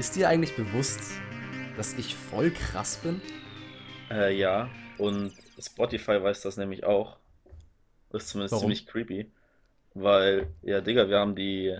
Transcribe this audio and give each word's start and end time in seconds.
ist 0.00 0.16
dir 0.16 0.30
eigentlich 0.30 0.56
bewusst, 0.56 0.98
dass 1.76 1.92
ich 1.92 2.14
voll 2.16 2.50
krass 2.50 2.96
bin? 2.96 3.20
Äh, 4.10 4.34
ja, 4.34 4.70
und 4.96 5.34
Spotify 5.58 6.22
weiß 6.22 6.40
das 6.40 6.56
nämlich 6.56 6.84
auch. 6.84 7.18
Ist 8.10 8.30
zumindest 8.30 8.52
Warum? 8.52 8.62
ziemlich 8.62 8.86
creepy. 8.86 9.30
Weil, 9.92 10.48
ja, 10.62 10.80
Digga, 10.80 11.10
wir 11.10 11.18
haben 11.18 11.36
die, 11.36 11.76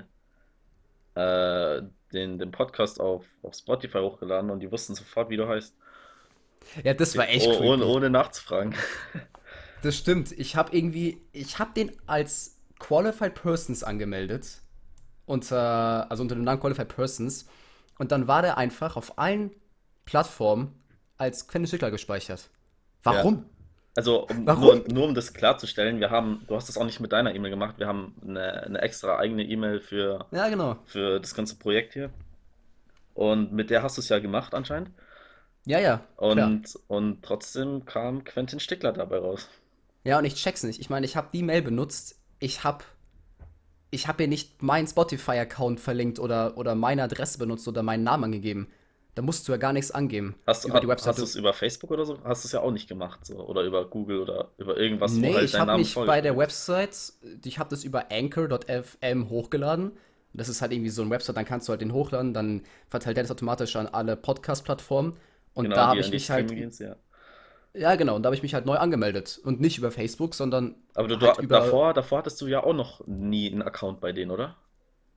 äh, 1.14 1.82
den, 2.12 2.38
den 2.38 2.50
Podcast 2.50 3.00
auf, 3.00 3.24
auf 3.42 3.54
Spotify 3.54 3.98
hochgeladen 4.00 4.50
und 4.50 4.60
die 4.60 4.70
wussten 4.70 4.94
sofort, 4.94 5.30
wie 5.30 5.38
du 5.38 5.48
heißt. 5.48 5.74
Ja, 6.84 6.92
das 6.92 7.16
war 7.16 7.26
echt 7.26 7.46
Oh, 7.46 7.58
ohne, 7.58 7.84
creepy. 7.84 7.96
ohne 7.96 8.10
nachzufragen. 8.10 8.74
Das 9.82 9.96
stimmt. 9.96 10.30
Ich 10.32 10.56
habe 10.56 10.76
irgendwie, 10.76 11.22
ich 11.32 11.58
habe 11.58 11.72
den 11.74 11.90
als 12.06 12.58
Qualified 12.78 13.34
Persons 13.34 13.82
angemeldet. 13.82 14.60
Unter, 15.24 16.06
also 16.10 16.22
unter 16.22 16.34
dem 16.34 16.44
Namen 16.44 16.60
Qualified 16.60 16.88
Persons. 16.88 17.46
Und 18.00 18.12
dann 18.12 18.26
war 18.26 18.40
der 18.40 18.56
einfach 18.56 18.96
auf 18.96 19.18
allen 19.18 19.50
Plattformen 20.06 20.74
als 21.18 21.48
Quentin 21.48 21.66
Stickler 21.66 21.90
gespeichert. 21.90 22.48
Ja. 23.04 23.12
Warum? 23.12 23.44
Also, 23.94 24.26
um, 24.26 24.46
Warum? 24.46 24.62
nur, 24.62 24.88
nur 24.88 25.04
um 25.08 25.14
das 25.14 25.34
klarzustellen, 25.34 26.00
wir 26.00 26.08
haben, 26.08 26.42
du 26.48 26.56
hast 26.56 26.70
das 26.70 26.78
auch 26.78 26.86
nicht 26.86 27.00
mit 27.00 27.12
deiner 27.12 27.34
E-Mail 27.34 27.50
gemacht, 27.50 27.74
wir 27.78 27.86
haben 27.86 28.14
eine, 28.26 28.62
eine 28.62 28.80
extra 28.80 29.18
eigene 29.18 29.44
E-Mail 29.44 29.80
für, 29.80 30.24
Ja, 30.30 30.48
genau. 30.48 30.78
für 30.86 31.20
das 31.20 31.34
ganze 31.34 31.56
Projekt 31.56 31.92
hier. 31.92 32.08
Und 33.12 33.52
mit 33.52 33.68
der 33.68 33.82
hast 33.82 33.98
du 33.98 34.00
es 34.00 34.08
ja 34.08 34.18
gemacht 34.18 34.54
anscheinend. 34.54 34.92
Ja, 35.66 35.78
ja, 35.78 36.00
klar. 36.16 36.30
Und, 36.46 36.78
und 36.88 37.22
trotzdem 37.22 37.84
kam 37.84 38.24
Quentin 38.24 38.60
Stickler 38.60 38.94
dabei 38.94 39.18
raus. 39.18 39.46
Ja, 40.04 40.16
und 40.16 40.24
ich 40.24 40.36
check's 40.36 40.62
nicht. 40.62 40.80
Ich 40.80 40.88
meine, 40.88 41.04
ich 41.04 41.16
habe 41.16 41.28
die 41.34 41.42
Mail 41.42 41.60
benutzt. 41.60 42.18
Ich 42.38 42.64
habe 42.64 42.82
ich 43.90 44.06
hab 44.08 44.18
hier 44.18 44.28
nicht 44.28 44.62
meinen 44.62 44.86
Spotify-Account 44.86 45.80
verlinkt 45.80 46.18
oder, 46.18 46.56
oder 46.56 46.74
meine 46.74 47.02
Adresse 47.02 47.38
benutzt 47.38 47.66
oder 47.68 47.82
meinen 47.82 48.04
Namen 48.04 48.24
angegeben. 48.24 48.68
Da 49.16 49.22
musst 49.22 49.48
du 49.48 49.52
ja 49.52 49.58
gar 49.58 49.72
nichts 49.72 49.90
angeben. 49.90 50.36
Hast, 50.46 50.64
über 50.64 50.80
die 50.80 50.86
hast 50.86 50.92
Webseite. 51.06 51.16
du 51.18 51.24
es 51.24 51.34
über 51.34 51.52
Facebook 51.52 51.90
oder 51.90 52.04
so? 52.06 52.18
Hast 52.24 52.44
du 52.44 52.46
es 52.48 52.52
ja 52.52 52.60
auch 52.60 52.70
nicht 52.70 52.88
gemacht, 52.88 53.26
so. 53.26 53.34
Oder 53.46 53.62
über 53.62 53.84
Google 53.84 54.20
oder 54.20 54.50
über 54.56 54.76
irgendwas, 54.76 55.20
wo 55.20 55.20
Nee, 55.20 55.34
halt 55.34 55.44
ich 55.46 55.50
dein 55.52 55.62
habe 55.62 55.72
Name 55.72 55.80
mich 55.82 55.94
bei 55.94 56.20
der. 56.20 56.36
Website, 56.36 57.12
ich 57.44 57.58
habe 57.58 57.68
das 57.70 57.82
über 57.84 58.06
anchor.fm 58.10 59.28
hochgeladen. 59.28 59.92
Das 60.32 60.48
ist 60.48 60.62
halt 60.62 60.72
irgendwie 60.72 60.90
so 60.90 61.02
ein 61.02 61.10
Website, 61.10 61.36
dann 61.36 61.44
kannst 61.44 61.66
du 61.66 61.72
halt 61.72 61.80
den 61.80 61.92
hochladen, 61.92 62.32
dann 62.32 62.62
verteilt 62.88 63.16
er 63.16 63.24
das 63.24 63.32
automatisch 63.32 63.74
an 63.74 63.88
alle 63.88 64.16
Podcast-Plattformen. 64.16 65.14
Und 65.54 65.64
Genau, 65.64 65.74
da 65.76 65.88
habe 65.88 66.00
ich 66.00 66.10
mich 66.12 66.30
halt, 66.30 66.50
ja. 66.78 66.94
Ja 67.74 67.94
genau, 67.96 68.16
und 68.16 68.22
da 68.22 68.28
habe 68.28 68.36
ich 68.36 68.42
mich 68.42 68.54
halt 68.54 68.66
neu 68.66 68.76
angemeldet. 68.76 69.40
Und 69.44 69.60
nicht 69.60 69.78
über 69.78 69.90
Facebook, 69.90 70.34
sondern 70.34 70.74
Aber 70.94 71.08
du, 71.08 71.18
halt 71.20 71.38
du, 71.38 71.42
über, 71.42 71.60
davor, 71.60 71.94
davor 71.94 72.18
hattest 72.18 72.40
du 72.40 72.46
ja 72.46 72.62
auch 72.62 72.74
noch 72.74 73.06
nie 73.06 73.50
einen 73.50 73.62
Account 73.62 74.00
bei 74.00 74.12
denen, 74.12 74.30
oder? 74.30 74.56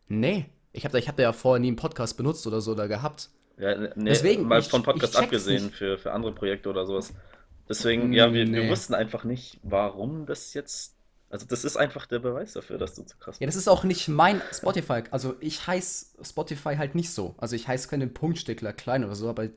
nee, 0.07 0.45
ich 0.73 0.85
habe 0.85 0.97
ich 0.99 1.07
hab 1.07 1.15
da 1.17 1.23
ja 1.23 1.33
vorher 1.33 1.59
nie 1.59 1.67
einen 1.67 1.75
Podcast 1.75 2.17
benutzt 2.17 2.45
oder 2.47 2.59
so 2.61 2.71
oder 2.71 2.87
gehabt. 2.87 3.29
Ja, 3.57 3.77
ne, 3.77 3.93
Deswegen, 3.95 4.47
mal 4.47 4.59
ich, 4.59 4.67
von 4.67 4.81
Podcast 4.83 5.15
abgesehen 5.15 5.65
nicht. 5.65 5.75
für, 5.75 5.97
für 5.99 6.11
andere 6.11 6.33
Projekte 6.33 6.69
oder 6.69 6.85
sowas. 6.85 7.13
Deswegen, 7.69 8.11
ja, 8.11 8.33
wir, 8.33 8.45
wir 8.51 8.63
Nee. 8.63 8.69
wussten 8.69 8.93
einfach 8.95 9.23
nicht, 9.23 9.59
warum 9.63 10.25
das 10.25 10.53
jetzt. 10.53 10.95
Also, 11.29 11.45
das 11.47 11.63
ist 11.63 11.77
einfach 11.77 12.05
der 12.07 12.19
Beweis 12.19 12.53
dafür, 12.53 12.77
dass 12.77 12.93
du 12.95 13.03
zu 13.03 13.17
krass 13.17 13.37
Ja, 13.39 13.45
das 13.45 13.55
bist. 13.55 13.67
ist 13.67 13.67
auch 13.67 13.83
nicht 13.83 14.07
mein 14.07 14.41
Spotify. 14.51 15.03
Also 15.11 15.35
ich 15.39 15.65
heiße 15.65 16.23
Spotify 16.23 16.75
halt 16.75 16.93
nicht 16.95 17.11
so. 17.11 17.33
Also 17.37 17.55
ich 17.55 17.67
heiße 17.67 17.87
keinen 17.87 18.13
Punktstickler 18.13 18.73
klein 18.73 19.03
oder 19.03 19.15
so, 19.15 19.29
aber 19.29 19.47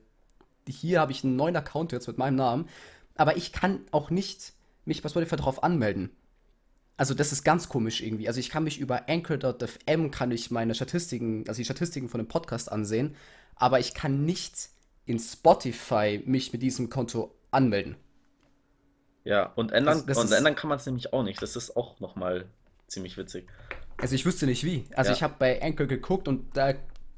hier 0.69 1.01
habe 1.01 1.13
ich 1.13 1.25
einen 1.25 1.37
neuen 1.37 1.57
Account 1.57 1.93
jetzt 1.93 2.07
mit 2.07 2.19
meinem 2.19 2.37
Namen. 2.37 2.69
Aber 3.15 3.37
ich 3.37 3.53
kann 3.53 3.81
auch 3.93 4.11
nicht 4.11 4.53
mich 4.85 5.03
bei 5.03 5.09
Spotify 5.09 5.37
darauf 5.37 5.63
anmelden. 5.63 6.11
Also 6.97 7.13
das 7.15 7.33
ist 7.33 7.45
ganz 7.45 7.69
komisch 7.69 8.01
irgendwie. 8.01 8.29
Also 8.29 8.41
ich 8.41 8.49
kann 8.51 8.65
mich 8.65 8.79
über 8.79 9.09
Anchor.fm 9.09 10.11
kann 10.11 10.31
ich 10.31 10.51
meine 10.51 10.75
Statistiken, 10.75 11.45
also 11.47 11.59
die 11.59 11.65
Statistiken 11.65 12.09
von 12.09 12.19
dem 12.19 12.29
Podcast 12.29 12.73
ansehen, 12.73 13.17
aber 13.55 13.81
ich 13.81 13.93
kann 13.95 14.25
nicht 14.25 14.71
in 15.05 15.19
Spotify 15.19 16.23
mich 16.25 16.53
mit 16.53 16.63
diesem 16.63 16.89
Konto 16.89 17.35
anmelden. 17.51 17.97
Ja, 19.25 19.53
und 19.57 19.73
Das, 19.73 19.79
ändern, 19.79 20.05
das 20.07 20.19
und 20.19 20.27
ist, 20.27 20.33
ändern 20.33 20.55
kann 20.55 20.69
man 20.69 20.79
es 20.79 20.87
nämlich 20.87 21.13
auch 21.13 21.23
nicht. 21.23 21.43
Das 21.43 21.57
ist 21.57 21.77
auch 21.77 22.01
nochmal 22.01 22.47
ziemlich 22.87 23.17
witzig. 23.17 23.47
also 23.99 24.15
ich 24.15 24.25
wüsste 24.25 24.47
nicht 24.47 24.65
wie. 24.65 24.85
Also 24.95 25.13
ich 25.13 25.21
Ja, 25.21 25.25
habe 25.25 25.35
bei 25.39 25.61
Anchor 25.63 25.87
geguckt 25.87 26.29
und 26.29 26.57
da 26.57 26.75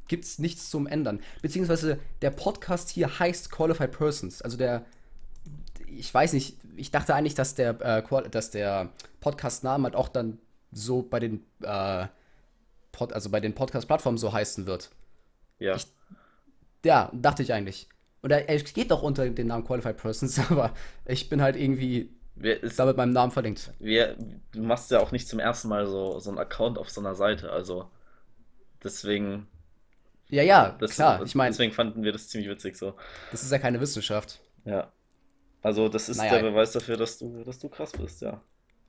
gibt 0.08 0.24
es 0.24 0.38
nichts 0.38 0.70
zum 0.70 0.86
Ändern. 0.86 1.20
Beziehungsweise 1.42 1.98
der 2.22 2.30
Podcast 2.30 2.91
hier 2.91 3.19
heißt 3.19 3.50
Qualified 3.50 3.92
Persons. 3.92 4.42
Also 4.42 4.56
der, 4.56 4.84
ich 5.86 6.12
weiß 6.12 6.32
nicht, 6.32 6.56
ich 6.76 6.91
dachte 6.91 7.14
eigentlich, 7.14 7.34
dass 7.34 7.54
der, 7.54 7.80
äh, 7.80 8.30
dass 8.30 8.50
der 8.50 8.91
Podcast-Name 9.20 9.84
halt 9.84 9.96
auch 9.96 10.08
dann 10.08 10.38
so 10.72 11.02
bei 11.02 11.20
den, 11.20 11.44
äh, 11.62 12.06
Pod, 12.92 13.12
also 13.12 13.30
bei 13.30 13.41
den 13.41 13.54
Podcast-Plattformen 13.54 14.19
so 14.19 14.32
heißen 14.32 14.66
wird. 14.66 14.91
ja. 15.58 15.76
Ich, 15.76 15.86
ja, 16.84 17.10
dachte 17.12 17.42
ich 17.42 17.52
eigentlich. 17.52 17.88
Und 18.22 18.30
er, 18.30 18.48
er 18.48 18.58
geht 18.58 18.90
doch 18.90 19.02
unter 19.02 19.28
dem 19.28 19.46
Namen 19.46 19.64
Qualified 19.64 19.96
Persons, 19.96 20.38
aber 20.50 20.72
ich 21.06 21.28
bin 21.28 21.42
halt 21.42 21.56
irgendwie 21.56 22.10
Wir, 22.34 22.62
ist, 22.62 22.78
da 22.78 22.86
mit 22.86 22.96
meinem 22.96 23.12
Namen 23.12 23.32
verlinkt. 23.32 23.72
wir, 23.78 24.16
du 24.52 24.62
machst 24.62 24.90
ja 24.90 25.00
auch 25.00 25.12
nicht 25.12 25.28
zum 25.28 25.38
ersten 25.38 25.69
Mal 25.69 25.86
so, 25.86 26.19
so 26.19 26.30
einen 26.30 26.38
Account 26.38 26.78
auf 26.78 26.90
so 26.90 27.00
einer 27.00 27.14
Seite. 27.14 27.50
Also, 27.50 27.90
deswegen, 28.82 29.48
Ja, 30.31 30.43
ja, 30.43 30.77
das, 30.78 30.93
klar. 30.94 31.22
Ich 31.25 31.34
meine, 31.34 31.50
deswegen 31.53 31.72
fanden 31.72 32.03
wir 32.03 32.12
das 32.12 32.28
ziemlich 32.28 32.50
witzig 32.50 32.77
so. 32.77 32.94
das 33.31 33.43
ist 33.43 33.50
ja 33.53 33.59
keine 33.59 33.81
Wissenschaft. 33.81 34.41
Ja. 34.65 34.93
Also, 35.62 35.89
das 35.89 36.09
ist 36.09 36.31
der 36.31 36.41
Naja, 36.41 36.43
Beweis 36.43 36.72
dafür, 36.72 36.97
dass 36.97 37.19
du, 37.19 37.43
dass 37.44 37.59
du 37.59 37.69
krass 37.69 37.93
bist, 37.93 38.21
ja. 38.22 38.41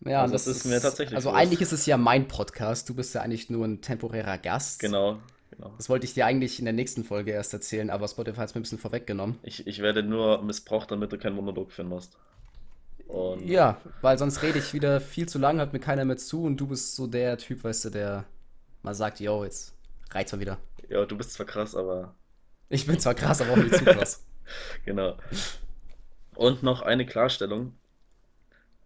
Ja, 0.01 0.21
Also, 0.21 0.33
das 0.33 0.45
das 0.45 0.57
ist 0.57 0.65
mir 0.65 0.79
tatsächlich 0.81 1.15
also 1.15 1.29
bewusst. 1.29 1.41
eigentlich 1.41 1.61
ist 1.61 1.71
es 1.71 1.85
ja 1.85 1.97
mein 1.97 2.27
Podcast. 2.27 2.87
Du 2.89 2.95
bist 2.95 3.13
ja 3.15 3.21
eigentlich 3.21 3.49
nur 3.49 3.65
ein 3.65 3.81
temporärer 3.81 4.37
Gast. 4.37 4.79
Genau, 4.79 5.19
genau. 5.51 5.73
Das 5.77 5.89
wollte 5.89 6.05
ich 6.05 6.13
dir 6.13 6.25
eigentlich 6.25 6.59
in 6.59 6.65
der 6.65 6.73
nächsten 6.73 7.03
Folge 7.03 7.31
erst 7.31 7.53
erzählen, 7.53 7.89
aber 7.89 8.07
Spotify 8.07 8.37
hat 8.37 8.49
es 8.49 8.55
mir 8.55 8.59
ein 8.61 8.63
bisschen 8.63 8.77
vorweggenommen. 8.79 9.39
Ich, 9.43 9.65
ich 9.67 9.79
werde 9.81 10.03
nur 10.03 10.41
missbraucht, 10.43 10.91
damit 10.91 11.11
du 11.11 11.17
keinen 11.17 11.35
Monolog 11.35 11.71
führen 11.71 11.89
musst. 11.89 12.17
Und 13.07 13.45
Ja, 13.47 13.81
weil 14.01 14.17
sonst 14.17 14.41
rede 14.43 14.59
ich 14.59 14.73
wieder 14.73 15.01
viel 15.01 15.27
zu 15.27 15.39
lange, 15.39 15.59
hört 15.59 15.73
mir 15.73 15.79
keiner 15.79 16.05
mehr 16.05 16.17
zu 16.17 16.43
und 16.43 16.57
du 16.57 16.67
bist 16.67 16.95
so 16.95 17.07
der 17.07 17.37
Typ, 17.37 17.63
weißt 17.63 17.85
du, 17.85 17.89
der 17.89 18.25
mal 18.83 18.93
sagt, 18.93 19.19
yo, 19.19 19.43
jetzt 19.43 19.73
reizt 20.11 20.31
mal 20.33 20.39
wieder. 20.39 20.57
Ja, 20.89 21.05
du 21.05 21.17
bist 21.17 21.33
zwar 21.33 21.45
krass, 21.45 21.75
aber 21.75 22.15
Ich 22.69 22.85
bin 22.85 22.99
zwar 22.99 23.15
krass, 23.15 23.41
aber 23.41 23.53
auch 23.53 23.57
nicht 23.57 23.75
zu 23.75 23.85
krass. 23.85 24.25
genau. 24.85 25.17
Und 26.35 26.63
noch 26.63 26.81
eine 26.81 27.05
Klarstellung. 27.05 27.73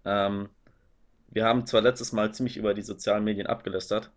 Ähm, 0.06 0.50
wir 1.30 1.46
haben 1.46 1.66
zwar 1.66 1.81
letztes 1.81 2.12
Mal 2.12 2.34
ziemlich 2.34 2.58
über 2.58 2.74
die 2.74 2.81
sozialen 2.81 3.24
Medien 3.24 3.47
abgelästert, 3.47 4.12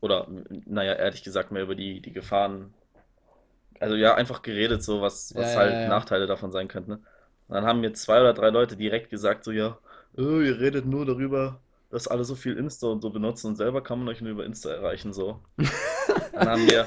oder 0.00 0.28
naja, 0.66 0.94
ehrlich 0.94 1.22
gesagt 1.22 1.50
mehr 1.50 1.62
über 1.62 1.74
die, 1.74 2.00
die 2.00 2.12
Gefahren, 2.12 2.74
also 3.80 3.94
ja, 3.96 4.14
einfach 4.14 4.42
geredet, 4.42 4.82
so 4.82 5.00
was, 5.00 5.34
was 5.34 5.52
ja, 5.54 5.58
halt 5.58 5.72
ja, 5.72 5.80
ja. 5.82 5.88
Nachteile 5.88 6.26
davon 6.26 6.52
sein 6.52 6.68
könnten. 6.68 6.92
Ne? 6.92 7.00
Dann 7.48 7.64
haben 7.64 7.80
mir 7.80 7.92
zwei 7.94 8.20
oder 8.20 8.34
drei 8.34 8.50
Leute 8.50 8.76
direkt 8.76 9.10
gesagt, 9.10 9.44
so 9.44 9.50
ja, 9.50 9.78
oh, 10.16 10.40
ihr 10.40 10.60
redet 10.60 10.86
nur 10.86 11.06
darüber, 11.06 11.60
dass 11.90 12.08
alle 12.08 12.24
so 12.24 12.34
viel 12.34 12.56
Insta 12.56 12.86
und 12.88 13.00
so 13.02 13.10
benutzen 13.10 13.48
und 13.48 13.56
selber 13.56 13.82
kann 13.82 13.98
man 13.98 14.08
euch 14.08 14.20
nur 14.20 14.30
über 14.32 14.44
Insta 14.44 14.70
erreichen, 14.70 15.12
so. 15.12 15.40
Dann 16.32 16.48
haben 16.48 16.66
wir, 16.70 16.86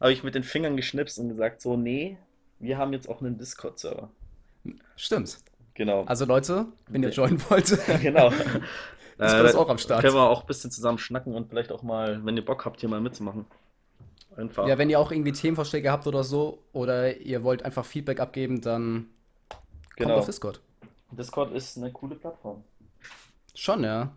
habe 0.00 0.12
ich 0.12 0.22
mit 0.22 0.34
den 0.34 0.44
Fingern 0.44 0.76
geschnipst 0.76 1.18
und 1.18 1.28
gesagt, 1.30 1.62
so, 1.62 1.76
nee, 1.76 2.16
wir 2.58 2.78
haben 2.78 2.92
jetzt 2.92 3.08
auch 3.08 3.20
einen 3.20 3.38
Discord-Server. 3.38 4.10
Stimmt. 4.96 5.38
Genau. 5.74 6.04
Also 6.04 6.24
Leute, 6.26 6.66
wenn 6.88 7.02
ihr 7.02 7.10
joinen 7.10 7.40
wollt, 7.48 7.66
Genau. 8.02 8.30
Discord 8.30 9.46
ist 9.46 9.54
Äh, 9.54 9.56
auch 9.56 9.60
am 9.62 9.66
können 9.68 9.78
Start. 9.78 10.02
wir 10.04 10.14
auch 10.14 10.42
ein 10.42 10.46
bisschen 10.46 10.70
zusammen 10.70 10.98
schnacken 10.98 11.34
und 11.34 11.48
vielleicht 11.48 11.72
auch 11.72 11.82
mal, 11.82 12.24
wenn 12.24 12.36
ihr 12.36 12.44
Bock 12.44 12.64
habt, 12.66 12.80
hier 12.80 12.88
mal 12.88 13.00
mitzumachen. 13.00 13.46
Einfach. 14.36 14.66
Ja, 14.68 14.78
wenn 14.78 14.88
ihr 14.90 15.00
auch 15.00 15.10
irgendwie 15.10 15.32
Themenvorschläge 15.32 15.90
habt 15.90 16.06
oder 16.06 16.22
so, 16.24 16.62
oder 16.72 17.16
ihr 17.16 17.42
wollt 17.42 17.62
einfach 17.64 17.84
Feedback 17.84 18.20
abgeben, 18.20 18.60
dann 18.60 19.08
kommt 19.96 20.10
auf 20.12 20.16
Genau. 20.20 20.24
Discord. 20.24 20.60
Discord 21.10 21.52
ist 21.52 21.76
eine 21.78 21.90
coole 21.90 22.14
Plattform. 22.14 22.62
Schon, 23.60 23.84
ja. 23.84 24.10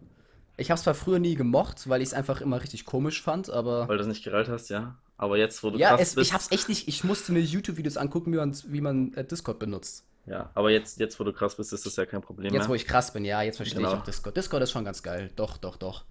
Ich 0.56 0.72
habe 0.72 0.78
es 0.78 0.84
zwar 0.84 0.94
früher 0.94 1.20
nie 1.20 1.36
gemocht, 1.36 1.90
weil 1.90 2.02
ich 2.02 2.08
es 2.08 2.14
einfach 2.14 2.40
immer 2.40 2.62
richtig 2.62 2.86
komisch 2.86 3.22
fand, 3.22 3.50
aber 3.50 3.90
Weil 3.90 3.98
du 3.98 4.04
es 4.04 4.08
nicht 4.08 4.24
gereilt 4.24 4.48
hast, 4.48 4.70
ja. 4.70 4.96
Aber 5.18 5.38
jetzt, 5.38 5.62
wo 5.64 5.70
du 5.70 5.78
ja, 5.78 5.90
krass 5.90 6.16
es, 6.16 6.18
ich 6.18 6.32
hab's 6.32 6.48
bist, 6.48 6.62
echt 6.62 6.70
nicht. 6.70 6.88
Ich 6.88 7.04
musste 7.04 7.34
mir 7.34 7.42
YouTube-Videos 7.42 7.98
angucken, 7.98 8.32
wie 8.32 8.38
man, 8.38 8.56
wie 8.68 8.80
man 8.80 9.14
äh, 9.16 9.26
Discord 9.26 9.60
benutzt. 9.60 10.06
ja, 10.28 10.50
aber 10.54 10.72
jetzt, 10.72 10.98
jetzt, 10.98 11.20
wo 11.20 11.26
du 11.26 11.34
krass 11.34 11.58
bist, 11.58 11.74
ist 11.74 11.86
das 11.86 11.98
ja 11.98 12.06
kein 12.06 12.22
Problem 12.22 12.54
Jetzt, 12.54 12.68
wo 12.68 12.70
mehr. 12.70 12.78
ich 12.78 12.88
krass 12.88 13.12
bin, 13.12 13.26
ja, 13.26 13.42
jetzt 13.42 13.58
verstehe 13.58 13.82
ich 13.82 13.86
Genau, 13.86 14.00
auch 14.00 14.06
Discord. 14.06 14.38
Discord 14.38 14.64
ist 14.64 14.72
schon 14.72 14.86
ganz 14.86 15.04
geil. 15.04 15.30
Doch, 15.36 15.58
doch, 15.58 15.76
doch. 15.76 16.06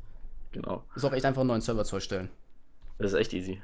genau. 0.51 0.85
Ist 0.95 1.03
auch 1.07 1.15
echt 1.15 1.25
einfach 1.25 1.41
einen 1.41 1.49
neuen 1.49 1.63
Server 1.63 1.87
zu 1.87 1.97
erstellen. 1.97 2.29
Das 2.99 3.13
ist 3.15 3.19
echt 3.19 3.33
easy. 3.33 3.63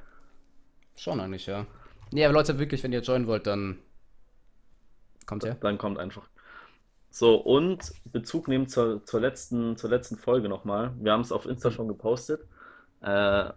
Schon 0.97 1.21
eigentlich, 1.21 1.45
ja. 1.45 1.67
Nee, 2.11 2.25
aber 2.25 2.33
Leute, 2.33 2.59
wirklich, 2.59 2.83
wenn 2.85 2.93
ihr 2.95 3.03
joinen 3.03 3.27
wollt, 3.27 3.47
dann 3.47 3.77
kommt 5.27 5.45
her. 5.45 5.59
Dann 5.61 5.77
kommt 5.77 5.99
einfach. 5.99 6.27
So, 7.11 7.37
und 7.37 7.93
Bezug 8.05 8.49
nehmen 8.49 8.69
zur, 8.69 9.05
zur 9.05 9.21
letzten, 9.21 9.77
zur 9.77 9.91
letzten 9.91 10.17
Folge 10.17 10.49
nochmal. 10.49 10.93
Wir 11.01 11.13
haben 11.13 11.23
es 11.23 11.33
auf 11.33 11.47
Insta 11.47 11.71
schon 11.71 11.89
gepostet. 11.89 12.43
Äh, 13.01 13.51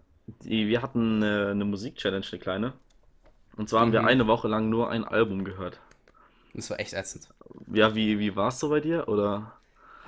die, 0.44 0.68
wir 0.68 0.82
hatten 0.82 1.24
eine, 1.24 1.50
eine 1.50 1.66
Musik-Challenge, 1.66 2.26
eine 2.32 2.40
kleine. 2.40 2.74
Und 3.58 3.70
zwar 3.70 3.82
haben 3.82 3.92
wir 3.94 4.02
Mhm. 4.02 4.08
eine 4.08 4.28
Woche 4.28 4.48
lang 4.48 4.70
nur 4.70 4.90
ein 4.90 5.04
Album 5.06 5.44
gehört. 5.46 5.80
Das 6.54 6.70
war 6.70 6.80
echt 6.80 6.94
ätzend. 6.94 7.30
Ja, 7.74 7.96
wie, 7.96 8.20
wie 8.20 8.36
war 8.36 8.50
es 8.50 8.60
so 8.60 8.70
bei 8.70 8.80
dir? 8.82 9.08
Oder? 9.08 9.54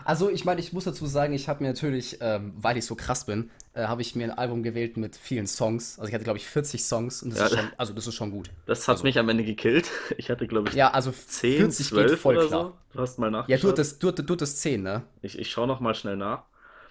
Also 0.05 0.29
ich 0.29 0.43
meine, 0.45 0.59
ich 0.59 0.73
muss 0.73 0.83
dazu 0.83 1.05
sagen, 1.05 1.33
ich 1.33 1.47
habe 1.47 1.63
mir 1.63 1.69
natürlich, 1.69 2.17
ähm, 2.21 2.53
weil 2.57 2.77
ich 2.77 2.85
so 2.85 2.95
krass 2.95 3.25
bin, 3.25 3.51
äh, 3.73 3.85
habe 3.85 4.01
ich 4.01 4.15
mir 4.15 4.25
ein 4.25 4.37
Album 4.37 4.63
gewählt 4.63 4.97
mit 4.97 5.15
vielen 5.15 5.47
Songs. 5.47 5.97
Also 5.99 6.09
ich 6.09 6.13
hatte, 6.13 6.23
glaube 6.25 6.37
ich, 6.39 6.47
40 6.47 6.83
Songs 6.83 7.23
und 7.23 7.29
das 7.31 7.39
Ja, 7.39 7.49
ist 7.49 7.51
schon, 7.51 7.73
also 7.77 7.93
das 7.93 8.07
ist 8.07 8.15
schon 8.15 8.31
gut. 8.31 8.51
das 8.65 8.87
hat 8.87 9.03
Also, 9.03 9.05
mich 9.05 9.19
am 9.19 9.29
Ende 9.29 9.43
gekillt. 9.45 9.89
Ich 10.17 10.29
hatte, 10.29 10.47
glaube 10.47 10.69
ich, 10.69 10.75
ja, 10.75 10.91
also 10.91 11.11
10, 11.11 11.77
40 11.81 11.93
geht 11.93 12.11
12 12.11 12.21
voll 12.21 12.37
oder 12.37 12.47
klar. 12.47 12.49
so. 12.49 12.77
Du 12.91 12.99
hast 12.99 13.17
mal 13.19 13.31
Ja, 13.47 13.57
du 13.57 13.69
nachgeschaut. 13.69 13.69
hattest, 13.69 14.03
du, 14.03 14.11
du 14.11 14.33
hattest 14.33 14.59
10, 14.61 14.83
ne? 14.83 15.03
Ich, 15.23 15.39
ich 15.39 15.49
schaue 15.51 15.65
noch 15.67 15.79
mal 15.79 15.95
schnell 15.95 16.17
nach. 16.17 16.43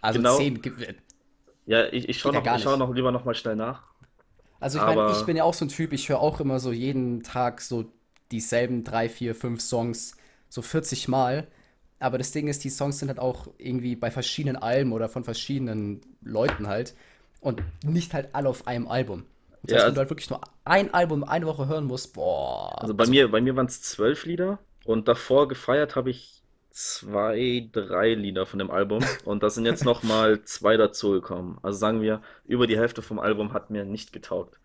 Also 0.02 0.20
Genau. 0.20 0.20
10 0.22 0.60
gibt, 0.60 0.80
Ja, 1.66 1.86
ich, 1.92 2.08
ich 2.08 2.18
schaue 2.20 2.32
geht 2.32 2.34
ja 2.34 2.40
noch, 2.40 2.46
gar 2.46 2.58
ich 2.58 2.62
schau 2.62 2.76
noch 2.76 2.94
lieber 2.94 3.12
noch 3.12 3.24
mal 3.24 3.34
schnell 3.34 3.56
nach. 3.56 3.82
Also 4.60 4.78
ich 4.78 4.86
meine, 4.86 5.02
ich 5.06 5.24
bin 5.24 5.36
ja 5.36 5.44
auch 5.44 5.54
so 5.54 5.64
ein 5.64 5.68
Typ, 5.68 5.92
ich 5.92 6.08
höre 6.08 6.20
auch 6.20 6.40
immer 6.40 6.60
so 6.60 6.72
jeden 6.72 7.22
Tag 7.22 7.60
so 7.60 7.92
dieselben 8.30 8.84
drei, 8.84 9.08
vier, 9.08 9.34
fünf 9.34 9.60
Songs, 9.60 10.16
so 10.48 10.62
40 10.62 11.08
Mal. 11.08 11.48
Aber 12.02 12.18
das 12.18 12.32
Ding 12.32 12.48
ist, 12.48 12.64
die 12.64 12.70
Songs 12.70 12.98
sind 12.98 13.08
halt 13.08 13.18
auch 13.18 13.48
irgendwie 13.58 13.96
bei 13.96 14.10
verschiedenen 14.10 14.56
Alben 14.56 14.92
oder 14.92 15.08
von 15.08 15.24
verschiedenen 15.24 16.00
Leuten 16.22 16.66
halt. 16.68 16.94
Und 17.40 17.62
nicht 17.84 18.14
halt 18.14 18.30
alle 18.34 18.48
auf 18.48 18.66
einem 18.66 18.88
Album. 18.88 19.24
Das 19.62 19.74
ja, 19.74 19.76
heißt, 19.76 19.86
wenn 19.86 19.94
also, 19.94 19.96
du 19.96 20.00
halt 20.00 20.10
wirklich 20.10 20.30
nur 20.30 20.40
ein 20.64 20.92
Album 20.94 21.24
eine 21.24 21.46
Woche 21.46 21.66
hören 21.68 21.84
musst, 21.86 22.14
boah. 22.14 22.78
also 22.80 22.94
bei 22.94 23.06
Also, 23.06 23.06
mir, 23.06 23.30
bei 23.30 23.40
mir 23.40 23.56
waren 23.56 23.66
es 23.66 23.82
zwölf 23.82 24.24
Lieder 24.26 24.58
und 24.84 25.08
davor 25.08 25.48
gefeiert 25.48 25.96
habe 25.96 26.10
ich 26.10 26.42
zwei, 26.70 27.68
drei 27.72 28.14
Lieder 28.14 28.46
von 28.46 28.58
dem 28.58 28.70
Album 28.70 29.04
und 29.24 29.42
da 29.42 29.50
sind 29.50 29.66
jetzt 29.66 29.84
noch 29.84 30.02
mal 30.02 30.42
zwei 30.44 30.76
dazugekommen. 30.76 31.58
Also 31.62 31.78
sagen 31.78 32.00
wir, 32.02 32.22
über 32.44 32.66
die 32.66 32.78
Hälfte 32.78 33.02
vom 33.02 33.18
Album 33.18 33.52
hat 33.52 33.70
mir 33.70 33.84
nicht 33.84 34.12
getaugt. 34.12 34.58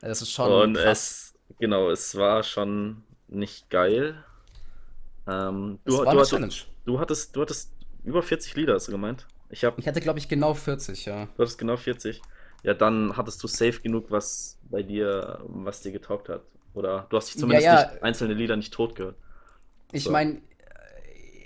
das 0.00 0.22
ist 0.22 0.32
schon 0.32 0.62
Und 0.62 0.74
krass. 0.74 1.12
es, 1.12 1.34
genau, 1.58 1.90
es 1.90 2.16
war 2.16 2.42
schon 2.42 3.04
nicht 3.28 3.70
geil. 3.70 4.24
Ähm, 5.28 5.80
du, 5.86 6.04
war 6.04 6.06
du, 6.08 6.16
eine 6.16 6.26
du, 6.26 6.26
Challenge. 6.26 6.54
du 6.84 7.00
hattest, 7.00 7.36
du 7.36 7.42
hattest 7.42 7.74
über 8.04 8.22
40 8.22 8.54
Lieder, 8.56 8.74
hast 8.74 8.88
du 8.88 8.92
gemeint? 8.92 9.28
Ich 9.50 9.64
habe, 9.64 9.76
Ich 9.76 9.86
hatte, 9.88 10.00
glaube 10.02 10.18
ich, 10.18 10.28
genau 10.28 10.52
40, 10.54 11.06
ja. 11.06 11.28
du 11.36 11.42
hattest 11.42 11.58
genau 11.58 11.76
40. 11.76 12.22
Ja, 12.62 12.74
dann 12.74 13.16
hattest 13.16 13.42
du 13.42 13.46
safe 13.48 13.80
genug, 13.80 14.10
was 14.10 14.58
bei 14.62 14.82
dir, 14.82 15.40
was 15.46 15.80
dir 15.82 15.92
getaugt 15.92 16.28
hat. 16.28 16.42
Oder 16.74 17.06
du 17.10 17.16
hast 17.16 17.28
dich 17.28 17.36
Ja, 17.36 17.40
zumindest 17.40 17.70
nicht, 17.70 17.88
ja, 17.92 18.02
einzelne 18.02 18.34
Lieder 18.34 18.56
nicht 18.56 18.72
tot 18.72 18.94
gehört. 18.96 19.16
ich 19.92 20.04
So. 20.04 20.10
meine, 20.10 20.40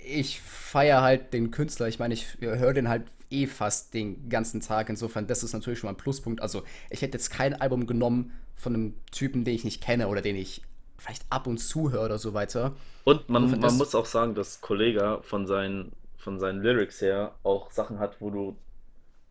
ich 0.05 0.41
feiere 0.41 1.01
halt 1.01 1.33
den 1.33 1.51
Künstler. 1.51 1.87
Ich 1.87 1.99
meine, 1.99 2.13
ich 2.13 2.37
höre 2.41 2.73
den 2.73 2.89
halt 2.89 3.03
eh 3.29 3.47
fast 3.47 3.93
den 3.93 4.29
ganzen 4.29 4.61
Tag. 4.61 4.89
Insofern, 4.89 5.27
das 5.27 5.43
ist 5.43 5.53
natürlich 5.53 5.79
schon 5.79 5.87
mal 5.87 5.93
ein 5.93 5.97
Pluspunkt. 5.97 6.41
Also, 6.41 6.63
ich 6.89 7.01
hätte 7.01 7.17
jetzt 7.17 7.29
kein 7.29 7.59
Album 7.59 7.87
genommen 7.87 8.33
von 8.55 8.73
einem 8.73 8.93
Typen, 9.11 9.45
den 9.45 9.55
ich 9.55 9.63
nicht 9.63 9.81
kenne 9.81 10.07
oder 10.07 10.21
den 10.21 10.35
ich 10.35 10.61
vielleicht 11.03 11.25
ab 11.29 11.47
und 11.47 11.57
zu 11.57 11.91
höre 11.91 12.05
oder 12.05 12.17
so 12.17 12.33
weiter. 12.33 12.71
Und 13.03 13.27
man, 13.29 13.43
Insofern, 13.43 13.61
man 13.61 13.77
muss 13.77 13.93
auch 13.93 14.05
sagen, 14.05 14.35
dass 14.35 14.61
Kollega 14.61 15.19
von 15.21 15.45
seinen, 15.45 15.91
von 16.17 16.39
seinen 16.39 16.61
Lyrics 16.61 17.01
her 17.01 17.33
auch 17.43 17.71
Sachen 17.71 17.99
hat, 17.99 18.21
wo 18.21 18.29
du, 18.29 18.55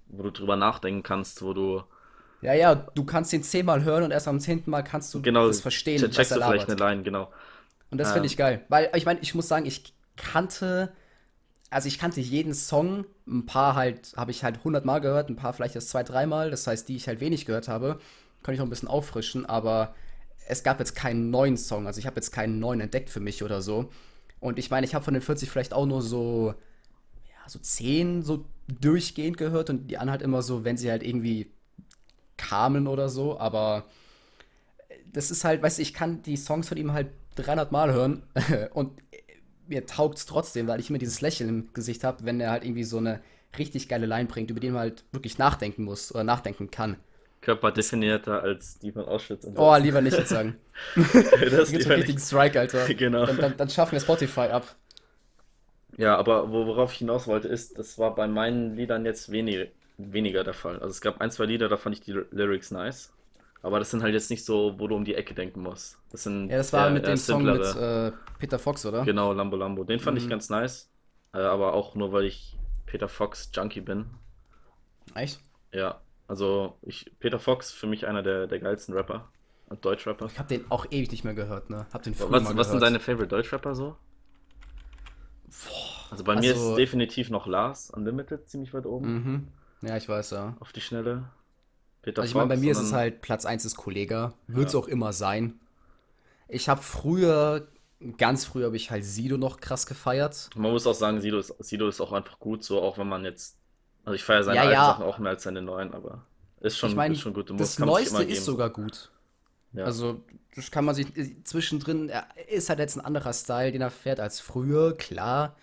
wo 0.08 0.22
du 0.22 0.30
drüber 0.30 0.56
nachdenken 0.56 1.02
kannst, 1.02 1.42
wo 1.42 1.54
du 1.54 1.82
ja, 2.42 2.54
ja, 2.54 2.74
du 2.74 3.04
kannst 3.04 3.32
den 3.32 3.44
zehnmal 3.44 3.84
hören 3.84 4.02
und 4.02 4.10
erst 4.10 4.26
am 4.26 4.40
zehnten 4.40 4.68
Mal 4.70 4.82
kannst 4.82 5.14
du 5.14 5.22
genau 5.22 5.46
das 5.46 5.60
verstehen, 5.60 6.02
was 6.02 6.10
checkst 6.10 6.32
du 6.32 6.40
vielleicht 6.42 6.68
eine. 6.68 6.76
Line, 6.76 7.02
genau. 7.04 7.32
Und 7.92 7.98
das 7.98 8.12
finde 8.12 8.26
ich 8.26 8.32
Ähm, 8.32 8.38
geil. 8.38 8.64
Weil, 8.68 8.90
ich 8.96 9.06
meine, 9.06 9.20
ich 9.20 9.34
muss 9.34 9.46
sagen, 9.46 9.64
ich 9.64 9.94
kannte, 10.16 10.92
also 11.70 11.86
ich 11.86 12.00
kannte 12.00 12.20
jeden 12.20 12.52
Song, 12.52 13.04
ein 13.28 13.46
paar 13.46 13.76
halt, 13.76 14.12
habe 14.16 14.32
ich 14.32 14.42
halt 14.42 14.64
hundertmal 14.64 15.00
gehört, 15.00 15.30
ein 15.30 15.36
paar 15.36 15.52
vielleicht 15.52 15.76
erst 15.76 15.90
zwei, 15.90 16.02
dreimal. 16.02 16.50
Das 16.50 16.66
heißt, 16.66 16.88
die 16.88 16.96
ich 16.96 17.06
halt 17.06 17.20
wenig 17.20 17.46
gehört 17.46 17.68
habe, 17.68 18.00
kann 18.42 18.54
ich 18.54 18.58
noch 18.58 18.66
ein 18.66 18.70
bisschen 18.70 18.88
auffrischen, 18.88 19.46
aber 19.46 19.94
es 20.48 20.62
gab 20.62 20.78
jetzt 20.78 20.94
keinen 20.94 21.30
neuen 21.30 21.56
Song. 21.56 21.86
Also 21.86 21.98
ich 21.98 22.06
habe 22.06 22.16
jetzt 22.16 22.30
keinen 22.30 22.58
neuen 22.58 22.80
entdeckt 22.80 23.10
für 23.10 23.20
mich 23.20 23.42
oder 23.42 23.62
so. 23.62 23.90
Und 24.40 24.58
ich 24.58 24.70
meine, 24.70 24.86
ich 24.86 24.94
habe 24.94 25.04
von 25.04 25.14
den 25.14 25.22
40 25.22 25.50
vielleicht 25.50 25.72
auch 25.72 25.86
nur 25.86 26.02
so, 26.02 26.54
ja, 27.28 27.48
so 27.48 27.58
10 27.58 28.22
so 28.22 28.44
durchgehend 28.80 29.36
gehört 29.36 29.70
und 29.70 29.88
die 29.88 29.98
anderen 29.98 30.12
halt 30.12 30.22
immer 30.22 30.42
so, 30.42 30.64
wenn 30.64 30.76
sie 30.76 30.90
halt 30.90 31.02
irgendwie 31.02 31.50
kamen 32.36 32.86
oder 32.88 33.08
so, 33.08 33.38
aber 33.38 33.84
das 35.12 35.30
ist 35.30 35.44
halt, 35.44 35.62
weißt 35.62 35.78
du, 35.78 35.82
ich 35.82 35.94
kann 35.94 36.22
die 36.22 36.36
Songs 36.36 36.68
von 36.68 36.78
ihm 36.78 36.92
halt 36.92 37.08
300 37.36 37.70
Mal 37.70 37.92
hören 37.92 38.22
und 38.74 38.90
mir 39.68 39.86
taugt 39.86 40.18
es 40.18 40.26
trotzdem, 40.26 40.66
weil 40.66 40.80
ich 40.80 40.90
immer 40.90 40.98
dieses 40.98 41.20
Lächeln 41.20 41.48
im 41.48 41.72
Gesicht 41.72 42.04
habe, 42.04 42.24
wenn 42.24 42.40
er 42.40 42.50
halt 42.50 42.64
irgendwie 42.64 42.84
so 42.84 42.98
eine 42.98 43.20
richtig 43.58 43.88
geile 43.88 44.06
Line 44.06 44.26
bringt, 44.26 44.50
über 44.50 44.60
die 44.60 44.70
man 44.70 44.80
halt 44.80 45.04
wirklich 45.12 45.38
nachdenken 45.38 45.84
muss 45.84 46.12
oder 46.12 46.24
nachdenken 46.24 46.70
kann. 46.70 46.96
Körper 47.42 47.72
Das, 47.74 47.94
definierter 47.94 48.42
als 48.42 48.78
die 48.78 48.92
von 48.92 49.04
Auschwitz 49.06 49.44
oh, 49.54 49.74
entsetzen. 49.74 49.76
lieber 49.76 50.00
nicht 50.00 50.18
jetzt 50.18 50.30
sagen. 50.30 50.56
Da 51.54 51.56
Das 51.56 51.70
gibt 51.70 51.86
einen 51.86 51.94
richtigen. 51.96 52.18
Strike, 52.18 52.58
Alter. 52.60 52.94
Genau. 52.94 53.26
Dann, 53.26 53.38
dann, 53.40 53.56
dann 53.56 53.68
schaffen 53.70 53.92
wir 53.92 54.00
Spotify 54.00 54.48
ab. 54.50 54.76
Ja, 55.96 56.16
aber 56.16 56.50
wo- 56.50 56.66
worauf 56.66 56.92
ich 56.92 56.98
hinaus 56.98 57.26
wollte, 57.26 57.48
ist, 57.48 57.78
das 57.78 57.98
war 57.98 58.14
bei 58.14 58.26
meinen 58.26 58.76
Liedern 58.76 59.04
jetzt 59.04 59.30
wenig, 59.30 59.70
weniger 59.98 60.42
der 60.44 60.54
Fall. 60.54 60.74
Also 60.76 60.88
es 60.88 61.00
gab 61.00 61.20
ein, 61.20 61.30
zwei 61.30 61.44
Lieder, 61.46 61.68
da 61.68 61.76
fand 61.76 61.96
ich 61.96 62.00
die 62.02 62.12
Lyrics 62.30 62.70
nice. 62.70 63.12
Aber 63.62 63.78
das 63.78 63.90
sind 63.90 64.02
halt 64.02 64.14
jetzt 64.14 64.30
nicht 64.30 64.44
so, 64.44 64.74
wo 64.78 64.88
du 64.88 64.96
um 64.96 65.04
die 65.04 65.14
Ecke 65.14 65.34
denken 65.34 65.60
musst. 65.62 65.98
Das 66.10 66.24
sind 66.24 66.50
Ja, 66.50 66.56
das 66.56 66.72
war 66.72 66.90
mit 66.90 67.06
dem 67.06 67.16
Song 67.16 67.44
mit 67.44 67.62
äh, 67.76 68.12
Peter 68.38 68.58
Fox, 68.58 68.84
oder? 68.86 69.04
Genau, 69.04 69.32
Lambo 69.32 69.56
Lambo. 69.56 69.84
Den 69.84 70.00
fand 70.00 70.18
ich 70.18 70.24
Mhm. 70.24 70.30
ganz 70.30 70.48
nice. 70.50 70.90
Äh, 71.32 71.38
aber 71.38 71.74
auch 71.74 71.94
nur, 71.94 72.12
weil 72.12 72.24
ich 72.24 72.56
Peter 72.86 73.08
Fox 73.08 73.50
Junkie 73.54 73.80
bin. 73.80 74.06
Echt? 75.14 75.40
Ja, 75.72 76.01
also 76.28 76.76
ich, 76.82 77.10
Peter 77.20 77.38
Fox 77.38 77.72
für 77.72 77.86
mich 77.86 78.06
einer 78.06 78.22
der, 78.22 78.46
der 78.46 78.58
geilsten 78.58 78.94
Rapper. 78.94 79.28
Und 79.68 79.84
Deutschrapper. 79.84 80.26
Ich 80.26 80.38
habe 80.38 80.48
den 80.48 80.70
auch 80.70 80.84
ewig 80.90 81.10
nicht 81.10 81.24
mehr 81.24 81.32
gehört, 81.32 81.70
ne? 81.70 81.86
Hab 81.94 82.02
den 82.02 82.14
früher 82.14 82.30
Was, 82.30 82.42
mal 82.42 82.56
was 82.56 82.66
sind 82.68 82.80
gehört. 82.80 82.82
deine 82.82 83.00
Favorite 83.00 83.28
Deutschrapper 83.28 83.74
so? 83.74 83.96
Also 86.10 86.24
bei 86.24 86.34
mir 86.34 86.52
ist 86.52 86.58
Also, 86.58 86.76
definitiv 86.76 87.30
noch 87.30 87.46
Lars 87.46 87.90
Unlimited 87.90 88.48
ziemlich 88.48 88.74
weit 88.74 88.86
oben. 88.86 89.12
mhm. 89.12 89.48
Ja, 89.88 89.96
ich 89.96 90.08
weiß, 90.08 90.30
ja. 90.30 90.56
Auf 90.60 90.72
die 90.72 90.80
Schnelle. 90.80 91.24
Peter 92.02 92.22
Also 92.22 92.30
ich 92.30 92.34
meine, 92.36 92.48
bei 92.48 92.56
mir 92.56 92.70
ist 92.72 92.80
es 92.80 92.92
halt 92.92 93.20
Platz 93.20 93.44
eins 93.44 93.64
ist 93.64 93.76
Kollega. 93.76 94.34
Wird 94.46 94.68
es 94.68 94.74
ja. 94.74 94.78
auch 94.78 94.88
immer 94.88 95.12
sein. 95.12 95.58
Ich 96.48 96.68
habe 96.68 96.82
früher, 96.82 97.66
ganz 98.18 98.44
früher 98.44 98.66
habe 98.66 98.76
ich 98.76 98.90
halt 98.90 99.04
Sido 99.04 99.38
noch 99.38 99.58
krass 99.60 99.86
gefeiert. 99.86 100.50
Man 100.54 100.70
muss 100.70 100.86
auch 100.86 100.94
sagen, 100.94 101.20
Sido 101.20 101.38
ist, 101.38 101.54
Sido 101.60 101.88
ist 101.88 102.00
auch 102.00 102.12
einfach 102.12 102.38
gut 102.38 102.62
so, 102.62 102.80
auch 102.82 102.98
wenn 102.98 103.08
man 103.08 103.24
jetzt, 103.24 103.56
also 104.04 104.14
ich 104.14 104.24
feiere 104.24 104.44
seine 104.44 104.56
Ja, 104.56 104.64
alten 104.64 104.84
Sachen 104.84 105.02
ja. 105.02 105.08
auch 105.08 105.18
mehr 105.18 105.30
als 105.30 105.42
seine 105.44 105.62
neuen, 105.62 105.92
aber 105.94 106.24
ist 106.60 106.74
Ich 106.74 106.78
schon, 106.78 106.98
ist 107.12 107.20
schon 107.20 107.34
gut, 107.34 107.50
du 107.50 107.54
musst, 107.54 107.74
das 107.74 107.78
Neueste 107.78 108.22
ist 108.24 108.44
sogar 108.44 108.70
gut. 108.70 109.10
Ja. 109.72 109.84
Also, 109.84 110.22
das 110.54 110.70
kann 110.70 110.84
man 110.84 110.94
sich 110.94 111.16
äh, 111.16 111.42
zwischendrin, 111.44 112.08
er 112.08 112.26
ist 112.48 112.68
halt 112.68 112.78
jetzt 112.78 112.96
ein 112.96 113.00
anderer 113.04 113.32
Style, 113.32 113.72
den 113.72 113.80
er 113.82 113.90
fährt 113.90 114.20
als 114.20 114.40
früher, 114.40 114.96
klar. 114.96 115.56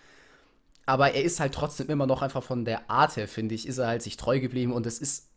Aber 0.86 1.12
er 1.12 1.24
ist 1.24 1.40
halt 1.40 1.54
trotzdem 1.54 1.88
immer 1.90 2.06
noch 2.06 2.22
einfach 2.22 2.42
von 2.42 2.64
der 2.64 2.90
Art 2.90 3.16
her, 3.16 3.28
finde 3.28 3.54
ich, 3.54 3.66
ist 3.68 3.78
er 3.78 3.88
halt 3.88 4.02
sich 4.02 4.16
treu 4.16 4.40
geblieben 4.40 4.72
und 4.72 4.86
es 4.86 4.98
ist, 5.00 5.28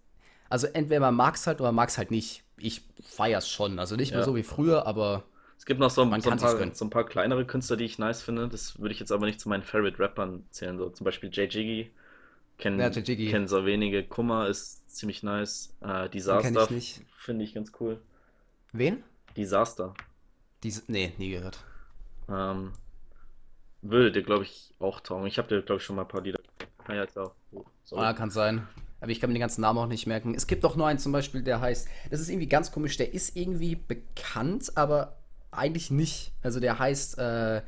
also 0.49 0.67
entweder 0.67 1.01
man 1.01 1.15
mag 1.15 1.35
es 1.35 1.47
halt 1.47 1.61
oder 1.61 1.69
man 1.69 1.75
mag 1.77 1.89
es 1.89 1.97
halt 1.97 2.11
nicht. 2.11 2.43
Ich 2.57 2.83
feier's 3.01 3.49
schon. 3.49 3.79
Also 3.79 3.95
nicht 3.97 4.13
mehr 4.15 4.23
so 4.23 4.31
Ja. 4.31 4.37
wie 4.37 4.43
früher, 4.43 4.87
aber 4.87 5.25
Es 5.57 5.65
gibt 5.65 5.79
noch 5.79 5.89
so, 5.89 6.05
man 6.05 6.21
so 6.21 6.29
ein 6.29 6.37
paar, 6.37 6.75
so 6.75 6.85
ein 6.85 6.89
paar 6.89 7.05
kleinere 7.05 7.45
Künstler, 7.45 7.77
die 7.77 7.85
ich 7.85 7.97
nice 7.97 8.21
finde. 8.21 8.47
Das 8.49 8.79
würde 8.79 8.93
ich 8.93 8.99
jetzt 8.99 9.11
aber 9.11 9.25
nicht 9.25 9.39
zu 9.39 9.49
meinen 9.49 9.63
Favorite 9.63 9.99
Rappern 9.99 10.45
zählen. 10.51 10.77
So 10.77 10.89
zum 10.89 11.05
Beispiel 11.05 11.29
Jay 11.31 11.45
Jiggy. 11.47 11.91
Ja, 12.63 12.89
Kennen, 12.89 13.05
Jiggy, 13.05 13.29
kennen 13.29 13.47
so 13.47 13.65
wenige. 13.65 14.03
Kummer 14.03 14.47
ist 14.47 14.95
ziemlich 14.95 15.21
nice. 15.21 15.75
Äh, 15.81 16.09
Disaster 16.09 16.67
finde 17.17 17.43
ich 17.43 17.53
ganz 17.53 17.73
cool. 17.79 18.01
Wen? 18.71 19.03
Disaster. 19.35 19.93
Diese, 20.63 20.83
nee, 20.87 21.11
nie 21.17 21.31
gehört. 21.31 21.63
Ähm, 22.29 22.71
würde 23.81 24.13
dir, 24.13 24.23
glaube 24.23 24.45
ich, 24.45 24.73
auch 24.79 25.01
taugen. 25.01 25.27
Ich 25.27 25.37
habe 25.37 25.49
dir, 25.49 25.61
glaube 25.61 25.79
ich, 25.79 25.85
schon 25.85 25.97
mal 25.97 26.03
ein 26.03 26.07
paar 26.07 26.21
Lieder. 26.21 26.39
Ah, 26.87 26.93
ja, 26.93 27.01
jetzt 27.01 27.17
auch. 27.17 27.33
Oh. 27.51 27.65
Ah, 27.97 28.13
kann 28.13 28.29
sein. 28.29 28.65
Aber 29.01 29.11
ich 29.11 29.19
kann 29.19 29.29
mir 29.29 29.33
den 29.33 29.41
ganzen 29.41 29.61
Namen 29.61 29.79
auch 29.79 29.87
nicht 29.87 30.07
merken. 30.07 30.33
Es 30.33 30.47
gibt 30.47 30.63
auch 30.63 30.77
nur 30.77 30.87
einen 30.87 30.99
zum 30.99 31.11
Beispiel, 31.11 31.43
der 31.43 31.59
heißt, 31.59 31.89
das 32.09 32.21
ist 32.21 32.29
irgendwie 32.29 32.47
ganz 32.47 32.71
komisch, 32.71 32.95
der 32.95 33.13
ist 33.13 33.35
irgendwie 33.35 33.75
bekannt, 33.75 34.71
aber 34.75 35.17
eigentlich 35.51 35.91
nicht. 35.91 36.31
Also 36.41 36.61
der 36.61 36.79
heißt 36.79 37.17
äh, 37.17 37.61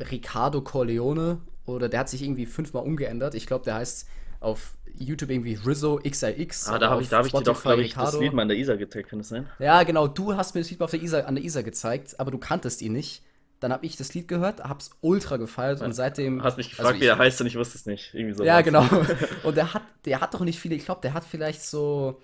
Riccardo 0.00 0.62
Corleone 0.62 1.40
oder 1.74 1.88
der 1.88 2.00
hat 2.00 2.08
sich 2.08 2.22
irgendwie 2.22 2.46
fünfmal 2.46 2.82
umgeändert. 2.82 3.34
Ich 3.34 3.46
glaube, 3.46 3.64
der 3.64 3.74
heißt 3.74 4.08
auf 4.40 4.74
YouTube 4.96 5.30
irgendwie 5.30 5.54
Rizzo 5.54 6.00
XLX, 6.08 6.68
Ah, 6.68 6.78
da 6.78 6.90
habe 6.90 7.02
ich, 7.02 7.08
da 7.08 7.18
habe 7.18 7.28
ich 7.28 7.32
dir 7.32 7.42
doch, 7.42 7.62
glaube 7.62 7.82
ich, 7.82 7.94
das. 7.94 8.18
Lied 8.18 8.32
mal 8.32 8.42
in 8.42 8.48
der 8.48 8.58
Isar 8.58 8.76
getaggt, 8.76 9.10
kann 9.10 9.20
das 9.20 9.28
sein? 9.28 9.46
Ja, 9.58 9.82
genau, 9.84 10.08
du 10.08 10.36
hast 10.36 10.54
mir 10.54 10.60
das 10.60 10.70
Lied 10.70 10.80
mal 10.80 10.84
auf 10.84 10.90
der 10.90 11.02
Isar, 11.02 11.26
an 11.26 11.36
der 11.36 11.44
Isar 11.44 11.62
gezeigt, 11.62 12.18
aber 12.18 12.30
du 12.30 12.38
kanntest 12.38 12.82
ihn 12.82 12.92
nicht. 12.92 13.22
Dann 13.60 13.72
habe 13.72 13.84
ich 13.84 13.96
das 13.96 14.14
Lied 14.14 14.28
gehört, 14.28 14.62
hab's 14.62 14.90
ultra 15.00 15.36
gefeiert 15.36 15.80
und 15.80 15.92
seitdem, 15.92 16.44
Hast 16.44 16.56
mich 16.56 16.68
also 16.68 16.76
gefragt, 16.76 17.00
wie 17.00 17.04
ich, 17.04 17.10
er 17.10 17.18
heißt 17.18 17.40
und 17.40 17.48
ich 17.48 17.56
wusste 17.56 17.76
es 17.76 17.86
nicht. 17.86 18.14
Irgendwie 18.14 18.34
so 18.34 18.44
ja, 18.44 18.60
genau. 18.60 18.86
Und 19.42 19.56
der 19.56 19.74
hat, 19.74 19.82
der 20.04 20.20
hat 20.20 20.32
doch 20.34 20.40
nicht 20.40 20.60
viele, 20.60 20.76
ich 20.76 20.84
glaube, 20.84 21.00
der 21.00 21.12
hat 21.12 21.24
vielleicht 21.24 21.62
so, 21.62 22.20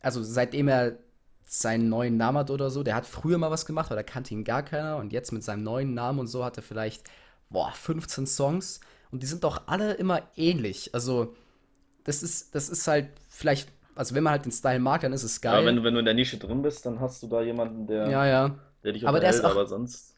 also 0.00 0.22
seitdem 0.22 0.68
er 0.68 0.96
seinen 1.44 1.90
neuen 1.90 2.16
Namen 2.16 2.38
hat 2.38 2.50
oder 2.50 2.70
so, 2.70 2.82
der 2.82 2.94
hat 2.94 3.06
früher 3.06 3.36
mal 3.36 3.50
was 3.50 3.66
gemacht, 3.66 3.90
aber 3.90 3.96
da 3.96 4.02
kannte 4.04 4.32
ihn 4.32 4.44
gar 4.44 4.62
keiner 4.62 4.96
und 4.96 5.12
jetzt 5.12 5.32
mit 5.32 5.44
seinem 5.44 5.64
neuen 5.64 5.92
Namen 5.92 6.20
und 6.20 6.28
so 6.28 6.44
hat 6.44 6.56
er 6.56 6.62
vielleicht, 6.62 7.02
boah, 7.50 7.72
15 7.72 8.26
Songs 8.26 8.80
und 9.10 9.22
die 9.22 9.26
sind 9.26 9.44
doch 9.44 9.62
alle 9.68 9.94
immer 9.94 10.22
ähnlich. 10.36 10.94
Also, 10.94 11.34
das 12.04 12.22
ist, 12.22 12.54
das 12.54 12.68
ist 12.70 12.86
halt 12.88 13.10
vielleicht, 13.28 13.70
also 13.94 14.14
wenn 14.14 14.24
man 14.24 14.32
halt 14.32 14.44
den 14.46 14.52
Style 14.52 14.80
mag, 14.80 15.02
dann 15.02 15.12
ist 15.12 15.24
es 15.24 15.42
Aber 15.46 15.64
wenn 15.64 15.74
geil. 15.74 15.76
du, 15.76 15.84
wenn 15.84 15.94
du 15.94 16.00
in 16.00 16.04
der 16.06 16.14
Nische 16.14 16.38
drin 16.38 16.62
bist, 16.62 16.86
dann 16.86 17.00
hast 17.00 17.22
du 17.22 17.26
da 17.28 17.42
jemanden, 17.42 17.86
der, 17.86 18.08
Ja, 18.08 18.26
ja. 18.26 18.58
der 18.84 18.92
dich 18.92 19.06
Aber 19.06 19.20
der 19.20 19.30
ist 19.30 19.44
auch, 19.44 19.50
aber 19.52 19.66
sonst. 19.66 20.14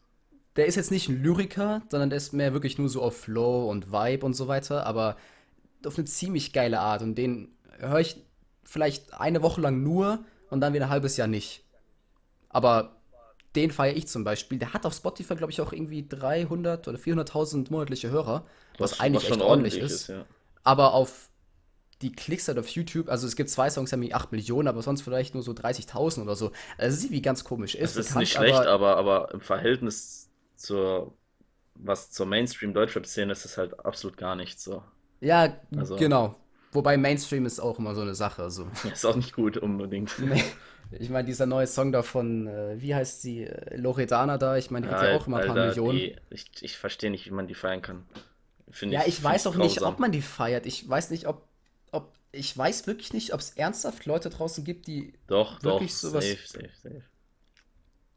der 0.55 0.67
ist 0.67 0.75
jetzt 0.75 0.91
nicht 0.91 1.09
ein 1.09 1.21
Lyriker, 1.23 1.81
sondern 1.89 2.09
der 2.09 2.17
ist 2.17 2.33
mehr 2.33 2.53
wirklich 2.53 2.77
nur 2.77 2.89
so 2.89 3.01
auf 3.01 3.17
Flow 3.17 3.69
und 3.69 3.91
Vibe 3.91 4.25
und 4.25 4.33
so 4.35 4.47
weiter, 4.47 4.85
aber 4.85 5.17
auf 5.85 5.97
eine 5.97 6.05
ziemlich 6.05 6.53
geile 6.53 6.79
Art. 6.79 7.01
Und 7.01 7.15
den 7.17 7.55
höre 7.79 7.99
ich 7.99 8.17
vielleicht 8.63 9.13
eine 9.15 9.41
Woche 9.43 9.61
lang 9.61 9.83
nur 9.83 10.23
und 10.49 10.61
dann 10.61 10.73
wieder 10.73 10.85
ein 10.85 10.91
halbes 10.91 11.17
Jahr 11.17 11.27
nicht. 11.27 11.63
Aber 12.49 12.97
den 13.55 13.71
feiere 13.71 13.95
ich 13.95 14.07
zum 14.07 14.23
Beispiel. 14.23 14.59
Der 14.59 14.73
hat 14.73 14.85
auf 14.85 14.93
Spotify, 14.93 15.35
glaube 15.35 15.51
ich, 15.51 15.61
auch 15.61 15.73
irgendwie 15.73 16.07
300 16.07 16.87
oder 16.87 16.97
400.000 16.97 17.71
monatliche 17.71 18.09
Hörer, 18.09 18.45
was, 18.77 18.99
Was, 18.99 18.99
eigentlich 18.99 19.29
was 19.29 19.29
echt 19.29 19.41
ordentlich 19.41 19.77
ist. 19.77 19.91
ist, 19.91 20.07
ja. 20.07 20.25
Aber 20.63 20.93
auf 20.93 21.29
die 22.01 22.11
Klicks 22.11 22.47
halt 22.47 22.59
auf 22.59 22.67
YouTube, 22.69 23.09
also 23.09 23.27
es 23.27 23.35
gibt 23.35 23.49
zwei 23.49 23.69
Songs, 23.69 23.89
die 23.89 23.95
haben 23.95 24.03
irgendwie 24.03 24.15
8 24.15 24.31
Millionen, 24.31 24.67
aber 24.67 24.81
sonst 24.81 25.01
vielleicht 25.03 25.33
nur 25.35 25.43
so 25.43 25.53
30.000 25.53 26.21
oder 26.23 26.35
so. 26.35 26.51
Also 26.77 26.97
sieht 26.97 27.11
wie 27.11 27.21
ganz 27.21 27.43
komisch. 27.43 27.75
Es 27.75 27.95
Ist 27.95 27.95
ist 27.95 28.07
bekannt, 28.07 28.17
nicht 28.17 28.33
schlecht, 28.33 28.65
aber 28.65 28.67
aber, 28.67 28.97
aber 28.97 29.33
im 29.33 29.41
Verhältnis 29.41 30.29
zur, 30.55 31.13
was 31.75 32.11
zur 32.11 32.25
Mainstream-Deutschrap-Szene 32.27 33.31
ist 33.33 33.45
es 33.45 33.57
halt 33.57 33.79
absolut 33.85 34.17
gar 34.17 34.35
nichts 34.35 34.63
so. 34.63 34.83
ja, 35.21 35.59
Also, 35.75 35.95
genau. 35.95 36.35
Wobei 36.71 36.97
Mainstream 36.97 37.45
ist 37.45 37.59
auch 37.59 37.79
immer 37.79 37.95
so 37.95 38.01
eine 38.01 38.15
Sache. 38.15 38.43
Also. 38.43 38.67
ist 38.91 39.05
auch 39.05 39.15
nicht 39.15 39.33
gut 39.33 39.57
unbedingt. 39.57 40.17
Nee. 40.19 40.43
Ich 40.91 41.09
meine, 41.09 41.25
dieser 41.25 41.45
neue 41.45 41.65
Song 41.67 41.91
da 41.91 42.03
von, 42.03 42.47
äh, 42.47 42.79
wie 42.81 42.93
heißt 42.93 43.21
sie, 43.21 43.45
äh, 43.45 43.77
Loredana 43.77 44.37
da, 44.37 44.57
ich 44.57 44.69
meine, 44.71 44.87
die 44.87 44.93
hat 44.93 45.03
ja 45.03 45.15
auch 45.17 45.25
immer 45.27 45.37
ein 45.39 45.47
paar 45.47 45.55
Alter, 45.57 45.67
Millionen. 45.81 45.97
die, 45.97 46.15
ich, 46.29 46.45
ich 46.61 46.77
verstehe 46.77 47.09
nicht, 47.11 47.25
wie 47.25 47.31
man 47.31 47.47
die 47.47 47.55
feiern 47.55 47.81
kann. 47.81 48.05
Finde 48.69 48.95
Ja, 48.95 49.01
ich, 49.01 49.07
ich 49.19 49.23
weiß 49.23 49.47
auch 49.47 49.55
nicht, 49.55 49.77
grausam. 49.77 49.93
ob 49.93 49.99
man 49.99 50.11
die 50.11 50.21
feiert. 50.21 50.65
Ich 50.65 50.87
weiß 50.87 51.09
nicht, 51.09 51.27
ob, 51.27 51.47
ob, 51.91 52.13
ich 52.31 52.55
weiß 52.57 52.85
wirklich 52.87 53.13
nicht, 53.13 53.33
ob 53.33 53.39
es 53.39 53.51
ernsthaft 53.51 54.05
Leute 54.05 54.29
draußen 54.29 54.63
gibt, 54.63 54.87
die, 54.87 55.13
Doch, 55.27 55.59
doch, 55.59 55.73
wirklich 55.79 55.95
sowas- 55.95 56.27
safe, 56.29 56.47
safe, 56.47 56.69
safe. 56.81 57.01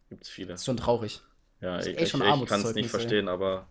Gibt's 0.08 0.28
viele. 0.28 0.48
das 0.48 0.60
ist 0.60 0.66
schon 0.66 0.76
traurig. 0.76 1.20
Ja, 1.60 1.78
ich, 1.80 1.86
echt 1.98 2.00
ich, 2.00 2.14
ich 2.14 2.46
kann 2.46 2.60
es 2.62 2.74
nicht 2.74 2.84
ey. 2.84 2.88
verstehen, 2.90 3.28
aber 3.28 3.66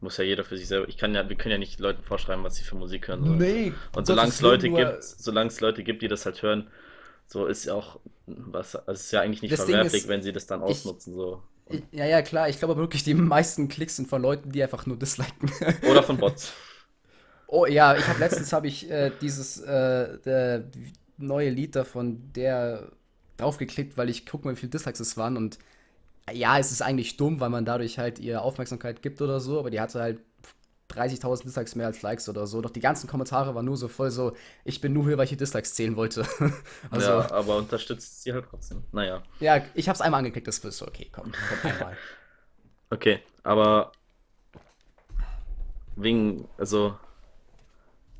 muss 0.00 0.16
ja 0.16 0.24
jeder 0.24 0.42
für 0.44 0.56
sich 0.56 0.66
selber. 0.66 0.88
Ich 0.88 0.96
kann 0.98 1.14
ja, 1.14 1.28
wir 1.28 1.36
können 1.36 1.52
ja 1.52 1.58
nicht 1.58 1.78
Leuten 1.78 2.02
vorschreiben, 2.02 2.42
was 2.42 2.56
sie 2.56 2.64
für 2.64 2.74
Musik 2.74 3.06
hören 3.08 3.22
sollen. 3.24 3.38
Nee, 3.38 3.72
Und 3.94 4.06
solange 4.06 4.30
es 4.30 4.40
Leute 4.40 4.68
gibt, 4.70 5.04
solange 5.04 5.48
es 5.48 5.60
Leute 5.60 5.84
gibt, 5.84 6.02
die 6.02 6.08
das 6.08 6.24
halt 6.26 6.42
hören, 6.42 6.68
so 7.32 7.46
ist 7.46 7.64
ja 7.64 7.74
auch 7.74 7.98
was, 8.26 8.76
also 8.76 8.92
es 8.92 9.04
ist 9.04 9.12
ja 9.12 9.20
eigentlich 9.22 9.42
nicht 9.42 9.52
Das 9.52 9.64
verwerflich, 9.64 10.02
ist, 10.02 10.08
wenn 10.08 10.22
sie 10.22 10.32
das 10.32 10.46
dann 10.46 10.60
ich- 10.62 10.78
ausnutzen, 10.78 11.14
so. 11.14 11.42
Ich- 11.70 11.82
Ja, 11.92 12.04
ja, 12.04 12.22
klar, 12.22 12.48
ich 12.48 12.58
glaube 12.58 12.76
wirklich, 12.76 13.04
die 13.04 13.14
meisten 13.14 13.68
Klicks 13.68 13.96
sind 13.96 14.08
von 14.08 14.20
Leuten, 14.20 14.50
die 14.52 14.62
einfach 14.62 14.84
nur 14.86 14.98
disliken. 14.98 15.50
Oder 15.90 16.02
von 16.02 16.18
Bots. 16.18 16.52
Oh 17.46 17.66
ja, 17.66 17.96
ich 17.96 18.06
habe 18.08 18.18
letztens 18.18 18.52
habe 18.52 18.66
ich 18.66 18.90
äh, 18.90 19.10
dieses 19.20 19.60
äh, 19.60 20.62
neue 21.18 21.50
Lied 21.50 21.76
davon 21.76 22.32
der 22.34 22.92
draufgeklickt, 23.36 23.96
weil 23.96 24.08
ich 24.10 24.24
guck 24.26 24.44
mal, 24.44 24.52
wie 24.52 24.56
viele 24.60 24.70
Dislikes 24.70 25.00
es 25.00 25.16
waren 25.16 25.36
und 25.36 25.58
ja, 26.32 26.58
es 26.58 26.70
ist 26.72 26.82
eigentlich 26.82 27.16
dumm, 27.16 27.40
weil 27.40 27.50
man 27.50 27.64
dadurch 27.64 27.98
halt 27.98 28.18
ihr 28.20 28.42
Aufmerksamkeit 28.42 29.02
gibt 29.02 29.20
oder 29.20 29.40
so, 29.40 29.58
aber 29.58 29.70
die 29.70 29.80
hatte 29.80 30.00
halt 30.00 30.20
30.000 30.92 31.44
Dislikes 31.44 31.74
mehr 31.74 31.86
als 31.86 32.02
Likes 32.02 32.28
oder 32.28 32.46
so. 32.46 32.60
Doch 32.60 32.70
die 32.70 32.80
ganzen 32.80 33.08
Kommentare 33.08 33.54
waren 33.54 33.64
nur 33.64 33.76
so 33.76 33.88
voll 33.88 34.10
so, 34.10 34.34
ich 34.64 34.80
bin 34.80 34.92
nur 34.92 35.04
hier, 35.06 35.18
weil 35.18 35.24
ich 35.24 35.30
die 35.30 35.36
Dislikes 35.36 35.74
zählen 35.74 35.96
wollte. 35.96 36.26
also 36.90 37.10
ja, 37.10 37.30
aber 37.30 37.56
unterstützt 37.56 38.22
sie 38.22 38.32
halt 38.32 38.46
trotzdem. 38.48 38.84
Naja. 38.92 39.22
ja, 39.40 39.62
ich 39.74 39.88
habe 39.88 39.96
es 39.96 40.00
einmal 40.00 40.18
angeklickt, 40.18 40.46
das 40.46 40.58
ist 40.58 40.78
so 40.78 40.86
okay, 40.86 41.08
komm, 41.12 41.32
komm 41.32 41.70
einmal. 41.72 41.96
Okay, 42.90 43.20
aber 43.42 43.92
wegen, 45.96 46.48
also 46.58 46.96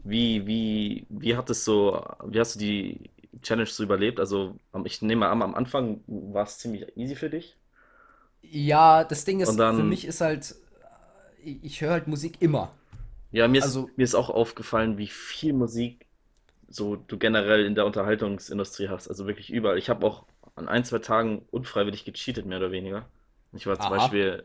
wie, 0.04 0.46
wie, 0.46 1.06
wie 1.08 1.36
hat 1.36 1.50
es 1.50 1.64
so, 1.64 2.04
wie 2.24 2.40
hast 2.40 2.56
du 2.56 2.58
die 2.58 3.10
Challenge 3.42 3.68
so 3.68 3.82
überlebt? 3.82 4.20
Also 4.20 4.56
ich 4.84 5.02
nehme 5.02 5.28
an, 5.28 5.42
am 5.42 5.54
Anfang 5.54 6.00
war 6.06 6.44
es 6.44 6.58
ziemlich 6.58 6.96
easy 6.96 7.14
für 7.14 7.30
dich. 7.30 7.56
Ja, 8.42 9.04
das 9.04 9.24
Ding 9.24 9.40
ist, 9.40 9.50
für 9.50 9.56
dann, 9.56 9.88
mich 9.88 10.04
ist 10.04 10.20
halt, 10.20 10.56
ich, 11.44 11.62
ich 11.64 11.80
höre 11.80 11.92
halt 11.92 12.08
Musik 12.08 12.40
immer. 12.40 12.72
ja, 13.30 13.48
mir 13.48 13.58
ist, 13.58 13.78
Also 13.78 13.90
mir 13.96 14.04
ist 14.04 14.14
auch 14.14 14.30
aufgefallen, 14.30 14.98
wie 14.98 15.06
viel 15.08 15.52
Musik 15.52 16.06
so 16.68 16.96
du 16.96 17.18
generell 17.18 17.66
in 17.66 17.74
der 17.74 17.86
Unterhaltungsindustrie 17.86 18.88
hast. 18.88 19.08
Also 19.08 19.26
wirklich 19.26 19.50
überall. 19.52 19.78
Ich 19.78 19.90
habe 19.90 20.06
auch 20.06 20.26
an 20.56 20.68
ein, 20.68 20.84
zwei 20.84 20.98
Tagen 21.00 21.46
unfreiwillig 21.50 22.04
gecheatet, 22.04 22.46
mehr 22.46 22.58
oder 22.58 22.72
weniger. 22.72 23.06
Ich 23.52 23.66
war 23.66 23.78
zum 23.80 23.92
Aha. 23.92 23.96
Beispiel, 23.96 24.44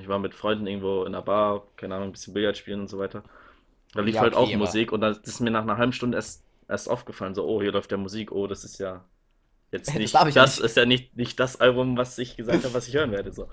ich 0.00 0.08
war 0.08 0.18
mit 0.18 0.34
Freunden 0.34 0.66
irgendwo 0.66 1.02
in 1.04 1.14
einer 1.14 1.22
Bar, 1.22 1.66
keine 1.76 1.96
Ahnung, 1.96 2.10
ein 2.10 2.12
bisschen 2.12 2.34
Billard 2.34 2.56
spielen 2.56 2.80
und 2.82 2.88
so 2.88 2.98
weiter. 2.98 3.24
Da 3.94 4.02
lief 4.02 4.14
Ja, 4.14 4.20
halt 4.20 4.34
auch 4.34 4.50
okay, 4.50 4.54
aber 4.56 4.58
Musik 4.58 4.92
und 4.92 5.00
das 5.02 5.18
ist 5.18 5.40
mir 5.40 5.50
nach 5.50 5.62
einer 5.62 5.78
halben 5.78 5.92
Stunde 5.92 6.16
erst, 6.18 6.44
erst 6.68 6.88
aufgefallen, 6.90 7.34
so, 7.34 7.46
oh, 7.46 7.62
hier 7.62 7.72
läuft 7.72 7.92
ja 7.92 7.98
Musik, 7.98 8.32
oh, 8.32 8.46
das 8.46 8.64
ist 8.64 8.78
ja 8.78 9.04
jetzt 9.72 9.96
das 10.12 10.24
nicht, 10.24 10.32
ja 10.34 10.34
das 10.34 10.58
nicht. 10.58 10.60
ist 10.60 10.76
ja 10.76 10.86
nicht, 10.86 11.16
nicht 11.16 11.40
das 11.40 11.60
Album, 11.60 11.96
was 11.98 12.18
ich 12.18 12.36
gesagt 12.36 12.64
habe, 12.64 12.74
was 12.74 12.88
ich 12.88 12.94
hören 12.94 13.12
werde. 13.12 13.32
So. 13.32 13.48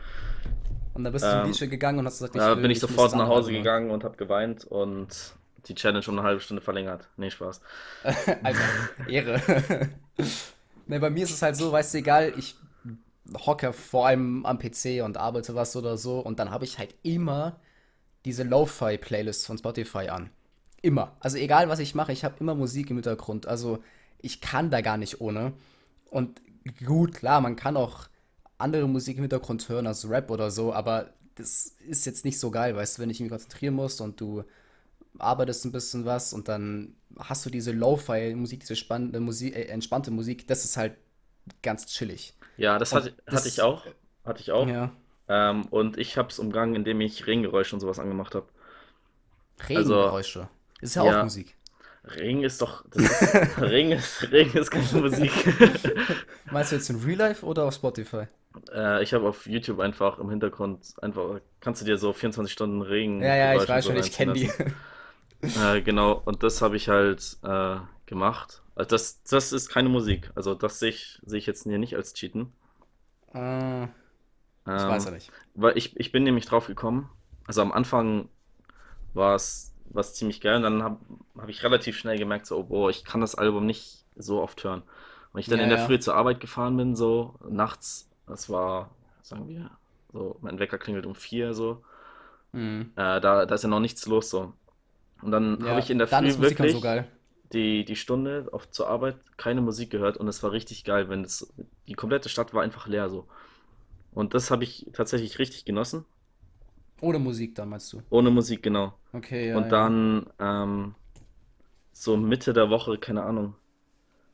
Und 0.93 1.03
dann 1.03 1.13
bist 1.13 1.25
du 1.25 1.29
zum 1.29 1.39
Ähm, 1.45 1.51
DJ 1.51 1.65
gegangen 1.65 1.99
und 1.99 2.05
hast 2.05 2.19
gesagt, 2.19 2.35
ich 2.35 2.41
da 2.41 2.55
bin 2.55 2.71
ich 2.71 2.79
sofort 2.79 3.15
nach 3.15 3.27
Hause 3.27 3.51
gegangen 3.51 3.89
und 3.89 4.03
habe 4.03 4.15
geweint 4.15 4.65
und 4.65 5.33
die 5.67 5.75
Challenge 5.75 6.05
um 6.07 6.19
eine 6.19 6.27
halbe 6.27 6.41
Stunde 6.41 6.61
verlängert. 6.61 7.09
Nee, 7.17 7.31
Spaß. 7.31 7.61
Alter, 8.03 8.59
Ehre. 9.07 9.41
ne, 10.87 10.99
bei 10.99 11.09
mir 11.09 11.23
ist 11.23 11.31
es 11.31 11.41
halt 11.41 11.55
so, 11.55 11.71
weißt 11.71 11.93
du, 11.93 11.97
egal, 11.99 12.33
ich 12.37 12.55
hocke 13.45 13.73
vor 13.73 14.07
allem 14.07 14.45
am 14.45 14.59
PC 14.59 15.03
und 15.03 15.17
arbeite 15.17 15.55
was 15.55 15.75
oder 15.75 15.97
so 15.97 16.19
und 16.19 16.39
dann 16.39 16.51
habe 16.51 16.65
ich 16.65 16.77
halt 16.77 16.93
immer 17.03 17.59
diese 18.25 18.43
Lo-Fi-Playlists 18.43 19.45
von 19.45 19.57
Spotify 19.57 20.09
an. 20.09 20.29
Immer. 20.81 21.15
Also 21.19 21.37
egal, 21.37 21.69
was 21.69 21.79
ich 21.79 21.95
mache, 21.95 22.11
ich 22.11 22.25
habe 22.25 22.35
immer 22.39 22.55
Musik 22.55 22.89
im 22.89 22.97
Hintergrund. 22.97 23.47
Also 23.47 23.81
ich 24.19 24.41
kann 24.41 24.69
da 24.69 24.81
gar 24.81 24.97
nicht 24.97 25.21
ohne. 25.21 25.53
Und 26.09 26.41
gut, 26.85 27.13
klar, 27.13 27.41
man 27.41 27.55
kann 27.55 27.77
auch 27.77 28.07
andere 28.63 28.87
Musik 28.87 29.17
im 29.17 29.23
Hintergrund 29.23 29.67
hören, 29.69 29.87
als 29.87 30.09
Rap 30.09 30.31
oder 30.31 30.49
so, 30.51 30.73
aber 30.73 31.13
das 31.35 31.75
ist 31.87 32.05
jetzt 32.05 32.25
nicht 32.25 32.39
so 32.39 32.51
geil, 32.51 32.75
weißt 32.75 32.97
du, 32.97 33.01
wenn 33.01 33.09
ich 33.09 33.19
mich 33.19 33.29
konzentrieren 33.29 33.73
muss 33.73 33.99
und 34.01 34.19
du 34.19 34.43
arbeitest 35.19 35.65
ein 35.65 35.71
bisschen 35.71 36.05
was 36.05 36.33
und 36.33 36.47
dann 36.47 36.95
hast 37.19 37.45
du 37.45 37.49
diese 37.49 37.71
Lo-Fi-Musik, 37.71 38.61
diese 38.61 38.75
spannende 38.75 39.19
Musik, 39.19 39.55
äh, 39.55 39.65
entspannte 39.65 40.11
Musik, 40.11 40.47
das 40.47 40.65
ist 40.65 40.77
halt 40.77 40.95
ganz 41.61 41.85
chillig. 41.87 42.33
Ja, 42.57 42.79
das 42.79 42.93
hatte, 42.93 43.13
hatte 43.27 43.47
ich 43.47 43.55
das, 43.55 43.59
auch. 43.59 43.85
Hatte 44.23 44.41
ich 44.41 44.51
auch. 44.51 44.67
ja, 44.67 44.91
Ähm, 45.27 45.65
und 45.65 45.97
ich 45.97 46.17
habe 46.17 46.29
es 46.29 46.39
umgangen, 46.39 46.75
indem 46.75 47.01
ich 47.01 47.27
Regengeräusche 47.27 47.75
und 47.75 47.79
sowas 47.79 47.99
angemacht 47.99 48.35
habe. 48.35 48.47
Also, 49.59 49.93
Regengeräusche. 49.93 50.49
Ist 50.81 50.95
ja 50.95 51.01
auch 51.03 51.07
ja, 51.07 51.23
Musik. 51.23 51.55
Regen 52.03 52.43
ist 52.43 52.61
doch, 52.61 52.83
das 52.91 53.21
ist, 53.21 53.61
Regen 53.61 53.91
ist, 53.91 54.31
Regen 54.31 54.57
ist 54.57 54.69
keine 54.69 55.01
Musik. 55.01 55.31
Meinst 56.51 56.71
du 56.71 56.75
jetzt 56.75 56.89
in 56.89 56.97
Real 57.01 57.17
Life 57.17 57.45
oder 57.45 57.65
auf 57.65 57.73
Spotify? 57.75 58.25
Äh, 58.71 59.03
ich 59.03 59.13
habe 59.13 59.27
auf 59.27 59.47
YouTube 59.47 59.79
einfach 59.79 60.19
im 60.19 60.29
Hintergrund 60.29 60.93
einfach, 61.01 61.41
kannst 61.59 61.81
du 61.81 61.85
dir 61.85 61.97
so 61.97 62.13
24 62.13 62.53
Stunden 62.53 62.81
Ja, 63.19 63.35
ja, 63.35 63.55
ich 63.55 63.67
weiß 63.67 63.85
so 63.85 63.87
schon, 63.87 63.97
ich 63.97 64.11
kenne 64.11 64.33
die. 64.33 64.51
Äh, 65.55 65.81
genau, 65.81 66.13
und 66.25 66.43
das 66.43 66.61
habe 66.61 66.75
ich 66.77 66.89
halt 66.89 67.37
äh, 67.43 67.77
gemacht. 68.05 68.61
Also 68.75 68.89
das, 68.89 69.23
das 69.23 69.51
ist 69.53 69.69
keine 69.69 69.89
Musik. 69.89 70.31
Also 70.35 70.55
das 70.55 70.79
sehe 70.79 70.89
ich, 70.89 71.19
sehe 71.25 71.39
ich 71.39 71.45
jetzt 71.45 71.63
hier 71.63 71.77
nicht 71.77 71.95
als 71.95 72.13
Cheaten. 72.13 72.53
Äh, 73.33 73.87
ich 74.75 74.87
weiß 74.87 75.05
ja 75.05 75.11
Ähm, 75.11 75.11
nicht. 75.11 75.33
weil 75.55 75.77
ich, 75.77 75.97
ich 75.97 76.11
bin 76.11 76.23
nämlich 76.23 76.45
drauf 76.45 76.67
gekommen. 76.67 77.09
Also 77.45 77.61
am 77.61 77.71
Anfang 77.71 78.29
war 79.13 79.35
es 79.35 79.73
war's 79.91 80.15
ziemlich 80.15 80.41
geil 80.41 80.57
und 80.57 80.63
dann 80.63 80.83
habe 80.83 80.97
hab 81.37 81.49
ich 81.49 81.63
relativ 81.63 81.97
schnell 81.97 82.17
gemerkt, 82.17 82.47
so, 82.47 82.57
oh, 82.59 82.63
boah, 82.63 82.89
ich 82.91 83.05
kann 83.05 83.21
das 83.21 83.35
Album 83.35 83.65
nicht 83.67 84.05
so 84.15 84.41
oft 84.41 84.63
hören. 84.63 84.83
Und 85.33 85.39
ich 85.41 85.47
dann 85.47 85.59
Ja, 85.59 85.61
in 85.61 85.69
der 85.69 85.77
ja. 85.77 85.79
Früh 85.79 85.99
zur 85.99 86.15
Arbeit 86.15 86.39
gefahren 86.41 86.77
bin, 86.77 86.95
so 86.95 87.35
nachts, 87.49 88.09
das 88.33 88.49
war, 88.49 88.91
sagen 89.23 89.47
wir, 89.49 89.71
so, 90.13 90.37
mein 90.41 90.59
Wecker 90.59 90.79
klingelt 90.79 91.07
um 91.07 91.15
vier, 91.15 91.55
so, 91.55 91.83
Mhm. 92.53 92.93
äh, 92.95 93.19
da, 93.21 93.45
da 93.45 93.55
ist 93.55 93.63
ja 93.63 93.69
noch 93.69 93.79
nichts 93.79 94.05
los, 94.05 94.29
so. 94.29 94.53
Und 95.21 95.31
dann 95.31 95.63
habe 95.63 95.79
ich 95.79 95.89
Ja, 95.89 95.91
in 95.91 95.99
der 95.99 96.07
Früh 96.07 96.31
so 96.31 96.41
wirklich 96.41 96.81
geil. 96.81 97.07
die, 97.53 97.85
die 97.85 97.95
Stunde 97.95 98.49
auf, 98.53 98.69
zur 98.71 98.89
Arbeit 98.89 99.17
keine 99.37 99.61
Musik 99.61 99.91
gehört 99.91 100.17
und 100.17 100.27
es 100.27 100.43
war 100.43 100.51
richtig 100.51 100.83
geil, 100.85 101.09
wenn 101.09 101.23
es, 101.23 101.53
die 101.87 101.93
komplette 101.95 102.29
Stadt 102.29 102.53
war 102.53 102.63
einfach 102.63 102.87
leer, 102.87 103.09
so. 103.09 103.27
Und 104.13 104.33
das 104.33 104.51
habe 104.51 104.63
ich 104.65 104.89
tatsächlich 104.93 105.39
richtig 105.39 105.65
genossen. 105.65 106.05
Ohne 107.01 107.19
Musik 107.19 107.53
dann, 107.53 107.69
meinst 107.69 107.93
du? 107.93 108.01
Ohne 108.09 108.31
Musik, 108.31 108.63
genau. 108.63 108.93
Okay, 109.13 109.47
ja, 109.49 109.55
Und 109.55 109.71
ja. 109.71 109.73
dann 109.73 110.27
ähm, 110.39 110.95
so 111.93 112.17
Mitte 112.17 112.53
der 112.53 112.69
Woche, 112.69 112.97
keine 112.99 113.23
Ahnung, 113.23 113.55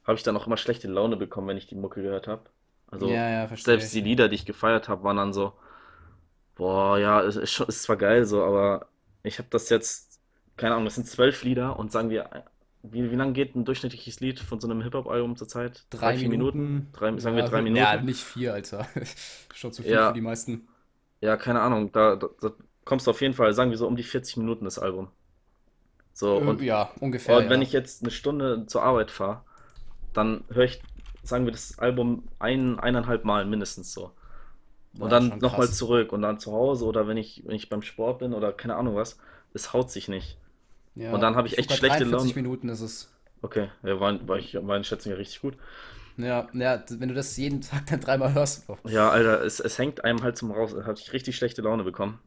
habe 0.05 0.17
ich 0.17 0.23
dann 0.23 0.37
auch 0.37 0.47
immer 0.47 0.57
schlechte 0.57 0.87
Laune 0.89 1.17
bekommen, 1.17 1.47
wenn 1.49 1.57
ich 1.57 1.67
die 1.67 1.75
Mucke 1.75 2.01
gehört 2.03 2.27
habe. 2.27 2.49
Also 2.91 3.23
Ja, 3.23 3.27
ja, 3.29 3.47
selbst 3.55 3.93
die 3.93 4.01
Lieder, 4.01 4.29
die 4.29 4.35
ich 4.35 4.45
gefeiert 4.45 4.89
habe, 4.89 5.03
waren 5.03 5.17
dann 5.17 5.33
so, 5.33 5.53
boah, 6.55 6.97
ja, 6.99 7.21
es 7.23 7.35
ist, 7.35 7.59
ist 7.61 7.83
zwar 7.83 7.97
geil 7.97 8.25
so, 8.25 8.43
aber 8.43 8.87
ich 9.23 9.39
habe 9.39 9.49
das 9.51 9.69
jetzt, 9.69 10.19
keine 10.57 10.73
Ahnung, 10.75 10.85
das 10.85 10.95
sind 10.95 11.07
zwölf 11.07 11.43
Lieder 11.43 11.77
und 11.79 11.91
sagen 11.91 12.09
wir, 12.09 12.45
wie, 12.83 13.11
wie 13.11 13.15
lang 13.15 13.33
geht 13.33 13.55
ein 13.55 13.65
durchschnittliches 13.65 14.19
Lied 14.19 14.39
von 14.39 14.59
so 14.59 14.67
einem 14.69 14.81
Hip-Hop-Album 14.81 15.35
zurzeit? 15.37 15.85
Drei, 15.91 16.13
Drei 16.13 16.15
vier 16.15 16.29
Minuten? 16.29 16.59
Minuten, 16.69 16.91
Drei, 16.93 17.17
sagen 17.17 17.35
wir 17.35 17.43
ja, 17.43 17.45
drei 17.45 17.61
hö- 17.61 17.69
ja, 17.75 17.97
Minuten? 17.97 18.01
nicht 18.01 18.23
vier, 18.23 18.53
Alter. 18.53 18.87
Schon 19.53 19.71
zu 19.73 19.83
viel 19.83 19.99
für 19.99 20.13
die 20.13 20.21
meisten. 20.21 20.67
ja, 21.21 21.37
keine 21.37 21.61
Ahnung, 21.61 21.91
da, 21.91 22.15
da, 22.15 22.27
da 22.41 22.51
kommst 22.85 23.07
du 23.07 23.11
auf 23.11 23.21
jeden 23.21 23.33
Fall, 23.33 23.53
sagen 23.53 23.71
wir 23.71 23.77
so 23.77 23.87
um 23.87 23.95
die 23.95 24.03
40 24.03 24.37
Minuten 24.37 24.65
das 24.65 24.79
Album. 24.79 25.11
So, 26.13 26.37
Äh, 26.37 26.41
und 26.41 26.63
ja, 26.63 26.91
ungefähr, 26.99 27.41
Und 27.41 27.49
wenn 27.49 27.61
ja. 27.61 27.63
ich 27.63 27.73
jetzt 27.73 28.03
eine 28.03 28.11
Stunde 28.11 28.65
zur 28.67 28.83
Arbeit 28.83 29.11
fahre, 29.11 29.45
dann 30.13 30.45
höre 30.49 30.65
ich, 30.65 30.81
sagen 31.29 31.45
wir, 31.45 31.51
das 31.53 31.79
Album 31.79 32.27
ein, 32.39 32.79
eineinhalb 32.79 33.25
Mal 33.25 33.45
mindestens 33.45 33.93
so. 33.93 34.11
Und 34.99 35.09
Boah, 35.09 35.11
dann 35.11 35.39
nochmal 35.39 35.69
zurück 35.71 36.13
und 36.13 36.21
dann 36.23 36.39
zu 36.39 36.51
Hause 36.53 36.85
oder 36.85 37.07
wenn 37.07 37.17
ich, 37.17 37.43
wenn 37.47 37.55
ich 37.55 37.69
beim 37.69 37.81
Sport 37.83 38.19
bin 38.19 38.33
oder 38.33 38.53
keine 38.53 38.75
Ahnung 38.75 38.95
was. 38.95 39.17
Es 39.53 39.73
haut 39.73 39.91
sich 39.91 40.07
nicht. 40.09 40.37
Und 41.09 41.21
Ja, 41.21 41.21
dann 41.21 41.35
habe 41.35 41.47
ich 41.47 41.57
echt 41.59 41.71
schlechte 41.73 42.03
43 42.03 42.05
Laune. 42.05 42.35
Minuten 42.35 42.69
ist 42.69 42.81
es. 42.81 43.09
Okay, 43.41 43.69
ja, 43.83 43.99
war, 43.99 44.27
war 44.27 44.37
ich, 44.37 44.53
meine 44.61 44.83
Schätzung 44.83 45.11
ja 45.11 45.17
richtig 45.17 45.41
gut. 45.41 45.57
Ja, 46.17 46.47
ja, 46.53 46.83
wenn 46.89 47.09
du 47.09 47.15
das 47.15 47.35
jeden 47.37 47.61
Tag 47.61 47.87
dann 47.87 48.01
dreimal 48.01 48.33
hörst. 48.33 48.67
Boah. 48.67 48.77
Ja, 48.85 49.09
Alter, 49.09 49.41
es, 49.43 49.59
es 49.59 49.77
hängt 49.77 50.03
einem 50.03 50.23
halt 50.23 50.37
zum 50.37 50.51
Raus. 50.51 50.73
Hatte 50.85 51.01
ich 51.01 51.13
richtig 51.13 51.35
schlechte 51.35 51.61
Laune 51.61 51.83
bekommen. 51.83 52.19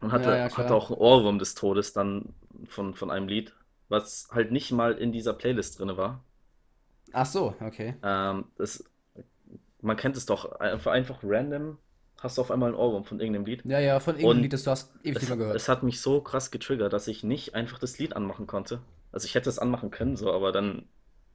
Und 0.00 0.12
Ja, 0.12 0.12
hatte, 0.12 0.36
ja, 0.36 0.48
hatte 0.52 0.74
klar. 0.74 0.76
auch 0.76 0.90
einen 0.90 0.98
Ohrwurm 1.00 1.38
des 1.38 1.54
Todes 1.56 1.92
dann 1.94 2.34
von, 2.68 2.94
von 2.94 3.10
einem 3.10 3.28
Lied, 3.28 3.54
was 3.88 4.28
halt 4.32 4.52
nicht 4.52 4.72
mal 4.72 4.94
in 4.94 5.12
dieser 5.12 5.34
Playlist 5.34 5.78
drin 5.80 5.96
war. 5.96 6.24
Ach 7.12 7.26
so, 7.26 7.54
okay. 7.60 7.94
Ähm, 8.02 8.46
das, 8.56 8.84
man 9.80 9.96
kennt 9.96 10.16
es 10.16 10.26
doch, 10.26 10.52
einfach, 10.60 11.20
random 11.22 11.78
hast 12.18 12.38
du 12.38 12.42
auf 12.42 12.50
einmal 12.50 12.70
einen 12.70 12.78
Ohrwurm 12.78 13.04
von 13.04 13.20
irgendeinem 13.20 13.46
Lied. 13.46 13.64
Ja, 13.64 13.78
ja, 13.80 14.00
von 14.00 14.16
irgendeinem 14.16 14.42
Lied, 14.42 14.52
Und 14.52 14.54
das 14.54 14.62
du 14.64 14.70
hast 14.70 14.92
ewig 15.04 15.20
nicht 15.20 15.28
mehr 15.28 15.36
gehört. 15.38 15.62
es 15.62 15.68
hat 15.68 15.82
mich 15.82 16.00
so 16.00 16.20
krass 16.22 16.50
getriggert, 16.50 16.92
dass 16.92 17.08
ich 17.08 17.24
nicht 17.24 17.54
einfach 17.54 17.78
das 17.78 17.98
Lied 17.98 18.16
anmachen 18.16 18.46
konnte. 18.46 18.82
Also 19.12 19.26
ich 19.26 19.34
hätte 19.34 19.50
es 19.50 19.58
anmachen 19.58 19.90
können, 19.90 20.16
so, 20.16 20.32
aber 20.32 20.52
dann 20.52 20.88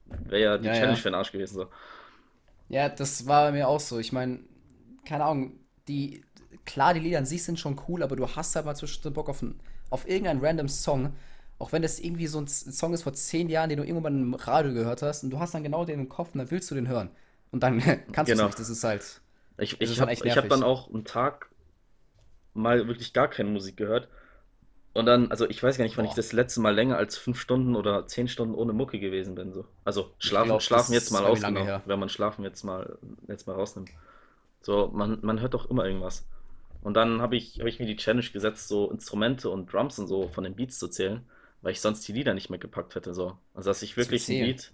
wäre 0.06 0.42
ja 0.42 0.58
die 0.58 0.64
Ja, 0.66 0.72
Challenge 0.72 0.96
ja. 0.96 0.98
für 0.98 1.10
den 1.10 1.14
Arsch 1.16 1.32
gewesen. 1.32 1.54
So. 1.56 1.68
Ja, 2.68 2.88
das 2.88 3.26
war 3.26 3.46
bei 3.46 3.52
mir 3.52 3.68
auch 3.68 3.80
so. 3.80 3.98
Ich 3.98 4.12
meine, 4.12 4.40
keine 5.04 5.24
Ahnung, 5.24 5.58
die, 5.88 6.24
klar, 6.64 6.94
die 6.94 7.00
Lieder 7.00 7.18
an 7.18 7.26
sich 7.26 7.42
sind 7.44 7.58
schon 7.58 7.80
cool, 7.88 8.02
aber 8.02 8.16
du 8.16 8.28
hast 8.28 8.56
halt 8.56 8.66
mal 8.66 8.74
zwischendrin 8.76 9.12
Bock 9.14 9.28
auf, 9.28 9.42
einen, 9.42 9.60
auf 9.90 10.08
irgendeinen 10.08 10.40
random 10.44 10.68
Song. 10.68 11.14
Auch 11.62 11.70
wenn 11.72 11.82
das 11.82 12.00
irgendwie 12.00 12.26
so 12.26 12.40
ein 12.40 12.48
Song 12.48 12.92
ist 12.92 13.04
vor 13.04 13.12
zehn 13.12 13.48
Jahren, 13.48 13.68
den 13.70 13.78
du 13.78 13.84
irgendwann 13.84 14.20
im 14.20 14.34
Radio 14.34 14.72
gehört 14.74 15.00
hast 15.02 15.22
und 15.22 15.30
du 15.30 15.38
hast 15.38 15.54
dann 15.54 15.62
genau 15.62 15.84
den 15.84 16.00
im 16.00 16.08
Kopf 16.08 16.30
und 16.34 16.38
dann 16.40 16.50
willst 16.50 16.68
du 16.72 16.74
den 16.74 16.88
hören. 16.88 17.10
Und 17.52 17.62
dann 17.62 17.78
kannst 18.12 18.32
du 18.32 18.34
es 18.34 18.38
Genau. 18.38 18.46
nicht. 18.46 18.58
Das 18.58 18.68
ist 18.68 18.82
halt, 18.84 19.20
Ich, 19.58 19.80
ich 19.80 20.00
habe 20.00 20.12
ich 20.12 20.36
hab 20.36 20.48
dann 20.48 20.64
auch 20.64 20.88
einen 20.92 21.04
Tag 21.04 21.50
mal 22.54 22.88
wirklich 22.88 23.12
gar 23.12 23.28
keine 23.28 23.50
Musik 23.50 23.76
gehört. 23.76 24.08
Und 24.94 25.06
dann, 25.06 25.30
also 25.30 25.48
ich 25.48 25.62
weiß 25.62 25.78
gar 25.78 25.84
nicht, 25.84 25.96
wann 25.96 26.04
ich 26.04 26.10
Boah, 26.10 26.16
das 26.16 26.32
letzte 26.32 26.60
Mal 26.60 26.74
länger 26.74 26.96
als 26.98 27.16
fünf 27.16 27.40
Stunden 27.40 27.76
oder 27.76 28.06
zehn 28.08 28.28
Stunden 28.28 28.54
ohne 28.54 28.72
Mucke 28.72 28.98
gewesen 29.00 29.34
bin. 29.36 29.52
So. 29.52 29.64
Also 29.84 30.10
ich 30.18 30.26
schlafen, 30.28 30.46
glaube, 30.46 30.58
das 30.58 30.64
schlafen 30.64 30.92
jetzt 30.92 31.12
mal 31.12 31.24
ausgenommen, 31.24 31.80
wenn 31.86 31.98
man 31.98 32.08
schlafen 32.10 32.44
jetzt 32.44 32.64
mal, 32.64 32.98
jetzt 33.28 33.46
mal 33.46 33.54
rausnimmt. 33.54 33.90
So, 34.62 34.90
man, 34.92 35.18
man 35.22 35.40
hört 35.40 35.54
doch 35.54 35.70
immer 35.70 35.86
irgendwas. 35.86 36.26
Und 36.82 36.94
dann 36.94 37.22
habe 37.22 37.36
ich, 37.36 37.60
hab 37.60 37.66
ich 37.66 37.78
mir 37.78 37.86
die 37.86 37.96
Challenge 37.96 38.26
gesetzt, 38.32 38.68
so 38.68 38.90
Instrumente 38.90 39.50
und 39.50 39.72
Drums 39.72 39.98
und 39.98 40.08
so 40.08 40.28
von 40.28 40.44
den 40.44 40.56
Beats 40.56 40.78
zu 40.78 40.88
zählen, 40.88 41.24
weil 41.62 41.72
ich 41.72 41.80
sonst 41.80 42.06
die 42.06 42.12
Lieder 42.12 42.34
nicht 42.34 42.50
mehr 42.50 42.58
gepackt 42.58 42.94
hätte. 42.94 43.14
So. 43.14 43.38
Also 43.54 43.70
dass 43.70 43.82
ich 43.82 43.96
wirklich 43.96 44.28
ein. 44.28 44.44
Lied 44.44 44.72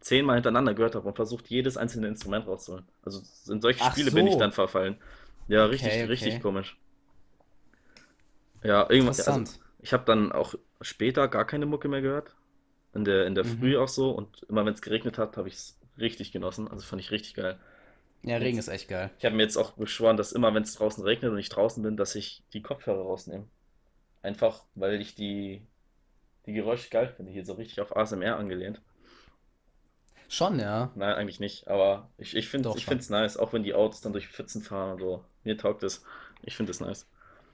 zehnmal 0.00 0.36
hintereinander 0.36 0.74
gehört 0.74 0.94
habe 0.94 1.06
und 1.06 1.16
versucht, 1.16 1.48
jedes 1.48 1.76
einzelne 1.76 2.08
Instrument 2.08 2.46
rauszuholen. 2.46 2.86
Also 3.02 3.22
in 3.52 3.60
solche 3.60 3.82
Ach 3.82 3.92
Spiele 3.92 4.10
bin 4.10 4.26
ich 4.26 4.36
dann 4.36 4.50
so, 4.50 4.56
verfallen. 4.56 4.96
Ja, 5.48 5.64
richtig, 5.66 5.88
okay, 5.88 6.04
richtig 6.04 6.34
okay. 6.34 6.42
komisch. 6.42 6.78
Ja, 8.62 8.88
irgendwann, 8.88 9.14
also 9.26 9.44
ich 9.80 9.92
habe 9.92 10.04
dann 10.04 10.32
auch 10.32 10.54
später 10.80 11.28
gar 11.28 11.46
keine 11.46 11.66
Mucke 11.66 11.88
mehr 11.88 12.02
gehört. 12.02 12.34
In 12.94 13.04
der, 13.04 13.26
in 13.26 13.34
der 13.34 13.44
Mhm. 13.44 13.58
Früh 13.58 13.76
auch 13.78 13.88
so. 13.88 14.10
Und 14.10 14.42
immer 14.48 14.64
wenn 14.66 14.74
es 14.74 14.82
geregnet 14.82 15.18
hat, 15.18 15.36
habe 15.36 15.48
ich 15.48 15.54
es 15.54 15.78
richtig 15.98 16.32
genossen. 16.32 16.68
Also 16.68 16.84
fand 16.84 17.00
ich 17.00 17.10
richtig 17.10 17.34
geil. 17.34 17.58
Ja, 18.22 18.36
Regen 18.36 18.56
Jetzt, 18.56 18.68
ist 18.68 18.68
echt 18.68 18.88
geil. 18.88 19.10
ich 19.18 19.24
habe 19.24 19.36
mir 19.36 19.42
jetzt 19.42 19.56
auch 19.56 19.72
beschworen, 19.72 20.16
dass 20.16 20.32
immer, 20.32 20.52
wenn 20.54 20.62
es 20.62 20.74
draußen 20.74 21.02
regnet 21.04 21.32
und 21.32 21.38
ich 21.38 21.48
draußen 21.48 21.82
bin, 21.82 21.96
dass 21.96 22.14
ich 22.14 22.42
die 22.52 22.62
Kopfhörer 22.62 23.02
rausnehme. 23.02 23.46
Einfach, 24.22 24.64
weil 24.74 25.00
ich 25.00 25.14
die, 25.14 25.66
die 26.50 26.56
Geräusche 26.60 26.90
geil 26.90 27.08
finde. 27.16 27.32
Hier 27.32 27.44
so 27.44 27.54
richtig 27.54 27.80
auf 27.80 27.96
ASMR 27.96 28.36
angelehnt. 28.36 28.82
Schon, 30.28 30.58
ja. 30.58 30.90
Nein, 30.94 31.14
eigentlich 31.14 31.40
nicht. 31.40 31.66
Aber 31.68 32.10
ich, 32.18 32.36
ich 32.36 32.48
finde 32.48 32.70
es 32.70 33.10
nice, 33.10 33.36
auch 33.36 33.52
wenn 33.52 33.62
die 33.64 33.74
Autos 33.74 34.00
dann 34.00 34.12
durch 34.12 34.28
Pfützen 34.28 34.62
fahren 34.62 34.92
und 34.92 34.98
so. 35.00 35.24
Mir 35.44 35.56
taugt 35.56 35.82
es. 35.82 36.04
Ich 36.42 36.56
finde 36.56 36.70
es 36.72 36.80
nice. 36.80 37.06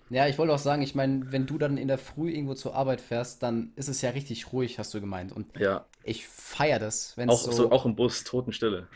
Ja, 0.09 0.29
ich 0.29 0.39
wollte 0.39 0.53
auch 0.55 0.59
sagen, 0.59 0.83
ich 0.83 0.95
meine, 0.95 1.33
wenn 1.33 1.47
du 1.47 1.59
dann 1.59 1.79
in 1.79 1.89
der 1.89 1.99
Früh 1.99 2.31
irgendwo 2.31 2.55
zur 2.55 2.75
Arbeit 2.75 3.01
fährst, 3.01 3.43
dann 3.43 3.73
ist 3.75 3.89
es 3.89 4.03
ja 4.03 4.11
richtig 4.11 4.53
ruhig, 4.53 4.79
hast 4.79 4.95
du 4.95 5.01
gemeint. 5.01 5.33
Und 5.33 5.47
Ja, 5.55 5.87
ich 6.05 6.29
feiere 6.29 6.79
das, 6.79 7.17
wenn 7.17 7.29
es 7.29 7.43
auch 7.43 7.51
so, 7.51 7.53
so, 7.53 7.71
auch 7.73 7.85
im 7.87 7.95
Bus, 7.97 8.25
Totenstille. 8.25 8.89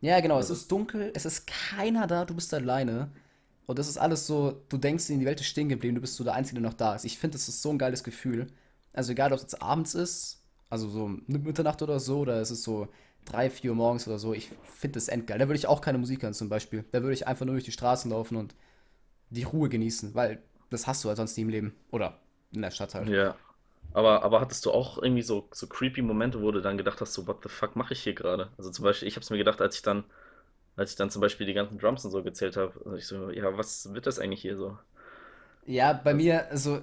ja 0.00 0.20
genau, 0.20 0.38
es 0.38 0.50
Also, 0.50 0.54
ist 0.54 0.70
dunkel, 0.70 1.12
es 1.14 1.24
ist 1.24 1.46
keiner 1.46 2.06
da, 2.06 2.24
du 2.24 2.34
bist 2.34 2.52
alleine. 2.54 3.10
Und 3.66 3.78
das 3.78 3.88
ist 3.88 3.98
alles 3.98 4.26
so, 4.26 4.62
du 4.68 4.78
denkst, 4.78 5.08
die 5.08 5.24
Welt 5.26 5.40
ist 5.40 5.48
stehen 5.48 5.68
geblieben, 5.68 5.96
du 5.96 6.00
bist 6.00 6.16
so 6.16 6.24
der 6.24 6.34
Einzige, 6.34 6.60
der 6.60 6.70
noch 6.70 6.76
da 6.76 6.94
ist. 6.94 7.04
Ich 7.04 7.18
finde, 7.18 7.36
das 7.36 7.48
ist 7.48 7.62
so 7.62 7.70
ein 7.70 7.78
geiles 7.78 8.04
Gefühl. 8.04 8.48
Also 8.92 9.12
egal, 9.12 9.32
ob 9.32 9.36
es 9.36 9.42
jetzt 9.42 9.62
abends 9.62 9.94
ist, 9.94 10.42
also 10.70 10.88
so 10.88 11.04
um 11.04 11.22
Mitternacht 11.26 11.82
oder 11.82 12.00
so, 12.00 12.20
oder 12.20 12.40
es 12.40 12.50
ist 12.50 12.62
so 12.64 12.88
3, 13.24 13.50
4 13.50 13.70
Uhr 13.70 13.76
morgens 13.76 14.06
oder 14.08 14.18
so, 14.18 14.34
ich 14.34 14.50
finde 14.64 14.94
das 14.94 15.08
endgeil. 15.08 15.38
Da 15.38 15.48
würde 15.48 15.58
ich 15.58 15.66
auch 15.66 15.80
keine 15.80 15.98
Musik 15.98 16.22
hören 16.22 16.34
zum 16.34 16.48
Beispiel. 16.48 16.84
Da 16.92 17.02
würde 17.02 17.14
ich 17.14 17.26
einfach 17.26 17.46
nur 17.46 17.54
durch 17.54 17.64
die 17.64 17.72
Straßen 17.72 18.10
laufen 18.10 18.36
und 18.36 18.54
die 19.30 19.44
Ruhe 19.44 19.68
genießen, 19.70 20.14
weil 20.14 20.42
das 20.70 20.86
hast 20.86 21.04
du 21.04 21.08
halt 21.08 21.18
sonst 21.18 21.36
nie 21.36 21.42
im 21.44 21.50
Leben. 21.50 21.74
Oder 21.90 22.20
in 22.52 22.62
der 22.62 22.70
Stadt 22.72 22.94
halt. 22.94 23.12
ja. 23.12 23.36
Aber, 23.92 24.22
aber 24.22 24.40
hattest 24.40 24.66
du 24.66 24.70
auch 24.72 25.02
irgendwie 25.02 25.22
so, 25.22 25.48
so 25.52 25.66
creepy 25.66 26.02
Momente, 26.02 26.42
wo 26.42 26.52
du 26.52 26.60
dann 26.62 26.76
gedacht 26.78 27.00
hast, 27.00 27.14
so, 27.14 27.26
what 27.26 27.42
the 27.42 27.48
fuck 27.48 27.76
mache 27.76 27.94
ich 27.94 28.02
hier 28.02 28.14
gerade? 28.14 28.50
Also 28.58 28.70
zum 28.70 28.84
Beispiel, 28.84 29.08
ich 29.08 29.16
habe 29.16 29.24
es 29.24 29.30
mir 29.30 29.38
gedacht, 29.38 29.60
als 29.62 29.76
ich 29.76 29.82
dann, 29.82 30.04
als 30.76 30.92
ich 30.92 30.96
dann 30.96 31.10
zum 31.10 31.22
Beispiel 31.22 31.46
die 31.46 31.54
ganzen 31.54 31.78
Drums 31.78 32.04
und 32.04 32.12
so 32.12 32.22
gezählt 32.24 32.56
habe, 32.56 32.74
also 32.84 32.96
ich 32.96 33.06
so, 33.06 33.30
ja, 33.30 33.56
was 33.58 33.92
wird 33.94 34.06
das 34.06 34.18
eigentlich 34.20 34.42
hier 34.42 34.56
so? 34.56 34.78
Ja, 35.66 35.92
bei 35.92 36.14
Also, 36.14 36.14
mir, 36.14 36.48
also, 36.50 36.82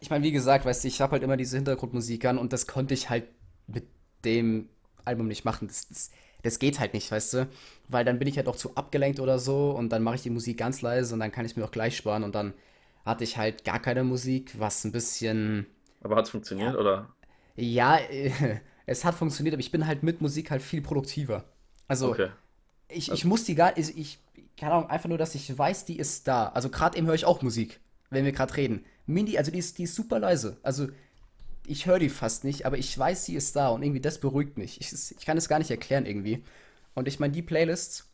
ich 0.00 0.10
meine, 0.10 0.24
wie 0.24 0.32
gesagt, 0.32 0.64
weißt 0.64 0.84
du, 0.84 0.88
ich 0.88 1.00
habe 1.00 1.12
halt 1.12 1.22
immer 1.22 1.36
diese 1.36 1.56
Hintergrundmusik 1.56 2.24
an 2.24 2.38
und 2.38 2.52
das 2.52 2.66
konnte 2.66 2.94
ich 2.94 3.10
halt 3.10 3.24
mit 3.66 3.86
dem 4.24 4.68
Album 5.04 5.28
nicht 5.28 5.44
machen. 5.44 5.68
Das, 5.68 5.88
das, 5.88 6.10
das 6.42 6.58
geht 6.58 6.78
halt 6.80 6.94
nicht, 6.94 7.10
weißt 7.10 7.34
du? 7.34 7.48
Weil 7.88 8.04
dann 8.04 8.18
bin 8.18 8.28
ich 8.28 8.36
halt 8.36 8.48
auch 8.48 8.56
zu 8.56 8.76
abgelenkt 8.76 9.20
oder 9.20 9.38
so 9.38 9.70
und 9.72 9.90
dann 9.90 10.02
mache 10.02 10.16
ich 10.16 10.22
die 10.22 10.30
Musik 10.30 10.58
ganz 10.58 10.82
leise 10.82 11.14
und 11.14 11.20
dann 11.20 11.32
kann 11.32 11.44
ich 11.46 11.56
mir 11.56 11.64
auch 11.64 11.70
gleich 11.72 11.96
sparen 11.96 12.22
und 12.24 12.34
dann 12.34 12.54
hatte 13.04 13.24
ich 13.24 13.36
halt 13.38 13.64
gar 13.64 13.80
keine 13.80 14.04
Musik, 14.04 14.58
was 14.58 14.84
ein 14.84 14.92
bisschen, 14.92 15.66
aber 16.00 16.16
hat 16.16 16.24
es 16.26 16.30
funktioniert 16.30 16.74
ja, 16.74 16.76
oder? 16.76 17.14
ja, 17.56 17.98
es 18.86 19.04
hat 19.04 19.14
funktioniert, 19.16 19.54
aber 19.54 19.60
ich 19.60 19.72
bin 19.72 19.86
halt 19.86 20.02
mit 20.02 20.20
Musik 20.20 20.50
halt 20.50 20.62
viel 20.62 20.82
produktiver. 20.82 21.44
Also, 21.88 22.18
Okay. 22.18 22.30
ich, 22.88 23.12
ich 23.12 23.24
Also, 23.24 23.26
muss 23.26 23.44
die 23.44 23.54
gar 23.56 23.76
ich, 23.78 23.96
ich, 23.98 24.20
keine 24.58 24.74
Ahnung, 24.74 24.90
einfach 24.90 25.08
nur, 25.10 25.18
dass 25.18 25.34
ich 25.34 25.56
weiß, 25.58 25.86
die 25.86 25.98
ist 25.98 26.28
da. 26.28 26.48
Also 26.50 26.70
gerade 26.70 26.98
eben 26.98 27.06
höre 27.08 27.14
ich 27.16 27.24
auch 27.26 27.42
Musik, 27.42 27.80
wenn 28.10 28.24
wir 28.24 28.32
gerade 28.32 28.56
reden. 28.56 28.84
Mindy, 29.06 29.38
also 29.38 29.50
die 29.50 29.58
ist, 29.58 29.78
die 29.78 29.84
ist 29.84 29.94
super 29.94 30.18
leise. 30.18 30.58
Also 30.62 30.88
ich 31.66 31.86
höre 31.86 31.98
die 31.98 32.08
fast 32.08 32.44
nicht, 32.44 32.66
aber 32.66 32.78
ich 32.78 32.96
weiß, 32.98 33.26
sie 33.26 33.34
ist 33.34 33.54
da 33.54 33.68
und 33.68 33.82
irgendwie 33.82 34.00
das 34.00 34.18
beruhigt 34.18 34.56
mich. 34.56 34.80
Ich, 34.80 34.92
ich 34.92 35.26
kann 35.26 35.36
es 35.36 35.48
gar 35.48 35.58
nicht 35.58 35.70
erklären 35.70 36.06
irgendwie. 36.06 36.42
Und 36.94 37.08
ich 37.08 37.20
meine, 37.20 37.32
die 37.32 37.42
Playlists, 37.42 38.08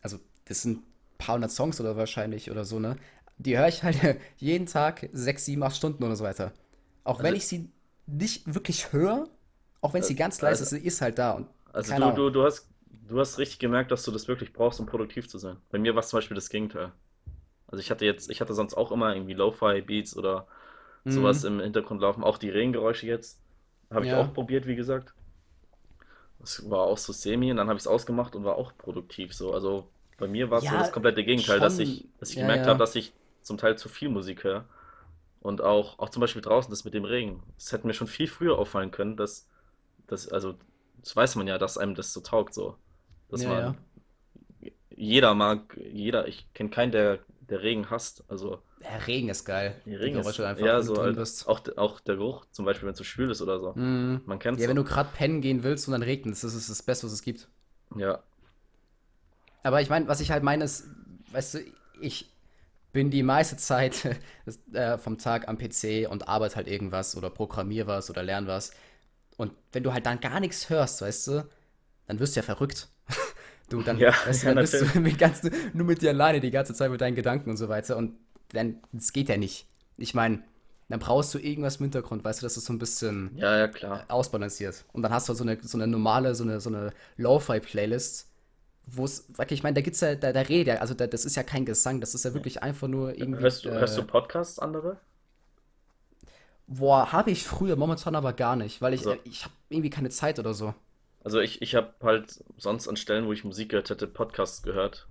also 0.00 0.18
das 0.46 0.62
sind 0.62 0.78
ein 0.78 0.84
paar 1.18 1.34
hundert 1.34 1.50
Songs 1.50 1.80
oder 1.80 1.96
wahrscheinlich 1.96 2.50
oder 2.50 2.64
so, 2.64 2.78
ne? 2.78 2.96
Die 3.36 3.58
höre 3.58 3.68
ich 3.68 3.82
halt 3.82 3.98
jeden 4.38 4.66
Tag 4.66 5.08
sechs, 5.12 5.44
sieben, 5.44 5.62
acht 5.62 5.76
Stunden 5.76 6.04
oder 6.04 6.16
so 6.16 6.24
weiter. 6.24 6.52
Auch 7.02 7.18
wenn 7.18 7.34
also, 7.34 7.36
ich 7.36 7.46
sie 7.46 7.68
nicht 8.06 8.54
wirklich 8.54 8.92
höre, 8.92 9.28
auch 9.80 9.92
wenn 9.92 10.02
äh, 10.02 10.06
sie 10.06 10.14
ganz 10.14 10.40
leise 10.40 10.62
ist, 10.62 10.72
also, 10.72 10.80
sie 10.80 10.86
ist 10.86 11.00
halt 11.00 11.18
da 11.18 11.32
und 11.32 11.48
also 11.72 11.92
du, 11.92 12.12
du, 12.12 12.30
du 12.30 12.44
hast, 12.44 12.68
du 13.08 13.18
hast 13.18 13.38
richtig 13.38 13.58
gemerkt, 13.58 13.90
dass 13.90 14.04
du 14.04 14.12
das 14.12 14.28
wirklich 14.28 14.52
brauchst, 14.52 14.78
um 14.78 14.86
produktiv 14.86 15.28
zu 15.28 15.38
sein. 15.38 15.56
Bei 15.70 15.78
mir 15.78 15.94
war 15.94 16.00
es 16.00 16.08
zum 16.08 16.18
Beispiel 16.18 16.36
das 16.36 16.48
Gegenteil. 16.48 16.92
Also 17.68 17.80
ich 17.80 17.90
hatte 17.90 18.04
jetzt, 18.04 18.30
ich 18.30 18.40
hatte 18.40 18.54
sonst 18.54 18.74
auch 18.74 18.92
immer 18.92 19.14
irgendwie 19.14 19.34
Lo-Fi-Beats 19.34 20.16
oder 20.16 20.46
sowas 21.06 21.44
Mhm. 21.44 21.44
im 21.44 21.60
Hintergrund 21.60 22.00
laufen. 22.02 22.24
Auch 22.24 22.38
die 22.38 22.50
Regengeräusche 22.50 23.06
jetzt 23.06 23.42
habe 23.90 24.04
ich 24.06 24.14
auch 24.14 24.32
Ja. 24.32 24.34
probiert, 24.34 24.66
wie 24.66 24.76
gesagt. 24.76 25.14
Das 26.38 26.68
war 26.70 26.80
auch 26.80 26.98
so 26.98 27.12
semi 27.12 27.50
und 27.50 27.56
dann 27.56 27.68
habe 27.68 27.76
ich 27.76 27.82
es 27.84 27.86
ausgemacht 27.86 28.36
und 28.36 28.44
war 28.44 28.56
auch 28.56 28.76
produktiv 28.76 29.34
so. 29.34 29.52
Also 29.54 29.88
bei 30.18 30.28
mir 30.28 30.50
war 30.50 30.58
es 30.58 30.68
so 30.68 30.76
das 30.76 30.90
Ja, 30.90 30.92
komplette 30.92 31.24
Gegenteil, 31.24 31.60
dass 31.60 31.78
ich, 31.78 32.04
schon. 32.04 32.12
dass 32.18 32.30
ich 32.30 32.36
Ja, 32.36 32.38
gemerkt 32.38 32.66
habe, 32.66 32.78
ja. 32.78 32.78
dass 32.78 32.94
ich 32.96 33.14
zum 33.42 33.56
Teil 33.58 33.78
zu 33.78 33.88
viel 33.88 34.08
Musik 34.08 34.44
höre. 34.44 34.68
Und 35.40 35.62
auch, 35.62 35.98
auch 35.98 36.10
zum 36.10 36.20
Beispiel 36.22 36.42
draußen, 36.42 36.70
das 36.70 36.84
mit 36.84 36.94
dem 36.94 37.04
Regen. 37.04 37.42
Das 37.58 37.72
hätte 37.72 37.86
mir 37.86 37.94
schon 37.94 38.08
viel 38.08 38.28
früher 38.28 38.58
auffallen 38.58 38.90
können, 38.90 39.16
dass, 39.16 39.48
dass, 40.08 40.28
also, 40.28 40.56
das 41.02 41.16
weiß 41.16 41.36
man 41.36 41.48
ja, 41.48 41.58
dass 41.58 41.78
einem 41.78 41.94
das 41.96 42.12
so 42.12 42.20
taugt, 42.20 42.54
so. 42.54 42.78
Dass 43.30 43.44
Ja, 43.44 43.54
ja. 43.58 43.74
man, 43.74 43.78
jeder 44.90 45.34
mag, 45.34 45.76
jeder, 45.76 46.26
ich 46.28 46.52
kenne 46.54 46.70
keinen, 46.70 46.92
der, 46.92 47.18
der 47.50 47.62
Regen 47.62 47.90
hasst. 47.90 48.24
Also, 48.28 48.62
Der 48.80 49.06
Regen 49.06 49.28
ist 49.28 49.44
geil. 49.44 49.80
der 49.86 50.00
Regen 50.00 50.18
ist, 50.18 50.40
einfach, 50.40 50.64
ja, 50.64 50.82
so 50.82 50.96
halt, 50.96 51.18
auch, 51.46 51.62
auch 51.76 52.00
der 52.00 52.16
Geruch, 52.16 52.46
zum 52.50 52.64
Beispiel, 52.64 52.86
wenn 52.86 52.92
es 52.92 52.98
so 52.98 53.04
schwül 53.04 53.30
ist 53.30 53.42
oder 53.42 53.60
so. 53.60 53.72
Mhm. 53.74 54.22
Man 54.26 54.38
kennt 54.38 54.58
es 54.58 54.62
Ja, 54.62 54.68
wenn 54.68 54.76
du 54.76 54.84
gerade 54.84 55.10
pennen 55.14 55.40
gehen 55.40 55.62
willst 55.62 55.88
und 55.88 55.92
dann 55.92 56.02
regnet 56.02 56.34
es, 56.34 56.42
das 56.42 56.54
ist 56.54 56.70
das 56.70 56.82
Beste, 56.82 57.06
was 57.06 57.12
es 57.12 57.22
gibt. 57.22 57.48
Ja, 57.96 58.22
Aber 59.62 59.80
ich 59.80 59.88
meine, 59.88 60.08
was 60.08 60.20
ich 60.20 60.30
halt 60.30 60.42
meine 60.42 60.64
ist, 60.64 60.86
weißt 61.32 61.54
du, 61.54 61.58
ich 62.00 62.30
bin 62.92 63.10
die 63.10 63.22
meiste 63.22 63.56
Zeit 63.56 64.04
äh, 64.72 64.98
vom 64.98 65.18
Tag 65.18 65.48
am 65.48 65.58
PC 65.58 66.08
und 66.10 66.28
arbeite 66.28 66.56
halt 66.56 66.68
irgendwas 66.68 67.16
oder 67.16 67.30
programmiere 67.30 67.86
was 67.88 68.10
oder 68.10 68.22
lerne 68.22 68.46
was. 68.46 68.72
Und 69.36 69.52
wenn 69.72 69.82
du 69.82 69.92
halt 69.92 70.06
dann 70.06 70.20
gar 70.20 70.40
nichts 70.40 70.70
hörst, 70.70 71.02
weißt 71.02 71.28
du, 71.28 71.48
dann 72.06 72.20
wirst 72.20 72.36
du 72.36 72.40
ja 72.40 72.44
verrückt. 72.44 72.88
Du, 73.70 73.82
dann, 73.82 74.04
ja, 74.06 74.14
ja, 74.24 74.34
dann 74.42 74.58
bist 74.58 74.80
du 74.80 74.86
mit 75.00 75.18
ganz, 75.18 75.42
nur 75.72 75.86
mit 75.86 76.02
dir 76.02 76.10
alleine 76.10 76.40
die 76.40 76.50
ganze 76.50 76.74
Zeit 76.74 76.90
mit 76.90 77.00
deinen 77.00 77.14
Gedanken 77.16 77.50
und 77.50 77.56
so 77.56 77.68
weiter. 77.68 77.96
Und 77.96 78.14
dann, 78.52 78.80
das 78.92 79.12
geht 79.12 79.28
ja 79.28 79.36
nicht. 79.36 79.66
Ich 79.96 80.14
meine, 80.14 80.42
dann 80.88 81.00
brauchst 81.00 81.32
du 81.34 81.38
irgendwas 81.38 81.76
im 81.76 81.84
Hintergrund, 81.84 82.24
weißt 82.24 82.42
du, 82.42 82.46
dass 82.46 82.56
es 82.56 82.64
so 82.66 82.72
ein 82.72 82.78
bisschen 82.78 83.30
Ja, 83.36 83.56
ja, 83.58 83.68
äh, 83.68 83.68
klar. 83.68 84.06
ausbalanciert. 84.08 84.84
Und 84.92 85.02
dann 85.02 85.12
hast 85.12 85.28
du 85.28 85.30
halt 85.30 85.38
so 85.38 85.44
eine, 85.44 85.58
so 85.62 85.78
eine 85.78 85.86
normale, 85.86 86.34
so 86.34 86.44
eine, 86.44 86.60
so 86.60 86.70
eine 86.70 86.92
Lo-Fi-Playlist. 87.16 88.28
wo 88.86 89.04
es, 89.06 89.26
ich 89.50 89.62
meine, 89.62 89.74
da 89.74 89.80
gibt's 89.82 90.00
ja, 90.00 90.14
da, 90.16 90.32
da 90.32 90.40
redet 90.42 90.68
ja, 90.76 90.80
also 90.82 90.94
da, 90.94 91.06
das 91.06 91.24
ist 91.24 91.36
ja 91.36 91.42
kein 91.44 91.64
Gesang, 91.66 92.00
das 92.00 92.14
ist 92.14 92.24
ja 92.24 92.34
wirklich 92.34 92.62
einfach 92.62 92.88
nur 92.88 93.18
irgendwie. 93.18 93.40
Hörst 93.40 93.64
du, 93.64 93.70
hörst 93.76 93.96
du 93.98 94.02
Äh, 94.02 94.06
Podcasts 94.06 94.58
andere? 94.58 94.98
boah, 96.66 97.12
habe 97.12 97.30
ich 97.30 97.44
früher, 97.44 97.76
momentan 97.76 98.14
aber 98.16 98.32
gar 98.32 98.56
nicht, 98.56 98.80
weil 98.82 98.94
ich, 98.94 99.06
Also, 99.06 99.10
äh, 99.10 99.18
ich 99.24 99.44
habe 99.44 99.54
irgendwie 99.68 99.90
keine 99.90 100.10
Zeit 100.10 100.38
oder 100.38 100.54
so. 100.54 100.74
Also 101.24 101.40
ich, 101.40 101.60
ich 101.62 101.74
habe 101.74 101.94
halt 102.02 102.44
sonst 102.58 102.88
an 102.88 102.96
Stellen, 102.96 103.26
wo 103.26 103.32
ich 103.32 103.44
Musik 103.44 103.70
gehört 103.70 103.90
hätte, 103.90 104.06
Podcasts 104.06 104.62
gehört. 104.62 105.08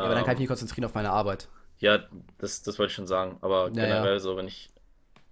Ja, 0.00 0.06
aber 0.08 0.14
dann 0.14 0.24
kann 0.24 0.34
ich 0.34 0.38
Ähm, 0.38 0.40
mich 0.40 0.48
konzentrieren 0.48 0.84
auf 0.84 0.94
meine 0.94 1.10
Arbeit. 1.10 1.48
ja, 1.78 2.06
das, 2.38 2.62
das 2.62 2.78
wollte 2.78 2.90
ich 2.90 2.94
schon 2.96 3.06
sagen. 3.06 3.38
Aber 3.42 3.70
Ja, 3.72 3.86
ja. 3.86 4.02
generell 4.02 4.20
so, 4.20 4.36
wenn 4.36 4.46
ich 4.48 4.70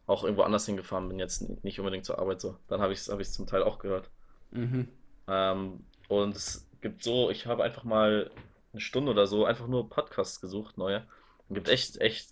auch 0.06 0.24
irgendwo 0.24 0.42
anders 0.44 0.66
hingefahren 0.66 1.08
bin, 1.08 1.18
jetzt 1.18 1.64
nicht 1.64 1.80
unbedingt 1.80 2.04
zur 2.06 2.18
Arbeit 2.18 2.40
so, 2.40 2.58
dann 2.68 2.80
habe 2.82 2.92
ich 2.94 3.00
es 3.00 3.08
hab 3.10 3.20
ich's 3.20 3.32
zum 3.32 3.46
Teil 3.46 3.62
auch 3.64 3.78
gehört. 3.80 4.10
Mhm. 4.52 4.88
Ähm, 5.28 5.84
und 6.08 6.36
es 6.36 6.68
gibt 6.80 7.02
so, 7.02 7.30
ich 7.30 7.46
habe 7.46 7.62
einfach 7.64 7.84
mal 7.84 8.30
eine 8.72 8.80
Stunde 8.80 9.10
oder 9.12 9.26
so 9.26 9.44
einfach 9.44 9.66
nur 9.66 9.88
Podcasts 9.88 10.40
gesucht, 10.40 10.78
neue. 10.78 11.06
Es 11.48 11.54
gibt 11.54 11.68
echt, 11.68 11.96
echt 12.00 12.30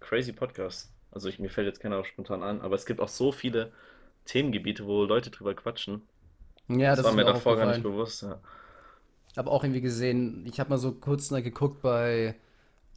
crazy 0.00 0.32
Podcasts. 0.32 0.92
Also 1.10 1.28
ich, 1.28 1.38
mir 1.38 1.50
fällt 1.50 1.66
jetzt 1.66 1.80
keiner 1.80 2.04
spontan 2.04 2.42
an, 2.42 2.60
aber 2.60 2.74
es 2.74 2.86
gibt 2.86 3.00
auch 3.00 3.08
so 3.08 3.32
viele 3.32 3.72
Themengebiete, 4.26 4.86
wo 4.86 5.04
Leute 5.04 5.30
drüber 5.30 5.54
quatschen. 5.54 6.02
Ja, 6.68 6.94
Das 6.94 7.02
das 7.02 7.04
war 7.04 7.12
mir 7.12 7.24
davor 7.24 7.56
gar 7.56 7.66
nicht 7.66 7.82
bewusst. 7.82 8.22
Ja. 8.22 8.40
habe 9.36 9.50
auch 9.50 9.64
irgendwie 9.64 9.80
gesehen, 9.80 10.44
ich 10.46 10.60
habe 10.60 10.70
mal 10.70 10.78
so 10.78 10.92
kurz 10.92 11.28
geguckt 11.28 11.82
bei 11.82 12.36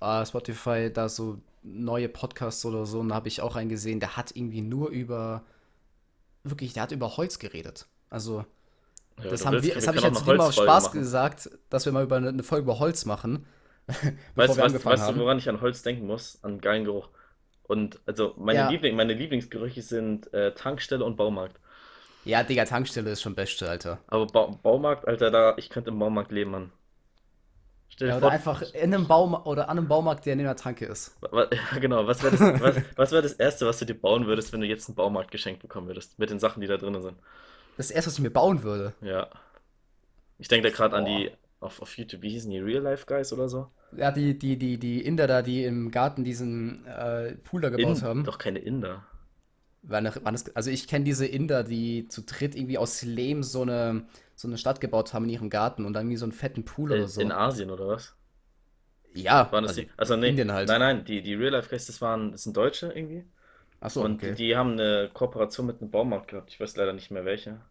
äh, 0.01 0.25
Spotify, 0.27 0.91
da 0.93 1.09
so 1.09 1.39
neue 1.63 2.09
Podcasts 2.09 2.65
oder 2.65 2.85
so, 2.85 2.99
und 3.01 3.09
da 3.09 3.15
habe 3.15 3.29
ich 3.29 3.41
auch 3.41 3.55
einen 3.55 3.69
gesehen, 3.69 3.99
der 3.99 4.17
hat 4.17 4.35
irgendwie 4.35 4.61
nur 4.61 4.89
über, 4.89 5.43
wirklich, 6.43 6.73
der 6.73 6.83
hat 6.83 6.91
über 6.91 7.17
Holz 7.17 7.39
geredet. 7.39 7.87
Also, 8.09 8.45
Ja, 9.21 9.33
das 9.33 9.45
haben 9.45 9.61
willst, 9.61 9.63
wir, 9.63 9.75
das 9.75 9.87
habe 9.87 9.97
ich 9.97 10.03
ja 10.03 10.13
zu 10.13 10.25
dem 10.25 10.41
aus 10.41 10.57
Holzfolge 10.57 10.57
Spaß 10.57 10.91
machen. 10.91 11.03
gesagt, 11.03 11.49
dass 11.69 11.85
wir 11.85 11.93
mal 11.93 12.03
über 12.05 12.17
eine, 12.17 12.29
eine 12.29 12.43
Folge 12.43 12.63
über 12.65 12.79
Holz 12.79 13.05
machen, 13.05 13.45
Weißt, 14.35 14.57
wir 14.57 14.63
weißt, 14.63 14.87
weißt 14.87 15.09
du, 15.09 15.17
woran 15.17 15.37
ich 15.39 15.49
an 15.49 15.61
Holz 15.61 15.81
denken 15.83 16.05
muss? 16.07 16.39
An 16.43 16.61
geilen 16.61 16.85
Geruch. 16.85 17.09
Und 17.63 17.99
also 18.05 18.33
meine 18.37 18.61
Ja, 18.61 18.63
Liebling, 18.63 18.95
meine 18.95 19.13
Lieblingsgerüche 19.13 19.81
sind 19.81 20.33
äh, 20.33 20.53
Tankstelle 20.55 21.03
und 21.05 21.17
Baumarkt. 21.17 21.59
Ja, 22.29 22.43
Digga, 22.43 22.65
Tankstelle 22.65 23.11
ist 23.11 23.21
schon 23.21 23.35
Beste, 23.35 23.69
Alter. 23.69 23.99
Aber 24.07 24.27
ba 24.27 24.45
Baumarkt, 24.61 25.07
Alter, 25.07 25.31
da, 25.31 25.55
ich 25.57 25.69
könnte 25.69 25.89
im 25.89 25.99
Baumarkt 25.99 26.31
leben, 26.31 26.51
Mann. 26.51 26.71
Ja, 27.99 28.17
oder 28.17 28.21
vor, 28.21 28.31
einfach 28.31 28.61
in 28.73 28.93
einem 28.93 29.07
Baum 29.07 29.33
oder 29.33 29.67
an 29.67 29.77
einem 29.77 29.87
Baumarkt, 29.87 30.25
der 30.25 30.35
neben 30.35 30.45
der 30.47 30.55
Tanke 30.55 30.85
ist. 30.85 31.17
ja, 31.33 31.79
genau, 31.79 32.07
was 32.07 32.23
wäre 32.23 32.37
das, 32.37 32.61
was, 32.61 32.83
was 32.95 33.11
wär 33.11 33.21
das 33.21 33.33
Erste, 33.33 33.65
was 33.65 33.79
du 33.79 33.85
dir 33.85 33.95
bauen 33.95 34.25
würdest, 34.25 34.53
wenn 34.53 34.61
du 34.61 34.67
jetzt 34.67 34.87
einen 34.87 34.95
Baumarkt 34.95 35.31
geschenkt 35.31 35.61
bekommen 35.61 35.87
würdest? 35.87 36.17
Mit 36.17 36.29
den 36.29 36.39
Sachen, 36.39 36.61
die 36.61 36.67
da 36.67 36.77
drin 36.77 37.01
sind. 37.01 37.17
Das 37.77 37.91
erste, 37.91 38.09
was 38.09 38.17
ich 38.17 38.23
mir 38.23 38.29
bauen 38.29 38.63
würde. 38.63 38.93
Ja. 39.01 39.27
Ich 40.37 40.47
denke 40.47 40.69
da 40.69 40.75
gerade 40.75 40.95
an 40.95 41.05
die, 41.05 41.31
auf, 41.59 41.81
auf 41.81 41.97
YouTube, 41.97 42.21
wie 42.21 42.29
hießen 42.29 42.49
die, 42.49 42.59
Real 42.59 42.83
Life 42.83 43.05
Guys 43.05 43.33
oder 43.33 43.49
so? 43.49 43.67
Ja, 43.95 44.11
die, 44.11 44.37
die, 44.37 44.57
die, 44.57 44.77
die 44.77 45.03
Inder 45.03 45.27
da, 45.27 45.41
die 45.41 45.65
im 45.65 45.91
Garten 45.91 46.23
diesen 46.23 46.85
äh, 46.85 47.33
Pool 47.43 47.61
da 47.61 47.69
gebaut 47.69 47.97
In, 47.97 48.03
haben. 48.03 48.23
doch 48.23 48.37
keine 48.37 48.59
Inder. 48.59 49.03
Das, 49.81 50.55
also 50.55 50.69
ich 50.71 50.87
kenne 50.87 51.05
diese 51.05 51.25
Inder, 51.25 51.63
die 51.63 52.07
zu 52.07 52.21
dritt 52.23 52.55
irgendwie 52.55 52.77
aus 52.77 53.01
Lehm 53.01 53.43
so 53.43 53.61
eine, 53.61 54.05
so 54.35 54.47
eine 54.47 54.57
Stadt 54.57 54.81
gebaut 54.81 55.13
haben 55.13 55.23
in 55.25 55.29
ihrem 55.31 55.49
Garten 55.49 55.85
und 55.85 55.93
dann 55.93 56.03
irgendwie 56.05 56.17
so 56.17 56.25
einen 56.25 56.31
fetten 56.33 56.65
Pool 56.65 56.91
oder 56.91 57.07
In, 57.07 57.15
in 57.15 57.31
so. 57.31 57.31
Asien 57.31 57.71
oder 57.71 57.87
was? 57.87 58.15
Ja, 59.13 59.51
Waren 59.51 59.63
das 59.63 59.73
also 59.73 59.81
die? 59.81 59.89
Also 59.97 60.15
nee, 60.15 60.29
Indien 60.29 60.51
halt. 60.51 60.69
nein, 60.69 60.79
nein, 60.79 61.05
die, 61.05 61.21
die 61.21 61.33
Real 61.35 61.51
Life 61.53 61.69
das 61.75 62.01
waren, 62.01 62.31
das 62.31 62.43
sind 62.43 62.55
Deutsche 62.57 62.91
irgendwie. 62.93 63.25
Ach 63.81 63.89
so, 63.89 64.03
Und 64.03 64.23
die, 64.23 64.33
okay. 64.33 64.35
die 64.35 64.55
haben 64.55 64.73
eine 64.73 65.09
Kooperation 65.13 65.65
mit 65.67 65.81
einem 65.81 65.91
Baumarkt 65.91 66.29
gehabt. 66.29 66.51
Ich 66.51 66.59
weiß 66.59 66.75
leider 66.77 66.93
nicht 66.93 67.11
mehr 67.11 67.25
welche. 67.25 67.61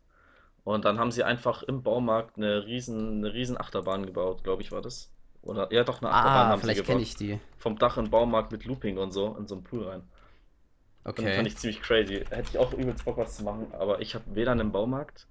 Und 0.65 0.85
dann 0.85 0.99
haben 0.99 1.13
sie 1.13 1.25
einfach 1.25 1.63
im 1.65 1.83
Baumarkt 1.83 2.37
eine 2.39 2.67
riesen, 2.67 3.19
eine 3.25 3.35
riesen 3.35 3.59
Achterbahn 3.61 4.07
gebaut, 4.07 4.45
glaube 4.45 4.63
ich, 4.63 4.73
war 4.73 4.83
das. 4.83 5.13
Oder 5.43 5.73
ja, 5.73 5.85
doch 5.85 6.03
eine 6.03 6.11
Achterbahn 6.13 6.49
Ah, 6.49 6.51
haben 6.51 6.63
vielleicht 6.63 6.85
kenne 6.85 7.03
ich 7.03 7.15
die. 7.17 7.39
Vom 7.59 7.79
Dach 7.79 7.97
im 7.99 8.11
Baumarkt 8.11 8.53
mit 8.53 8.65
Looping 8.67 8.99
und 8.99 9.13
so 9.13 9.37
in 9.39 9.47
so 9.49 9.57
einen 9.57 9.65
Pool 9.65 9.85
rein. 9.89 10.03
Fand, 11.05 11.19
fand 11.19 11.29
Okay. 11.39 11.47
ich 11.49 11.57
ziemlich 11.57 11.83
crazy. 11.83 12.25
Hätte 12.31 12.51
ich 12.51 12.59
auch 12.59 12.73
übelst 12.73 13.05
Bock 13.05 13.17
was 13.17 13.37
zu 13.37 13.43
machen, 13.45 13.73
aber 13.73 14.01
ich 14.01 14.15
habe 14.15 14.25
weder 14.35 14.53
einen 14.53 14.73
Baumarkt, 14.73 15.27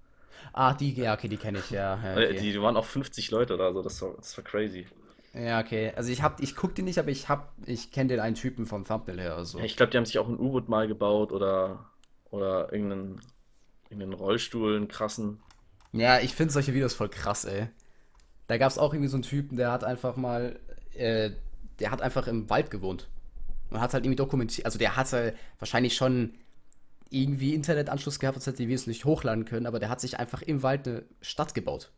Ah, 0.53 0.73
die, 0.73 0.93
ja, 0.93 1.13
okay, 1.13 1.27
die 1.27 1.37
kenne 1.37 1.59
ich, 1.59 1.69
ja, 1.71 1.97
ja, 2.03 2.17
äh, 2.17 2.25
okay. 2.25 2.37
die, 2.39 2.51
die 2.51 2.61
waren 2.61 2.77
auch 2.77 2.85
50 2.85 3.31
Leute 3.31 3.53
oder 3.55 3.73
so, 3.73 3.81
das 3.81 4.01
war, 4.01 4.15
das 4.17 4.35
war 4.37 4.43
crazy. 4.43 4.87
Ja, 5.33 5.59
okay. 5.59 5.93
Also 5.95 6.11
ich 6.11 6.21
hab, 6.21 6.39
ich 6.41 6.55
guck 6.55 6.73
die 6.75 6.81
nicht, 6.81 6.97
aber 6.99 7.09
ich 7.09 7.29
hab, 7.29 7.53
ich 7.65 7.91
kenne 7.91 8.09
den 8.09 8.19
einen 8.19 8.35
Typen 8.35 8.65
vom 8.65 8.85
Thumbnail 8.85 9.19
her, 9.19 9.35
also. 9.35 9.59
ich 9.59 9.75
glaube, 9.77 9.91
die 9.91 9.97
haben 9.97 10.05
sich 10.05 10.19
auch 10.19 10.27
ein 10.27 10.39
U-Boot 10.39 10.69
mal 10.69 10.87
gebaut 10.87 11.31
oder, 11.31 11.91
oder 12.31 12.71
irgendeinen, 12.73 13.21
irgendeinen 13.89 14.13
Rollstuhl, 14.13 14.75
einen 14.77 14.87
krassen. 14.87 15.39
Ja, 15.91 16.19
ich 16.19 16.33
finde 16.35 16.53
solche 16.53 16.73
Videos 16.73 16.93
voll 16.93 17.09
krass, 17.09 17.45
ey. 17.45 17.67
Da 18.47 18.57
gab 18.57 18.71
es 18.71 18.77
auch 18.77 18.93
irgendwie 18.93 19.09
so 19.09 19.17
einen 19.17 19.23
Typen, 19.23 19.57
der 19.57 19.71
hat 19.71 19.83
einfach 19.83 20.15
mal, 20.15 20.59
äh, 20.93 21.31
der 21.79 21.91
hat 21.91 22.01
einfach 22.01 22.27
im 22.27 22.49
Wald 22.49 22.71
gewohnt. 22.71 23.07
Und 23.69 23.81
hat 23.81 23.93
halt 23.93 24.05
irgendwie 24.05 24.15
dokumentiert, 24.15 24.65
also 24.65 24.79
der 24.79 24.95
hatte 24.95 25.33
wahrscheinlich 25.59 25.95
schon 25.95 26.35
irgendwie 27.09 27.53
Internetanschluss 27.53 28.19
gehabt, 28.19 28.35
sonst 28.35 28.47
hätte 28.47 28.57
die 28.57 28.67
Videos 28.67 28.87
nicht 28.87 29.05
hochladen 29.05 29.45
können, 29.45 29.65
aber 29.65 29.79
der 29.79 29.89
hat 29.89 30.01
sich 30.01 30.19
einfach 30.19 30.41
im 30.41 30.63
Wald 30.63 30.87
eine 30.87 31.03
Stadt 31.21 31.53
gebaut. 31.53 31.91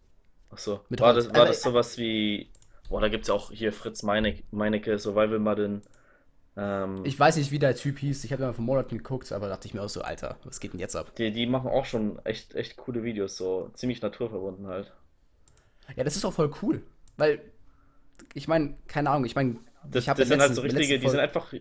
Ach 0.51 0.57
so. 0.57 0.81
Mit 0.89 0.99
War 0.99 1.13
das, 1.13 1.27
war 1.27 1.35
Also, 1.35 1.47
das 1.47 1.61
sowas 1.61 1.97
wie, 1.97 2.49
boah, 2.89 3.01
da 3.01 3.09
gibt 3.09 3.23
es 3.23 3.27
ja 3.27 3.33
auch 3.33 3.51
hier 3.51 3.71
Fritz 3.73 4.03
Meinecke, 4.03 4.43
Meinecke 4.51 4.97
Survival 4.97 5.39
Madden. 5.39 5.81
Ähm, 6.57 7.01
ich 7.03 7.19
weiß 7.19 7.37
nicht, 7.37 7.51
wie 7.51 7.59
der 7.59 7.75
Typ 7.75 7.99
hieß, 7.99 8.23
ich 8.23 8.33
habe 8.33 8.43
mal 8.43 8.53
vor 8.53 8.65
Monaten 8.65 8.97
geguckt, 8.97 9.31
aber 9.31 9.47
dachte 9.47 9.67
ich 9.67 9.73
mir 9.73 9.81
auch 9.81 9.89
so, 9.89 10.01
Alter, 10.01 10.37
was 10.43 10.59
geht 10.59 10.73
denn 10.73 10.79
jetzt 10.79 10.95
ab? 10.95 11.15
die, 11.15 11.31
die 11.31 11.45
machen 11.45 11.69
auch 11.69 11.85
schon 11.85 12.23
echt, 12.25 12.55
echt 12.55 12.77
coole 12.77 13.03
Videos, 13.03 13.37
so 13.37 13.71
ziemlich 13.75 14.01
naturverbunden 14.01 14.67
halt. 14.67 14.91
Ja, 15.95 16.03
das 16.03 16.15
ist 16.15 16.25
auch 16.25 16.33
voll 16.33 16.51
cool, 16.61 16.83
weil, 17.17 17.41
ich 18.33 18.47
meine, 18.47 18.75
keine 18.87 19.09
Ahnung, 19.09 19.25
ich 19.25 19.35
meine, 19.35 19.57
Das, 19.83 20.13
das 20.13 20.29
in 20.29 20.29
sind 20.29 20.41
halt 20.41 20.55
so 20.55 20.61
richtige, 20.61 20.99
die 20.99 21.09
sind 21.09 21.19
einfach, 21.19 21.53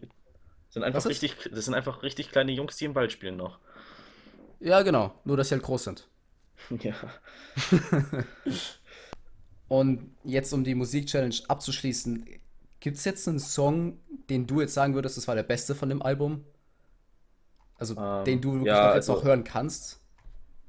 sind 0.71 0.85
einfach 0.85 1.09
richtig, 1.09 1.37
das 1.53 1.67
sind 1.67 1.75
einfach 1.75 2.03
richtig 2.03 2.31
kleine 2.31 2.53
Jungs, 2.53 2.77
die 2.77 2.87
im 2.87 2.95
Wald 2.95 3.13
spielen 3.13 3.37
noch. 3.37 3.61
Ja, 4.61 4.83
genau, 4.83 5.15
nur 5.25 5.37
dass 5.37 5.49
sie 5.49 5.55
halt 5.57 5.65
groß 5.65 5.85
sind. 5.85 6.09
Ja. 6.71 6.95
Und 9.69 10.17
jetzt, 10.25 10.53
um 10.53 10.65
die 10.65 10.75
Musik-Challenge 10.75 11.35
abzuschließen, 11.49 12.27
gibt 12.81 12.97
es 12.97 13.05
jetzt 13.05 13.29
einen 13.29 13.39
Song, 13.39 14.01
den 14.31 14.47
du 14.47 14.61
jetzt 14.61 14.75
sagen 14.75 14.95
würdest, 14.95 15.17
das 15.17 15.29
war 15.29 15.35
der 15.35 15.43
beste 15.43 15.75
von 15.75 15.89
dem 15.89 16.03
Album? 16.03 16.45
Also, 17.77 17.95
den 18.27 18.41
Ähm, 18.41 18.41
du 18.43 18.61
wirklich 18.61 18.67
ja, 18.67 18.83
noch 18.83 18.95
jetzt 18.95 19.09
noch 19.09 19.23
also 19.23 19.25
hören 19.25 19.45
kannst? 19.45 20.01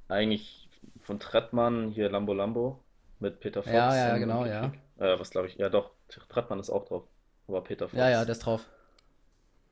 eigentlich 0.10 0.70
von 1.02 1.20
Trettmann, 1.20 1.90
hier 1.92 2.10
Lambo 2.10 2.34
Lambo 2.34 2.84
mit 3.20 3.40
Peter 3.40 3.64
Fox 3.64 3.74
ja, 3.74 3.96
ja, 3.96 4.18
genau, 4.18 4.46
ja. 4.46 4.74
Äh, 4.98 5.20
was 5.20 5.32
glaube 5.32 5.48
ich? 5.48 5.56
Ja, 5.58 5.70
doch, 5.70 5.92
Trettmann 6.30 6.60
ist 6.60 6.70
auch 6.70 6.86
drauf. 6.86 7.04
Aber 7.50 7.62
Peter 7.66 7.90
Ja, 7.92 8.10
ja, 8.10 8.26
Fox. 8.26 8.26
der 8.26 8.32
ist 8.34 8.40
drauf. 8.46 8.68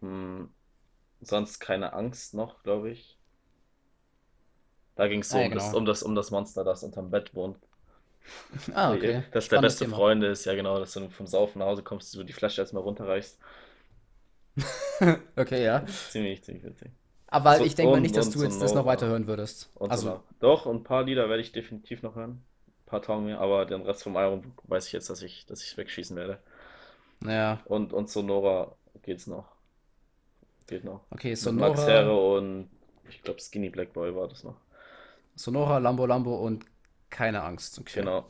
Hm, 0.02 0.52
sonst 1.22 1.60
keine 1.60 1.94
Angst 1.94 2.34
noch, 2.36 2.63
glaube 2.63 2.92
ich. 2.92 3.18
Da 4.96 5.08
ging 5.08 5.22
es 5.22 5.32
so 5.32 5.38
Ah, 5.38 5.42
ja, 5.42 5.48
um 5.48 5.54
das, 5.54 5.72
genau. 5.72 5.78
um 5.78 5.86
das, 5.86 6.04
um 6.04 6.13
das 6.13 6.30
Monster, 6.30 6.66
das 6.66 6.84
unterm 6.84 7.10
Bett 7.10 7.34
wohnt. 7.34 7.58
Ah, 8.74 8.94
okay. 8.94 9.24
Das 9.32 9.50
der 9.52 9.58
Spannendes 9.58 9.76
beste 9.76 9.86
Thema. 9.86 9.98
Freunde 9.98 10.28
ist, 10.28 10.46
ja 10.46 10.54
genau, 10.56 10.80
dass 10.80 10.94
du 10.94 11.10
vom 11.10 11.28
Saufen 11.28 11.60
nach 11.60 11.68
Hause 11.68 11.84
kommst, 11.84 12.13
du 12.16 12.24
die 12.24 12.34
Flasche 12.34 12.62
erstmal 12.62 12.84
runterreichst. 12.84 13.40
Okay, 15.38 15.63
ja. 15.63 15.86
Ziemlich, 16.08 16.44
ziemlich 16.44 16.63
witzig. 16.63 16.92
Aber 17.28 17.58
So, 17.58 17.63
ich 17.66 17.76
denke 17.76 17.92
mal 17.92 18.02
nicht, 18.02 18.16
dass 18.16 18.30
du 18.30 18.42
jetzt 18.44 18.62
das 18.62 18.74
noch 18.74 18.86
weiter 18.86 19.08
hören 19.08 19.28
würdest. 19.28 19.70
Also. 19.80 20.24
Doch, 20.40 20.66
und 20.66 20.78
ein 20.78 20.84
paar 20.84 21.04
Lieder 21.04 21.30
werde 21.30 21.42
ich 21.42 21.52
definitiv 21.52 22.02
noch 22.04 22.16
hören. 22.16 22.44
Ein 22.68 22.86
paar 22.86 23.02
taugen 23.02 23.26
mir, 23.26 23.40
aber 23.40 23.66
den 23.66 23.82
Rest 23.82 24.04
vom 24.04 24.16
Album 24.18 24.54
weiß 24.63 24.88
ich 24.88 24.94
jetzt, 24.94 25.10
dass 25.10 25.22
ich, 25.22 25.46
dass 25.46 25.62
ich 25.63 25.76
wegschießen 25.78 26.16
werde. 26.16 26.40
Naja. 27.21 27.62
Und, 27.65 27.93
und 27.93 28.10
Sonora 28.10 28.75
geht's 29.03 29.27
noch. 29.27 29.45
Geht 30.67 30.84
noch. 30.84 31.01
Okay, 31.10 31.36
Mit 31.41 31.56
Max 31.56 31.86
Herre 31.88 32.06
Sonora, 32.06 32.38
und 32.38 32.69
ich 33.10 33.21
glaube 33.23 33.41
Skinny 33.41 33.69
Black 33.69 33.93
Boy 33.93 34.15
war 34.15 34.27
das 34.27 34.43
noch. 34.43 34.56
Sonora, 35.36 35.77
Lambo 35.80 36.06
Lambo 36.06 36.36
und 36.36 36.65
keine 37.10 37.43
Angst. 37.43 37.80
Okay. 37.80 38.01
Genau. 38.01 38.25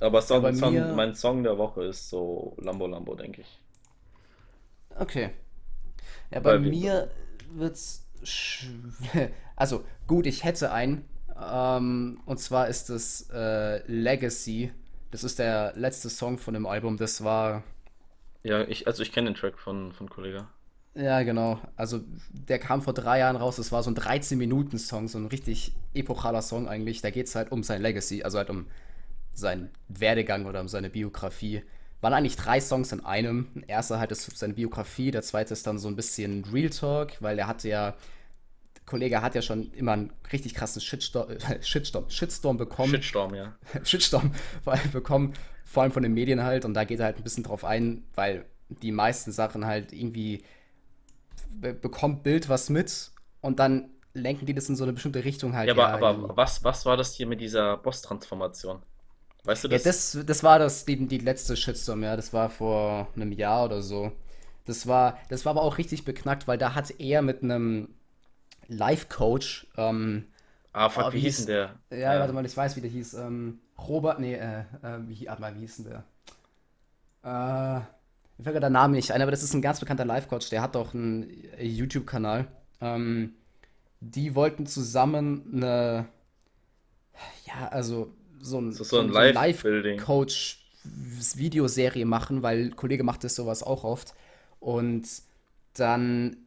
Aber 0.00 0.20
Ja, 0.28 0.38
bei 0.40 0.52
Song, 0.52 0.52
Song, 0.52 0.72
mir, 0.72 0.86
mein 0.88 1.14
Song 1.14 1.42
der 1.42 1.58
Woche 1.58 1.84
ist 1.84 2.08
so 2.08 2.56
Lambo 2.58 2.86
Lambo, 2.86 3.14
denke 3.14 3.42
ich. 3.42 3.60
okay. 4.98 5.30
Ja, 6.30 6.40
bei 6.40 6.58
Bei 6.58 6.58
mir 6.58 7.10
wird's. 7.50 8.06
Also, 9.56 9.84
gut, 10.06 10.26
ich 10.26 10.44
hätte 10.44 10.72
einen. 10.72 11.04
Ähm, 11.40 12.20
und 12.26 12.38
zwar 12.38 12.68
ist 12.68 12.90
es 12.90 13.28
äh, 13.32 13.82
Legacy. 13.90 14.72
Das 15.10 15.24
ist 15.24 15.38
der 15.38 15.72
letzte 15.76 16.08
Song 16.10 16.38
von 16.38 16.54
dem 16.54 16.66
Album. 16.66 16.96
Das 16.96 17.24
war, 17.24 17.62
Ja, 18.42 18.62
ich, 18.66 18.86
also 18.86 19.02
ich 19.02 19.12
kenne 19.12 19.30
den 19.30 19.34
Track 19.36 19.58
von, 19.58 19.92
von 19.92 20.08
Kollega. 20.08 20.48
ja, 20.94 21.22
genau. 21.22 21.60
Also, 21.76 22.00
der 22.30 22.58
kam 22.58 22.82
vor 22.82 22.94
drei 22.94 23.20
Jahren 23.20 23.36
raus. 23.36 23.56
Das 23.56 23.72
war 23.72 23.82
so 23.82 23.90
ein 23.90 23.96
13-Minuten-Song, 23.96 25.08
so 25.08 25.18
ein 25.18 25.26
richtig 25.26 25.72
epochaler 25.94 26.42
Song 26.42 26.68
eigentlich. 26.68 27.00
Da 27.02 27.10
geht 27.10 27.26
es 27.28 27.34
halt 27.34 27.52
um 27.52 27.62
sein 27.62 27.82
Legacy, 27.82 28.22
also 28.22 28.38
halt 28.38 28.50
um 28.50 28.66
seinen 29.32 29.70
Werdegang 29.88 30.46
oder 30.46 30.60
um 30.60 30.68
seine 30.68 30.90
Biografie. 30.90 31.62
Waren 32.00 32.14
eigentlich 32.14 32.36
drei 32.36 32.60
Songs 32.60 32.92
in 32.92 33.04
einem. 33.04 33.48
Der 33.54 33.68
erste 33.68 33.98
halt 33.98 34.12
ist 34.12 34.36
seine 34.36 34.54
Biografie, 34.54 35.10
der 35.10 35.22
zweite 35.22 35.52
ist 35.52 35.66
dann 35.66 35.78
so 35.78 35.88
ein 35.88 35.96
bisschen 35.96 36.44
Real 36.52 36.70
Talk, 36.70 37.12
weil 37.20 37.38
er 37.38 37.46
hatte 37.46 37.68
ja 37.68 37.94
Kollege 38.90 39.22
hat 39.22 39.36
ja 39.36 39.42
schon 39.42 39.72
immer 39.72 39.92
einen 39.92 40.12
richtig 40.32 40.54
krassen 40.54 40.82
Shitstorm, 40.82 41.28
Shitstorm, 41.62 42.10
Shitstorm 42.10 42.56
bekommen. 42.56 42.90
Shitstorm, 42.90 43.34
ja. 43.34 43.54
Shitstorm 43.84 44.32
bekommen, 44.92 45.34
vor 45.64 45.84
allem 45.84 45.92
von 45.92 46.02
den 46.02 46.12
Medien 46.12 46.42
halt. 46.42 46.64
Und 46.64 46.74
da 46.74 46.84
geht 46.84 46.98
er 46.98 47.06
halt 47.06 47.16
ein 47.16 47.22
bisschen 47.22 47.44
drauf 47.44 47.64
ein, 47.64 48.02
weil 48.14 48.44
die 48.68 48.92
meisten 48.92 49.32
Sachen 49.32 49.64
halt 49.64 49.92
irgendwie 49.92 50.42
bekommt 51.60 52.22
Bild 52.22 52.48
was 52.48 52.70
mit 52.70 53.10
und 53.40 53.58
dann 53.58 53.90
lenken 54.14 54.46
die 54.46 54.54
das 54.54 54.68
in 54.68 54.76
so 54.76 54.84
eine 54.84 54.92
bestimmte 54.92 55.24
Richtung 55.24 55.54
halt. 55.54 55.68
Ja, 55.68 55.74
aber, 55.74 56.08
aber 56.08 56.36
was, 56.36 56.64
was 56.64 56.84
war 56.86 56.96
das 56.96 57.14
hier 57.14 57.26
mit 57.26 57.40
dieser 57.40 57.76
Boss-Transformation? 57.76 58.82
Weißt 59.44 59.64
du 59.64 59.68
das? 59.68 59.84
Ja, 59.84 59.90
das, 59.90 60.18
das 60.26 60.42
war 60.42 60.58
das, 60.58 60.84
die, 60.84 61.06
die 61.06 61.18
letzte 61.18 61.56
Shitstorm, 61.56 62.02
ja. 62.02 62.16
Das 62.16 62.32
war 62.32 62.50
vor 62.50 63.08
einem 63.14 63.32
Jahr 63.32 63.64
oder 63.64 63.82
so. 63.82 64.12
Das 64.64 64.86
war, 64.86 65.18
das 65.28 65.44
war 65.44 65.50
aber 65.50 65.62
auch 65.62 65.78
richtig 65.78 66.04
beknackt, 66.04 66.46
weil 66.46 66.58
da 66.58 66.74
hat 66.74 66.92
er 66.98 67.22
mit 67.22 67.42
einem 67.42 67.88
Life-Coach. 68.70 69.66
Ähm, 69.76 70.24
ah, 70.72 70.88
fuck, 70.88 71.06
oh, 71.06 71.12
wie, 71.12 71.16
wie 71.16 71.20
hieß 71.20 71.36
denn 71.38 71.46
der? 71.46 71.74
Ja, 71.90 72.14
ja, 72.14 72.20
warte 72.20 72.32
mal, 72.32 72.46
ich 72.46 72.56
weiß, 72.56 72.76
wie 72.76 72.80
der 72.80 72.90
hieß. 72.90 73.14
Ähm, 73.14 73.58
Robert, 73.76 74.20
nee, 74.20 74.34
äh, 74.34 74.60
äh, 74.82 74.98
wie, 75.06 75.26
warte 75.26 75.42
mal, 75.42 75.54
wie 75.54 75.60
hieß 75.60 75.76
denn 75.78 75.86
der? 75.86 76.04
Äh, 77.22 77.80
mir 78.38 78.44
fällt 78.44 78.54
gerade 78.54 78.60
der 78.60 78.70
Name 78.70 78.94
nicht 78.94 79.12
ein, 79.12 79.20
aber 79.20 79.30
das 79.30 79.42
ist 79.42 79.52
ein 79.52 79.60
ganz 79.62 79.80
bekannter 79.80 80.06
Life-Coach, 80.06 80.48
der 80.50 80.62
hat 80.62 80.76
auch 80.76 80.94
einen 80.94 81.30
YouTube-Kanal. 81.58 82.46
Ähm, 82.80 83.34
die 84.00 84.34
wollten 84.34 84.66
zusammen 84.66 85.44
eine, 85.52 86.06
ja, 87.46 87.68
also 87.68 88.12
so 88.40 88.58
ein, 88.58 88.72
so, 88.72 88.82
so 88.84 89.00
ein, 89.00 89.12
so 89.12 89.18
ein 89.18 89.34
Life-Coach-Videoserie 89.34 92.06
machen, 92.06 92.42
weil 92.42 92.66
ein 92.66 92.76
Kollege 92.76 93.04
macht 93.04 93.24
das 93.24 93.34
sowas 93.34 93.62
auch 93.62 93.84
oft. 93.84 94.14
Und 94.58 95.06
dann 95.74 96.38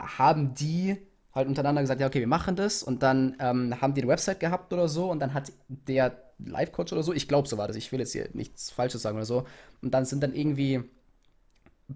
haben 0.00 0.54
die 0.54 0.96
halt 1.40 1.48
untereinander 1.48 1.80
gesagt, 1.82 2.00
ja, 2.00 2.06
okay, 2.06 2.20
wir 2.20 2.26
machen 2.26 2.56
das. 2.56 2.82
Und 2.82 3.02
dann 3.02 3.36
ähm, 3.40 3.80
haben 3.80 3.94
die 3.94 4.02
eine 4.02 4.10
Website 4.10 4.40
gehabt 4.40 4.72
oder 4.72 4.88
so. 4.88 5.10
Und 5.10 5.20
dann 5.20 5.34
hat 5.34 5.52
der 5.68 6.16
Life-Coach 6.38 6.92
oder 6.92 7.02
so, 7.02 7.12
ich 7.12 7.28
glaube, 7.28 7.48
so 7.48 7.58
war 7.58 7.66
das, 7.66 7.76
ich 7.76 7.90
will 7.92 8.00
jetzt 8.00 8.12
hier 8.12 8.28
nichts 8.32 8.70
Falsches 8.70 9.02
sagen 9.02 9.16
oder 9.16 9.26
so. 9.26 9.44
Und 9.82 9.92
dann 9.92 10.04
sind 10.04 10.22
dann 10.22 10.34
irgendwie 10.34 10.84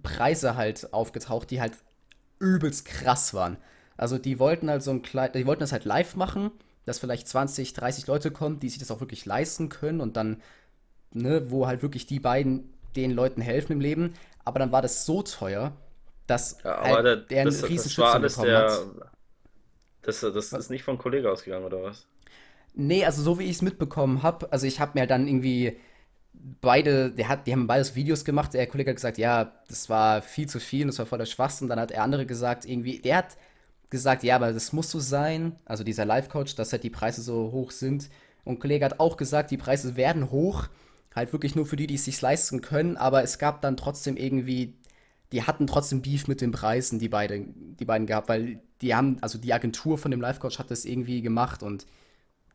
Preise 0.03 0.57
halt 0.57 0.93
aufgetaucht, 0.93 1.51
die 1.51 1.61
halt 1.61 1.75
übelst 2.39 2.85
krass 2.85 3.35
waren. 3.35 3.57
Also 3.97 4.19
die 4.19 4.39
wollten 4.39 4.69
halt 4.69 4.83
so 4.83 4.91
ein 4.91 5.03
klein, 5.03 5.31
die 5.33 5.47
wollten 5.47 5.61
das 5.61 5.73
halt 5.73 5.85
live 5.85 6.17
machen, 6.17 6.51
dass 6.85 6.99
vielleicht 6.99 7.29
20, 7.29 7.73
30 7.73 8.07
Leute 8.07 8.31
kommen, 8.31 8.61
die 8.61 8.69
sich 8.69 8.79
das 8.79 8.91
auch 8.91 9.01
wirklich 9.01 9.25
leisten 9.25 9.69
können 9.69 10.01
und 10.01 10.17
dann, 10.17 10.43
ne, 11.13 11.51
wo 11.51 11.67
halt 11.67 11.83
wirklich 11.83 12.07
die 12.07 12.21
beiden 12.21 12.75
den 12.97 13.13
Leuten 13.13 13.41
helfen 13.41 13.73
im 13.73 13.81
Leben. 13.81 14.15
Aber 14.45 14.59
dann 14.59 14.73
war 14.73 14.83
das 14.83 15.07
so 15.07 15.23
teuer, 15.23 15.73
dass 16.27 16.59
ja, 16.63 16.81
halt 16.83 17.05
der, 17.05 17.17
der 17.17 17.45
das, 17.45 17.63
einen 17.63 17.73
riesen 17.73 17.89
das 17.89 17.99
war 17.99 18.15
alles 18.15 18.37
der, 18.37 18.71
hat. 18.71 19.14
Das, 20.05 20.21
das 20.21 20.53
ist 20.53 20.71
nicht 20.71 20.85
von 20.85 20.99
Kollege 20.99 21.31
ausgegangen, 21.31 21.65
oder 21.65 21.83
was? 21.83 22.07
Nee, 22.75 23.05
also 23.05 23.23
so 23.23 23.39
wie 23.39 23.45
ich 23.45 23.57
es 23.57 23.63
mitbekommen 23.63 24.23
habe, 24.23 24.51
also 24.53 24.67
ich 24.67 24.81
habe 24.81 24.99
mir 24.99 25.07
dann 25.07 25.29
irgendwie 25.29 25.79
beide, 26.61 27.11
der 27.11 27.29
hat, 27.29 27.47
die 27.47 27.53
haben 27.53 27.67
beides 27.67 27.95
Videos 27.95 28.25
gemacht. 28.25 28.55
Der 28.55 28.67
Kollege 28.67 28.91
hat 28.91 28.97
gesagt, 28.97 29.19
ja, 29.19 29.53
das 29.69 29.89
war 29.89 30.23
viel 30.23 30.49
zu 30.49 30.61
viel, 30.61 30.87
das 30.87 30.99
war 30.99 31.07
voll 31.07 31.19
der 31.19 31.27
Schwachsinn. 31.27 31.69
Dann 31.69 31.81
hat 31.81 31.91
der 31.91 32.03
andere 32.03 32.27
gesagt, 32.27 32.65
irgendwie, 32.65 32.99
der 32.99 33.19
hat 33.19 33.37
gesagt, 33.91 34.25
ja, 34.25 34.37
aber 34.37 34.53
das 34.53 34.73
muss 34.73 34.91
so 34.91 34.99
sein, 34.99 35.57
also 35.65 35.85
dieser 35.85 36.05
Life-Coach, 36.05 36.57
dass 36.57 36.73
halt 36.73 36.83
die 36.83 36.91
Preise 36.91 37.23
so 37.23 37.53
hoch 37.53 37.71
sind. 37.71 38.11
Und 38.45 38.59
Kollege 38.59 38.85
hat 38.85 39.01
auch 39.01 39.17
gesagt, 39.17 39.51
die 39.51 39.57
Preise 39.57 39.97
werden 39.97 40.31
hoch, 40.31 40.67
halt 41.15 41.33
wirklich 41.33 41.55
nur 41.55 41.65
für 41.65 41.77
die, 41.77 41.87
die 41.87 41.95
es 41.95 42.05
sich 42.05 42.21
leisten 42.21 42.61
können, 42.61 42.97
aber 42.97 43.23
es 43.23 43.39
gab 43.39 43.63
dann 43.63 43.77
trotzdem 43.77 44.17
irgendwie, 44.17 44.75
die 45.35 45.43
hatten 45.43 45.67
trotzdem 45.67 46.01
Beef 46.01 46.29
mit 46.29 46.41
den 46.41 46.53
Preisen, 46.53 47.01
die, 47.01 47.09
beide, 47.09 47.45
die 47.45 47.85
beiden 47.85 48.07
gehabt, 48.07 48.29
weil 48.29 48.61
die 48.81 48.95
haben, 48.95 49.19
also 49.21 49.37
die 49.37 49.53
Agentur 49.53 49.99
von 49.99 50.13
dem 50.13 50.21
Life-Coach 50.21 50.61
hat 50.61 50.71
das 50.71 50.85
irgendwie 50.85 51.23
gemacht 51.23 51.63
und 51.63 51.87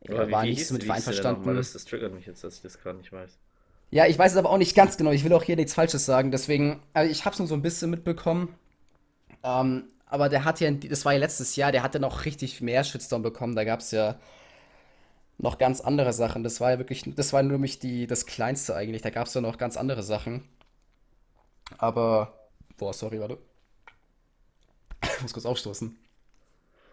er 0.02 0.32
war 0.32 0.46
nicht 0.46 0.65
so 0.65 0.76
mit 0.76 0.89
einverstanden. 0.89 1.56
Das, 1.56 1.74
das 1.74 1.84
triggert 1.84 2.13
mich 2.13 2.26
jetzt, 2.26 2.42
dass 2.44 2.56
ich 2.56 2.62
das 2.62 2.80
gerade 2.80 2.98
nicht 2.98 3.12
weiß. 3.12 3.38
Ja, 3.92 4.06
ich 4.06 4.18
weiß 4.18 4.32
es 4.32 4.38
aber 4.38 4.50
auch 4.50 4.58
nicht 4.58 4.76
ganz 4.76 4.96
genau. 4.96 5.12
Ich 5.12 5.26
will 5.26 5.34
auch 5.34 5.44
hier 5.44 5.58
nichts 5.58 5.74
Falsches 5.74 6.06
sagen. 6.06 6.32
Deswegen, 6.32 6.82
also 6.94 7.12
ich 7.12 7.26
habe 7.26 7.34
es 7.34 7.39
nur 7.39 7.50
so 7.50 7.56
ein 7.56 7.62
bisschen 7.62 7.89
mitbekommen. 7.89 8.56
Ähm, 9.44 9.86
aber 10.06 10.30
der 10.30 10.46
hat 10.46 10.62
ja, 10.62 10.72
das 10.72 11.04
war 11.04 11.13
ja 11.13 11.20
letztes 11.20 11.58
Jahr, 11.58 11.74
der 11.74 11.84
hatte 11.84 12.00
noch 12.00 12.24
richtig 12.24 12.62
mehr 12.62 12.86
Shitstorm 12.86 13.24
bekommen. 13.24 13.56
Da 13.56 13.65
gab 13.65 13.82
es 13.82 13.92
ja 13.92 14.18
noch 15.38 15.58
ganz 15.58 15.82
andere 15.82 16.13
Sachen. 16.13 16.44
Das 16.44 16.62
war 16.62 16.72
ja 16.72 16.78
wirklich, 16.78 17.04
das 17.15 17.34
war 17.34 17.44
nämlich 17.44 17.80
die, 17.80 18.08
das 18.08 18.26
Kleinste 18.26 18.76
eigentlich. 18.76 19.02
Da 19.02 19.10
gab 19.10 19.28
es 19.28 19.34
ja 19.34 19.42
noch 19.42 19.58
ganz 19.58 19.76
andere 19.76 20.04
Sachen. 20.04 20.48
Aber, 21.78 22.38
boah, 22.80 22.94
sorry, 22.94 23.20
warte. 23.20 23.38
Ich 25.04 25.22
muss 25.22 25.34
kurz 25.34 25.46
aufstoßen. 25.46 25.96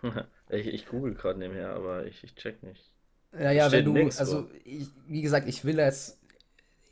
ich, 0.50 0.66
ich 0.66 0.86
google 0.86 1.14
gerade 1.14 1.38
nebenher, 1.38 1.70
aber 1.70 2.06
ich, 2.06 2.22
ich 2.22 2.34
check 2.34 2.62
nicht. 2.62 2.90
Ja, 3.32 3.50
ja, 3.50 3.72
wenn 3.72 3.84
du, 3.84 3.94
also, 4.18 4.48
ich, 4.64 4.88
wie 5.06 5.22
gesagt, 5.22 5.48
ich 5.48 5.64
will 5.64 5.78
jetzt 5.78 6.18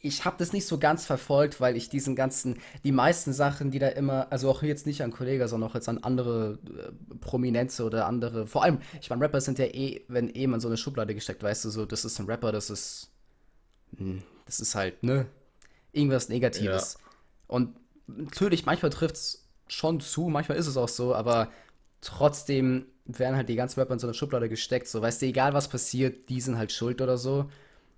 ich 0.04 0.26
habe 0.26 0.36
das 0.38 0.52
nicht 0.52 0.66
so 0.66 0.78
ganz 0.78 1.06
verfolgt, 1.06 1.62
weil 1.62 1.78
ich 1.78 1.88
diesen 1.88 2.14
ganzen, 2.14 2.60
die 2.84 2.92
meisten 2.92 3.32
Sachen, 3.32 3.70
die 3.70 3.78
da 3.78 3.88
immer, 3.88 4.30
also 4.30 4.50
auch 4.50 4.62
jetzt 4.62 4.86
nicht 4.86 5.02
an 5.02 5.10
Kollegen, 5.10 5.48
sondern 5.48 5.70
auch 5.70 5.74
jetzt 5.74 5.88
an 5.88 5.96
andere 5.96 6.58
äh, 6.66 7.14
Prominenze 7.20 7.84
oder 7.84 8.04
andere, 8.04 8.46
vor 8.46 8.64
allem, 8.64 8.80
ich 9.00 9.08
meine, 9.08 9.22
Rapper 9.22 9.40
sind 9.40 9.58
ja 9.58 9.64
eh, 9.64 10.04
wenn 10.08 10.28
eh 10.28 10.46
man 10.46 10.60
so 10.60 10.68
eine 10.68 10.76
Schublade 10.76 11.14
gesteckt, 11.14 11.42
weißt 11.42 11.64
du, 11.64 11.70
so, 11.70 11.86
das 11.86 12.04
ist 12.04 12.20
ein 12.20 12.26
Rapper, 12.26 12.52
das 12.52 12.68
ist, 12.68 13.12
hm, 13.96 14.22
das 14.44 14.60
ist 14.60 14.74
halt, 14.74 15.02
ne, 15.02 15.24
irgendwas 15.92 16.28
Negatives. 16.28 16.98
Ja. 17.00 17.10
Und 17.46 17.74
natürlich, 18.06 18.66
manchmal 18.66 18.90
trifft 18.90 19.16
es 19.16 19.48
schon 19.66 20.00
zu, 20.00 20.28
manchmal 20.28 20.58
ist 20.58 20.66
es 20.66 20.76
auch 20.76 20.88
so, 20.88 21.14
aber 21.14 21.50
trotzdem 22.00 22.86
werden 23.06 23.36
halt 23.36 23.48
die 23.48 23.56
ganzen 23.56 23.80
Rapper 23.80 23.94
in 23.94 23.98
so 23.98 24.06
eine 24.06 24.14
Schublade 24.14 24.48
gesteckt, 24.48 24.88
so, 24.88 25.02
weißt 25.02 25.22
du, 25.22 25.26
egal 25.26 25.54
was 25.54 25.68
passiert, 25.68 26.28
die 26.28 26.40
sind 26.40 26.58
halt 26.58 26.72
schuld 26.72 27.00
oder 27.00 27.18
so. 27.18 27.50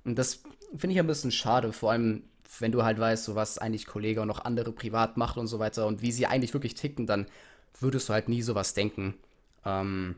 Und 0.04 0.16
das 0.16 0.42
finde 0.76 0.94
ich 0.94 1.00
ein 1.00 1.06
bisschen 1.06 1.32
schade, 1.32 1.72
vor 1.72 1.92
allem 1.92 2.24
wenn 2.60 2.72
du 2.72 2.84
halt 2.84 2.98
weißt, 2.98 3.24
so 3.24 3.34
was 3.34 3.58
eigentlich 3.58 3.86
Kollege 3.86 4.20
und 4.20 4.28
noch 4.28 4.44
andere 4.44 4.72
privat 4.72 5.16
macht 5.16 5.36
und 5.36 5.46
so 5.46 5.58
weiter 5.58 5.86
und 5.86 6.02
wie 6.02 6.12
sie 6.12 6.26
eigentlich 6.26 6.54
wirklich 6.54 6.74
ticken, 6.74 7.06
dann 7.06 7.26
würdest 7.80 8.08
du 8.08 8.12
halt 8.12 8.28
nie 8.28 8.42
sowas 8.42 8.74
denken. 8.74 9.14
Ähm, 9.64 10.16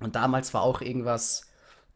und 0.00 0.14
damals 0.14 0.54
war 0.54 0.62
auch 0.62 0.80
irgendwas 0.80 1.46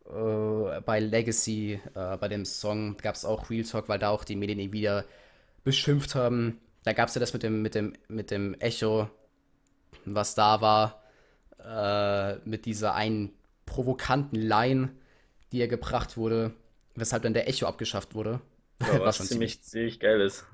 äh, 0.06 0.80
bei 0.80 1.00
Legacy, 1.00 1.80
äh, 1.94 2.16
bei 2.16 2.28
dem 2.28 2.44
Song, 2.44 2.96
gab 2.98 3.14
es 3.14 3.24
auch 3.24 3.50
Real 3.50 3.64
Talk, 3.64 3.88
weil 3.88 3.98
da 3.98 4.11
auch 4.11 4.24
die 4.24 4.37
Medien 4.37 4.58
ihn 4.58 4.72
wieder 4.72 5.04
beschimpft 5.64 6.14
haben. 6.14 6.58
Da 6.84 6.92
gab 6.92 7.08
es 7.08 7.14
ja 7.14 7.20
das 7.20 7.32
mit 7.32 7.42
dem, 7.42 7.62
mit 7.62 7.74
dem, 7.74 7.94
mit 8.08 8.30
dem 8.30 8.54
Echo, 8.54 9.08
was 10.04 10.34
da 10.34 10.60
war, 10.60 11.02
äh, 11.58 12.36
mit 12.48 12.66
dieser 12.66 12.94
einen 12.94 13.32
provokanten 13.66 14.40
Line, 14.40 14.90
die 15.52 15.60
er 15.60 15.68
gebracht 15.68 16.16
wurde 16.16 16.52
weshalb 16.94 17.22
dann 17.22 17.34
der 17.34 17.48
Echo 17.48 17.66
abgeschafft 17.66 18.14
wurde. 18.14 18.40
Ja, 18.80 19.00
was 19.04 19.16
schon 19.16 19.26
ziemlich, 19.26 19.62
ziemlich 19.62 20.00
geil 20.00 20.20
ist. 20.20 20.44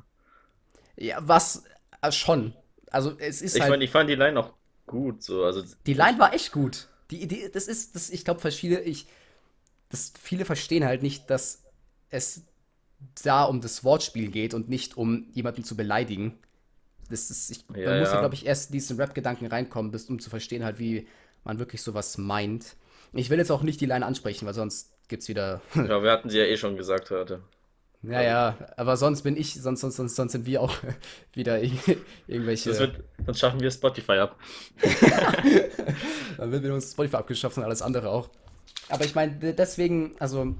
Ja, 0.96 1.18
was 1.20 1.64
äh, 2.00 2.12
schon. 2.12 2.54
Also 2.90 3.16
es 3.18 3.42
ist 3.42 3.56
ich 3.56 3.62
halt. 3.62 3.70
Mein, 3.70 3.82
ich 3.82 3.90
fand 3.90 4.08
die 4.08 4.14
Line 4.14 4.38
auch 4.38 4.52
gut. 4.86 5.22
So. 5.22 5.44
Also, 5.44 5.62
die 5.86 5.94
Line 5.94 6.18
war 6.18 6.32
echt 6.32 6.52
gut. 6.52 6.88
Die 7.10 7.22
Idee, 7.22 7.50
das 7.52 7.68
ist, 7.68 7.94
das, 7.94 8.10
ich 8.10 8.24
glaube, 8.24 8.50
viele, 8.50 8.80
ich, 8.80 9.06
das, 9.88 10.12
viele 10.20 10.44
verstehen 10.44 10.84
halt 10.84 11.02
nicht, 11.02 11.30
dass 11.30 11.62
es 12.10 12.42
da 13.22 13.44
um 13.44 13.60
das 13.60 13.84
Wortspiel 13.84 14.30
geht 14.30 14.54
und 14.54 14.68
nicht 14.68 14.96
um 14.96 15.28
jemanden 15.32 15.64
zu 15.64 15.76
beleidigen. 15.76 16.38
Das 17.10 17.30
ist, 17.30 17.50
ich, 17.50 17.64
ja, 17.74 17.90
man 17.90 18.00
muss 18.00 18.12
ja, 18.12 18.20
glaube 18.20 18.34
ich, 18.34 18.46
erst 18.46 18.70
in 18.70 18.72
diesen 18.74 18.98
Rap-Gedanken 18.98 19.46
reinkommen, 19.46 19.90
bis, 19.90 20.08
um 20.10 20.18
zu 20.18 20.30
verstehen 20.30 20.64
halt, 20.64 20.78
wie 20.78 21.06
man 21.44 21.58
wirklich 21.58 21.82
sowas 21.82 22.18
meint. 22.18 22.76
Ich 23.12 23.30
will 23.30 23.38
jetzt 23.38 23.50
auch 23.50 23.62
nicht 23.62 23.80
die 23.80 23.86
Line 23.86 24.04
ansprechen, 24.04 24.46
weil 24.46 24.54
sonst 24.54 24.92
gibt's 25.08 25.28
wieder. 25.28 25.62
ja, 25.74 26.02
wir 26.02 26.10
hatten 26.10 26.28
sie 26.28 26.38
ja 26.38 26.44
eh 26.44 26.56
schon 26.56 26.76
gesagt 26.76 27.10
heute. 27.10 27.40
Ja, 28.02 28.22
ja, 28.22 28.58
aber 28.76 28.96
sonst 28.96 29.22
bin 29.22 29.36
ich, 29.36 29.60
sonst, 29.60 29.80
sonst, 29.80 29.96
sonst, 29.96 30.14
sonst 30.14 30.32
sind 30.32 30.46
wir 30.46 30.62
auch 30.62 30.74
wieder 31.32 31.60
irgendwelche. 31.60 32.78
Wird, 32.78 33.02
dann 33.24 33.34
schaffen 33.34 33.60
wir 33.60 33.70
Spotify 33.70 34.12
ab. 34.12 34.36
dann 36.36 36.52
wird 36.52 36.62
wir 36.62 36.74
uns 36.74 36.92
Spotify 36.92 37.16
abgeschafft 37.16 37.56
und 37.56 37.64
alles 37.64 37.82
andere 37.82 38.10
auch. 38.10 38.28
Aber 38.88 39.04
ich 39.04 39.14
meine, 39.14 39.34
deswegen, 39.52 40.14
also 40.20 40.54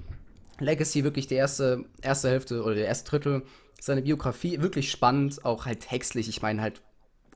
Legacy 0.60 1.04
wirklich 1.04 1.26
die 1.26 1.34
erste, 1.34 1.84
erste 2.02 2.28
Hälfte 2.30 2.62
oder 2.62 2.74
der 2.74 2.86
erste 2.86 3.10
Drittel, 3.10 3.42
seine 3.80 4.02
Biografie 4.02 4.60
wirklich 4.60 4.90
spannend, 4.90 5.44
auch 5.44 5.66
halt 5.66 5.80
textlich, 5.80 6.28
ich 6.28 6.42
meine 6.42 6.62
halt 6.62 6.82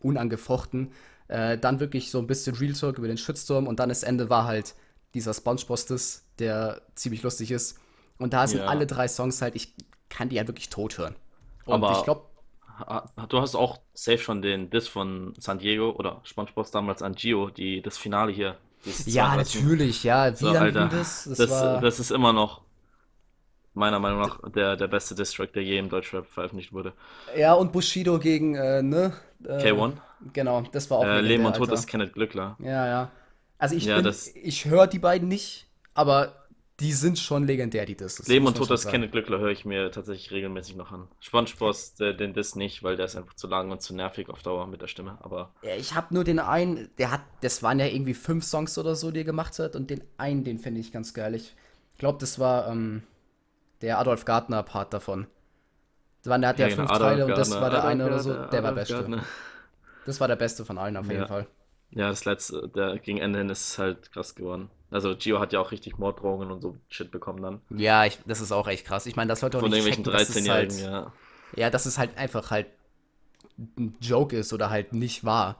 unangefochten. 0.00 0.92
Äh, 1.28 1.56
dann 1.58 1.80
wirklich 1.80 2.10
so 2.10 2.18
ein 2.18 2.26
bisschen 2.26 2.56
Real 2.56 2.72
Talk 2.72 2.98
über 2.98 3.06
den 3.06 3.16
Shitstorm 3.16 3.66
und 3.66 3.80
dann 3.80 3.88
das 3.88 4.02
Ende 4.02 4.28
war 4.28 4.44
halt 4.44 4.74
dieser 5.14 5.32
Spongebostes, 5.34 6.24
der 6.38 6.82
ziemlich 6.94 7.22
lustig 7.22 7.50
ist. 7.50 7.78
Und 8.18 8.32
da 8.32 8.46
sind 8.46 8.60
ja. 8.60 8.66
alle 8.66 8.86
drei 8.86 9.08
Songs 9.08 9.40
halt, 9.40 9.54
ich 9.54 9.74
kann 10.08 10.28
die 10.28 10.38
halt 10.38 10.48
wirklich 10.48 10.68
tot 10.68 10.98
hören. 10.98 11.16
Und 11.64 11.74
Aber 11.74 11.98
ich 11.98 12.04
glaube. 12.04 12.26
Du 13.28 13.40
hast 13.40 13.54
auch 13.54 13.78
safe 13.94 14.18
schon 14.18 14.42
den 14.42 14.70
Diss 14.70 14.88
von 14.88 15.34
San 15.38 15.58
Diego 15.58 15.90
oder 15.90 16.20
SpongeBob 16.24 16.70
damals 16.72 17.02
an 17.02 17.14
Gio, 17.14 17.50
die, 17.50 17.80
das 17.80 17.96
Finale 17.96 18.32
hier. 18.32 18.56
Ja, 19.06 19.36
natürlich, 19.36 20.02
ja. 20.02 20.32
Wie 20.32 20.36
so, 20.36 20.50
Alter, 20.50 20.88
das? 20.88 21.24
Das, 21.24 21.38
das, 21.38 21.80
das, 21.80 22.00
ist 22.00 22.10
immer 22.10 22.32
noch 22.32 22.62
meiner 23.74 23.98
Meinung 23.98 24.20
nach 24.20 24.38
der, 24.50 24.76
der 24.76 24.88
beste 24.88 25.14
Distrack, 25.14 25.52
der 25.52 25.62
je 25.62 25.78
im 25.78 25.88
Deutschrap 25.88 26.26
veröffentlicht 26.26 26.72
wurde. 26.72 26.92
Ja, 27.36 27.54
und 27.54 27.72
Bushido 27.72 28.18
gegen, 28.18 28.54
äh, 28.54 28.82
ne? 28.82 29.12
Äh, 29.44 29.48
K1? 29.48 29.94
Genau, 30.32 30.62
das 30.72 30.90
war 30.90 30.98
auch. 30.98 31.04
äh, 31.04 31.20
Leben 31.20 31.44
und 31.44 31.56
Tod 31.56 31.72
ist 31.72 31.86
Kenneth 31.86 32.12
Glückler. 32.12 32.56
Ja, 32.60 32.86
ja. 32.86 33.10
Also 33.58 33.76
ich 33.76 33.84
Ja, 33.84 33.96
bin, 33.96 34.04
das 34.04 34.28
ich 34.28 34.64
höre 34.66 34.86
die 34.86 34.98
beiden 34.98 35.28
nicht, 35.28 35.66
aber 35.94 36.36
die 36.80 36.92
sind 36.92 37.18
schon 37.18 37.46
legendär, 37.46 37.86
die 37.86 37.96
Disses, 37.96 38.26
Leben 38.26 38.46
und 38.46 38.56
Tod 38.56 38.68
sagen. 38.68 38.90
Kenneth 38.90 39.12
Glückler 39.12 39.38
höre 39.38 39.50
ich 39.50 39.64
mir 39.64 39.90
tatsächlich 39.90 40.30
regelmäßig 40.32 40.74
noch 40.76 40.90
an. 40.90 41.08
SpongeBob, 41.20 41.76
der, 41.98 42.12
den 42.12 42.34
Diss 42.34 42.56
nicht, 42.56 42.82
weil 42.82 42.96
der 42.96 43.06
ist 43.06 43.16
einfach 43.16 43.34
zu 43.34 43.46
lang 43.46 43.70
und 43.70 43.82
zu 43.82 43.94
nervig 43.94 44.28
auf 44.28 44.42
Dauer 44.42 44.66
mit 44.66 44.82
der 44.82 44.88
Stimme. 44.88 45.18
Aber 45.22 45.52
Ja, 45.62 45.74
Ich 45.76 45.94
habe 45.94 46.12
nur 46.14 46.24
den 46.24 46.38
einen, 46.40 46.90
der 46.98 47.10
hat, 47.12 47.20
das 47.40 47.62
waren 47.62 47.78
ja 47.78 47.86
irgendwie 47.86 48.14
fünf 48.14 48.44
Songs 48.44 48.76
oder 48.78 48.96
so, 48.96 49.10
die 49.12 49.20
er 49.20 49.24
gemacht 49.24 49.58
hat, 49.58 49.76
und 49.76 49.90
den 49.90 50.02
einen, 50.18 50.44
den 50.44 50.58
finde 50.58 50.80
ich 50.80 50.92
ganz 50.92 51.14
geil. 51.14 51.34
Ich 51.34 51.54
glaube, 51.98 52.18
das 52.18 52.38
war 52.40 52.68
ähm, 52.68 53.02
der 53.82 53.98
Adolf 53.98 54.24
Gardner-Part 54.24 54.94
davon. 54.94 55.26
Das 56.22 56.30
waren, 56.30 56.40
der 56.40 56.50
hat 56.50 56.58
ja, 56.58 56.66
ja, 56.68 56.74
genau, 56.76 56.82
fünf 56.88 56.90
Adolf 56.92 57.10
Teile 57.10 57.24
und 57.26 57.30
das 57.36 57.50
Gardner, 57.50 57.62
war 57.62 57.70
der 57.70 57.78
Adolf 57.80 57.92
eine 57.92 58.06
oder 58.06 58.18
so, 58.20 58.30
Gardner, 58.30 58.48
der 58.50 58.62
war 58.62 58.70
Adolf 58.70 58.80
beste. 58.80 58.94
Gardner. 58.94 59.24
Das 60.06 60.20
war 60.20 60.28
der 60.28 60.36
beste 60.36 60.64
von 60.64 60.78
allen 60.78 60.96
auf 60.96 61.06
jeden 61.08 61.20
Ja. 61.20 61.26
Fall. 61.26 61.46
Ja, 61.90 62.08
das 62.08 62.24
letzte, 62.24 62.68
der 62.68 62.98
gegen 62.98 63.18
Ende 63.18 63.38
hin 63.40 63.50
ist 63.50 63.78
halt 63.78 64.12
krass 64.12 64.34
geworden. 64.34 64.70
Also 64.90 65.14
Gio 65.16 65.40
hat 65.40 65.52
ja 65.52 65.60
auch 65.60 65.72
richtig 65.72 65.98
Morddrohungen 65.98 66.50
und 66.50 66.60
so 66.62 66.76
Shit 66.88 67.10
bekommen 67.10 67.42
dann. 67.42 67.60
Ja, 67.70 68.04
ich, 68.06 68.18
das 68.26 68.40
ist 68.40 68.50
auch 68.52 68.66
echt 68.66 68.86
krass. 68.86 69.04
Ich 69.06 69.14
meine, 69.16 69.28
dass 69.28 69.42
Leute 69.42 69.58
auch 69.58 69.62
Von 69.62 69.70
nicht 69.70 69.86
irgendwelchen 69.86 70.04
checken, 70.04 70.18
dass 70.18 70.28
es 70.30 70.36
13-Jährigen, 70.36 70.92
halt, 70.92 71.12
ja. 71.54 71.62
ja, 71.64 71.70
dass 71.70 71.86
es 71.86 71.98
halt 71.98 72.16
einfach 72.16 72.50
halt 72.50 72.66
ein 73.78 73.94
Joke 74.00 74.36
ist 74.36 74.52
oder 74.52 74.70
halt 74.70 74.92
nicht 74.94 75.24
wahr. 75.24 75.56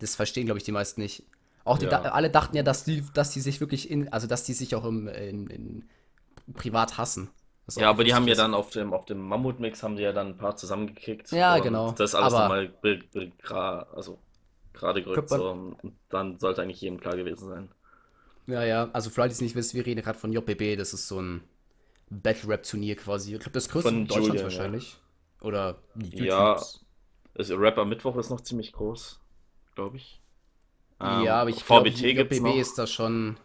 Das 0.00 0.16
verstehen, 0.16 0.46
glaube 0.46 0.58
ich, 0.58 0.64
die 0.64 0.72
meisten 0.72 1.00
nicht. 1.00 1.24
Auch 1.64 1.78
die, 1.78 1.84
Ja. 1.84 1.90
da, 2.00 2.10
alle 2.10 2.30
dachten 2.30 2.56
ja, 2.56 2.62
dass 2.62 2.84
die, 2.84 3.04
dass 3.14 3.30
die 3.30 3.40
sich 3.40 3.60
wirklich 3.60 3.90
in, 3.90 4.12
also 4.12 4.26
dass 4.26 4.44
die 4.44 4.54
sich 4.54 4.74
auch 4.74 4.84
im, 4.84 5.06
in, 5.08 5.46
in 5.48 5.88
privat 6.54 6.98
hassen. 6.98 7.30
Ja, 7.76 7.90
aber 7.90 8.02
die 8.02 8.14
haben 8.14 8.26
ja 8.26 8.32
ist. 8.32 8.38
dann 8.38 8.54
auf 8.54 8.70
dem, 8.70 8.92
auf 8.92 9.04
dem 9.04 9.20
Mammutmix 9.20 9.82
haben 9.82 9.96
die 9.96 10.02
ja 10.02 10.12
dann 10.12 10.28
ein 10.28 10.36
paar 10.36 10.56
zusammengekickt. 10.56 11.30
Ja, 11.30 11.58
genau. 11.58 11.92
Das 11.92 12.14
alles 12.14 12.34
Aber- 12.34 12.42
nochmal 12.44 12.74
also 13.92 14.18
gerade 14.72 15.02
gerückt. 15.02 15.28
So, 15.28 15.50
und 15.50 15.76
dann 16.08 16.38
sollte 16.38 16.62
eigentlich 16.62 16.80
jedem 16.80 16.98
klar 17.00 17.16
gewesen 17.16 17.48
sein. 17.48 17.68
Ja, 18.46 18.64
ja, 18.64 18.90
also 18.92 19.10
für 19.10 19.20
Leute, 19.20 19.28
die 19.30 19.34
es 19.34 19.40
nicht 19.40 19.54
wissen, 19.54 19.76
wir 19.76 19.86
reden 19.86 20.02
gerade 20.02 20.18
von 20.18 20.32
JBB, 20.32 20.76
das 20.76 20.92
ist 20.92 21.06
so 21.06 21.20
ein 21.20 21.44
Battle-Rap-Turnier 22.10 22.96
quasi. 22.96 23.34
Ich 23.34 23.40
glaube, 23.40 23.52
das 23.52 23.68
größte 23.68 23.90
Von 23.90 23.98
in 24.00 24.06
Deutschland 24.06 24.26
Julian, 24.28 24.38
ja. 24.38 24.44
wahrscheinlich. 24.44 24.96
Oder 25.42 25.78
Ja, 25.96 26.48
YouTubes. 26.54 26.84
Also 27.38 27.54
Rapper 27.56 27.84
Mittwoch 27.84 28.16
ist 28.16 28.30
noch 28.30 28.40
ziemlich 28.40 28.72
groß, 28.72 29.20
glaube 29.76 29.98
ich. 29.98 30.20
Ähm, 31.00 31.22
ja, 31.22 31.40
aber 31.40 31.50
ich 31.50 31.64
glaube, 31.64 31.88
JBB 31.88 32.40
noch. 32.40 32.56
ist 32.56 32.76
da 32.78 32.86
schon. 32.86 33.38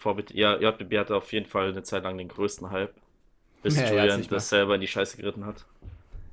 VBT, 0.00 0.30
ja, 0.34 0.58
JBB 0.58 0.98
hatte 0.98 1.14
auf 1.14 1.30
jeden 1.32 1.46
Fall 1.46 1.68
eine 1.68 1.82
Zeit 1.82 2.04
lang 2.04 2.16
den 2.16 2.28
größten 2.28 2.70
Hype, 2.70 2.94
bis 3.62 3.76
Ja, 3.76 3.84
ja, 3.92 4.04
Julian 4.04 4.26
das 4.28 4.48
selber 4.48 4.74
in 4.74 4.80
die 4.80 4.86
Scheiße 4.86 5.16
geritten 5.18 5.44
hat. 5.44 5.66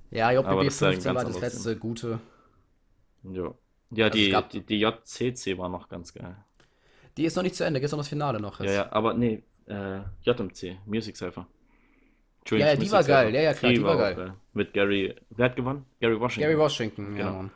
Ja, 0.09 0.31
JBB 0.31 0.63
das 0.63 0.75
ist 0.75 0.81
ja 0.81 0.87
ein 0.87 0.93
15 0.93 1.15
war 1.15 1.25
das 1.25 1.39
letzte 1.41 1.75
gute. 1.75 2.19
Ja, 3.23 3.53
ja 3.91 4.05
Also 4.05 4.17
die, 4.17 4.29
gab- 4.29 4.49
die, 4.49 4.61
die 4.61 4.79
JCC 4.79 5.57
war 5.57 5.67
noch 5.67 5.89
ganz 5.89 6.13
geil. 6.13 6.35
Die 7.17 7.25
ist 7.25 7.35
noch 7.35 7.43
nicht 7.43 7.55
zu 7.55 7.65
Ende, 7.65 7.81
noch 7.81 7.89
das 7.97 8.07
Finale 8.07 8.39
noch. 8.39 8.59
Ja, 8.59 8.65
jetzt. 8.65 8.75
ja, 8.75 8.91
aber 8.91 9.13
nee, 9.13 9.43
äh, 9.67 9.99
JMC, 10.23 10.77
Music 10.85 11.17
Cypher. 11.17 11.45
Ja, 12.49 12.57
ja, 12.57 12.71
die 12.73 12.77
Music 12.77 12.93
war 12.93 13.03
geil. 13.03 13.25
Cypher. 13.27 13.37
Ja, 13.37 13.41
ja, 13.41 13.53
klar, 13.53 13.71
die 13.73 13.83
war 13.83 13.95
auch 13.95 14.15
geil. 14.15 14.33
Mit 14.53 14.73
Gary, 14.73 15.13
wer 15.31 15.45
hat 15.45 15.55
gewonnen? 15.57 15.85
Gary 15.99 16.17
Washington. 16.17 16.47
Gary 16.47 16.57
Washington, 16.57 17.17
ja, 17.17 17.25
Genau. 17.25 17.37
Mann. 17.37 17.51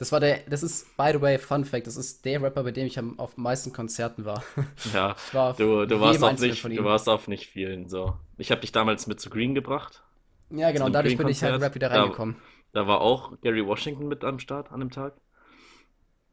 Das 0.00 0.10
war 0.12 0.18
der, 0.18 0.40
das 0.48 0.62
ist, 0.62 0.96
by 0.96 1.10
the 1.12 1.20
way, 1.20 1.38
Fun 1.38 1.64
Fact, 1.64 1.86
das 1.86 1.96
ist 1.96 2.24
der 2.24 2.42
Rapper, 2.42 2.64
bei 2.64 2.70
dem 2.72 2.86
ich 2.86 2.98
am, 2.98 3.18
auf 3.18 3.36
meisten 3.36 3.72
Konzerten 3.72 4.24
war. 4.24 4.42
Ja, 4.94 5.14
Ich 5.28 5.34
war 5.34 5.50
auf 5.50 5.56
du, 5.58 5.86
du 5.86 6.00
warst 6.00 6.24
auf 6.24 6.40
nicht, 6.40 6.64
du 6.64 6.84
warst 6.84 7.08
auf 7.08 7.28
nicht 7.28 7.46
vielen, 7.48 7.88
so. 7.88 8.16
Ich 8.38 8.50
habe 8.50 8.62
dich 8.62 8.72
damals 8.72 9.06
mit 9.06 9.20
zu 9.20 9.28
Green 9.30 9.54
gebracht. 9.54 10.02
Ja, 10.50 10.72
genau, 10.72 10.86
und 10.86 10.92
dadurch 10.94 11.16
bin 11.18 11.28
ich 11.28 11.42
halt. 11.42 11.60
Rap 11.60 11.74
wieder 11.74 11.90
Da- 11.90 12.00
reingekommen. 12.02 12.36
Da 12.72 12.86
war 12.86 13.00
auch 13.02 13.38
Gary 13.42 13.64
Washington 13.66 14.08
mit 14.08 14.24
am 14.24 14.38
Start 14.38 14.72
an 14.72 14.80
dem 14.80 14.90
Tag. 14.90 15.12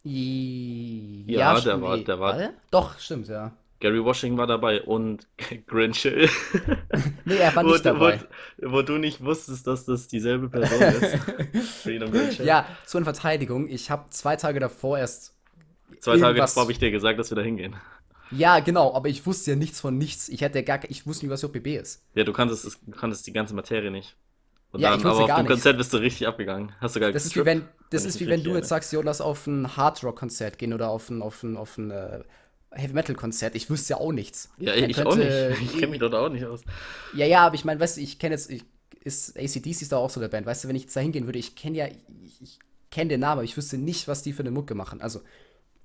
I- 0.06 1.25
Ja, 1.27 1.53
der 1.56 1.62
stimmt, 1.62 1.84
war- 1.84 1.97
der 1.97 2.19
war- 2.19 2.38
der? 2.38 2.53
Doch, 2.71 2.97
stimmt, 2.99 3.27
ja. 3.27 3.51
Gary 3.80 4.04
Washington 4.04 4.38
war 4.38 4.48
dabei 4.48 4.82
und 4.82 5.28
Grinchell. 5.68 6.30
Nee, 7.26 7.36
er 7.38 7.56
war 7.56 7.66
Wo, 7.66 7.72
nicht 7.72 7.86
dabei. 7.86 8.22
Wo, 8.58 8.72
wo 8.72 8.82
du 8.82 8.98
nicht 8.98 9.24
wusstest, 9.24 9.68
dass 9.68 9.86
das 9.86 10.08
dieselbe 10.08 10.50
Person 10.50 10.82
ist. 10.82 11.18
Freedom 11.84 12.12
Grinchell. 12.12 12.46
Ja, 12.46 12.66
zur 12.86 13.04
Verteidigung, 13.04 13.68
ich 13.68 13.92
habe 13.92 14.10
zwei 14.10 14.36
Tage 14.36 14.60
davor 14.60 14.98
erst. 14.98 15.36
Zwei 16.00 16.18
Tage 16.18 16.40
davor 16.40 16.63
habe 16.63 16.72
ich 16.72 16.80
dir 16.80 16.92
gesagt, 16.92 17.20
dass 17.20 17.30
wir 17.32 17.36
da 17.36 17.42
hingehen. 17.42 17.76
Ja, 18.30 18.60
genau, 18.60 18.94
aber 18.94 19.10
ich 19.10 19.26
wusste 19.26 19.52
ja 19.52 19.58
nichts 19.58 19.80
von 19.80 19.98
nichts. 19.98 20.28
Ich 20.30 20.42
hätte 20.42 20.60
ja 20.60 20.63
gar, 20.66 20.80
ich 20.90 21.06
wusste 21.08 21.26
nicht, 21.26 21.32
was 21.34 21.42
JBB 21.42 21.68
ist. 21.80 22.04
Ja, 22.16 22.24
du 22.24 22.34
kanntest, 22.34 22.66
du 22.86 22.92
kanntest 22.92 23.26
die 23.28 23.34
ganze 23.34 23.54
Materie 23.56 23.92
nicht. 23.92 24.18
Und 24.72 24.82
Ja, 24.82 24.92
dann, 24.92 25.00
ich 25.00 25.06
aber 25.06 25.24
auf 25.24 25.28
gar 25.28 25.38
dem 25.38 25.48
nichts. 25.48 25.63
Konzert 25.63 25.78
bist 25.78 25.94
du 25.94 25.98
richtig 25.98 26.28
abgegangen. 26.28 26.74
Hast 26.82 26.96
du 26.96 27.00
gar 27.00 27.12
Das 27.12 27.26
ist 27.26 27.36
wie 27.36 27.44
gestrippt? 27.44 27.46
wenn, 27.46 27.70
das 27.90 28.06
ist 28.06 28.20
wie 28.20 28.28
wenn 28.28 28.44
du 28.44 28.56
jetzt 28.56 28.68
sagst, 28.70 28.92
Jonas, 28.94 29.22
auf 29.22 29.48
ein 29.48 29.78
Hardrock-Konzert 29.78 30.58
gehen 30.58 30.74
oder 30.74 30.90
auf 30.90 31.10
ein, 31.10 31.22
auf 31.22 31.42
ein, 31.44 31.58
auf 31.58 31.78
ein 31.78 31.92
äh, 31.92 32.24
Heavy-Metal-Konzert. 32.78 33.56
Ich 33.56 33.70
wüsste 33.70 33.94
ja 33.94 33.98
auch 34.00 34.12
nichts. 34.12 34.50
Ja, 34.58 34.74
ich 34.76 34.98
auch 35.04 35.10
könnte- 35.12 35.56
nicht. 35.60 35.62
Ich 35.74 35.74
kenne 35.80 35.88
mich 35.88 36.00
dort 36.00 36.13
auch 36.16 36.30
nicht 36.30 36.46
aus. 36.46 36.62
Ja, 37.16 37.26
ja, 37.26 37.46
aber 37.46 37.56
ich 37.56 37.66
meine, 37.66 37.80
weißt 37.80 37.98
du, 37.98 38.02
ich 38.02 38.20
kenne 38.20 38.36
jetzt, 38.36 38.50
ich, 38.50 38.63
ist 39.04 39.38
ACDC 39.38 39.68
ist 39.82 39.92
da 39.92 39.98
auch 39.98 40.10
so 40.10 40.20
der 40.20 40.28
Band. 40.28 40.46
Weißt 40.46 40.63
du, 40.63 40.68
wenn 40.68 40.76
ich 40.76 40.84
jetzt 40.84 40.96
da 40.96 41.00
hingehen 41.02 41.26
würde, 41.26 41.40
ich 41.40 41.56
kenne 41.56 41.78
ja, 41.78 41.88
ich, 41.88 42.42
ich 42.42 42.60
kenne 42.92 43.10
den 43.10 43.20
Namen, 43.22 43.34
aber 43.34 43.44
ich 43.44 43.56
wüsste 43.58 43.78
nicht, 43.78 44.08
was 44.08 44.24
die 44.24 44.34
für 44.34 44.42
eine 44.44 44.52
Mucke 44.52 44.76
machen. 44.76 45.02
Also, 45.02 45.22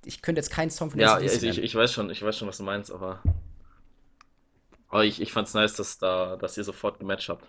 ich 0.05 0.21
könnte 0.21 0.39
jetzt 0.39 0.49
keinen 0.51 0.69
Song 0.71 0.91
von 0.91 0.99
Ja, 0.99 1.15
AC/DC 1.15 1.43
ich, 1.43 1.43
ich, 1.43 1.63
ich 1.63 1.75
weiß 1.75 1.93
schon, 1.93 2.09
ich 2.09 2.21
weiß 2.21 2.37
schon, 2.37 2.47
was 2.47 2.57
du 2.57 2.63
meinst, 2.63 2.91
aber. 2.91 3.21
Aber 4.89 5.05
ich, 5.05 5.21
ich 5.21 5.31
fand's 5.31 5.53
nice, 5.53 5.73
dass 5.73 5.97
da, 5.97 6.35
dass 6.37 6.57
ihr 6.57 6.63
sofort 6.63 6.99
gematcht 6.99 7.29
habt. 7.29 7.45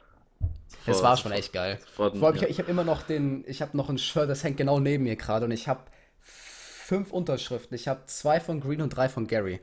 Das 0.87 0.99
Vor- 0.99 1.09
war 1.09 1.17
schon 1.17 1.33
echt 1.33 1.53
geil. 1.53 1.79
sofort- 1.91 2.17
Vor 2.17 2.29
allem, 2.29 2.37
ja. 2.37 2.43
ich, 2.45 2.51
ich 2.51 2.59
habe 2.59 2.71
immer 2.71 2.85
noch 2.85 3.03
den, 3.03 3.45
ich 3.47 3.61
habe 3.63 3.77
noch 3.77 3.89
ein 3.91 3.99
Shirt, 3.99 4.29
das 4.29 4.45
hängt 4.45 4.57
genau 4.57 4.81
neben 4.81 5.05
mir 5.05 5.17
gerade 5.17 5.45
und 5.45 5.51
ich 5.53 5.69
habe 5.69 5.81
fünf 6.85 7.13
Unterschriften. 7.13 7.75
Ich 7.75 7.89
habe 7.89 8.03
zwei 8.07 8.41
von 8.41 8.61
Green 8.61 8.81
und 8.83 8.91
drei 8.91 9.09
von 9.09 9.27
Gary. 9.27 9.61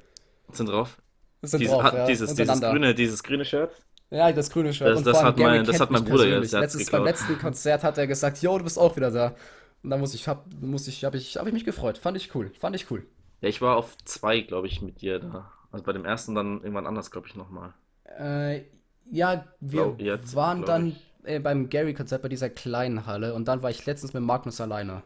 sind 0.52 0.68
drauf. 0.70 0.98
Das 1.42 1.52
sind 1.52 1.62
Diese, 1.62 1.72
drauf, 1.74 1.84
hat, 1.84 1.94
ja, 1.94 2.06
dieses, 2.08 2.34
dieses 2.36 2.62
grüne, 2.62 2.94
dieses 2.94 3.24
grüne 3.24 3.46
Shirt. 3.46 3.72
Ja, 4.10 4.32
das 4.32 4.50
grüne 4.50 4.74
Shirt. 4.74 4.90
Das- 4.90 4.98
und 5.00 5.08
das 5.08 5.18
vor 5.18 5.26
allem 5.26 5.36
hat 5.36 5.40
mein- 5.40 5.64
das 5.66 5.80
hat 5.80 5.90
mein 5.92 6.04
Bruder 6.04 6.18
persönlich. 6.26 6.52
jetzt, 6.52 6.62
Letztes, 6.62 6.92
beim 6.92 7.04
letzten 7.04 7.40
Konzert 7.40 7.84
hat 7.84 7.98
er 7.98 8.08
gesagt, 8.08 8.42
yo, 8.42 8.58
du 8.58 8.64
bist 8.64 8.78
auch 8.78 8.96
wieder 8.96 9.10
da. 9.12 9.36
Und 9.84 9.90
dann 9.90 10.00
muss 10.00 10.14
ich, 10.14 10.28
hab, 10.28 10.46
muss 10.62 10.88
ich, 10.88 11.06
habe 11.06 11.18
ich, 11.18 11.38
hab 11.38 11.48
ich 11.48 11.54
mich 11.54 11.66
gefreut. 11.66 11.98
Fand 11.98 12.18
ich 12.18 12.36
cool. 12.36 12.52
Fand 12.60 12.76
ich 12.76 12.92
cool. 12.92 13.06
Ja, 13.42 13.50
ich 13.50 13.62
war 13.62 13.78
auf 13.78 13.98
zwei, 14.06 14.42
glaube 14.42 14.68
ich, 14.68 14.82
mit 14.82 15.02
dir 15.02 15.20
da. 15.20 15.52
Also 15.72 15.84
bei 15.86 15.94
dem 15.94 16.06
ersten 16.06 16.36
dann 16.36 16.62
irgendwann 16.62 16.86
anders, 16.86 17.10
glaube 17.10 17.28
ich, 17.28 17.36
nochmal. 17.36 17.74
Äh, 18.20 18.64
ja, 19.10 19.46
wir 19.60 19.82
Glaub- 19.84 20.02
jetzt, 20.02 20.36
waren 20.36 20.64
dann 20.66 20.96
äh, 21.24 21.40
beim 21.40 21.70
Gary-Konzert 21.70 22.22
bei 22.22 22.30
dieser 22.30 22.50
kleinen 22.50 23.06
Halle 23.06 23.34
und 23.34 23.48
dann 23.48 23.62
war 23.64 23.70
ich 23.72 23.86
letztens 23.86 24.14
mit 24.14 24.22
Magnus 24.22 24.60
alleine. 24.62 25.02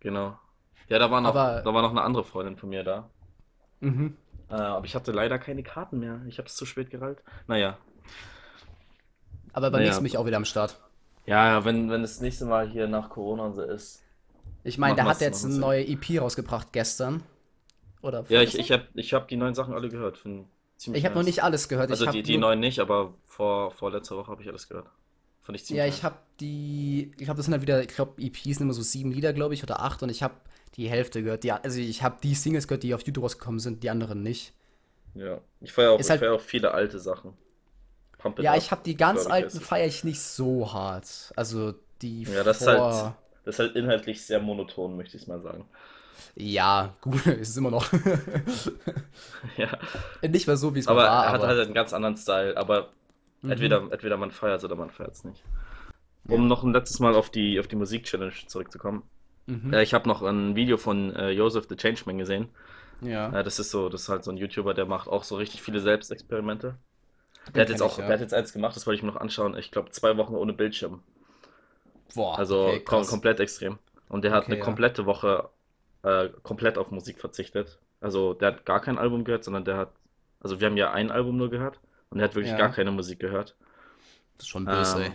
Genau. 0.00 0.38
Ja, 0.88 0.98
da 0.98 1.10
war 1.10 1.20
noch, 1.20 1.30
Aber- 1.34 1.62
da 1.62 1.72
war 1.74 1.82
noch 1.82 1.90
eine 1.90 2.02
andere 2.02 2.24
Freundin 2.24 2.56
von 2.56 2.68
mir 2.68 2.84
da. 2.84 3.08
Mhm. 3.80 4.16
Äh, 4.50 4.54
aber 4.54 4.84
ich 4.86 4.94
hatte 4.94 5.12
leider 5.12 5.38
keine 5.38 5.62
Karten 5.62 5.98
mehr. 6.00 6.20
Ich 6.28 6.38
habe 6.38 6.46
es 6.48 6.56
zu 6.56 6.66
spät 6.66 6.90
gerallt. 6.90 7.22
Naja. 7.46 7.78
Aber 9.52 9.70
beim 9.70 9.80
Naja. 9.80 9.86
nächsten 9.86 10.02
bin 10.02 10.10
ich 10.12 10.18
auch 10.18 10.26
wieder 10.26 10.36
am 10.36 10.44
Start. 10.44 10.78
Ja, 11.26 11.46
ja, 11.48 11.64
wenn, 11.64 11.90
wenn 11.90 12.02
das 12.02 12.20
nächste 12.20 12.44
Mal 12.44 12.68
hier 12.68 12.86
nach 12.86 13.08
Corona 13.08 13.44
und 13.44 13.54
so 13.54 13.62
ist. 13.62 14.02
Ich 14.62 14.78
meine, 14.78 14.94
der 14.96 15.04
hat 15.06 15.20
jetzt 15.20 15.44
eine 15.44 15.54
neue 15.56 15.86
EP 15.86 16.20
rausgebracht 16.20 16.72
gestern. 16.72 17.22
Oder 18.02 18.24
Ja, 18.28 18.42
ich, 18.42 18.58
ich 18.58 18.70
habe 18.72 18.84
ich 18.94 19.14
hab 19.14 19.28
die 19.28 19.36
neuen 19.36 19.54
Sachen 19.54 19.74
alle 19.74 19.88
gehört. 19.88 20.22
Ich 20.92 21.04
habe 21.04 21.14
noch 21.14 21.22
nicht 21.22 21.42
alles 21.42 21.68
gehört. 21.68 21.90
Also 21.90 22.04
ich 22.06 22.10
die, 22.10 22.22
die 22.22 22.36
neuen 22.36 22.60
nicht, 22.60 22.80
aber 22.80 23.14
vor, 23.24 23.70
vor 23.70 23.90
letzter 23.90 24.16
Woche 24.16 24.30
habe 24.30 24.42
ich 24.42 24.48
alles 24.48 24.68
gehört. 24.68 24.86
Fand 25.40 25.56
ich 25.56 25.64
ziemlich 25.64 25.78
Ja, 25.82 25.86
ich 25.88 26.02
habe 26.04 26.16
die. 26.40 27.12
Ich 27.18 27.24
glaube, 27.24 27.36
das 27.36 27.46
sind 27.46 27.52
halt 27.52 27.62
wieder. 27.62 27.80
Ich 27.82 27.88
glaube, 27.88 28.20
EPs 28.20 28.42
sind 28.44 28.62
immer 28.62 28.72
so 28.74 28.82
sieben 28.82 29.12
Lieder, 29.12 29.32
glaube 29.32 29.54
ich, 29.54 29.62
oder 29.62 29.80
acht. 29.80 30.02
Und 30.02 30.10
ich 30.10 30.22
habe 30.22 30.34
die 30.76 30.88
Hälfte 30.88 31.22
gehört. 31.22 31.44
Die, 31.44 31.52
also 31.52 31.78
ich 31.80 32.02
habe 32.02 32.16
die 32.22 32.34
Singles 32.34 32.66
gehört, 32.68 32.82
die 32.82 32.94
auf 32.94 33.02
YouTube 33.02 33.24
rausgekommen 33.24 33.60
sind, 33.60 33.82
die 33.82 33.90
anderen 33.90 34.22
nicht. 34.22 34.52
Ja. 35.14 35.40
Ich 35.60 35.72
feiere 35.72 35.92
auch, 35.92 36.00
Ist 36.00 36.06
ich 36.06 36.10
halt- 36.10 36.20
feier 36.20 36.34
auch 36.34 36.40
viele 36.40 36.72
alte 36.72 36.98
Sachen. 36.98 37.34
Pump 38.18 38.38
Ja, 38.40 38.52
Up, 38.52 38.58
ich 38.58 38.70
habe 38.70 38.82
die 38.84 38.96
ganz 38.96 39.26
alten 39.26 39.60
feiere 39.60 39.86
ich 39.86 40.02
nicht 40.04 40.20
so 40.20 40.72
hart. 40.72 41.32
Also 41.36 41.74
die 42.02 42.22
Ja, 42.22 42.42
das 42.42 42.60
ist 42.60 42.64
vor. 42.68 42.94
halt, 42.94 43.14
das 43.44 43.54
ist 43.56 43.58
halt 43.60 43.76
inhaltlich 43.76 44.24
sehr 44.24 44.40
monoton, 44.40 44.96
möchte 44.96 45.16
ich 45.16 45.26
mal 45.28 45.40
sagen. 45.40 45.64
Ja, 46.34 46.96
gut, 47.00 47.26
ist 47.26 47.50
es 47.50 47.56
immer 47.56 47.70
noch. 47.70 47.86
Ja. 49.56 49.78
nicht 50.26 50.46
mehr 50.46 50.56
so, 50.56 50.74
wie 50.74 50.80
es 50.80 50.86
mal 50.86 50.92
Aber 50.92 51.02
war, 51.02 51.24
er 51.26 51.32
hat 51.32 51.42
halt 51.42 51.60
einen 51.60 51.74
ganz 51.74 51.92
anderen 51.92 52.16
Style. 52.16 52.56
Aber 52.56 52.90
Mhm. 53.42 53.50
entweder, 53.52 53.76
entweder 53.92 54.16
man 54.16 54.30
feiert 54.30 54.58
es 54.58 54.64
oder 54.64 54.74
man 54.74 54.90
feiert 54.90 55.12
es 55.12 55.24
nicht. 55.24 55.42
Um 56.26 56.48
noch 56.48 56.62
ein 56.64 56.72
letztes 56.72 56.98
Mal 57.00 57.14
auf 57.14 57.28
die, 57.28 57.60
auf 57.60 57.66
die 57.68 57.76
Musik-Challenge 57.76 58.32
zurückzukommen. 58.46 59.02
Mhm. 59.46 59.72
Äh, 59.72 59.82
ich 59.82 59.94
habe 59.94 60.08
noch 60.08 60.22
ein 60.22 60.56
Video 60.56 60.76
von 60.76 61.14
äh, 61.14 61.30
Joseph 61.30 61.66
the 61.68 61.76
Changeman 61.76 62.18
gesehen. 62.18 62.48
Ja. 63.00 63.36
Äh, 63.40 63.44
das 63.44 63.58
ist 63.58 63.70
so, 63.70 63.88
das 63.88 64.02
ist 64.02 64.08
halt 64.08 64.24
so 64.24 64.30
ein 64.30 64.36
YouTuber, 64.38 64.74
der 64.74 64.86
macht 64.86 65.08
auch 65.08 65.24
so 65.24 65.36
richtig 65.36 65.62
viele 65.62 65.80
Selbstexperimente. 65.80 66.78
Den 67.54 67.54
Der 67.54 67.62
hat 67.62 67.70
jetzt 67.70 67.82
auch, 67.82 67.98
ich, 67.98 67.98
ja. 67.98 68.06
der 68.06 68.14
hat 68.14 68.20
jetzt 68.20 68.34
eins 68.34 68.52
gemacht, 68.52 68.76
das 68.76 68.86
wollte 68.86 68.96
ich 68.98 69.02
mir 69.02 69.12
noch 69.12 69.20
anschauen. 69.20 69.56
Ich 69.56 69.70
glaube, 69.70 69.90
zwei 69.90 70.16
Wochen 70.18 70.34
ohne 70.34 70.52
Bildschirm. 70.52 71.02
Boah, 72.14 72.38
Also 72.38 72.66
okay, 72.68 72.80
kom 72.80 73.06
komplett 73.06 73.40
extrem. 73.40 73.78
Und 74.08 74.24
der 74.24 74.32
hat 74.32 74.44
Okay, 74.44 74.52
eine 74.52 74.58
ja. 74.58 74.64
komplette 74.64 75.06
Woche 75.06 75.48
äh, 76.02 76.28
komplett 76.42 76.78
auf 76.78 76.90
Musik 76.90 77.20
verzichtet. 77.20 77.78
Also 78.00 78.34
der 78.34 78.48
hat 78.48 78.66
gar 78.66 78.80
kein 78.80 78.98
Album 78.98 79.24
gehört, 79.24 79.44
sondern 79.44 79.64
der 79.64 79.76
hat, 79.76 79.92
also 80.40 80.60
wir 80.60 80.66
haben 80.68 80.76
ja 80.76 80.92
ein 80.92 81.10
Album 81.10 81.36
nur 81.36 81.50
gehört 81.50 81.80
und 82.10 82.18
der 82.18 82.28
hat 82.28 82.34
wirklich 82.34 82.52
Ja. 82.52 82.56
gar 82.56 82.70
keine 82.72 82.90
Musik 82.92 83.20
gehört. 83.20 83.56
Das 84.36 84.46
ist 84.46 84.50
schon 84.50 84.68
böse, 84.68 84.98
Ähm, 84.98 85.02
ey. 85.02 85.12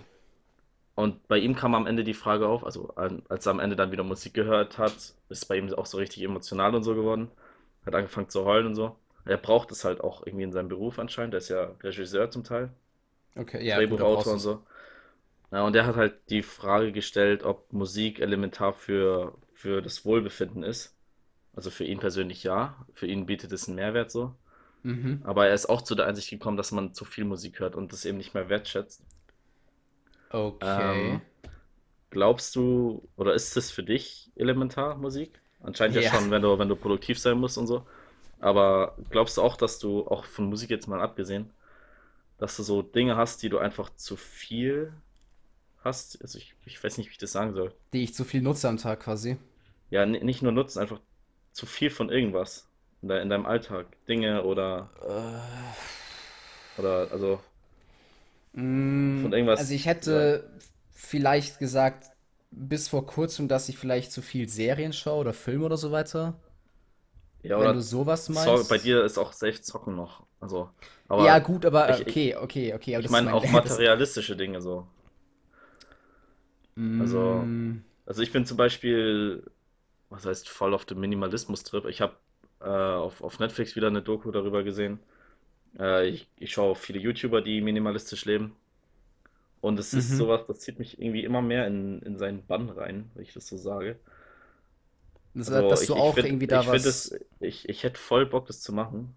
Und 0.99 1.29
bei 1.29 1.37
ihm 1.37 1.55
kam 1.55 1.75
am 1.75 1.87
Ende 1.87 2.03
die 2.03 2.13
Frage 2.13 2.49
auf, 2.49 2.65
also 2.65 2.93
als 2.97 3.45
er 3.45 3.51
am 3.51 3.61
Ende 3.61 3.77
dann 3.77 3.93
wieder 3.93 4.03
Musik 4.03 4.33
gehört 4.33 4.77
hat, 4.77 5.13
ist 5.29 5.47
bei 5.47 5.55
ihm 5.55 5.73
auch 5.73 5.85
so 5.85 5.97
richtig 5.97 6.23
emotional 6.23 6.75
und 6.75 6.83
so 6.83 6.93
geworden. 6.93 7.31
Hat 7.85 7.95
angefangen 7.95 8.27
zu 8.27 8.43
heulen 8.43 8.65
und 8.65 8.75
so. 8.75 8.97
Er 9.23 9.37
braucht 9.37 9.71
es 9.71 9.85
halt 9.85 10.01
auch 10.01 10.27
irgendwie 10.27 10.43
in 10.43 10.51
seinem 10.51 10.67
Beruf 10.67 10.99
anscheinend. 10.99 11.35
Er 11.35 11.37
ist 11.37 11.47
ja 11.47 11.71
Regisseur 11.81 12.29
zum 12.31 12.43
Teil, 12.43 12.73
Okay, 13.33 13.65
ja, 13.65 13.77
Drehbuchautor 13.77 14.33
und 14.33 14.39
so. 14.39 14.61
Ja, 15.51 15.63
und 15.63 15.71
der 15.71 15.85
hat 15.85 15.95
halt 15.95 16.15
die 16.29 16.43
Frage 16.43 16.91
gestellt, 16.91 17.43
ob 17.43 17.71
Musik 17.71 18.19
elementar 18.19 18.73
für, 18.73 19.37
für 19.53 19.81
das 19.81 20.03
Wohlbefinden 20.03 20.63
ist. 20.63 20.97
Also 21.55 21.69
für 21.69 21.85
ihn 21.85 21.99
persönlich 21.99 22.43
ja. 22.43 22.75
Für 22.93 23.07
ihn 23.07 23.25
bietet 23.25 23.53
es 23.53 23.69
einen 23.69 23.77
Mehrwert 23.77 24.11
so. 24.11 24.35
Mhm. 24.83 25.21
Aber 25.23 25.47
er 25.47 25.53
ist 25.53 25.69
auch 25.69 25.81
zu 25.81 25.95
der 25.95 26.07
Einsicht 26.07 26.29
gekommen, 26.29 26.57
dass 26.57 26.73
man 26.73 26.93
zu 26.93 27.05
viel 27.05 27.23
Musik 27.23 27.61
hört 27.61 27.77
und 27.77 27.93
das 27.93 28.03
eben 28.03 28.17
nicht 28.17 28.33
mehr 28.33 28.49
wertschätzt. 28.49 29.01
Okay. 30.31 30.61
Ähm, 30.61 31.21
glaubst 32.09 32.55
du, 32.55 33.09
oder 33.17 33.33
ist 33.33 33.55
es 33.57 33.71
für 33.71 33.83
dich 33.83 34.31
elementar, 34.35 34.97
Musik? 34.97 35.41
Anscheinend 35.61 35.95
ja 35.95 36.01
Ja. 36.01 36.09
schon, 36.09 36.31
wenn 36.31 36.41
du, 36.41 36.57
wenn 36.59 36.69
du 36.69 36.75
produktiv 36.75 37.19
sein 37.19 37.37
musst 37.39 37.57
und 37.57 37.67
so. 37.67 37.85
Aber 38.39 38.97
glaubst 39.09 39.37
du 39.37 39.41
auch, 39.41 39.57
dass 39.57 39.79
du, 39.79 40.07
auch 40.07 40.25
von 40.25 40.47
Musik 40.49 40.69
jetzt 40.69 40.87
mal 40.87 41.01
abgesehen, 41.01 41.53
dass 42.39 42.57
du 42.57 42.63
so 42.63 42.81
Dinge 42.83 43.17
hast, 43.17 43.43
die 43.43 43.49
du 43.49 43.59
einfach 43.59 43.91
zu 43.95 44.17
viel 44.17 44.93
hast? 45.83 46.21
Also 46.21 46.37
ich, 46.39 46.55
ich 46.65 46.83
weiß 46.83 46.97
nicht, 46.99 47.09
wie 47.09 47.13
ich 47.13 47.17
das 47.19 47.33
sagen 47.33 47.53
soll. 47.55 47.73
Die 47.93 48.01
ich 48.03 48.15
zu 48.15 48.25
viel 48.25 48.41
nutze 48.41 48.67
am 48.67 48.77
Tag 48.77 49.01
quasi. 49.01 49.37
Ja, 49.89 50.05
ni- 50.05 50.23
nicht 50.23 50.41
nur 50.41 50.51
nutzen, 50.51 50.79
einfach 50.79 50.99
zu 51.51 51.65
viel 51.65 51.89
von 51.89 52.09
irgendwas 52.09 52.69
in, 53.01 53.09
de 53.09 53.21
in 53.21 53.29
deinem 53.29 53.45
Alltag. 53.45 53.87
Dinge 54.07 54.43
oder, 54.43 54.89
oder 56.77 57.07
also 57.11 57.39
Mm, 58.53 59.13
von 59.15 59.33
Also 59.53 59.73
irgendwas. 59.73 59.73
ich 59.73 59.85
Ja, 60.01 60.25
hätte 60.25 60.49
vielleicht 60.91 61.59
gesagt, 61.59 62.11
bis 62.51 62.87
vor 62.87 63.05
kurzem, 63.05 63.47
dass 63.47 63.69
ich 63.69 63.77
vielleicht 63.77 64.11
zu 64.11 64.21
viel 64.21 64.49
Serien 64.49 64.93
schaue 64.93 65.21
oder 65.21 65.33
Filme 65.33 65.65
oder 65.65 65.77
so 65.77 65.91
weiter. 65.91 66.39
ja, 67.43 67.57
Wenn 67.57 67.73
du 67.73 67.81
sowas 67.83 68.27
Zo 68.31 68.63
bei 68.65 68.77
meinst. 68.77 68.79
dir 68.79 69.03
ist 69.03 69.17
auch 69.17 69.33
safe 69.33 69.61
Zocken 69.61 69.95
noch. 69.95 70.25
Also, 70.39 70.71
Ja, 71.15 71.39
gut, 71.39 71.65
aber 71.65 71.87
ich, 71.87 72.07
ich, 72.07 72.17
okay, 72.17 72.35
okay, 72.35 72.73
okay, 72.73 72.95
aber 72.95 73.03
ich 73.03 73.09
meine 73.09 73.09
mein, 73.09 73.29
auch 73.33 73.47
materialistische 73.49 74.35
Dinge 74.37 74.61
so. 74.61 74.87
Also, 76.97 77.49
mm, 77.55 77.83
also 78.05 78.21
ich 78.21 78.31
bin 78.31 78.45
zum 78.45 78.57
Beispiel, 78.57 79.49
was 80.09 80.25
heißt 80.25 80.49
voll 80.49 80.73
auf 80.73 80.85
dem 80.85 80.99
Minimalismus-Trip. 81.01 81.85
Ich 81.87 82.01
habe 82.01 82.17
äh, 82.61 82.65
auf, 82.69 83.21
auf 83.23 83.39
Netflix 83.39 83.75
wieder 83.75 83.87
eine 83.89 84.01
Doku 84.03 84.31
darüber 84.31 84.63
gesehen. 84.63 84.99
Äh, 85.77 86.07
ich, 86.09 86.27
ich 86.37 86.51
schaue 86.51 86.75
viele 86.75 86.99
YouTuber, 86.99 87.41
die 87.41 87.61
minimalistisch 87.61 88.25
leben. 88.25 88.55
Und 89.61 89.77
es 89.79 89.93
ist 89.93 90.11
mhm. 90.11 90.15
sowas, 90.17 90.41
das 90.47 90.59
zieht 90.59 90.79
mich 90.79 90.99
irgendwie 91.01 91.23
immer 91.23 91.41
mehr 91.41 91.67
in, 91.67 92.01
in 92.01 92.17
seinen 92.17 92.45
Bann 92.45 92.69
rein, 92.69 93.11
wenn 93.13 93.23
ich 93.23 93.33
das 93.33 93.47
so 93.47 93.57
sage. 93.57 93.99
Das, 95.33 95.49
Also 95.51 95.69
dass 95.69 95.85
du 95.85 95.93
ich, 95.93 95.99
ich 95.99 96.03
auch 96.03 96.13
finde, 96.15 96.29
irgendwie 96.29 96.45
ich 96.45 96.49
da 96.49 96.61
es, 96.73 97.11
was. 97.11 97.19
ich, 97.39 97.67
ich 97.69 97.83
hätte 97.83 97.99
voll 97.99 98.25
Bock, 98.25 98.47
das 98.47 98.61
zu 98.61 98.73
machen. 98.73 99.15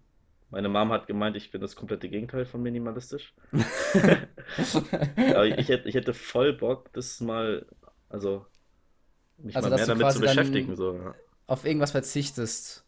Meine 0.49 0.69
Mom 0.69 0.91
hat 0.91 1.07
gemeint, 1.07 1.35
ich 1.35 1.49
bin 1.51 1.61
das 1.61 1.75
komplette 1.75 2.09
Gegenteil 2.09 2.45
von 2.45 2.61
minimalistisch. 2.61 3.33
Aber 5.33 5.45
ich 5.45 5.69
hätte, 5.69 5.89
ich 5.89 5.95
hätte 5.95 6.13
voll 6.13 6.53
Bock, 6.53 6.91
das 6.93 7.19
mal, 7.21 7.65
also 8.09 8.45
mich 9.37 9.55
Also, 9.55 9.69
mal 9.69 9.75
mehr 9.75 9.85
du 9.85 9.93
damit 9.93 10.11
zu 10.11 10.19
beschäftigen. 10.19 10.75
So. 10.75 11.13
auf 11.47 11.65
irgendwas 11.65 11.91
verzichtest, 11.91 12.82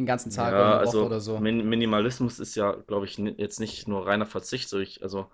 den 0.00 0.06
ganzen 0.06 0.30
Tag 0.30 0.52
Ja, 0.52 0.78
also 0.78 1.06
oder 1.06 1.20
so. 1.20 1.38
Min 1.38 1.68
Minimalismus 1.68 2.38
ist 2.40 2.54
ja, 2.56 2.72
glaube 2.72 3.06
ich, 3.06 3.18
jetzt 3.18 3.60
nicht 3.60 3.88
nur 3.88 4.06
reiner 4.06 4.26
Verzicht. 4.26 4.68
So 4.68 4.78
ich, 4.78 5.02
also 5.02 5.30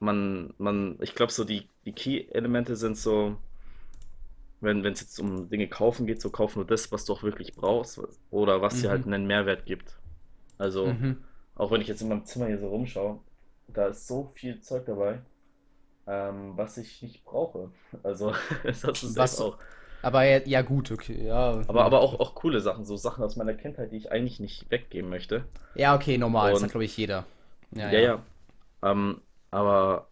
man, 0.00 0.54
man, 0.58 0.98
ich 1.00 1.14
glaube 1.14 1.32
so 1.32 1.44
die, 1.44 1.68
die 1.84 1.92
Key-Elemente 1.92 2.76
sind 2.76 2.96
so, 2.96 3.36
wenn 4.60 4.84
es 4.84 5.00
jetzt 5.00 5.18
um 5.18 5.48
Dinge 5.48 5.68
kaufen 5.68 6.06
geht, 6.06 6.20
so 6.20 6.30
kauf 6.30 6.56
nur 6.56 6.66
das, 6.66 6.92
was 6.92 7.04
du 7.04 7.12
auch 7.14 7.22
wirklich 7.22 7.54
brauchst 7.54 8.00
oder 8.30 8.60
was 8.60 8.80
dir 8.80 8.90
halt 8.90 9.06
Mhm, 9.06 9.06
einen 9.06 9.26
Mehrwert 9.26 9.64
gibt. 9.64 9.98
Also 10.58 10.98
mhm. 10.98 11.24
auch 11.56 11.70
wenn 11.70 11.80
ich 11.80 11.88
jetzt 11.88 12.02
in 12.02 12.08
meinem 12.08 12.24
Zimmer 12.26 12.46
hier 12.48 12.58
so 12.60 12.68
rumschaue, 12.68 13.20
da 13.68 13.88
ist 13.88 14.06
so 14.06 14.32
viel 14.34 14.60
Zeug 14.60 14.86
dabei, 14.86 15.22
ähm, 16.06 16.56
was 16.56 16.78
ich 16.78 17.02
nicht 17.02 17.24
brauche. 17.24 17.72
Also 18.02 18.34
das 18.64 19.00
safe 19.00 19.16
Was, 19.18 19.40
auch. 19.40 19.58
Aber 20.02 20.24
ja, 20.24 20.40
ja 20.46 20.62
gut, 20.62 20.90
okay, 20.90 21.24
ja. 21.26 21.62
Aber, 21.66 21.84
aber 21.84 22.00
auch, 22.00 22.18
auch 22.20 22.34
coole 22.34 22.60
Sachen, 22.60 22.84
so 22.84 22.96
Sachen 22.96 23.24
aus 23.24 23.36
meiner 23.36 23.54
Kindheit, 23.54 23.92
die 23.92 23.96
ich 23.96 24.12
eigentlich 24.12 24.40
nicht 24.40 24.70
weggeben 24.70 25.10
möchte. 25.10 25.44
Ja, 25.74 25.94
okay, 25.94 26.18
normal, 26.18 26.50
das 26.52 26.62
hat 26.62 26.64
Und 26.64 26.70
glaube 26.70 26.84
ich 26.84 26.96
jeder. 26.96 27.26
Ja, 27.72 27.90
ja, 27.90 28.00
ja. 28.00 28.00
ja. 28.00 28.26
Ähm, 28.82 29.20
aber 29.50 30.08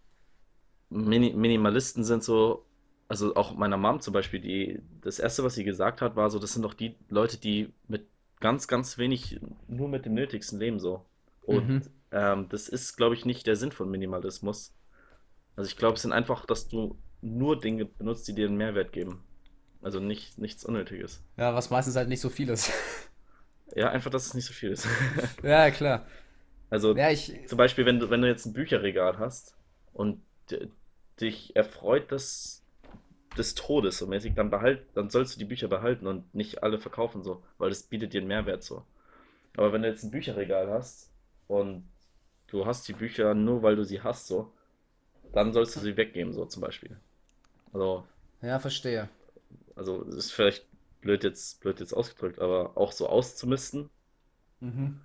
Mini 0.91 1.33
Minimalisten 1.35 2.05
sind 2.05 2.25
so, 2.25 2.67
also 3.09 3.37
auch 3.37 3.55
meiner 3.57 3.77
Mom 3.77 4.01
zum 4.01 4.13
Beispiel, 4.15 4.41
die, 4.41 4.81
das 5.03 5.19
Erste, 5.19 5.45
was 5.45 5.55
sie 5.55 5.65
gesagt 5.65 6.01
hat, 6.03 6.17
war 6.17 6.31
so, 6.31 6.39
das 6.39 6.53
sind 6.55 6.63
doch 6.63 6.75
die 6.75 6.97
Leute, 7.09 7.39
die 7.39 7.73
mit 7.89 8.09
ganz, 8.41 8.69
ganz 8.69 8.99
wenig, 8.99 9.41
nur 9.69 9.89
mit 9.89 10.07
dem 10.07 10.15
Nötigsten 10.15 10.59
leben 10.59 10.79
so. 10.81 11.07
Und 11.43 11.75
Mhm. 11.75 11.83
ähm, 12.13 12.49
das 12.51 12.69
ist, 12.69 12.97
glaube 12.97 13.15
ich, 13.15 13.25
nicht 13.25 13.47
der 13.47 13.57
Sinn 13.57 13.73
von 13.73 13.91
Minimalismus. 13.91 14.75
Also 15.57 15.69
ich 15.71 15.77
glaube, 15.77 15.97
es 15.97 16.03
sind 16.03 16.13
einfach, 16.13 16.47
dass 16.47 16.69
du 16.69 16.99
nur 17.21 17.61
Dinge 17.61 17.85
benutzt, 17.87 18.29
die 18.29 18.35
dir 18.35 18.47
einen 18.49 18.57
Mehrwert 18.57 18.93
geben. 18.93 19.25
Also 19.83 20.01
nicht, 20.01 20.39
nichts 20.39 20.65
Unnötiges. 20.65 21.23
Ja, 21.37 21.55
was 21.55 21.71
meistens 21.71 21.97
halt 21.97 22.09
nicht 22.09 22.21
so 22.21 22.31
viel 22.31 22.49
ist. 22.49 22.71
Ja, 23.75 23.91
einfach, 23.91 24.11
dass 24.11 24.27
es 24.27 24.35
nicht 24.35 24.47
so 24.47 24.53
viel 24.53 24.71
ist. 24.73 24.87
Ja, 25.43 25.71
klar. 25.71 26.07
Also 26.71 26.97
Ja, 26.97 27.11
ich. 27.11 27.33
zum 27.47 27.59
Beispiel, 27.59 27.87
wenn 27.87 27.99
du, 28.01 28.11
wenn 28.11 28.23
du 28.23 28.29
jetzt 28.29 28.47
ein 28.47 28.53
Bücherregal 28.53 29.19
hast 29.19 29.55
und 29.95 30.23
dich 31.21 31.57
erfreut 31.57 32.13
das 32.13 32.63
des 33.39 33.55
Todes 33.55 33.99
so 33.99 34.07
mäßig, 34.07 34.35
dann 34.35 34.51
behalt, 34.51 34.85
dann 34.95 35.11
sollst 35.11 35.37
du 35.37 35.39
die 35.39 35.45
Bücher 35.47 35.69
behalten 35.69 36.07
und 36.07 36.35
nicht 36.35 36.63
alle 36.63 36.79
verkaufen 36.79 37.23
so, 37.23 37.43
weil 37.59 37.71
das 37.71 37.85
bietet 37.85 38.13
dir 38.13 38.21
einen 38.21 38.29
Mehrwert 38.29 38.65
so. 38.65 38.85
Aber 39.57 39.73
wenn 39.73 39.83
du 39.83 39.89
jetzt 39.89 40.05
ein 40.05 40.11
Bücherregal 40.11 40.71
hast 40.71 41.11
und 41.49 41.85
du 42.49 42.67
hast 42.67 42.89
die 42.89 42.95
Bücher 42.95 43.35
nur, 43.35 43.63
weil 43.63 43.77
du 43.77 43.85
sie 43.85 44.03
hast 44.03 44.29
so, 44.29 44.53
dann 45.33 45.53
sollst 45.53 45.77
du 45.77 45.81
sie 45.81 45.97
weggeben 45.97 46.33
so 46.33 46.47
zum 46.47 46.63
Beispiel. 46.63 46.97
Also, 47.73 48.05
Ja, 48.43 48.59
verstehe. 48.59 49.09
Also 49.79 50.03
ist 50.03 50.33
vielleicht 50.33 50.67
blöd 51.01 51.25
jetzt, 51.25 51.61
blöd 51.61 51.81
jetzt 51.81 51.95
ausgedrückt, 51.95 52.41
aber 52.41 52.77
auch 52.77 52.93
so 52.93 53.09
auszumisten. 53.09 53.91
Mhm. 54.61 55.01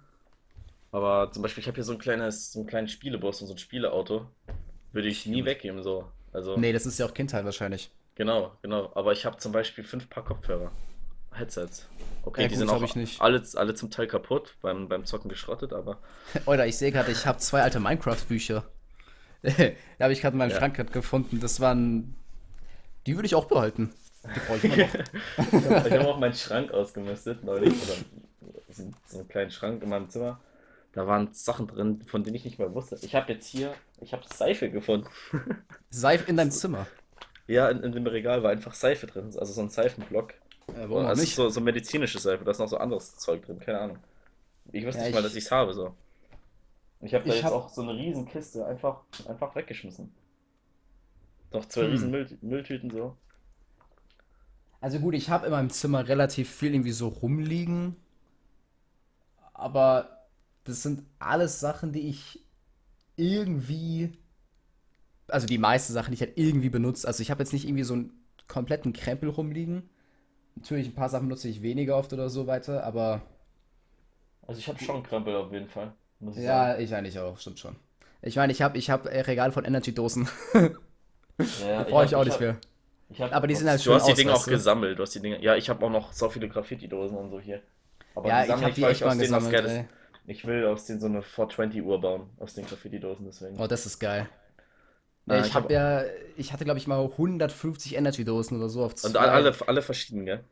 Aber 0.91 1.31
zum 1.31 1.41
Beispiel, 1.41 1.61
ich 1.61 1.67
habe 1.67 1.75
hier 1.75 1.83
so 1.83 1.93
ein 1.93 1.99
kleines, 1.99 2.51
so 2.51 2.59
einen 2.59 2.67
kleinen 2.67 2.87
Spielebus 2.87 3.41
und 3.41 3.47
so 3.47 3.53
ein 3.53 3.57
Spieleauto. 3.57 4.27
Würde 4.91 5.07
ich 5.07 5.25
nie 5.25 5.43
weggeben, 5.43 5.81
so. 5.81 6.07
Also, 6.31 6.57
Nee, 6.57 6.71
das 6.71 6.85
ist 6.85 6.99
ja 6.99 7.05
auch 7.05 7.13
Kindheit 7.13 7.45
wahrscheinlich. 7.45 7.89
genau, 8.15 8.57
genau. 8.61 8.91
Aber 8.95 9.11
ich 9.11 9.25
habe 9.25 9.37
zum 9.37 9.51
Beispiel 9.51 9.83
fünf 9.83 10.09
Paar 10.09 10.23
Kopfhörer. 10.23 10.71
Headsets. 11.31 11.87
Okay, 12.23 12.43
Ja, 12.43 12.47
die 12.47 12.55
gut, 12.55 12.59
sind 12.59 12.69
auch 12.69 13.21
alle, 13.21 13.43
alle 13.55 13.73
zum 13.73 13.89
Teil 13.89 14.05
kaputt, 14.05 14.55
beim, 14.61 14.87
beim 14.87 15.05
Zocken 15.05 15.29
geschrottet, 15.29 15.73
aber 15.73 15.97
Oder 16.45 16.67
ich 16.67 16.77
sehe 16.77 16.91
gerade, 16.91 17.11
ich 17.11 17.25
habe 17.25 17.39
zwei 17.39 17.61
alte 17.63 17.79
Minecraft-Bücher. 17.79 18.63
Die 19.43 19.75
habe 19.99 20.13
ich 20.13 20.21
gerade 20.21 20.35
in 20.35 20.37
meinem 20.37 20.51
ja. 20.51 20.57
Schrank 20.57 20.93
gefunden. 20.93 21.39
Das 21.39 21.59
waren. 21.59 22.15
Die 23.05 23.15
würde 23.15 23.25
ich 23.25 23.35
auch 23.35 23.45
behalten. 23.45 23.93
Ich. 24.23 24.63
Ich 24.63 24.79
habe 24.79 25.03
ich 25.89 25.97
hab 25.97 26.05
auch 26.07 26.17
meinen 26.19 26.33
Schrank 26.33 26.71
ausgemistet 26.71 27.43
neulich, 27.43 27.73
oder 27.81 27.93
so, 28.69 28.83
so 29.05 29.19
einen 29.19 29.27
kleinen 29.27 29.51
Schrank 29.51 29.83
in 29.83 29.89
meinem 29.89 30.09
Zimmer. 30.09 30.39
Da 30.93 31.07
waren 31.07 31.33
Sachen 31.33 31.67
drin, 31.67 32.01
von 32.05 32.23
denen 32.23 32.35
ich 32.35 32.45
nicht 32.45 32.59
mal 32.59 32.73
wusste. 32.73 32.97
Ich 33.01 33.15
habe 33.15 33.33
jetzt 33.33 33.47
hier, 33.47 33.73
ich 33.99 34.13
habe 34.13 34.23
Seife 34.27 34.69
gefunden. 34.69 35.07
Seife 35.89 36.29
in 36.29 36.35
deinem 36.37 36.51
Zimmer. 36.51 36.87
Ja, 37.47 37.69
in, 37.69 37.83
in 37.83 37.91
dem 37.91 38.07
Regal 38.07 38.43
war 38.43 38.51
einfach 38.51 38.73
Seife 38.73 39.07
drin, 39.07 39.25
also 39.37 39.45
so 39.53 39.61
ein 39.61 39.69
Seifenblock. 39.69 40.33
Äh, 40.73 40.89
Und 40.89 40.89
warum 40.89 41.09
ist 41.09 41.15
nicht? 41.15 41.35
so, 41.35 41.49
so 41.49 41.61
medizinische 41.61 42.19
Seife, 42.19 42.43
da 42.43 42.51
ist 42.51 42.59
noch 42.59 42.67
so 42.67 42.77
anderes 42.77 43.17
Zeug 43.17 43.45
drin, 43.45 43.59
keine 43.59 43.79
Ahnung. 43.79 43.97
Ich 44.71 44.85
wusste 44.85 45.01
Ja, 45.01 45.03
nicht 45.03 45.13
mal, 45.13 45.21
dass 45.23 45.35
ich. 45.35 45.35
ich 45.35 45.45
es 45.45 45.51
habe, 45.51 45.73
so. 45.73 45.95
Ich 47.01 47.13
habe 47.13 47.25
da 47.27 47.33
Ich 47.33 47.35
jetzt 47.35 47.43
habe. 47.43 47.55
auch 47.55 47.69
so 47.69 47.83
eine 47.83 47.93
riesen 47.95 48.25
Kiste 48.27 48.65
einfach, 48.65 49.01
einfach 49.27 49.55
weggeschmissen. 49.55 50.11
Noch 51.53 51.65
zwei 51.67 51.85
riesen 51.85 52.11
Hm. 52.11 52.11
Müll, 52.11 52.37
Mülltüten 52.41 52.89
so. 52.91 53.15
Also 54.83 54.99
gut, 54.99 55.15
ich 55.15 55.31
habe 55.31 55.47
in 55.47 55.51
meinem 55.51 55.71
Zimmer 55.71 56.07
relativ 56.07 56.47
viel 56.49 56.75
irgendwie 56.75 56.91
so 56.91 57.07
rumliegen. 57.07 57.95
Aber 59.53 60.27
das 60.63 60.83
sind 60.83 61.03
alles 61.19 61.59
Sachen, 61.59 61.91
die 61.93 62.07
ich 62.09 62.43
irgendwie. 63.17 64.17
Also 65.27 65.47
die 65.47 65.57
meisten 65.57 65.93
Sachen, 65.93 66.11
die 66.11 66.15
ich 66.15 66.21
halt 66.21 66.37
irgendwie 66.37 66.69
benutze. 66.69 67.07
Also 67.07 67.21
ich 67.21 67.31
habe 67.31 67.41
jetzt 67.41 67.53
nicht 67.53 67.65
irgendwie 67.65 67.83
so 67.83 67.93
einen 67.93 68.11
kompletten 68.47 68.93
Krempel 68.93 69.29
rumliegen. 69.29 69.89
Natürlich, 70.55 70.87
ein 70.89 70.95
paar 70.95 71.09
Sachen 71.09 71.29
nutze 71.29 71.49
ich 71.49 71.61
weniger 71.63 71.97
oft 71.97 72.13
oder 72.13 72.29
so 72.29 72.47
weiter, 72.47 72.83
aber 72.85 73.23
Also 74.47 74.59
ich 74.59 74.69
habe 74.69 74.79
schon 74.79 75.03
Krempel 75.03 75.35
auf 75.35 75.51
jeden 75.51 75.67
Fall, 75.67 75.93
muss 76.19 76.37
ich 76.37 76.43
sagen. 76.45 76.65
ja, 76.65 76.77
ich 76.77 76.93
eigentlich 76.95 77.19
auch, 77.19 77.37
stimmt 77.39 77.59
schon. 77.59 77.75
Ich 78.21 78.35
meine, 78.37 78.51
ich 78.53 78.61
habe 78.61 78.77
ich 78.77 78.89
hab 78.89 79.05
äh, 79.05 79.21
Regale 79.21 79.51
von 79.51 79.65
Energy-Dosen. 79.65 80.27
Ja, 81.57 81.67
Da 81.77 81.83
brauche 81.83 82.05
ich 82.05 82.15
habe, 82.15 82.15
auch 82.15 82.23
ich 82.23 82.25
nicht 82.25 82.39
habe, 82.39 82.41
mehr. 82.41 82.57
Aber 83.19 83.47
die 83.47 83.55
sehen 83.55 83.69
halt 83.69 83.81
du 83.83 83.83
schön 83.83 83.93
hast 83.93 84.07
die 84.07 84.13
Dinge 84.15 84.33
auch 84.33 84.45
du? 84.45 84.47
gesammelt, 84.47 84.97
du 84.99 85.03
hast 85.03 85.15
die 85.15 85.21
Dinge, 85.21 85.41
ja, 85.41 85.55
ich 85.55 85.69
habe 85.69 85.85
auch 85.85 85.89
noch 85.89 86.13
so 86.13 86.29
viele 86.29 86.49
Graffiti-Dosen 86.49 87.17
und 87.17 87.29
so 87.31 87.39
hier. 87.39 87.61
Aber 88.15 88.31
die 88.31 88.31
Ja, 88.31 88.45
ich 88.45 88.49
sammle 88.49 88.63
habe 88.63 88.73
ich, 88.73 88.75
die 88.75 88.89
ich 88.89 89.03
mal 89.03 89.05
aus 89.05 89.17
denen 89.17 89.33
was 89.33 89.49
gesammelt, 89.49 89.49
Geiles, 89.49 89.81
ey. 89.81 89.87
ich 90.25 90.45
will 90.45 90.65
aus 90.67 90.85
denen 90.85 90.99
so 90.99 91.07
eine 91.07 91.21
420-Uhr 91.21 91.99
bauen, 92.01 92.29
aus 92.39 92.53
den 92.53 92.65
Graffiti-Dosen, 92.65 93.25
deswegen. 93.25 93.57
Oh, 93.57 93.67
das 93.67 93.85
ist 93.85 93.99
geil. 93.99 94.27
Ja, 95.25 95.45
ich 95.45 95.47
ich 95.47 95.55
habe 95.55 95.65
habe 95.65 95.73
ja, 95.73 96.03
ich 96.37 96.51
hatte 96.53 96.65
glaube 96.65 96.79
ich 96.79 96.87
mal 96.87 96.99
150 97.03 97.95
Energy-Dosen 97.95 98.57
oder 98.57 98.69
so 98.69 98.83
auf 98.83 98.95
und 99.01 99.17
alle, 99.17 99.31
alle, 99.31 99.53
zwei. 99.53 99.81
verschieden, 99.81 100.25
gell? 100.25 100.43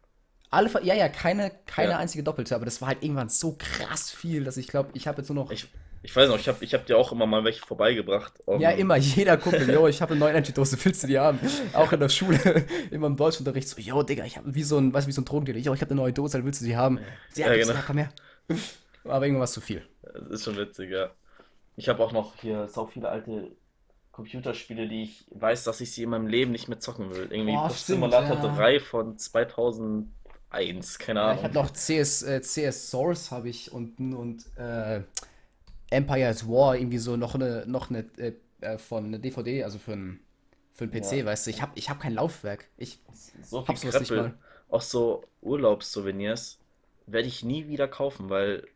Alle, 0.49 0.69
ja, 0.83 0.93
ja, 0.95 1.07
keine, 1.07 1.51
keine 1.65 1.91
Ja. 1.91 1.97
einzige 1.97 2.23
doppelte, 2.23 2.55
aber 2.55 2.65
das 2.65 2.81
war 2.81 2.89
halt 2.89 3.03
irgendwann 3.03 3.29
so 3.29 3.55
krass 3.57 4.11
viel, 4.11 4.43
dass 4.43 4.57
ich 4.57 4.67
glaube, 4.67 4.89
ich 4.93 5.07
habe 5.07 5.21
jetzt 5.21 5.29
nur 5.29 5.43
noch. 5.45 5.51
Ich, 5.51 5.67
ich 6.03 6.15
weiß 6.15 6.29
noch, 6.29 6.37
ich 6.39 6.47
habe 6.47 6.63
ich 6.65 6.73
hab 6.73 6.85
dir 6.85 6.97
auch 6.97 7.11
immer 7.11 7.25
mal 7.27 7.43
welche 7.43 7.61
vorbeigebracht. 7.65 8.33
Ja, 8.55 8.71
Ähm, 8.71 8.79
immer, 8.79 8.95
jeder 8.97 9.37
Kumpel, 9.37 9.69
yo, 9.71 9.87
ich 9.87 10.01
habe 10.01 10.11
eine 10.11 10.19
neue 10.19 10.31
Energy-Dose, 10.31 10.77
willst 10.83 11.03
du 11.03 11.07
die 11.07 11.19
haben? 11.19 11.39
Auch 11.73 11.91
in 11.93 11.99
der 11.99 12.09
Schule, 12.09 12.37
immer 12.91 13.07
im 13.07 13.15
Deutschunterricht, 13.17 13.67
so, 13.69 13.79
yo, 13.79 14.03
Digga, 14.03 14.25
ich 14.25 14.37
habe 14.37 14.53
wie 14.53 14.63
so 14.63 14.77
ein, 14.77 14.93
weißt 14.93 15.05
du, 15.05 15.09
wie 15.09 15.13
so 15.13 15.21
ein 15.21 15.25
Drogendealer, 15.25 15.59
yo, 15.59 15.73
ich 15.73 15.81
habe 15.81 15.91
eine 15.91 16.01
neue 16.01 16.13
Dose, 16.13 16.43
willst 16.43 16.61
du 16.61 16.65
die 16.65 16.75
haben? 16.75 16.99
Ja, 17.35 17.53
Ja, 17.53 17.55
genau. 17.55 17.79
komm 17.85 17.97
her. 17.97 18.11
Aber 19.03 19.25
irgendwann 19.25 19.39
war 19.41 19.45
es 19.45 19.53
zu 19.53 19.61
viel. 19.61 19.87
Das 20.03 20.29
ist 20.31 20.43
schon 20.45 20.57
witzig, 20.57 20.91
ja. 20.91 21.11
Ich 21.75 21.89
habe 21.89 22.03
auch 22.03 22.11
noch 22.11 22.35
hier 22.37 22.67
so 22.67 22.87
viele 22.87 23.09
alte 23.09 23.55
Computerspiele, 24.11 24.87
die 24.87 25.03
ich 25.03 25.25
weiß, 25.31 25.63
dass 25.63 25.81
ich 25.81 25.93
sie 25.93 26.03
in 26.03 26.09
meinem 26.09 26.27
Leben 26.27 26.51
nicht 26.51 26.67
mehr 26.69 26.79
zocken 26.79 27.11
will. 27.11 27.27
Irgendwie 27.31 27.57
Oh, 27.57 27.69
stimmt, 27.69 28.13
Simulator 28.13 28.37
ja. 28.37 28.55
3 28.55 28.79
von 28.79 29.17
2001, 29.17 30.99
keine 30.99 31.21
Ja, 31.21 31.33
ich 31.33 31.43
Ahnung. 31.43 31.43
habe 31.43 31.53
noch 31.53 31.71
CS, 31.73 32.23
äh, 32.23 32.41
CS 32.41 32.89
Source 32.89 33.31
habe 33.31 33.49
ich 33.49 33.71
und, 33.71 33.99
und 33.99 34.45
äh, 34.57 35.03
Empire's 35.91 36.47
War, 36.47 36.75
irgendwie 36.77 36.97
so 36.99 37.17
noch 37.17 37.35
eine, 37.35 37.65
noch 37.67 37.89
eine 37.91 38.05
äh, 38.17 38.33
äh, 38.61 38.77
von 38.79 39.05
eine 39.05 39.19
DVD, 39.19 39.63
also 39.63 39.79
für 39.79 39.93
einen 39.93 40.19
für 40.73 40.85
einen 40.85 40.91
PC, 40.91 41.23
Ja. 41.23 41.25
weißt 41.25 41.47
du, 41.47 41.51
ich 41.51 41.61
habe 41.61 41.73
ich 41.75 41.89
hab 41.89 41.99
kein 41.99 42.13
Laufwerk. 42.13 42.69
Ich 42.77 42.99
So 43.43 43.61
viel 43.63 43.75
hab 43.75 43.77
sowas 43.77 43.99
nicht 43.99 44.15
mal. 44.15 44.33
auch 44.69 44.81
so 44.81 45.23
Urlaubssouvenirs, 45.41 46.59
werde 47.07 47.27
ich 47.27 47.43
nie 47.43 47.67
wieder 47.67 47.87
kaufen, 47.87 48.29
weil 48.29 48.67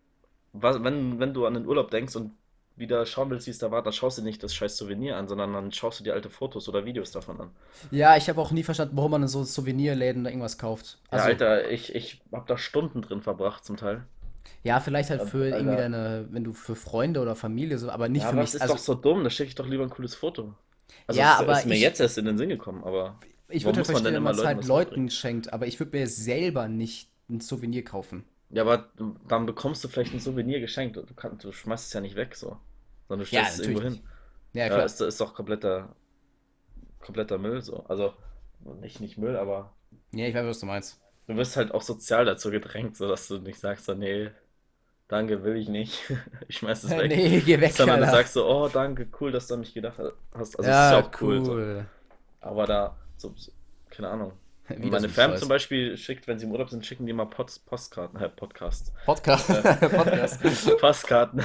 wenn, 0.54 1.20
wenn 1.20 1.34
du 1.34 1.46
an 1.46 1.54
den 1.56 1.68
Urlaub 1.68 1.92
denkst 1.92 2.16
und 2.16 2.34
wieder 2.78 3.06
schauen 3.06 3.30
willst, 3.30 3.48
wie 3.48 3.52
es 3.52 3.60
da 3.60 3.72
war, 3.72 3.84
dann 3.84 3.94
schaust 3.94 4.18
du 4.18 4.22
nicht 4.24 4.44
das 4.44 4.54
scheiß 4.56 4.78
Souvenir 4.78 5.18
an, 5.18 5.28
sondern 5.28 5.54
dann 5.54 5.72
schaust 5.72 6.00
du 6.00 6.04
dir 6.04 6.14
alte 6.14 6.30
Fotos 6.30 6.68
oder 6.70 6.86
Videos 6.86 7.12
davon 7.12 7.40
an. 7.42 7.52
Ja, 7.92 8.16
ich 8.18 8.30
habe 8.30 8.40
auch 8.42 8.52
nie 8.52 8.64
verstanden, 8.64 8.96
warum 8.98 9.12
man 9.12 9.22
in 9.24 9.28
so 9.28 9.44
Souvenirläden 9.44 10.24
da 10.24 10.30
irgendwas 10.30 10.58
kauft. 10.58 11.00
Ja, 11.12 11.22
Also, 11.22 11.30
Alter, 11.30 11.70
ich, 11.72 11.96
ich 11.96 12.22
habe 12.32 12.46
da 12.48 12.58
Stunden 12.60 13.02
drin 13.02 13.22
verbracht 13.22 13.66
zum 13.66 13.76
Teil. 13.78 14.06
Ja, 14.64 14.80
vielleicht 14.80 15.10
halt 15.10 15.22
für 15.22 15.46
irgendwie 15.48 15.76
Alter. 15.76 15.82
deine, 15.84 16.28
wenn 16.32 16.44
du 16.44 16.54
für 16.54 16.76
Freunde 16.76 17.22
oder 17.22 17.36
Familie 17.36 17.78
so, 17.78 17.90
aber 17.90 18.10
nicht 18.10 18.24
Ja, 18.24 18.30
für 18.30 18.36
aber 18.36 18.42
mich. 18.42 18.52
das 18.52 18.56
ist 18.56 18.62
Also, 18.62 18.74
doch 18.76 18.80
so 18.80 18.94
dumm, 18.96 19.24
da 19.24 19.30
schicke 19.30 19.50
ich 19.50 19.56
doch 19.56 19.68
lieber 19.68 19.84
ein 19.84 19.90
cooles 19.90 20.16
Foto. 20.16 20.54
Also 21.08 21.20
Ja, 21.20 21.34
es 21.36 21.40
aber 21.40 21.60
ist 21.60 21.66
mir 21.66 21.76
ich- 21.76 21.82
jetzt 21.82 22.00
erst 22.00 22.18
in 22.18 22.26
den 22.26 22.38
Sinn 22.38 22.50
gekommen, 22.50 22.84
aber 22.84 23.16
ich 23.50 23.64
würde 23.66 23.78
halt 23.78 23.86
verstehen, 23.88 24.14
wenn 24.16 24.24
man 24.24 24.32
es 24.34 24.38
Leuten 24.38 24.48
halt 24.58 24.68
Leuten 24.68 24.90
mitbringen? 24.92 25.10
schenkt, 25.10 25.54
aber 25.54 25.68
ich 25.68 25.80
würde 25.80 25.98
mir 25.98 26.08
selber 26.08 26.68
nicht 26.68 27.10
ein 27.30 27.42
Souvenir 27.42 27.84
kaufen. 27.84 28.26
Ja, 28.50 28.62
aber 28.64 28.90
dann 29.28 29.46
bekommst 29.46 29.84
du 29.84 29.88
vielleicht 29.88 30.14
ein 30.14 30.20
Souvenir 30.20 30.60
geschenkt. 30.60 30.98
Du, 30.98 31.06
kannst, 31.16 31.44
du 31.44 31.52
schmeißt 31.52 31.88
es 31.88 31.94
ja 31.94 32.02
nicht 32.02 32.16
weg 32.16 32.36
so. 32.36 32.58
Sondern 33.08 33.26
du 33.26 33.26
Ja, 33.32 33.42
stellst 33.42 33.54
es 33.54 33.60
irgendwo 33.60 33.82
hin. 33.82 34.02
Ja, 34.54 34.70
Ja, 34.70 34.76
klar. 34.76 34.86
ist, 34.86 35.02
ist 35.02 35.22
doch 35.22 35.34
kompletter, 35.34 35.96
kompletter 37.00 37.38
Müll 37.38 37.62
so. 37.62 37.86
Also 37.86 38.14
nicht, 38.82 39.00
nicht 39.00 39.18
Müll, 39.18 39.38
aber 39.38 39.74
Ja, 40.14 40.26
ich 40.28 40.34
weiß, 40.34 40.46
was 40.48 40.60
du 40.60 40.66
meinst. 40.66 41.00
Du 41.28 41.36
wirst 41.36 41.58
halt 41.58 41.74
auch 41.74 41.82
sozial 41.82 42.26
dazu 42.26 42.52
gedrängt, 42.52 42.98
so 42.98 43.08
dass 43.08 43.28
du 43.28 43.38
nicht 43.40 43.60
sagst, 43.60 43.86
so, 43.86 43.94
nee, 43.94 44.30
danke, 45.08 45.44
will 45.44 45.56
ich 45.58 45.70
nicht. 45.70 46.02
Ich 46.48 46.58
schmeiß 46.58 46.84
es 46.84 46.92
weg. 46.92 47.10
Nee, 47.10 47.42
geh 47.42 47.60
weg, 47.60 47.74
Sondern 47.74 48.02
du 48.02 48.06
sagst 48.08 48.34
so, 48.34 48.46
oh, 48.48 48.68
danke, 48.68 49.08
cool, 49.20 49.32
dass 49.32 49.48
du 49.48 49.56
an 49.56 49.62
mich 49.62 49.74
gedacht 49.74 49.98
hast. 50.00 50.14
Also 50.34 50.60
ist 50.60 50.66
Ja, 50.68 50.92
ja 50.94 51.04
auch 51.04 51.12
cool. 51.22 51.44
So. 51.46 51.52
cool. 51.54 51.86
Aber 52.42 52.66
da, 52.68 52.96
so, 53.18 53.34
so, 53.36 53.52
keine 53.90 54.10
Ahnung. 54.10 54.34
Und 54.70 54.80
meine 54.86 55.00
so 55.02 55.06
ein 55.08 55.12
Fam 55.12 55.38
zum 55.38 55.50
Beispiel 55.50 55.96
schickt, 55.98 56.28
wenn 56.28 56.40
sie 56.40 56.46
im 56.46 56.52
Urlaub 56.52 56.70
sind, 56.70 56.86
schicken 56.86 57.06
die 57.06 57.14
mal 57.14 57.26
Post, 57.26 57.66
Postkarten, 57.66 58.20
äh, 58.20 58.30
Podcast. 58.30 58.92
Podcast. 59.06 59.48
Podcast. 59.48 60.78
Postkarten. 60.80 61.44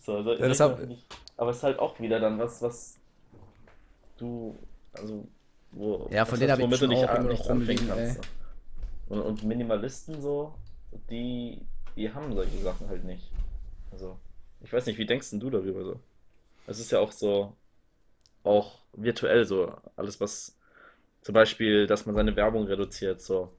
so, 0.00 0.22
so, 0.22 0.34
Ja, 0.34 0.48
hab- 0.58 0.86
nicht. 0.86 1.06
Aber 1.36 1.50
es 1.50 1.58
ist 1.58 1.62
halt 1.62 1.78
auch 1.78 1.98
wieder 2.00 2.20
dann 2.20 2.38
was, 2.38 2.62
was 2.62 2.98
du, 4.18 4.56
also, 4.92 5.26
wo, 5.72 6.08
Ja, 6.10 6.24
von 6.24 6.38
denen 6.38 6.52
hast, 6.52 6.60
hab 6.62 6.70
ich 6.72 6.78
schon 6.78 6.88
nicht 6.88 7.04
auch 7.08 7.18
noch 7.18 7.28
nichts 7.28 7.48
anfangen 7.48 7.60
rumliegen, 7.60 7.88
kannst. 7.88 8.16
So. 8.16 8.41
Und, 9.08 9.20
und 9.20 9.42
Minimalisten 9.44 10.20
so, 10.20 10.54
die, 11.10 11.60
die 11.96 12.12
haben 12.12 12.34
solche 12.34 12.58
Sachen 12.58 12.88
halt 12.88 13.04
nicht. 13.04 13.30
Also, 13.90 14.18
ich 14.62 14.72
weiß 14.72 14.86
nicht, 14.86 14.98
wie 14.98 15.06
denkst 15.06 15.30
denn 15.30 15.40
du 15.40 15.50
darüber 15.50 15.84
so? 15.84 16.00
Es 16.66 16.78
ist 16.78 16.92
ja 16.92 17.00
auch 17.00 17.12
so, 17.12 17.56
auch 18.44 18.78
virtuell 18.92 19.44
so, 19.44 19.74
alles 19.96 20.20
was, 20.20 20.56
zum 21.22 21.34
Beispiel, 21.34 21.86
dass 21.86 22.06
man 22.06 22.14
seine 22.14 22.34
Werbung 22.36 22.66
reduziert, 22.66 23.20
so, 23.20 23.52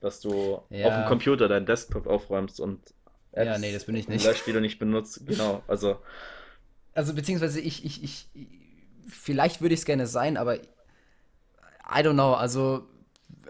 dass 0.00 0.20
du 0.20 0.54
auf 0.56 0.66
dem 0.70 0.80
Ja. 0.80 1.08
Computer 1.08 1.48
deinen 1.48 1.66
Desktop 1.66 2.06
aufräumst 2.06 2.60
und 2.60 2.80
Ja, 3.34 3.42
Apps 3.42 3.60
nee, 3.60 3.72
das 3.72 3.84
bin 3.84 3.96
ich 3.96 4.08
nicht. 4.08 4.24
Du 4.46 4.60
nicht 4.60 4.78
benutzt, 4.78 5.24
genau, 5.26 5.62
also, 5.66 5.98
Also, 6.94 7.14
beziehungsweise 7.14 7.60
ich, 7.60 7.84
ich, 7.84 8.02
ich, 8.02 8.28
vielleicht 9.08 9.60
würde 9.60 9.74
ich 9.74 9.80
es 9.80 9.86
gerne 9.86 10.06
sein, 10.06 10.36
aber 10.36 10.56
I 10.56 12.00
don't 12.00 12.14
know, 12.14 12.34
also 12.34 12.86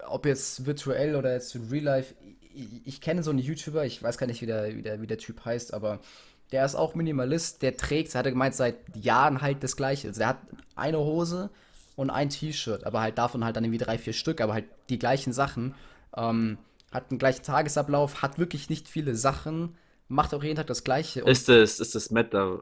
ob 0.08 0.26
jetzt 0.26 0.66
virtuell 0.66 1.16
oder 1.16 1.32
jetzt 1.32 1.54
in 1.54 1.68
Real 1.68 1.84
Life, 1.84 2.14
ich, 2.54 2.68
ich 2.84 3.00
kenne 3.00 3.22
so 3.22 3.30
einen 3.30 3.38
YouTuber, 3.38 3.84
ich 3.84 4.02
weiß 4.02 4.18
gar 4.18 4.26
nicht, 4.26 4.42
wie 4.42 4.46
der, 4.46 4.76
wie 4.76 4.82
der, 4.82 5.00
wie 5.00 5.06
der 5.06 5.18
Typ 5.18 5.44
heißt, 5.44 5.74
aber 5.74 6.00
der 6.52 6.64
ist 6.64 6.74
auch 6.74 6.94
Minimalist, 6.94 7.62
der 7.62 7.76
trägt, 7.76 8.14
hat 8.14 8.26
er 8.26 8.32
gemeint, 8.32 8.54
seit 8.54 8.76
Jahren 8.94 9.40
halt 9.40 9.62
das 9.64 9.76
Gleiche. 9.76 10.08
Also 10.08 10.18
der 10.18 10.28
hat 10.28 10.38
eine 10.76 10.98
Hose 10.98 11.50
und 11.96 12.10
ein 12.10 12.30
T-Shirt, 12.30 12.84
aber 12.84 13.00
halt 13.00 13.18
davon 13.18 13.44
halt 13.44 13.56
dann 13.56 13.64
irgendwie 13.64 13.84
drei, 13.84 13.98
vier 13.98 14.12
Stück, 14.12 14.40
aber 14.40 14.54
halt 14.54 14.66
die 14.88 14.98
gleichen 14.98 15.32
Sachen. 15.32 15.74
Ähm, 16.16 16.58
hat 16.92 17.10
einen 17.10 17.18
gleichen 17.18 17.42
Tagesablauf, 17.42 18.22
hat 18.22 18.38
wirklich 18.38 18.70
nicht 18.70 18.88
viele 18.88 19.16
Sachen, 19.16 19.76
macht 20.08 20.32
auch 20.32 20.44
jeden 20.44 20.56
Tag 20.56 20.68
das 20.68 20.84
Gleiche. 20.84 21.24
Und 21.24 21.30
ist 21.30 21.48
es, 21.48 21.80
ist 21.80 21.96
es 21.96 22.10
Meta, 22.10 22.60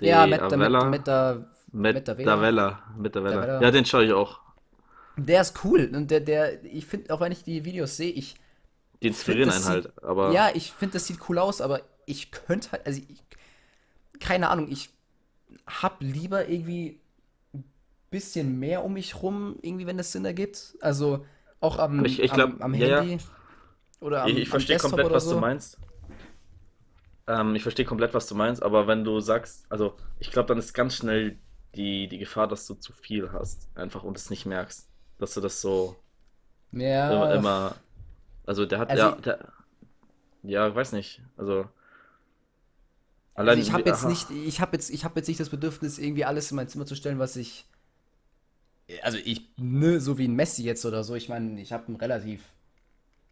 ja, 0.00 0.26
de 0.26 0.30
Meta, 0.30 0.44
Meta, 0.44 0.56
Avella? 0.56 0.84
Meta, 0.84 1.46
Meta 1.72 2.18
Vela. 2.18 2.30
Metavella, 2.30 2.82
Metavella. 2.96 3.40
Metavella. 3.40 3.62
Ja, 3.62 3.70
den 3.70 3.84
schaue 3.84 4.04
ich 4.04 4.12
auch. 4.12 4.40
Der 5.16 5.40
ist 5.42 5.64
cool. 5.64 5.90
Und 5.94 6.10
der, 6.10 6.20
der, 6.20 6.64
ich 6.64 6.86
finde, 6.86 7.12
auch 7.14 7.20
wenn 7.20 7.32
ich 7.32 7.44
die 7.44 7.64
Videos 7.64 7.96
sehe, 7.96 8.10
ich, 8.12 8.34
Die 9.02 9.08
inspirieren 9.08 9.50
einen 9.50 9.60
sieht- 9.62 9.68
halt, 9.68 10.02
aber 10.04 10.32
ja, 10.32 10.50
ich 10.54 10.72
finde, 10.72 10.94
das 10.94 11.06
sieht 11.06 11.18
cool 11.28 11.38
aus, 11.38 11.60
aber 11.60 11.82
ich 12.06 12.30
könnte 12.30 12.72
halt, 12.72 12.86
also 12.86 13.00
ich, 13.08 13.22
keine 14.20 14.48
Ahnung, 14.48 14.68
ich 14.70 14.90
hab 15.66 16.02
lieber 16.02 16.48
irgendwie 16.48 17.00
ein 17.54 17.64
bisschen 18.10 18.58
mehr 18.58 18.84
um 18.84 18.94
mich 18.94 19.22
rum, 19.22 19.56
irgendwie, 19.62 19.86
wenn 19.86 19.98
das 19.98 20.12
Sinn 20.12 20.24
ergibt. 20.24 20.76
Also 20.80 21.24
auch 21.60 21.78
am, 21.78 22.04
Ich- 22.04 22.20
ich 22.20 22.32
glaub, 22.32 22.50
am, 22.54 22.62
am 22.62 22.74
ja, 22.74 22.86
ja. 22.86 22.98
Handy 23.00 23.18
oder 24.00 24.22
am, 24.24 24.30
ich, 24.32 24.38
ich 24.38 24.48
verstehe 24.48 24.76
komplett, 24.78 25.06
oder 25.06 25.14
was 25.16 25.24
du 25.24 25.30
so. 25.30 25.40
meinst. 25.40 25.78
Ähm, 27.26 27.54
ich 27.54 27.62
verstehe 27.62 27.84
komplett, 27.86 28.14
was 28.14 28.26
du 28.26 28.34
meinst, 28.34 28.62
aber 28.62 28.86
wenn 28.86 29.04
du 29.04 29.20
sagst, 29.20 29.66
also 29.70 29.96
ich 30.18 30.30
glaube, 30.30 30.48
dann 30.48 30.58
ist 30.58 30.74
ganz 30.74 30.94
schnell 30.96 31.38
die, 31.74 32.08
die 32.08 32.18
Gefahr, 32.18 32.46
dass 32.48 32.66
du 32.66 32.74
zu 32.74 32.92
viel 32.92 33.32
hast, 33.32 33.68
einfach 33.74 34.02
und 34.04 34.16
es 34.16 34.30
nicht 34.30 34.46
merkst. 34.46 34.88
Dass 35.18 35.34
du 35.34 35.40
das 35.40 35.60
so 35.60 35.96
immer, 37.08 37.30
Ja, 37.30 37.30
immer 37.30 37.76
also 38.46 38.66
der 38.66 38.78
hat 38.80 38.90
Also 38.90 39.08
ja, 39.08 39.16
ich- 39.18 39.24
der, 39.24 39.52
ja, 40.42 40.68
ich 40.68 40.74
weiß 40.74 40.92
nicht, 40.92 41.22
also 41.36 41.68
also 43.44 43.58
allein, 43.58 43.60
ich 43.60 43.72
habe 43.72 43.88
jetzt 43.88 44.04
nicht, 44.06 44.30
ich 44.30 44.60
habe 44.60 44.76
jetzt, 44.76 44.90
ich 44.90 45.04
habe 45.04 45.18
jetzt 45.20 45.28
nicht 45.28 45.40
das 45.40 45.50
Bedürfnis, 45.50 45.98
irgendwie 45.98 46.24
alles 46.24 46.50
in 46.50 46.56
mein 46.56 46.68
Zimmer 46.68 46.86
zu 46.86 46.94
stellen, 46.96 47.18
was 47.18 47.36
ich 47.36 47.66
Also 49.02 49.18
ich, 49.18 49.48
ne, 49.56 50.00
so 50.00 50.18
wie 50.18 50.28
ein 50.28 50.34
Messi 50.34 50.62
jetzt 50.62 50.84
oder 50.84 51.04
so. 51.04 51.14
Ich 51.14 51.28
meine, 51.28 51.60
ich 51.60 51.72
habe 51.72 51.90
ein 51.90 51.96
relativ, 51.96 52.42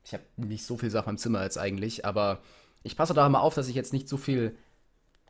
ich 0.04 0.14
habe 0.14 0.24
nicht 0.36 0.64
so 0.66 0.76
viel 0.78 0.90
Sachen 0.90 1.10
im 1.12 1.18
Zimmer 1.18 1.42
jetzt 1.44 1.58
eigentlich, 1.58 2.06
aber 2.06 2.42
ich 2.84 2.96
passe 2.96 3.14
da 3.14 3.26
immer 3.26 3.42
auf, 3.42 3.54
dass 3.54 3.68
ich 3.68 3.76
jetzt 3.76 3.92
nicht 3.92 4.08
so 4.08 4.16
viel 4.18 4.56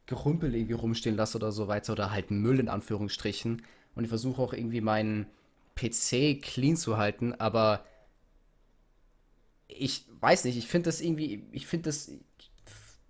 Gerümpel 0.06 0.54
irgendwie 0.54 0.74
rumstehen 0.74 1.16
lasse 1.16 1.38
oder 1.38 1.52
so 1.52 1.68
weiter 1.68 1.94
oder 1.94 2.12
halt 2.12 2.30
Müll 2.30 2.60
in 2.60 2.68
Anführungsstrichen. 2.68 3.62
Und 3.96 4.04
ich 4.04 4.10
versuche 4.10 4.42
auch 4.42 4.52
irgendwie 4.54 4.80
meinen 4.82 5.26
PC 5.74 6.36
clean 6.36 6.76
zu 6.76 6.96
halten, 6.98 7.34
aber 7.34 7.84
ich 9.68 10.04
weiß 10.20 10.44
nicht, 10.44 10.56
ich 10.56 10.66
finde 10.68 10.86
das 10.88 11.00
irgendwie, 11.00 11.46
ich 11.52 11.66
finde 11.66 11.84
das 11.88 12.10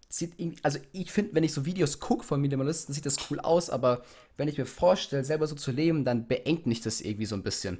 sieht 0.08 0.34
irgendwie, 0.38 0.58
also 0.62 0.78
ich 0.92 1.10
finde, 1.10 1.34
wenn 1.34 1.44
ich 1.44 1.52
so 1.52 1.64
Videos 1.64 1.98
gucke 1.98 2.24
von 2.24 2.40
Minimalisten, 2.40 2.94
sieht 2.94 3.06
das 3.06 3.30
cool 3.30 3.40
aus, 3.40 3.70
aber 3.70 4.02
wenn 4.36 4.48
ich 4.48 4.58
mir 4.58 4.66
vorstelle, 4.66 5.24
selber 5.24 5.46
so 5.46 5.54
zu 5.54 5.70
leben, 5.70 6.04
dann 6.04 6.26
beengt 6.28 6.66
mich 6.66 6.82
das 6.82 7.00
irgendwie 7.00 7.26
so 7.26 7.34
ein 7.34 7.42
bisschen. 7.42 7.78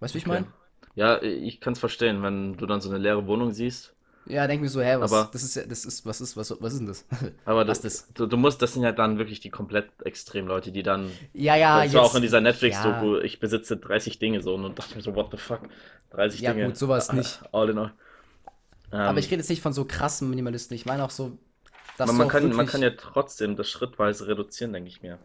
Weißt 0.00 0.14
du, 0.14 0.16
wie 0.16 0.20
ich 0.20 0.26
Okay. 0.26 0.26
meine? 0.26 0.46
Ja, 0.94 1.20
ich 1.22 1.60
kann 1.60 1.72
es 1.74 1.78
verstehen, 1.80 2.22
wenn 2.22 2.56
du 2.56 2.66
dann 2.66 2.80
so 2.80 2.88
eine 2.88 2.98
leere 2.98 3.26
Wohnung 3.26 3.52
siehst. 3.52 3.93
Ja, 4.26 4.46
denk 4.46 4.62
mir 4.62 4.68
so, 4.68 4.80
hä, 4.80 4.96
was, 4.98 5.12
Aber- 5.12 5.28
das 5.32 5.42
ist 5.42 5.54
ja, 5.54 5.64
das 5.66 5.84
ist, 5.84 6.06
was 6.06 6.20
ist, 6.20 6.36
was, 6.36 6.50
was 6.60 6.72
ist 6.72 6.78
denn 6.78 6.86
das? 6.88 7.04
Aber 7.44 7.64
das, 7.64 7.80
das? 7.82 8.08
du, 8.14 8.26
du 8.26 8.36
musst, 8.36 8.62
das 8.62 8.72
sind 8.72 8.82
ja 8.82 8.92
dann 8.92 9.18
wirklich 9.18 9.40
die 9.40 9.50
komplett 9.50 9.90
extrem 10.04 10.46
Leute, 10.46 10.72
die 10.72 10.82
dann, 10.82 11.10
Ja, 11.34 11.56
ja, 11.56 11.84
das 11.84 11.92
war 11.94 12.02
auch 12.02 12.14
in 12.14 12.22
dieser 12.22 12.38
ja, 12.38 12.42
Netflix-Doku, 12.42 13.18
ich 13.18 13.38
besitze 13.38 13.76
30 13.76 14.18
Dinge 14.18 14.42
so 14.42 14.54
und 14.54 14.78
dachte 14.78 14.94
mir 14.96 15.02
so, 15.02 15.14
what 15.14 15.30
the 15.30 15.36
fuck, 15.36 15.60
30 16.10 16.40
ja 16.40 16.52
Dinge, 16.52 16.66
gut, 16.66 16.76
sowas 16.78 17.12
nicht. 17.12 17.40
all 17.52 17.68
in 17.70 17.78
all. 17.78 17.92
Aber 18.90 19.10
Ähm, 19.10 19.18
ich 19.18 19.26
rede 19.26 19.36
jetzt 19.36 19.50
nicht 19.50 19.60
von 19.62 19.72
so 19.72 19.84
krassen 19.84 20.30
Minimalisten. 20.30 20.74
Ich 20.74 20.86
meine 20.86 21.04
auch 21.04 21.10
so, 21.10 21.36
dass 21.98 22.06
man, 22.08 22.16
man 22.16 22.28
kann, 22.28 22.50
man 22.52 22.66
kann 22.66 22.82
ja 22.82 22.90
trotzdem 22.90 23.56
das 23.56 23.68
schrittweise 23.68 24.26
reduzieren, 24.26 24.72
denke 24.72 24.88
ich 24.88 25.02
mir. 25.02 25.18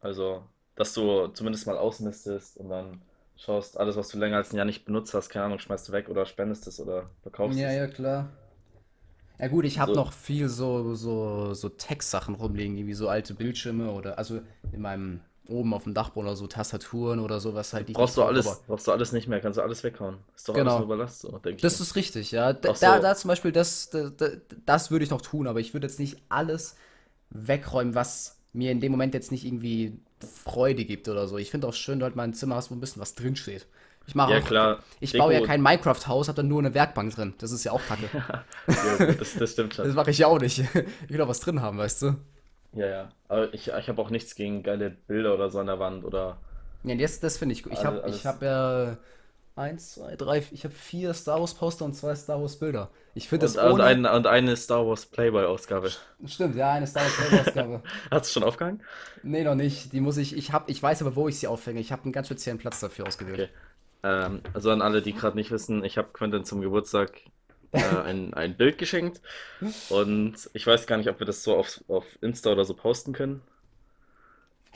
Also, 0.00 0.44
dass 0.76 0.92
du 0.94 1.28
zumindest 1.28 1.66
mal 1.66 1.76
ausmistest 1.78 2.56
und 2.56 2.68
dann 2.68 3.00
schaust, 3.36 3.78
alles, 3.78 3.96
was 3.96 4.08
du 4.08 4.18
länger 4.18 4.36
als 4.38 4.52
ein 4.52 4.56
Jahr 4.56 4.64
nicht 4.66 4.84
benutzt 4.84 5.14
hast, 5.14 5.28
keine 5.28 5.46
Ahnung, 5.46 5.58
schmeißt 5.58 5.88
du 5.88 5.92
weg 5.92 6.08
oder 6.08 6.26
spendest 6.26 6.66
es 6.66 6.80
oder 6.80 7.10
verkaufst 7.22 7.58
ja, 7.58 7.68
es. 7.68 7.74
ja, 7.76 7.86
klar. 7.86 8.30
Ja 9.38 9.48
gut, 9.48 9.64
ich 9.64 9.78
habe 9.80 9.92
So, 9.92 10.00
noch 10.00 10.12
viel 10.12 10.48
so, 10.48 10.94
so, 10.94 11.54
so 11.54 11.68
Tech-Sachen 11.68 12.36
rumliegen, 12.36 12.76
wie 12.86 12.94
so 12.94 13.08
alte 13.08 13.34
Bildschirme 13.34 13.90
oder, 13.90 14.16
also 14.16 14.40
in 14.72 14.80
meinem 14.80 15.20
oben 15.48 15.74
auf 15.74 15.84
dem 15.84 15.92
Dachboden 15.92 16.28
oder 16.28 16.36
so 16.36 16.46
Tastaturen 16.46 17.18
oder 17.20 17.38
sowas 17.40 17.72
halt. 17.74 17.92
Brauchst 17.92 18.16
du 18.16 18.22
alles, 18.22 18.46
aber- 18.46 18.58
brauchst 18.66 18.86
du 18.86 18.92
alles 18.92 19.12
nicht 19.12 19.28
mehr, 19.28 19.40
kannst 19.40 19.58
du 19.58 19.62
alles 19.62 19.82
weghauen. 19.84 20.18
Ist 20.34 20.48
doch 20.48 20.54
Genau. 20.54 20.76
alles 20.76 20.88
Ballast, 20.88 21.20
so, 21.20 21.32
denke 21.32 21.56
ich. 21.56 21.60
Das 21.62 21.78
mir. 21.78 21.82
ist 21.84 21.96
richtig, 21.96 22.30
ja. 22.30 22.52
Da, 22.52 22.74
so. 22.74 22.86
da, 22.86 22.98
da 23.00 23.14
zum 23.16 23.28
Beispiel, 23.28 23.52
das, 23.52 23.90
da, 23.90 24.08
da, 24.08 24.28
das 24.64 24.90
würde 24.90 25.04
ich 25.04 25.10
noch 25.10 25.20
tun, 25.20 25.46
aber 25.46 25.60
ich 25.60 25.74
würde 25.74 25.86
jetzt 25.86 25.98
nicht 25.98 26.16
alles 26.30 26.76
wegräumen, 27.30 27.94
was 27.94 28.38
mir 28.52 28.70
in 28.70 28.80
dem 28.80 28.92
Moment 28.92 29.14
jetzt 29.14 29.32
nicht 29.32 29.44
irgendwie 29.44 29.98
Freude 30.24 30.84
gibt 30.84 31.08
oder 31.08 31.26
so. 31.28 31.38
Ich 31.38 31.50
finde 31.50 31.66
auch 31.68 31.74
schön, 31.74 31.98
du 31.98 32.04
halt 32.04 32.16
mal 32.16 32.24
ein 32.24 32.34
Zimmer 32.34 32.56
hast, 32.56 32.70
wo 32.70 32.74
ein 32.74 32.80
bisschen 32.80 33.00
was 33.02 33.14
drinsteht. 33.14 33.66
Ich 34.06 34.14
mache 34.14 34.32
Ja, 34.32 34.38
auch, 34.40 34.44
klar. 34.44 34.82
ich 35.00 35.16
baue 35.16 35.32
ja 35.32 35.40
Deko- 35.40 35.46
kein 35.46 35.62
Minecraft-Haus, 35.62 36.28
habe 36.28 36.36
dann 36.36 36.48
nur 36.48 36.58
eine 36.60 36.74
Werkbank 36.74 37.14
drin. 37.14 37.34
Das 37.38 37.52
ist 37.52 37.64
ja 37.64 37.72
auch 37.72 37.86
kacke. 37.86 38.08
Ja, 38.68 38.98
das, 39.18 39.36
das 39.36 39.52
stimmt 39.52 39.76
Das 39.82 39.86
schon. 39.86 39.94
mache 39.94 40.10
ich 40.10 40.18
ja 40.18 40.26
auch 40.26 40.38
nicht. 40.40 40.58
Ich 40.58 41.10
will 41.10 41.20
auch 41.22 41.28
was 41.28 41.40
drin 41.40 41.60
haben, 41.62 41.78
weißt 41.78 42.02
du? 42.02 42.16
Ja, 42.72 42.86
ja. 42.86 43.08
Aber 43.28 43.52
ich, 43.54 43.68
ich 43.68 43.88
habe 43.88 44.02
auch 44.02 44.10
nichts 44.10 44.34
gegen 44.34 44.62
geile 44.62 44.90
Bilder 44.90 45.34
oder 45.34 45.50
so 45.50 45.60
an 45.60 45.66
der 45.66 45.78
Wand 45.78 46.04
oder. 46.04 46.38
Ja, 46.82 46.94
das, 46.96 47.20
das 47.20 47.38
finde 47.38 47.54
ich 47.54 47.62
gut. 47.62 47.72
Ich 47.72 47.84
habe 47.84 48.04
ich 48.08 48.26
hab 48.26 48.42
ja 48.42 48.98
eins, 49.56 49.94
zwei, 49.94 50.16
drei, 50.16 50.42
ich 50.50 50.64
habe 50.64 50.74
vier 50.74 51.14
Star 51.14 51.40
Wars 51.40 51.54
Poster 51.54 51.84
und 51.84 51.94
zwei 51.94 52.14
Star 52.14 52.40
Wars 52.40 52.58
Bilder. 52.58 52.90
Ich 53.14 53.28
finde 53.28 53.46
das 53.46 53.56
Und, 53.56 53.64
und, 53.64 53.72
ohne... 53.72 53.84
eine, 53.84 54.12
und 54.12 54.26
eine 54.26 54.56
Star 54.56 54.86
Wars 54.86 55.06
Playboy-Ausgabe. 55.06 55.90
Stimmt, 56.26 56.56
ja, 56.56 56.72
eine 56.72 56.86
Star 56.86 57.04
Wars 57.04 57.16
Bilder-Ausgabe. 57.16 57.82
Hast 58.10 58.28
du 58.28 58.32
schon 58.32 58.42
aufgehangen? 58.44 58.82
Nee, 59.22 59.44
noch 59.44 59.54
nicht. 59.54 59.92
Die 59.92 60.00
muss 60.00 60.16
ich, 60.16 60.36
ich 60.36 60.52
hab, 60.52 60.68
ich 60.68 60.82
weiß 60.82 61.02
aber, 61.02 61.16
wo 61.16 61.28
ich 61.28 61.38
sie 61.38 61.46
aufhänge. 61.46 61.80
Ich 61.80 61.92
habe 61.92 62.04
einen 62.04 62.12
ganz 62.12 62.26
speziellen 62.26 62.58
Platz 62.58 62.80
dafür 62.80 63.06
ausgewählt. 63.06 63.40
Okay. 63.40 63.50
Ähm, 64.02 64.42
also 64.52 64.70
an 64.70 64.82
alle, 64.82 65.02
die 65.02 65.14
gerade 65.14 65.36
nicht 65.36 65.50
wissen, 65.50 65.84
ich 65.84 65.98
habe 65.98 66.08
Quentin 66.12 66.44
zum 66.44 66.60
Geburtstag 66.60 67.12
äh, 67.72 67.80
ein, 67.80 68.34
ein 68.34 68.56
Bild 68.56 68.78
geschenkt 68.78 69.22
und 69.88 70.36
ich 70.52 70.66
weiß 70.66 70.86
gar 70.86 70.98
nicht, 70.98 71.08
ob 71.08 71.18
wir 71.20 71.26
das 71.26 71.42
so 71.42 71.56
auf, 71.56 71.82
auf 71.88 72.04
Insta 72.20 72.52
oder 72.52 72.64
so 72.64 72.74
posten 72.74 73.12
können. 73.12 73.42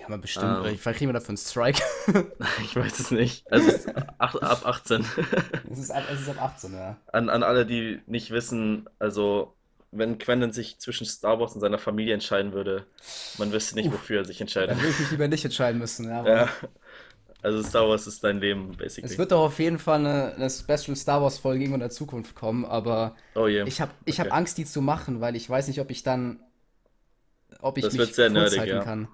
Kann 0.00 0.10
man 0.12 0.20
bestimmt, 0.20 0.64
Ähm. 0.64 0.78
vielleicht 0.78 0.98
kriegen 0.98 1.08
wir 1.08 1.12
dafür 1.14 1.30
einen 1.30 1.36
Strike. 1.38 1.82
Ich 2.64 2.76
weiß 2.76 2.98
es 3.00 3.10
nicht. 3.10 3.50
Also 3.50 3.68
es 3.68 3.86
ist 3.86 3.94
ach, 4.18 4.34
ab 4.36 4.62
18. 4.64 5.04
es, 5.70 5.78
ist 5.78 5.90
ab, 5.90 6.04
es 6.12 6.20
ist 6.20 6.28
ab 6.28 6.42
18, 6.42 6.72
ja. 6.74 6.96
An, 7.12 7.28
an 7.28 7.42
alle, 7.42 7.66
die 7.66 8.00
nicht 8.06 8.30
wissen, 8.30 8.88
also 8.98 9.54
wenn 9.90 10.18
Quentin 10.18 10.52
sich 10.52 10.78
zwischen 10.78 11.06
Star 11.06 11.40
Wars 11.40 11.54
und 11.54 11.60
seiner 11.60 11.78
Familie 11.78 12.14
entscheiden 12.14 12.52
würde, 12.52 12.86
man 13.38 13.52
wüsste 13.52 13.74
nicht, 13.74 13.90
wofür 13.92 14.18
er 14.20 14.24
sich 14.24 14.40
entscheidet. 14.40 14.70
Dann 14.70 14.78
würde 14.78 14.90
ich 14.90 14.98
mich 14.98 15.10
lieber 15.10 15.28
nicht 15.28 15.44
entscheiden 15.44 15.78
müssen, 15.78 16.08
ja. 16.08 16.26
Ja. 16.26 16.48
Also 17.42 17.62
Star 17.62 17.88
Wars 17.88 18.06
ist 18.06 18.22
dein 18.24 18.40
Leben, 18.40 18.76
basically. 18.76 19.12
Es 19.12 19.16
wird 19.18 19.32
doch 19.32 19.40
auf 19.44 19.58
jeden 19.58 19.78
Fall 19.78 20.00
eine, 20.00 20.34
eine 20.34 20.50
Special 20.50 20.96
Star 20.96 21.22
Wars 21.22 21.38
Folge 21.38 21.60
irgendwann 21.62 21.80
in 21.80 21.88
der 21.88 21.90
Zukunft 21.90 22.34
kommen, 22.34 22.64
aber 22.64 23.16
oh 23.34 23.46
je. 23.46 23.64
ich 23.64 23.80
habe 23.80 23.92
ich 24.04 24.20
hab 24.20 24.26
Okay. 24.26 24.36
Angst, 24.36 24.58
die 24.58 24.64
zu 24.64 24.82
machen, 24.82 25.20
weil 25.20 25.36
ich 25.36 25.48
weiß 25.48 25.68
nicht, 25.68 25.80
ob 25.80 25.90
ich 25.90 26.02
dann, 26.02 26.40
ob 27.60 27.78
ich 27.78 27.84
Das 27.84 27.92
mich 27.92 28.00
wird 28.00 28.14
sehr 28.14 28.30
kurz 28.30 28.52
nerdig, 28.52 28.58
halten 28.58 28.76
ja. 28.76 28.80
kann. 28.80 29.08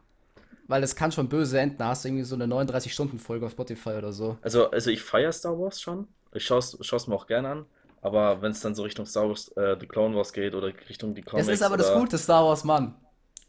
Weil 0.66 0.82
es 0.82 0.96
kann 0.96 1.12
schon 1.12 1.28
böse 1.28 1.58
enden. 1.58 1.76
Da 1.78 1.88
hast 1.88 2.04
du 2.04 2.08
irgendwie 2.08 2.24
so 2.24 2.34
eine 2.34 2.46
39-Stunden-Folge 2.46 3.46
auf 3.46 3.52
Spotify 3.52 3.90
oder 3.90 4.12
so. 4.12 4.38
Also, 4.42 4.70
also 4.70 4.90
ich 4.90 5.02
feiere 5.02 5.32
Star 5.32 5.58
Wars 5.58 5.80
schon. 5.80 6.08
Ich 6.32 6.44
schaue 6.46 6.58
es 6.58 7.06
mir 7.06 7.14
auch 7.14 7.26
gerne 7.26 7.48
an. 7.48 7.66
Aber 8.00 8.42
wenn 8.42 8.52
es 8.52 8.60
dann 8.60 8.74
so 8.74 8.82
Richtung 8.82 9.06
Star 9.06 9.28
Wars, 9.28 9.48
äh, 9.56 9.76
The 9.80 9.86
Clone 9.86 10.14
Wars 10.14 10.32
geht 10.32 10.54
oder 10.54 10.68
Richtung 10.88 11.14
die 11.14 11.22
Das 11.22 11.30
Comics 11.30 11.48
ist 11.48 11.62
aber 11.62 11.76
das 11.76 11.90
oder, 11.90 12.00
gute 12.00 12.18
Star 12.18 12.44
Wars, 12.44 12.64
Mann. 12.64 12.94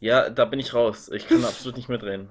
Ja, 0.00 0.30
da 0.30 0.44
bin 0.44 0.60
ich 0.60 0.72
raus. 0.72 1.10
Ich 1.12 1.26
kann 1.28 1.44
absolut 1.44 1.76
nicht 1.76 1.88
mitreden. 1.88 2.28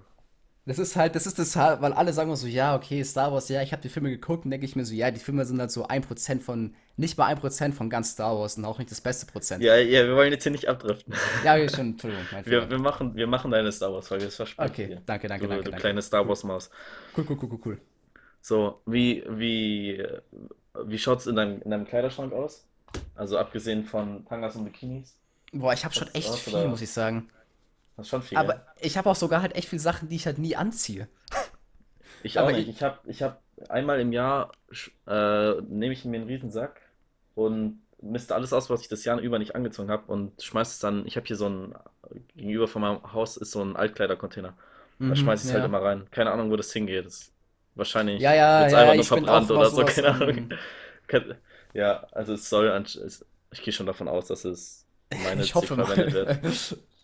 Das 0.68 0.80
ist 0.80 0.96
halt, 0.96 1.16
das 1.16 1.28
ist 1.28 1.38
das 1.38 1.56
weil 1.56 1.94
alle 1.94 2.12
sagen 2.12 2.30
immer 2.30 2.38
so, 2.38 2.48
ja, 2.48 2.76
okay, 2.76 3.04
Star 3.04 3.32
Wars, 3.32 3.50
ja, 3.50 3.62
ich 3.62 3.72
habe 3.72 3.84
die 3.84 3.90
Filme 3.90 4.10
geguckt 4.10 4.46
und 4.46 4.52
denke 4.52 4.66
ich 4.66 4.76
mir 4.76 4.84
so, 4.84 4.96
ja, 4.96 5.12
die 5.12 5.20
Filme 5.20 5.46
sind 5.46 5.60
halt 5.60 5.70
so 5.70 5.88
1% 5.88 6.42
von, 6.42 6.74
nicht 6.98 7.20
mal 7.20 7.28
1% 7.28 7.74
von 7.76 7.88
ganz 7.88 8.12
Star 8.14 8.36
Wars 8.36 8.58
und 8.58 8.66
auch 8.66 8.80
nicht 8.80 8.90
das 8.90 9.00
beste 9.00 9.28
Prozent. 9.28 9.62
Ja, 9.62 9.76
ja, 9.76 10.08
wir 10.08 10.16
wollen 10.16 10.32
jetzt 10.32 10.42
hier 10.42 10.52
nicht 10.52 10.68
abdriften. 10.68 11.14
Ja, 11.44 11.54
okay, 11.54 11.70
schon, 11.70 11.92
Entschuldigung, 11.92 12.26
mein 12.32 12.46
Wir, 12.48 12.68
wir 12.68 12.80
machen, 12.80 13.16
wir 13.16 13.28
machen 13.28 13.52
deine 13.52 13.72
Star 13.72 13.94
Wars 13.94 14.08
Folge, 14.08 14.26
das 14.26 14.38
verspreche 14.38 14.72
ich 14.72 14.72
Okay, 14.80 14.88
dir. 14.96 15.02
danke, 15.06 15.28
danke, 15.28 15.44
Du, 15.44 15.50
danke, 15.50 15.64
du 15.66 15.70
danke. 15.72 15.82
kleine 15.82 16.02
Star 16.02 16.28
Wars 16.28 16.44
Maus. 16.44 16.72
Cool, 17.16 17.26
cool, 17.30 17.38
cool, 17.44 17.50
cool, 17.52 17.60
cool. 17.66 17.82
So, 18.42 18.82
wie, 18.88 19.24
wie, 19.30 20.04
wie 20.84 20.98
schaut's 20.98 21.28
in 21.28 21.36
deinem, 21.36 21.62
in 21.62 21.70
deinem 21.70 21.86
Kleiderschrank 21.86 22.34
aus? 22.34 22.66
Also 23.14 23.38
abgesehen 23.38 23.86
von 23.86 24.26
Tangas 24.26 24.56
und 24.56 24.66
Bikinis. 24.66 25.16
Boah, 25.54 25.74
ich 25.74 25.86
habe 25.86 25.94
schon 25.94 26.08
echt 26.16 26.34
viel, 26.36 26.54
da- 26.54 26.68
muss 26.68 26.82
ich 26.82 26.90
sagen. 26.92 27.30
Das 27.98 28.06
ist 28.08 28.10
schon 28.10 28.22
viel. 28.24 28.38
Aber 28.38 28.66
ich 28.82 28.98
habe 28.98 29.10
auch 29.10 29.16
sogar 29.16 29.42
halt 29.42 29.56
echt 29.56 29.70
viele 29.70 29.80
Sachen, 29.82 30.10
die 30.10 30.16
ich 30.18 30.26
halt 30.26 30.38
nie 30.38 30.56
anziehe. 30.56 31.08
Ich 32.24 32.38
auch 32.38 32.44
aber 32.44 32.52
nicht. 32.52 32.68
ich- 32.68 32.76
Ich 32.78 32.84
habe 32.84 33.00
ich 33.08 33.22
hab 33.22 33.42
einmal 33.70 34.00
im 34.00 34.12
Jahr 34.12 34.52
äh, 35.08 35.62
nehme 35.62 35.94
ich 35.94 36.06
mir 36.06 36.18
einen 36.18 36.28
Riesen-Sack 36.28 36.82
und 37.36 37.82
misste 38.02 38.36
alles 38.36 38.54
aus, 38.54 38.70
was 38.70 38.82
ich 38.82 38.88
das 38.90 39.06
Jahr 39.06 39.20
über 39.20 39.40
nicht 39.40 39.56
angezogen 39.56 39.90
habe 39.90 40.12
und 40.12 40.42
schmeiß 40.42 40.74
es 40.74 40.80
dann. 40.80 41.06
Ich 41.08 41.16
habe 41.18 41.26
hier 41.26 41.36
so 41.38 41.48
ein, 41.50 41.76
gegenüber 42.36 42.68
von 42.68 42.82
meinem 42.82 43.14
Haus 43.14 43.38
ist 43.38 43.52
so 43.52 43.62
ein 43.64 43.76
Altkleidercontainer. 43.76 44.54
Da 45.08 45.16
Mhm, 45.16 45.16
schmeiß 45.16 45.42
ich 45.42 45.48
es 45.48 45.54
halt 45.54 45.64
ja. 45.64 45.66
immer 45.66 45.82
rein. 45.82 46.08
Keine 46.12 46.32
Ahnung, 46.32 46.52
wo 46.52 46.56
das 46.56 46.72
hingeht. 46.74 47.06
Das 47.06 47.32
wahrscheinlich 47.76 48.22
Ja, 48.22 48.34
ja, 48.34 48.62
wird's 48.62 48.74
ja, 48.74 48.78
einfach 48.80 48.96
nur 48.96 49.02
ich 49.02 49.08
verbrannt 49.08 49.52
oder 49.52 49.70
so, 49.70 49.84
keine 49.86 50.10
Ahnung. 50.12 50.50
Kann- 51.08 51.36
Ja, 51.74 52.08
also 52.12 52.34
es 52.34 52.50
soll, 52.50 52.68
es, 52.68 53.26
ich 53.52 53.62
gehe 53.62 53.74
schon 53.74 53.86
davon 53.86 54.08
aus, 54.08 54.28
dass 54.28 54.46
es 54.46 54.86
Ich 55.10 55.18
gemeinnützig 55.18 55.56
hoffe 55.56 55.76
mal. 55.76 55.86
verwendet 55.86 56.12
wird. 56.14 56.78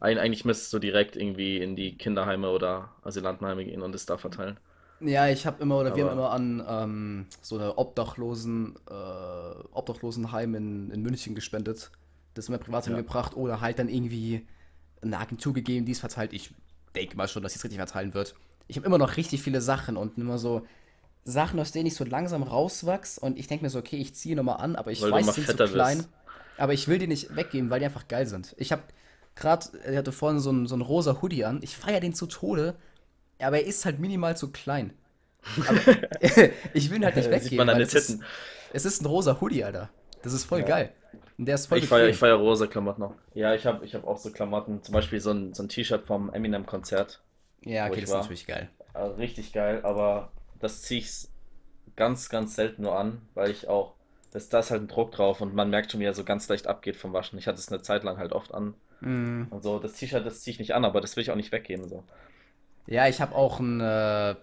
Eigentlich 0.00 0.44
müsstest 0.44 0.72
du 0.72 0.78
direkt 0.80 1.16
irgendwie 1.16 1.58
in 1.58 1.76
die 1.76 1.96
Kinderheime 1.96 2.50
oder 2.50 2.92
Asylantenheime 3.02 3.64
gehen 3.64 3.82
und 3.82 3.94
es 3.94 4.06
da 4.06 4.18
verteilen. 4.18 4.58
Ja, 5.00 5.28
ich 5.28 5.46
habe 5.46 5.62
immer, 5.62 5.78
oder 5.78 5.94
wir 5.94 6.02
haben 6.04 6.10
immer 6.10 6.30
an 6.30 6.64
ähm, 6.68 7.26
so 7.40 7.56
eine 7.56 7.78
Obdachlosen, 7.78 8.74
äh, 8.90 8.92
Obdachlosenheim 9.72 10.54
in, 10.56 10.90
in 10.90 11.02
München 11.02 11.34
gespendet. 11.36 11.92
Das 12.34 12.48
immer 12.48 12.58
privat 12.58 12.86
Ja. 12.86 12.86
hingebracht 12.86 13.36
oder 13.36 13.60
halt 13.60 13.78
dann 13.78 13.88
irgendwie 13.88 14.46
eine 15.02 15.18
Agentur 15.18 15.54
gegeben, 15.54 15.86
die 15.86 15.92
es 15.92 16.00
verteilt. 16.00 16.32
Ich 16.32 16.52
denke 16.96 17.16
mal 17.16 17.28
schon, 17.28 17.42
dass 17.44 17.52
sie 17.52 17.58
es 17.58 17.64
richtig 17.64 17.78
verteilen 17.78 18.14
wird. 18.14 18.34
Ich 18.66 18.76
habe 18.76 18.86
immer 18.86 18.98
noch 18.98 19.16
richtig 19.16 19.42
viele 19.42 19.60
Sachen 19.60 19.96
und 19.96 20.18
immer 20.18 20.38
so 20.38 20.66
Sachen, 21.24 21.60
aus 21.60 21.72
denen 21.72 21.86
ich 21.86 21.94
so 21.96 22.04
langsam 22.04 22.42
rauswachs 22.42 23.18
und 23.18 23.38
ich 23.38 23.48
denke 23.48 23.64
mir 23.64 23.70
so, 23.70 23.78
okay, 23.80 23.96
ich 23.98 24.14
ziehe 24.14 24.36
nochmal 24.36 24.58
an, 24.58 24.76
aber 24.76 24.92
ich 24.92 25.08
Weil 25.10 25.10
weiß, 25.10 25.34
die 25.34 25.42
sind 25.42 25.60
zu 25.66 25.72
klein. 25.72 25.72
wirst. 25.72 26.10
Aber 26.56 26.74
ich 26.74 26.88
will 26.88 26.98
die 26.98 27.06
nicht 27.08 27.36
weggeben, 27.36 27.70
weil 27.70 27.80
die 27.80 27.86
einfach 27.86 28.08
geil 28.08 28.26
sind. 28.26 28.54
Ich 28.58 28.72
habe 28.72 28.82
gerade, 29.38 29.66
er 29.84 29.98
hatte 29.98 30.12
vorhin 30.12 30.40
so 30.40 30.50
einen, 30.50 30.66
so 30.66 30.74
einen 30.74 30.82
rosa 30.82 31.20
Hoodie 31.22 31.44
an. 31.44 31.60
Ich 31.62 31.76
feiere 31.76 32.00
den 32.00 32.14
zu 32.14 32.26
Tode, 32.26 32.74
aber 33.40 33.58
er 33.58 33.66
ist 33.66 33.84
halt 33.84 33.98
minimal 33.98 34.36
zu 34.36 34.50
klein. 34.52 34.92
Ich 36.74 36.90
will 36.90 36.98
ihn 36.98 37.04
halt 37.04 37.16
nicht 37.16 37.26
weggeben. 37.30 37.48
sieht 37.48 37.58
man 37.58 37.68
es 37.80 37.94
ist, 37.94 38.06
Titten. 38.08 38.24
es 38.72 38.84
ist 38.84 39.02
ein 39.02 39.06
rosa 39.06 39.40
Hoodie, 39.40 39.64
Alter. 39.64 39.88
Das 40.22 40.32
ist 40.32 40.44
voll 40.44 40.60
Ja. 40.60 40.66
geil. 40.66 40.92
Und 41.38 41.46
der 41.46 41.54
ist 41.54 41.66
voll 41.66 41.78
Ich 41.78 41.86
feiere 41.86 42.12
feier 42.14 42.34
rosa 42.34 42.66
Klamotten 42.66 43.00
noch. 43.02 43.14
Ja, 43.34 43.54
ich 43.54 43.64
habe 43.64 43.84
ich 43.84 43.94
hab 43.94 44.04
auch 44.06 44.18
so 44.18 44.30
Klamotten, 44.30 44.82
zum 44.82 44.92
Beispiel 44.92 45.20
so 45.20 45.30
ein, 45.30 45.54
so 45.54 45.62
ein 45.62 45.68
T-Shirt 45.68 46.04
vom 46.04 46.32
Eminem-Konzert. 46.32 47.22
Ja, 47.62 47.86
okay, 47.86 48.00
das 48.00 48.04
ist 48.04 48.10
war. 48.10 48.20
natürlich 48.22 48.46
geil. 48.46 48.68
Richtig 49.16 49.52
geil, 49.52 49.80
aber 49.84 50.32
das 50.58 50.82
ziehe 50.82 51.00
ich 51.00 51.28
ganz, 51.94 52.28
ganz 52.28 52.56
selten 52.56 52.82
nur 52.82 52.98
an, 52.98 53.22
weil 53.34 53.50
ich 53.52 53.68
auch, 53.68 53.94
das, 54.32 54.48
da 54.48 54.58
ist 54.58 54.72
halt 54.72 54.82
ein 54.82 54.88
Druck 54.88 55.12
drauf 55.12 55.40
und 55.40 55.54
man 55.54 55.70
merkt 55.70 55.92
schon, 55.92 56.00
wie 56.00 56.04
er 56.04 56.14
so 56.14 56.24
ganz 56.24 56.48
leicht 56.48 56.66
abgeht 56.66 56.96
vom 56.96 57.12
Waschen. 57.12 57.38
Ich 57.38 57.46
hatte 57.46 57.58
es 57.60 57.70
eine 57.70 57.82
Zeit 57.82 58.02
lang 58.02 58.18
halt 58.18 58.32
oft 58.32 58.52
an 58.52 58.74
Mm. 59.00 59.48
und 59.50 59.62
so. 59.62 59.78
Das 59.78 59.94
T-Shirt, 59.94 60.26
das 60.26 60.42
ziehe 60.42 60.52
ich 60.54 60.58
nicht 60.60 60.74
an, 60.74 60.84
aber 60.84 61.00
das 61.00 61.16
will 61.16 61.22
ich 61.22 61.30
auch 61.30 61.36
nicht 61.36 61.52
weggeben. 61.52 61.88
So. 61.88 62.04
Ja, 62.86 63.06
ich 63.08 63.20
habe 63.20 63.34
auch 63.34 63.60
einen, 63.60 63.80
äh, 63.80 64.34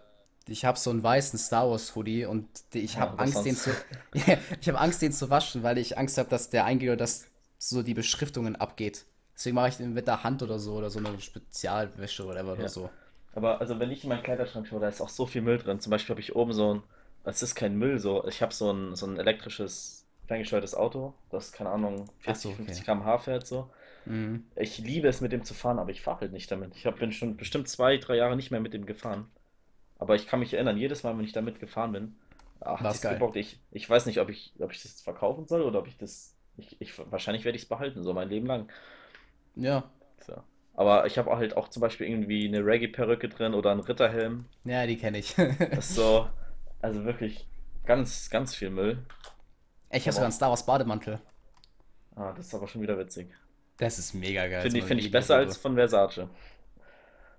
ich 0.48 0.66
habe 0.66 0.78
so 0.78 0.92
einen 0.92 1.02
weißen 1.04 1.40
Star 1.40 1.70
Wars 1.70 1.96
Hoodie 1.96 2.26
und 2.26 2.48
ich 2.74 2.98
Ja, 2.98 3.00
habe 3.00 3.18
was 3.18 3.34
Angst, 3.34 3.46
den 3.46 3.56
zu, 3.56 3.72
ich 4.14 4.68
habe 4.68 4.80
Angst, 4.80 5.02
den 5.02 5.12
zu 5.12 5.30
waschen, 5.30 5.64
weil 5.64 5.78
ich 5.78 5.98
Angst 5.98 6.18
habe, 6.18 6.30
dass 6.30 6.50
der 6.50 6.66
eingeht 6.66 6.90
oder 6.90 6.98
dass 6.98 7.28
so 7.58 7.82
die 7.84 7.94
Beschriftungen 7.96 8.56
abgeht. 8.56 9.06
Deswegen 9.36 9.56
mache 9.56 9.70
ich 9.70 9.78
den 9.78 9.94
mit 9.94 10.08
der 10.08 10.24
Hand 10.24 10.44
oder 10.44 10.60
so 10.60 10.76
oder 10.76 10.90
so 10.90 11.00
eine 11.00 11.20
Spezialwäsche 11.20 12.24
oder 12.24 12.36
whatever 12.36 12.54
Ja. 12.58 12.64
oder 12.64 12.70
so. 12.70 12.90
Aber 13.34 13.60
also 13.62 13.80
wenn 13.80 13.92
ich 13.92 14.04
in 14.04 14.10
meinen 14.10 14.24
Kleiderschrank 14.24 14.68
schaue, 14.68 14.80
da 14.80 14.88
ist 14.90 15.02
auch 15.02 15.10
so 15.10 15.26
viel 15.26 15.42
Müll 15.42 15.58
drin. 15.60 15.80
Zum 15.80 15.92
Beispiel 15.92 16.14
habe 16.14 16.22
ich 16.22 16.36
oben 16.36 16.54
so 16.54 16.76
ein, 16.76 16.84
es 17.26 17.44
ist 17.44 17.56
kein 17.56 17.78
Müll, 17.78 18.00
so, 18.00 18.28
ich 18.28 18.42
habe 18.42 18.54
so 18.54 18.72
ein, 18.72 18.96
so 18.96 19.06
ein 19.08 19.20
elektrisches, 19.20 20.06
ferngesteuertes 20.28 20.76
Auto, 20.76 21.14
das, 21.32 21.52
keine 21.52 21.70
Ahnung, 21.72 22.10
40, 22.20 22.26
Ach 22.26 22.36
so, 22.36 22.50
okay. 22.50 22.84
50 22.86 22.86
km/h 22.86 23.20
fährt 23.20 23.48
so. 23.48 23.70
Mhm. 24.06 24.46
Ich 24.56 24.78
liebe 24.78 25.08
es, 25.08 25.22
mit 25.22 25.32
dem 25.32 25.44
zu 25.44 25.54
fahren, 25.54 25.80
aber 25.80 25.92
ich 25.92 26.02
fahre 26.02 26.22
halt 26.22 26.34
nicht 26.34 26.52
damit. 26.52 26.76
Ich 26.76 26.86
hab, 26.86 27.00
bin 27.00 27.12
schon 27.12 27.38
bestimmt 27.38 27.68
zwei, 27.68 27.98
drei 27.98 28.18
Jahre 28.18 28.36
nicht 28.36 28.52
mehr 28.52 28.60
mit 28.60 28.74
dem 28.74 28.86
gefahren. 28.86 29.28
Aber 29.98 30.16
ich 30.16 30.28
kann 30.28 30.40
mich 30.40 30.54
erinnern, 30.54 30.78
jedes 30.78 31.04
Mal, 31.04 31.18
wenn 31.18 31.26
ich 31.26 31.32
damit 31.32 31.60
gefahren 31.60 31.94
bin, 31.94 32.16
ah, 32.60 32.80
hat 32.80 33.02
geil. 33.02 33.14
gebockt. 33.14 33.38
Ich, 33.38 33.60
ich 33.72 33.90
weiß 33.90 34.06
nicht, 34.06 34.20
ob 34.20 34.30
ich, 34.30 34.54
ob 34.60 34.72
ich 34.72 34.84
das 34.84 35.02
verkaufen 35.02 35.48
soll 35.48 35.62
oder 35.62 35.80
ob 35.80 35.88
ich 35.88 35.98
das. 35.98 36.36
Ich, 36.58 36.80
ich, 36.80 37.12
wahrscheinlich 37.12 37.44
werde 37.46 37.56
ich 37.58 37.64
es 37.64 37.70
behalten, 37.70 38.04
so 38.04 38.14
mein 38.14 38.30
Leben 38.30 38.46
lang. 38.46 38.70
Ja. 39.56 39.90
So. 40.26 40.42
Aber 40.74 41.06
ich 41.06 41.18
habe 41.18 41.32
auch 41.32 41.38
halt 41.38 41.56
auch 41.56 41.70
zum 41.70 41.82
Beispiel 41.82 42.08
irgendwie 42.08 42.48
eine 42.48 42.66
Reggae-Perücke 42.66 43.30
drin 43.30 43.54
oder 43.54 43.72
einen 43.72 43.82
Ritterhelm. 43.82 44.46
Ja, 44.66 44.86
die 44.86 44.98
kenne 44.98 45.18
ich. 45.20 45.36
So, 45.80 46.28
also 46.82 47.06
wirklich 47.06 47.48
ganz, 47.86 48.30
ganz 48.30 48.54
viel 48.56 48.70
Müll. 48.70 49.06
Ich 49.92 50.04
habe 50.06 50.14
sogar 50.14 50.26
einen 50.26 50.34
Star 50.34 50.50
Wars 50.50 50.66
Bademantel. 50.66 51.20
Ah, 52.16 52.34
das 52.34 52.48
ist 52.48 52.56
aber 52.56 52.68
schon 52.68 52.82
wieder 52.82 52.98
witzig. 52.98 53.30
Das 53.78 54.00
ist 54.00 54.14
mega 54.14 54.48
geil. 54.48 54.62
Finde 54.62 54.78
ich, 54.78 54.84
so 54.84 54.88
finde 54.88 55.04
ich 55.04 55.12
besser 55.12 55.36
als 55.38 55.58
von 55.58 55.76
Versace. 55.76 56.28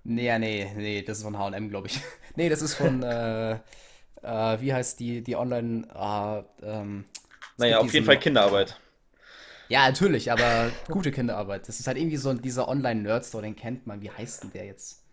Nee, 0.03 0.25
ja, 0.25 0.39
nee, 0.39 0.71
nee, 0.75 1.01
das 1.01 1.17
ist 1.17 1.23
von 1.23 1.37
H&M, 1.37 1.69
glaube 1.69 1.87
ich. 1.87 1.99
Nee, 2.35 2.49
das 2.49 2.61
ist 2.61 2.75
von, 2.75 3.01
äh, 3.03 3.53
äh, 3.53 4.61
wie 4.61 4.73
heißt 4.73 4.99
die, 4.99 5.23
die 5.23 5.35
Online, 5.35 5.87
ah, 5.93 6.43
ähm, 6.61 7.05
Naja, 7.57 7.79
auf 7.79 7.91
jeden 7.93 8.05
Fall 8.05 8.19
Kinderarbeit. 8.19 8.79
Ja, 9.69 9.87
natürlich, 9.87 10.31
aber 10.31 10.71
gute 10.87 11.11
Kinderarbeit. 11.11 11.67
Das 11.67 11.79
ist 11.79 11.87
halt 11.87 11.97
irgendwie 11.97 12.17
so 12.17 12.33
dieser 12.33 12.67
Online-Nerd-Store, 12.67 13.43
den 13.43 13.55
kennt 13.55 13.87
man. 13.87 14.01
Wie 14.01 14.11
heißt 14.11 14.43
denn 14.43 14.51
der 14.53 14.65
jetzt? 14.65 15.03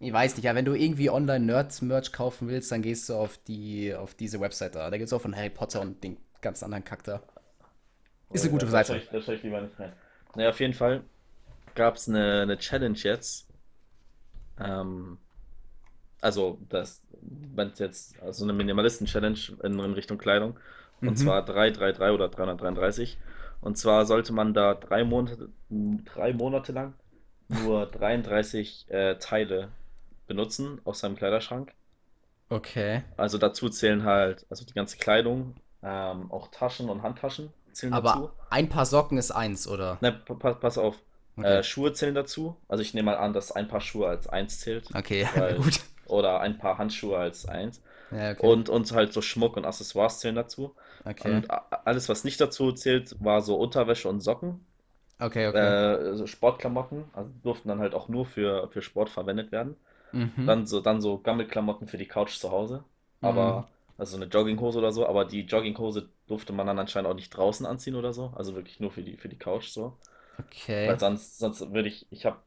Ich 0.00 0.12
weiß 0.12 0.36
nicht, 0.36 0.44
ja, 0.44 0.54
wenn 0.54 0.64
du 0.66 0.74
irgendwie 0.74 1.08
online 1.10 1.44
Nerd-Merch 1.46 2.12
kaufen 2.12 2.48
willst, 2.48 2.70
dann 2.70 2.82
gehst 2.82 3.08
du 3.08 3.14
auf 3.14 3.38
die, 3.38 3.94
auf 3.94 4.14
diese 4.14 4.38
Website 4.40 4.74
da. 4.74 4.90
Da 4.90 4.98
gibt 4.98 5.06
es 5.06 5.12
auch 5.12 5.20
von 5.22 5.34
Harry 5.34 5.50
Potter 5.50 5.80
und 5.80 6.04
den 6.04 6.18
ganz 6.42 6.62
anderen 6.62 6.84
Kack 6.84 7.04
da. 7.04 7.22
Ist 8.32 8.42
eine 8.42 8.50
gute 8.52 8.66
Da 8.66 8.72
Seite. 8.72 9.00
schaue 9.00 9.00
da 9.12 9.22
schau 9.22 9.32
ich 9.32 9.42
lieber 9.42 9.60
nicht 9.62 9.78
rein. 9.78 9.92
Naja, 10.34 10.50
auf 10.50 10.60
jeden 10.60 10.74
Fall 10.74 11.04
gab 11.74 11.96
es 11.96 12.08
eine, 12.08 12.42
eine 12.42 12.58
Challenge 12.58 12.98
jetzt. 12.98 13.48
Ähm, 14.58 15.18
also, 16.20 16.58
das, 16.68 17.02
wenn 17.20 17.68
es 17.70 17.78
jetzt, 17.78 18.20
also 18.22 18.44
eine 18.44 18.52
Minimalisten-Challenge 18.54 19.38
in, 19.62 19.78
in 19.78 19.92
Richtung 19.94 20.18
Kleidung. 20.18 20.58
Und 21.04 21.16
Mhm. 21.16 21.18
zwar 21.18 21.44
333 21.44 22.14
oder 22.14 22.28
333. 22.28 23.18
Und 23.60 23.76
zwar 23.78 24.06
sollte 24.06 24.32
man 24.32 24.54
da 24.54 24.74
drei 24.74 25.04
Monate, 25.04 25.50
drei 25.70 26.32
Monate 26.32 26.72
lang 26.72 26.94
nur 27.48 27.86
33 27.90 28.86
äh, 28.90 29.16
Teile 29.18 29.72
benutzen 30.26 30.80
aus 30.84 31.00
seinem 31.00 31.16
Kleiderschrank. 31.16 31.74
Okay. 32.50 33.02
Also 33.16 33.38
dazu 33.38 33.68
zählen 33.68 34.04
halt, 34.04 34.46
also 34.50 34.64
die 34.64 34.72
ganze 34.74 34.98
Kleidung, 34.98 35.56
ähm, 35.82 36.30
auch 36.30 36.48
Taschen 36.48 36.88
und 36.90 37.02
Handtaschen 37.02 37.52
zählen 37.74 37.92
dazu. 37.92 38.06
Aber 38.08 38.32
ein 38.50 38.68
paar 38.68 38.86
Socken 38.86 39.18
ist 39.18 39.30
eins, 39.30 39.68
oder? 39.68 39.98
Ne, 40.00 40.12
pa 40.12 40.34
pa- 40.34 40.54
pass 40.54 40.78
auf. 40.78 40.96
Okay. 41.36 41.58
Äh, 41.58 41.62
Schuhe 41.64 41.92
zählen 41.92 42.14
dazu. 42.14 42.56
Also 42.68 42.82
ich 42.82 42.94
nehme 42.94 43.06
mal 43.10 43.16
an, 43.18 43.32
dass 43.32 43.50
ein 43.52 43.66
paar 43.68 43.80
Schuhe 43.80 44.08
als 44.08 44.28
eins 44.28 44.60
zählt. 44.60 44.88
Okay, 44.94 45.28
Weil- 45.34 45.56
gut. 45.62 45.80
Oder 46.06 46.40
ein 46.40 46.58
paar 46.58 46.78
Handschuhe 46.78 47.16
als 47.18 47.46
eins. 47.48 47.82
Ja, 48.10 48.32
okay. 48.32 48.46
Und, 48.46 48.68
und 48.68 48.92
halt 48.92 49.12
so 49.12 49.20
Schmuck 49.22 49.56
und 49.56 49.64
Accessoires 49.64 50.20
zählen 50.20 50.34
dazu. 50.36 50.74
okay. 51.04 51.30
Und 51.36 51.48
alles, 51.50 52.08
was 52.08 52.22
nicht 52.24 52.40
dazu 52.40 52.70
zählt, 52.72 53.16
war 53.24 53.40
so 53.40 53.56
Unterwäsche 53.56 54.08
und 54.08 54.20
Socken. 54.20 54.64
Okay, 55.18 55.48
okay. 55.48 56.20
Äh, 56.22 56.26
Sportklamotten. 56.26 57.04
Also 57.14 57.30
durften 57.42 57.68
dann 57.68 57.78
halt 57.80 57.94
auch 57.94 58.08
nur 58.08 58.26
für, 58.26 58.68
für 58.70 58.82
Sport 58.82 59.08
verwendet 59.10 59.50
werden. 59.50 59.76
Mhm. 60.12 60.46
Dann 60.46 60.66
so, 60.66 60.80
dann 60.80 61.00
so 61.00 61.18
Gammelklamotten 61.18 61.88
für 61.88 61.98
die 61.98 62.06
Couch 62.06 62.36
zu 62.36 62.50
Hause. 62.52 62.84
Aber, 63.20 63.66
also 63.98 64.16
eine 64.16 64.26
Jogginghose 64.26 64.78
oder 64.78 64.92
so, 64.92 65.06
aber 65.06 65.24
die 65.24 65.42
Jogginghose 65.42 66.08
durfte 66.26 66.52
man 66.52 66.66
dann 66.66 66.78
anscheinend 66.78 67.10
auch 67.10 67.14
nicht 67.14 67.30
draußen 67.30 67.66
anziehen 67.66 67.94
oder 67.96 68.12
so. 68.12 68.32
Also 68.36 68.54
wirklich 68.54 68.80
nur 68.80 68.90
für 68.90 69.02
die, 69.02 69.16
für 69.16 69.28
die 69.28 69.38
Couch 69.38 69.68
so. 69.68 69.96
Okay. 70.38 70.88
Weil 70.88 70.98
sonst, 70.98 71.38
sonst 71.38 71.60
würde 71.72 71.88
ich, 71.88 72.06
ich 72.10 72.26
habe 72.26 72.38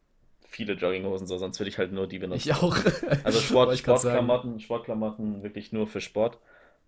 viele 0.49 0.73
Jogginghosen 0.73 1.27
so, 1.27 1.37
sonst 1.37 1.59
würde 1.59 1.69
ich 1.69 1.77
halt 1.77 1.91
nur 1.91 2.07
die 2.07 2.19
benutzen. 2.19 2.49
Ich 2.49 2.53
auch. 2.53 2.77
Also 3.23 3.39
Sport. 3.41 3.77
Sportklamotten, 3.77 4.59
Sportklamotten 4.59 5.43
wirklich 5.43 5.71
nur 5.71 5.87
für 5.87 6.01
Sport. 6.01 6.37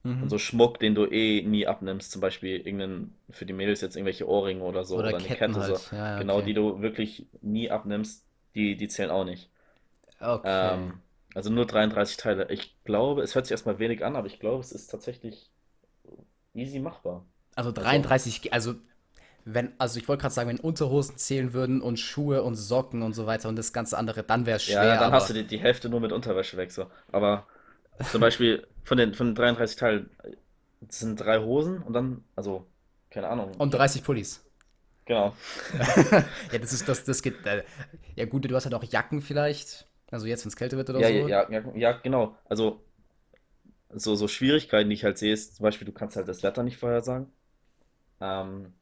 Mhm. 0.03 0.24
Und 0.24 0.30
so 0.30 0.38
Schmuck, 0.38 0.80
den 0.80 0.95
du 0.95 1.05
eh 1.05 1.41
nie 1.41 1.68
abnimmst, 1.68 2.12
zum 2.12 2.22
Beispiel 2.22 2.57
irgendeinen, 2.57 3.16
für 3.30 3.45
die 3.45 3.53
Mädels 3.53 3.82
jetzt 3.82 3.95
irgendwelche 3.97 4.28
Ohrringe 4.28 4.64
oder 4.64 4.86
so 4.86 4.95
Oder 4.95 5.10
oder 5.10 5.18
eine 5.18 5.28
Ketten 5.28 5.53
Kette 5.53 5.60
halt. 5.62 5.78
so. 5.78 5.95
Ja, 5.95 6.20
Genau, 6.20 6.38
okay. 6.38 6.45
die 6.45 6.53
du 6.53 6.82
wirklich 6.82 7.26
nie 7.41 7.70
abnimmst, 7.70 8.26
die, 8.55 8.78
die 8.78 8.88
zählen 8.88 9.10
auch 9.12 9.26
nicht. 9.26 9.49
Okay. 10.22 10.74
Ähm, 10.74 10.93
also 11.36 11.50
nur 11.50 11.66
33 11.66 12.18
Teile. 12.18 12.50
Ich 12.52 12.76
glaube, 12.84 13.22
es 13.22 13.36
hört 13.36 13.46
sich 13.46 13.52
erstmal 13.52 13.80
wenig 13.80 14.04
an, 14.06 14.16
aber 14.16 14.28
ich 14.28 14.40
glaube, 14.40 14.62
es 14.62 14.72
ist 14.72 14.88
tatsächlich 14.88 15.50
easy 16.54 16.80
machbar. 16.80 17.26
Also 17.56 17.72
33, 17.72 18.42
ge- 18.42 18.52
also 18.52 18.76
wenn, 19.46 19.74
also 19.80 20.00
ich 20.00 20.08
wollte 20.08 20.22
gerade 20.22 20.34
sagen, 20.36 20.50
wenn 20.50 20.60
Unterhosen 20.60 21.18
zählen 21.18 21.54
würden 21.54 21.82
und 21.82 22.00
Schuhe 22.00 22.44
und 22.44 22.56
Socken 22.56 23.02
und 23.04 23.14
so 23.14 23.26
weiter 23.28 23.50
und 23.50 23.56
das 23.58 23.74
ganze 23.74 23.98
andere, 23.98 24.24
dann 24.24 24.46
wäre 24.46 24.58
es 24.58 24.68
Ja, 24.68 24.82
schwer. 24.82 25.00
dann 25.00 25.08
aber 25.08 25.18
hast 25.18 25.30
du 25.30 25.34
die, 25.34 25.48
die 25.48 25.60
Hälfte 25.60 25.90
nur 25.90 26.00
mit 26.00 26.12
Unterwäsche 26.12 26.58
weg, 26.58 26.72
so. 26.72 26.88
Aber 27.12 27.48
zum 28.12 28.22
Beispiel 28.22 28.68
von 28.84 28.98
den, 28.98 29.14
von 29.14 29.28
den 29.28 29.36
33 29.36 29.78
Teilen, 29.78 30.10
sind 30.90 31.20
drei 31.20 31.40
Hosen 31.40 31.82
und 31.84 31.94
dann, 31.94 32.24
also, 32.36 32.68
keine 33.12 33.30
Ahnung. 33.30 33.52
und 33.58 33.74
30 33.74 34.04
Pullis. 34.04 34.42
Genau. 35.06 35.34
Ja, 36.52 36.60
das 36.60 36.74
ist 36.74 36.88
das, 36.88 37.04
das 37.04 37.22
geht. 37.22 37.46
Äh, 37.46 37.64
ja 38.16 38.26
gut, 38.26 38.46
du 38.50 38.56
hast 38.56 38.66
halt 38.66 38.76
auch 38.76 38.84
Jacken 38.84 39.22
vielleicht. 39.22 39.89
Also 40.12 40.28
jetzt, 40.28 40.45
wenn 40.45 40.49
es 40.49 40.55
kälter 40.55 40.78
wird 40.78 40.89
oder 40.91 41.03
Ja, 41.03 41.07
so. 41.07 41.28
ja, 41.28 41.49
ja, 41.49 41.64
ja, 41.76 41.91
genau. 41.93 42.36
Also, 42.45 42.84
so, 43.89 44.16
so 44.16 44.28
Schwierigkeiten, 44.28 44.89
die 44.89 44.95
ich 44.95 45.03
halt 45.03 45.18
sehe, 45.18 45.34
ist 45.34 45.55
zum 45.55 45.64
Beispiel, 45.64 45.86
du 45.86 45.91
kannst 45.93 46.16
halt 46.16 46.28
das 46.28 46.43
Wetter 46.43 46.64
nicht 46.64 46.78
vorhersagen. 46.78 47.32
Ähm, 48.22 48.74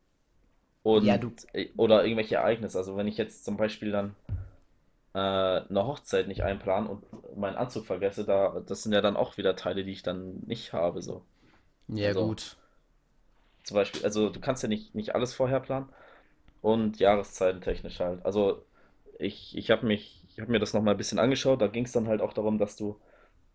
und, 0.83 1.05
Ja, 1.05 1.17
du- 1.17 1.33
oder 1.77 2.03
irgendwelche 2.05 2.35
Ereignisse. 2.37 2.77
Also, 2.77 2.97
wenn 2.97 3.07
ich 3.07 3.17
jetzt 3.17 3.45
zum 3.45 3.57
Beispiel 3.57 3.91
dann 3.91 4.15
äh, 5.13 5.19
eine 5.19 5.85
Hochzeit 5.87 6.27
nicht 6.27 6.43
einplan 6.43 6.87
und 6.87 7.05
meinen 7.37 7.57
Anzug 7.57 7.85
vergesse, 7.85 8.25
da, 8.25 8.59
das 8.67 8.83
sind 8.83 8.93
ja 8.93 9.01
dann 9.01 9.17
auch 9.17 9.37
wieder 9.37 9.55
Teile, 9.55 9.83
die 9.85 9.91
ich 9.91 10.03
dann 10.03 10.41
nicht 10.47 10.73
habe, 10.73 11.01
so. 11.01 11.25
Ja, 11.89 12.13
Also, 12.13 12.13
gut. 12.13 12.55
Zum 13.63 13.75
Beispiel, 13.75 14.03
also 14.03 14.29
du 14.29 14.39
kannst 14.39 14.63
ja 14.63 14.69
nicht, 14.69 14.95
nicht 14.95 15.13
alles 15.15 15.33
vorher 15.33 15.59
planen 15.59 15.89
und 16.61 16.99
Jahreszeiten 16.99 17.61
technisch 17.61 17.99
halt. 17.99 18.25
Also 18.25 18.65
ich, 19.19 19.57
ich 19.57 19.71
habe 19.71 19.85
mich, 19.87 20.23
ich 20.37 20.41
habe 20.43 20.51
mir 20.53 20.59
das 20.59 20.73
nochmal 20.73 20.95
ein 20.95 20.97
bisschen 20.99 21.19
angeschaut, 21.19 21.61
da 21.61 21.67
ging 21.67 21.85
es 21.85 21.93
dann 21.93 22.07
halt 22.09 22.21
auch 22.21 22.33
darum, 22.33 22.59
dass 22.59 22.77
du 22.77 23.01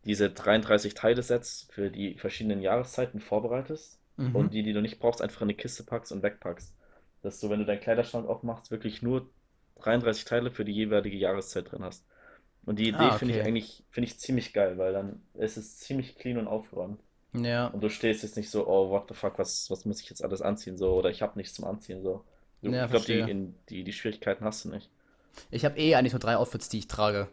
diese 0.05 0.31
33 0.31 0.95
Teile-Sets 0.95 1.69
für 1.71 1.91
die 1.91 2.19
verschiedenen 2.19 2.61
Jahreszeiten 2.63 3.21
vorbereitest 3.21 4.01
Mhm. 4.19 4.37
und 4.37 4.53
die, 4.55 4.63
die 4.63 4.75
du 4.75 4.83
nicht 4.83 5.01
brauchst, 5.01 5.23
einfach 5.23 5.43
in 5.43 5.47
eine 5.47 5.55
Kiste 5.57 5.85
packst 5.85 6.13
und 6.13 6.23
wegpackst. 6.23 6.75
Dass 7.23 7.41
du, 7.41 7.51
wenn 7.51 7.61
du 7.61 7.67
deinen 7.67 7.81
Kleiderschrank 7.81 8.29
aufmachst, 8.29 8.71
wirklich 8.71 9.03
nur 9.03 9.31
33 9.81 10.25
Teile 10.27 10.51
für 10.53 10.65
die 10.67 10.73
jeweilige 10.73 11.17
Jahreszeit 11.17 11.73
drin 11.73 11.85
hast. 11.85 12.07
Und 12.65 12.79
die 12.79 12.89
Idee 12.89 12.99
Ah, 12.99 13.13
finde 13.13 13.35
ich 13.35 13.41
okay. 13.41 13.49
eigentlich, 13.49 13.85
finde 13.91 14.09
ich 14.09 14.19
ziemlich 14.19 14.53
geil, 14.53 14.79
weil 14.79 14.93
dann 14.93 15.23
ist 15.35 15.57
es 15.57 15.79
ziemlich 15.79 16.17
clean 16.17 16.39
und 16.39 16.49
aufgeräumt. 16.49 17.01
Ja. 17.35 17.67
Und 17.69 17.81
du 17.83 17.89
stehst 17.91 18.23
jetzt 18.23 18.37
nicht 18.37 18.51
so, 18.51 18.67
oh, 18.69 18.91
what 18.91 19.09
the 19.09 19.15
fuck, 19.15 19.39
was, 19.39 19.71
was 19.71 19.85
muss 19.85 20.01
ich 20.01 20.09
jetzt 20.11 20.23
alles 20.25 20.43
anziehen, 20.43 20.77
so, 20.77 20.95
oder 20.95 21.11
ich 21.11 21.23
habe 21.23 21.39
nichts 21.39 21.55
zum 21.55 21.65
Anziehen, 21.65 22.03
so. 22.03 22.25
Du, 22.63 22.71
Ja, 22.71 22.85
ich 22.85 22.91
glaube, 22.91 23.07
die, 23.07 23.55
die, 23.69 23.85
die 23.85 23.93
Schwierigkeiten 23.93 24.45
hast 24.45 24.65
du 24.65 24.71
nicht. 24.71 24.91
Ich 25.51 25.65
habe 25.65 25.79
eh 25.79 25.95
eigentlich 25.95 26.13
nur 26.13 26.21
drei 26.21 26.37
Outfits, 26.37 26.69
die 26.69 26.79
ich 26.79 26.89
trage. 26.89 27.29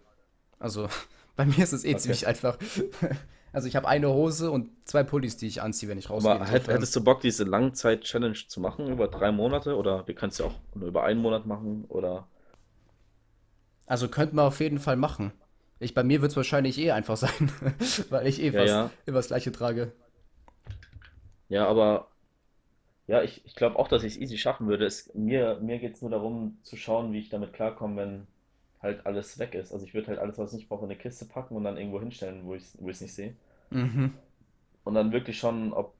Also 0.60 0.89
bei 1.36 1.45
mir 1.45 1.60
ist 1.64 1.74
es 1.74 1.86
eh 1.86 1.95
Okay. 1.95 1.97
ziemlich 1.97 2.28
einfach. 2.28 2.58
Also 3.54 3.68
ich 3.68 3.76
habe 3.76 3.88
eine 3.88 4.10
Hose 4.10 4.52
und 4.52 4.70
zwei 4.86 5.04
Pullis, 5.04 5.38
die 5.38 5.47
ich 5.47 5.64
anziehe, 5.64 5.89
wenn 5.89 5.97
ich 5.97 6.12
rausgehe. 6.12 6.39
Aber 6.39 6.45
hätt, 6.45 6.68
hättest 6.68 6.95
du 6.95 7.04
Bock, 7.04 7.22
diese 7.22 7.45
Langzeit-Challenge 7.45 8.38
zu 8.47 8.60
machen, 8.62 8.88
über 8.89 9.08
drei 9.08 9.32
Monate, 9.32 9.76
oder 9.76 10.06
wir 10.08 10.14
können 10.16 10.32
es 10.32 10.38
ja 10.38 10.45
auch 10.45 10.54
nur 10.76 10.88
über 10.88 11.04
einen 11.04 11.20
Monat 11.22 11.45
machen, 11.47 11.86
oder, 11.86 12.28
Also 13.88 14.08
könnte 14.08 14.36
man 14.36 14.45
auf 14.45 14.60
jeden 14.62 14.80
Fall 14.80 14.95
machen. 14.95 15.34
Ich, 15.80 15.93
bei 15.93 16.04
mir 16.04 16.22
wird 16.22 16.32
es 16.32 16.38
wahrscheinlich 16.38 16.78
eh 16.78 16.91
einfach 16.91 17.18
sein, 17.18 17.52
weil 18.10 18.28
ich 18.28 18.41
eh 18.41 18.52
Ja, 18.52 18.64
fast 18.64 18.84
ja. 18.89 19.00
immer 19.06 19.18
das 19.20 19.28
gleiche 19.28 19.52
trage. 19.52 19.91
ja, 21.47 21.68
aber, 21.68 22.12
ja, 23.10 23.24
ich, 23.24 23.43
ich 23.43 23.55
glaube 23.55 23.80
auch, 23.80 23.88
dass 23.88 24.03
ich 24.03 24.14
es 24.14 24.20
easy 24.20 24.38
schaffen 24.38 24.68
würde. 24.68 24.86
Es, 24.86 25.12
mir 25.16 25.60
mir 25.62 25.80
geht 25.80 25.95
es 25.95 26.01
nur 26.03 26.12
darum, 26.12 26.60
zu 26.62 26.78
schauen, 26.78 27.12
wie 27.12 27.18
ich 27.18 27.30
damit 27.30 27.53
klarkomme, 27.53 27.95
wenn 27.97 28.28
halt 28.84 29.03
alles 29.07 29.39
weg 29.39 29.55
ist. 29.55 29.74
Also 29.74 29.84
ich 29.84 29.95
würde 29.95 30.10
halt 30.10 30.20
alles, 30.20 30.38
was 30.38 30.53
ich 30.53 30.60
nicht 30.60 30.70
brauche, 30.70 30.86
in 30.86 30.91
eine 30.91 30.99
Kiste 30.99 31.26
packen 31.26 31.55
und 31.55 31.64
dann 31.64 31.76
irgendwo 31.76 31.99
hinstellen, 31.99 32.45
wo 32.45 32.53
ich 32.53 32.62
es 32.62 32.78
wo 32.80 32.88
ich's 32.88 33.01
nicht 33.01 33.16
sehe. 33.16 33.34
Mhm. 33.72 34.14
Und 34.84 34.93
dann 34.93 35.12
wirklich 35.12 35.39
schon, 35.39 35.74
ob, 35.74 35.95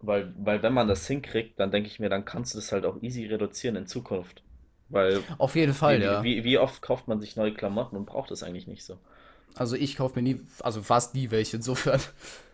weil, 0.00 0.34
weil 0.36 0.62
wenn 0.62 0.74
man 0.74 0.88
das 0.88 1.06
hinkriegt, 1.06 1.58
dann 1.58 1.70
denke 1.70 1.88
ich 1.88 1.98
mir, 1.98 2.10
dann 2.10 2.26
kannst 2.26 2.52
du 2.52 2.58
das 2.58 2.70
halt 2.70 2.84
auch 2.84 3.02
easy 3.02 3.24
reduzieren 3.24 3.76
in 3.76 3.86
Zukunft. 3.86 4.42
Weil 4.90 5.22
Auf 5.38 5.56
jeden 5.56 5.72
Fall, 5.72 6.00
wie, 6.00 6.04
ja. 6.04 6.22
wie, 6.22 6.44
wie 6.44 6.58
oft 6.58 6.82
kauft 6.82 7.08
man 7.08 7.18
sich 7.18 7.34
neue 7.34 7.54
Klamotten 7.54 7.96
und 7.96 8.04
braucht 8.04 8.30
es 8.30 8.42
eigentlich 8.42 8.66
nicht 8.66 8.84
so? 8.84 8.98
Also 9.56 9.76
ich 9.76 9.96
kaufe 9.96 10.16
mir 10.16 10.22
nie, 10.22 10.40
also 10.60 10.82
fast 10.82 11.14
nie 11.14 11.30
welche, 11.30 11.56
insofern. 11.56 12.00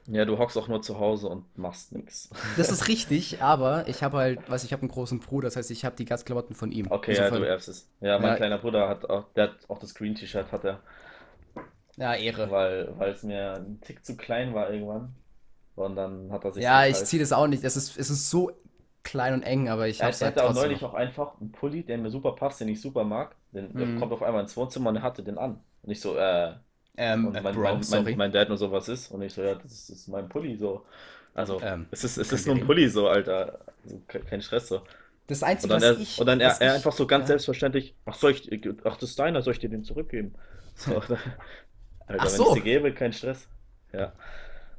Ja, 0.06 0.24
du 0.24 0.38
hockst 0.38 0.56
auch 0.58 0.66
nur 0.68 0.82
zu 0.82 0.98
Hause 0.98 1.28
und 1.28 1.56
machst 1.56 1.92
nichts. 1.92 2.30
Das 2.56 2.70
ist 2.70 2.88
richtig, 2.88 3.42
aber 3.42 3.86
ich 3.88 4.02
habe 4.02 4.16
halt, 4.18 4.50
weiß 4.50 4.64
ich 4.64 4.72
habe 4.72 4.82
einen 4.82 4.90
großen 4.90 5.20
Bruder, 5.20 5.46
das 5.46 5.56
heißt, 5.56 5.70
ich 5.70 5.84
habe 5.84 5.94
die 5.96 6.04
ganzen 6.04 6.24
Klamotten 6.24 6.54
von 6.54 6.72
ihm. 6.72 6.86
Okay, 6.90 7.14
ja, 7.14 7.30
du 7.30 7.42
erbst 7.44 7.68
es. 7.68 7.88
Ja, 8.00 8.18
mein 8.18 8.30
Ja. 8.30 8.36
kleiner 8.36 8.58
Bruder 8.58 8.88
hat 8.88 9.08
auch, 9.08 9.26
der 9.34 9.44
hat 9.44 9.56
auch 9.68 9.78
das 9.78 9.94
Green 9.94 10.14
T-Shirt, 10.14 10.50
hat 10.52 10.64
er, 10.64 10.80
ja, 11.96 12.14
Ehre. 12.14 12.50
weil, 12.50 12.92
weil 12.98 13.12
es 13.12 13.22
mir 13.22 13.54
ein 13.54 13.80
Tick 13.82 14.04
zu 14.04 14.16
klein 14.16 14.54
war 14.54 14.70
irgendwann. 14.70 15.14
Und 15.76 15.96
dann 15.96 16.30
hat 16.32 16.44
er 16.44 16.52
sich 16.52 16.62
Ja, 16.62 16.86
ich 16.86 16.96
halt- 16.96 17.06
ziehe 17.06 17.20
das 17.22 17.32
auch 17.32 17.46
nicht. 17.46 17.62
Es 17.64 17.76
ist, 17.76 17.96
es 17.96 18.10
ist 18.10 18.30
so 18.30 18.50
klein 19.02 19.34
und 19.34 19.42
eng, 19.42 19.68
aber 19.68 19.88
ich 19.88 20.00
habe 20.02 20.10
es 20.10 20.20
halt 20.20 20.36
hatte 20.36 20.46
auch 20.46 20.54
neulich 20.54 20.80
noch. 20.80 20.90
auch 20.90 20.94
einfach 20.94 21.40
einen 21.40 21.52
Pulli, 21.52 21.84
der 21.84 21.98
mir 21.98 22.10
super 22.10 22.32
passt, 22.32 22.60
den 22.60 22.68
ich 22.68 22.80
super 22.80 23.04
mag. 23.04 23.34
Den, 23.52 23.76
der 23.76 23.86
Mhm. 23.86 23.98
kommt 23.98 24.12
auf 24.12 24.22
einmal 24.22 24.42
ins 24.42 24.56
Wohnzimmer 24.56 24.90
und 24.90 24.96
er 24.96 25.02
hatte 25.02 25.22
den 25.22 25.38
an. 25.38 25.60
Und 25.82 25.90
ich 25.90 26.00
so, 26.00 26.16
äh, 26.16 26.54
Ähm, 26.96 27.32
Und 27.32 27.34
äh, 27.34 27.42
mein, 27.42 27.56
Bro, 27.56 27.80
mein, 27.86 27.86
mein, 27.88 28.14
mein 28.16 28.32
Dad 28.32 28.48
nur 28.48 28.58
so, 28.58 28.72
was 28.72 28.88
ist? 28.88 29.10
Und 29.10 29.22
ich 29.22 29.34
so, 29.34 29.42
ja, 29.42 29.54
das 29.54 29.72
ist, 29.72 29.90
das 29.90 29.96
ist 29.98 30.08
mein 30.08 30.28
Pulli 30.28 30.56
so. 30.56 30.86
Also, 31.34 31.62
Ähm, 31.62 31.88
es 31.90 32.04
ist, 32.04 32.16
es 32.16 32.32
ist 32.32 32.46
nur 32.46 32.58
ein? 32.58 32.60
Pulli 32.60 32.88
so, 32.88 33.08
Alter. 33.08 33.60
Also, 33.84 34.00
ke- 34.08 34.20
kein 34.24 34.42
Stress 34.42 34.68
so. 34.68 34.82
Das 35.26 35.42
Und 35.60 35.68
Einzige, 35.68 35.72
dann 35.72 35.82
was 35.82 35.84
er, 35.84 35.98
ich, 35.98 36.18
und 36.18 36.26
dann 36.26 36.40
er, 36.40 36.60
er 36.60 36.74
ich, 36.74 36.74
einfach 36.74 36.92
so 36.92 37.06
ganz 37.06 37.26
ja. 37.26 37.28
selbstverständlich, 37.28 37.94
ach, 38.06 38.14
soll 38.16 38.32
ich, 38.32 38.50
ach, 38.84 38.96
das 38.96 39.10
ist 39.10 39.18
deiner, 39.18 39.42
soll 39.42 39.54
ich 39.54 39.58
dir 39.60 39.70
den 39.70 39.84
zurückgeben? 39.84 40.34
So, 40.74 41.00
Alter, 42.06 42.16
Ach 42.16 42.28
wenn 42.32 42.42
ich 42.42 42.50
so. 42.50 42.52
dir 42.52 42.62
gebe, 42.62 42.92
kein 42.94 43.12
Stress. 43.12 43.48
Ja. 43.92 44.12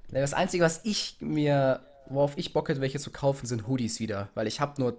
Ne, 0.09 0.20
Das 0.22 0.34
Einzige, 0.34 0.64
was 0.64 0.82
ich 0.84 1.18
mir, 1.20 1.82
worauf 2.07 2.38
ich 2.38 2.53
Bock 2.53 2.70
hätte, 2.70 2.82
welche 2.82 2.99
zu 2.99 3.12
kaufen, 3.12 3.45
sind 3.45 3.68
Hoodies 3.68 3.99
wieder. 3.99 4.30
Weil 4.34 4.47
ich 4.47 4.59
habe 4.59 4.80
nur 4.82 4.97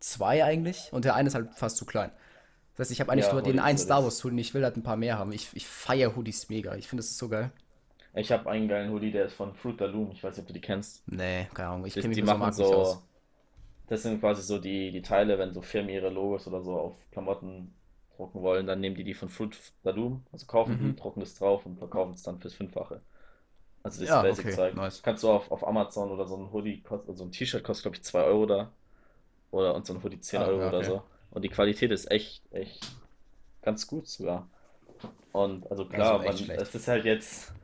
zwei 0.00 0.44
eigentlich 0.44 0.90
und 0.92 1.04
der 1.04 1.14
eine 1.14 1.28
ist 1.28 1.34
halt 1.34 1.50
fast 1.56 1.76
zu 1.76 1.84
klein. 1.86 2.10
Das 2.76 2.86
heißt, 2.86 2.92
ich 2.92 3.00
habe 3.00 3.12
eigentlich 3.12 3.30
Ja, 3.30 3.32
nur 3.32 3.42
den 3.42 3.58
einen 3.58 3.78
Star. 3.78 4.02
Wars 4.04 4.22
Hoodie 4.24 4.34
und 4.34 4.38
ich 4.38 4.54
will 4.54 4.64
halt 4.64 4.76
ein 4.76 4.82
paar 4.82 4.96
mehr 4.96 5.18
haben. 5.18 5.32
Ich, 5.32 5.48
ich 5.54 5.66
feiere 5.66 6.16
Hoodies 6.16 6.48
mega. 6.48 6.74
Ich 6.76 6.88
finde, 6.88 7.02
das 7.02 7.10
ist 7.10 7.18
so 7.18 7.28
geil. 7.28 7.52
Ich 8.14 8.30
habe 8.32 8.48
einen 8.50 8.68
geilen 8.68 8.90
Hoodie, 8.90 9.10
der 9.12 9.26
ist 9.26 9.34
von 9.34 9.54
Fruit 9.54 9.78
Loom. 9.80 10.10
Ich 10.12 10.22
weiß 10.22 10.36
nicht, 10.36 10.42
ob 10.44 10.46
du 10.48 10.52
die 10.54 10.60
kennst. 10.60 11.04
Nee, 11.06 11.48
keine 11.54 11.68
Ahnung. 11.70 11.86
Ich 11.86 11.96
Die, 11.96 12.00
kenne 12.00 12.10
mich 12.10 12.18
die 12.18 12.22
so 12.22 12.24
machen 12.24 12.42
so, 12.52 12.68
aus. 12.74 13.04
das 13.88 14.02
sind 14.02 14.20
quasi 14.20 14.42
so 14.42 14.58
die, 14.58 14.92
die 14.92 15.02
Teile, 15.02 15.38
wenn 15.38 15.54
so 15.54 15.62
Firmen 15.62 15.90
ihre 15.90 16.10
Logos 16.10 16.46
oder 16.48 16.62
so 16.62 16.78
auf 16.78 16.96
Klamotten 17.12 17.74
drucken 18.16 18.42
wollen, 18.42 18.66
dann 18.66 18.80
nehmen 18.80 18.96
die 18.96 19.04
die 19.04 19.14
von 19.14 19.28
Fruit 19.30 19.58
Dadum, 19.84 20.26
also 20.32 20.46
kaufen 20.46 20.78
die, 20.78 20.94
Mhm. 20.94 20.96
drucken 20.96 21.20
das 21.20 21.34
drauf 21.36 21.66
und 21.66 21.78
verkaufen 21.78 22.14
es 22.14 22.22
dann 22.24 22.40
fürs 22.40 22.54
Fünffache. 22.54 23.02
Also 23.82 24.00
das 24.02 24.16
Ja, 24.16 24.26
okay, 24.28 24.60
Basic-Zeug. 24.60 24.74
nice. 24.74 25.02
Kannst 25.02 25.22
du 25.24 25.30
auf, 25.30 25.50
auf 25.52 25.66
Amazon 25.66 26.10
oder 26.12 26.26
so 26.26 26.36
ein 26.36 26.52
Hoodie 26.52 26.82
kostet, 26.82 27.10
also 27.10 27.24
ein 27.24 27.32
T-Shirt 27.32 27.64
kostet, 27.64 27.84
glaube 27.84 27.96
ich, 27.98 28.04
2 28.04 28.24
Euro 28.24 28.46
da. 28.46 28.72
Oder 29.52 29.74
und 29.76 29.86
so 29.86 29.94
ein 29.94 30.02
Hoodie 30.02 30.20
10 30.20 30.42
Ah, 30.42 30.44
Euro 30.44 30.58
ja, 30.58 30.68
oder 30.68 30.82
okay. 30.82 30.84
so. 30.84 31.02
Und 31.32 31.42
die 31.42 31.50
Qualität 31.50 31.90
ist 31.92 32.10
echt, 32.10 32.42
echt 32.52 32.96
ganz 33.62 33.86
gut 33.86 34.08
sogar. 34.08 34.50
Und 35.32 35.70
also 35.70 35.84
Also 35.86 35.86
klar, 35.86 36.24
echt 36.24 36.24
man, 36.24 36.38
schlecht. 36.38 36.62
es 36.62 36.74
ist 36.74 36.88
halt 36.88 37.04
jetzt, 37.04 37.54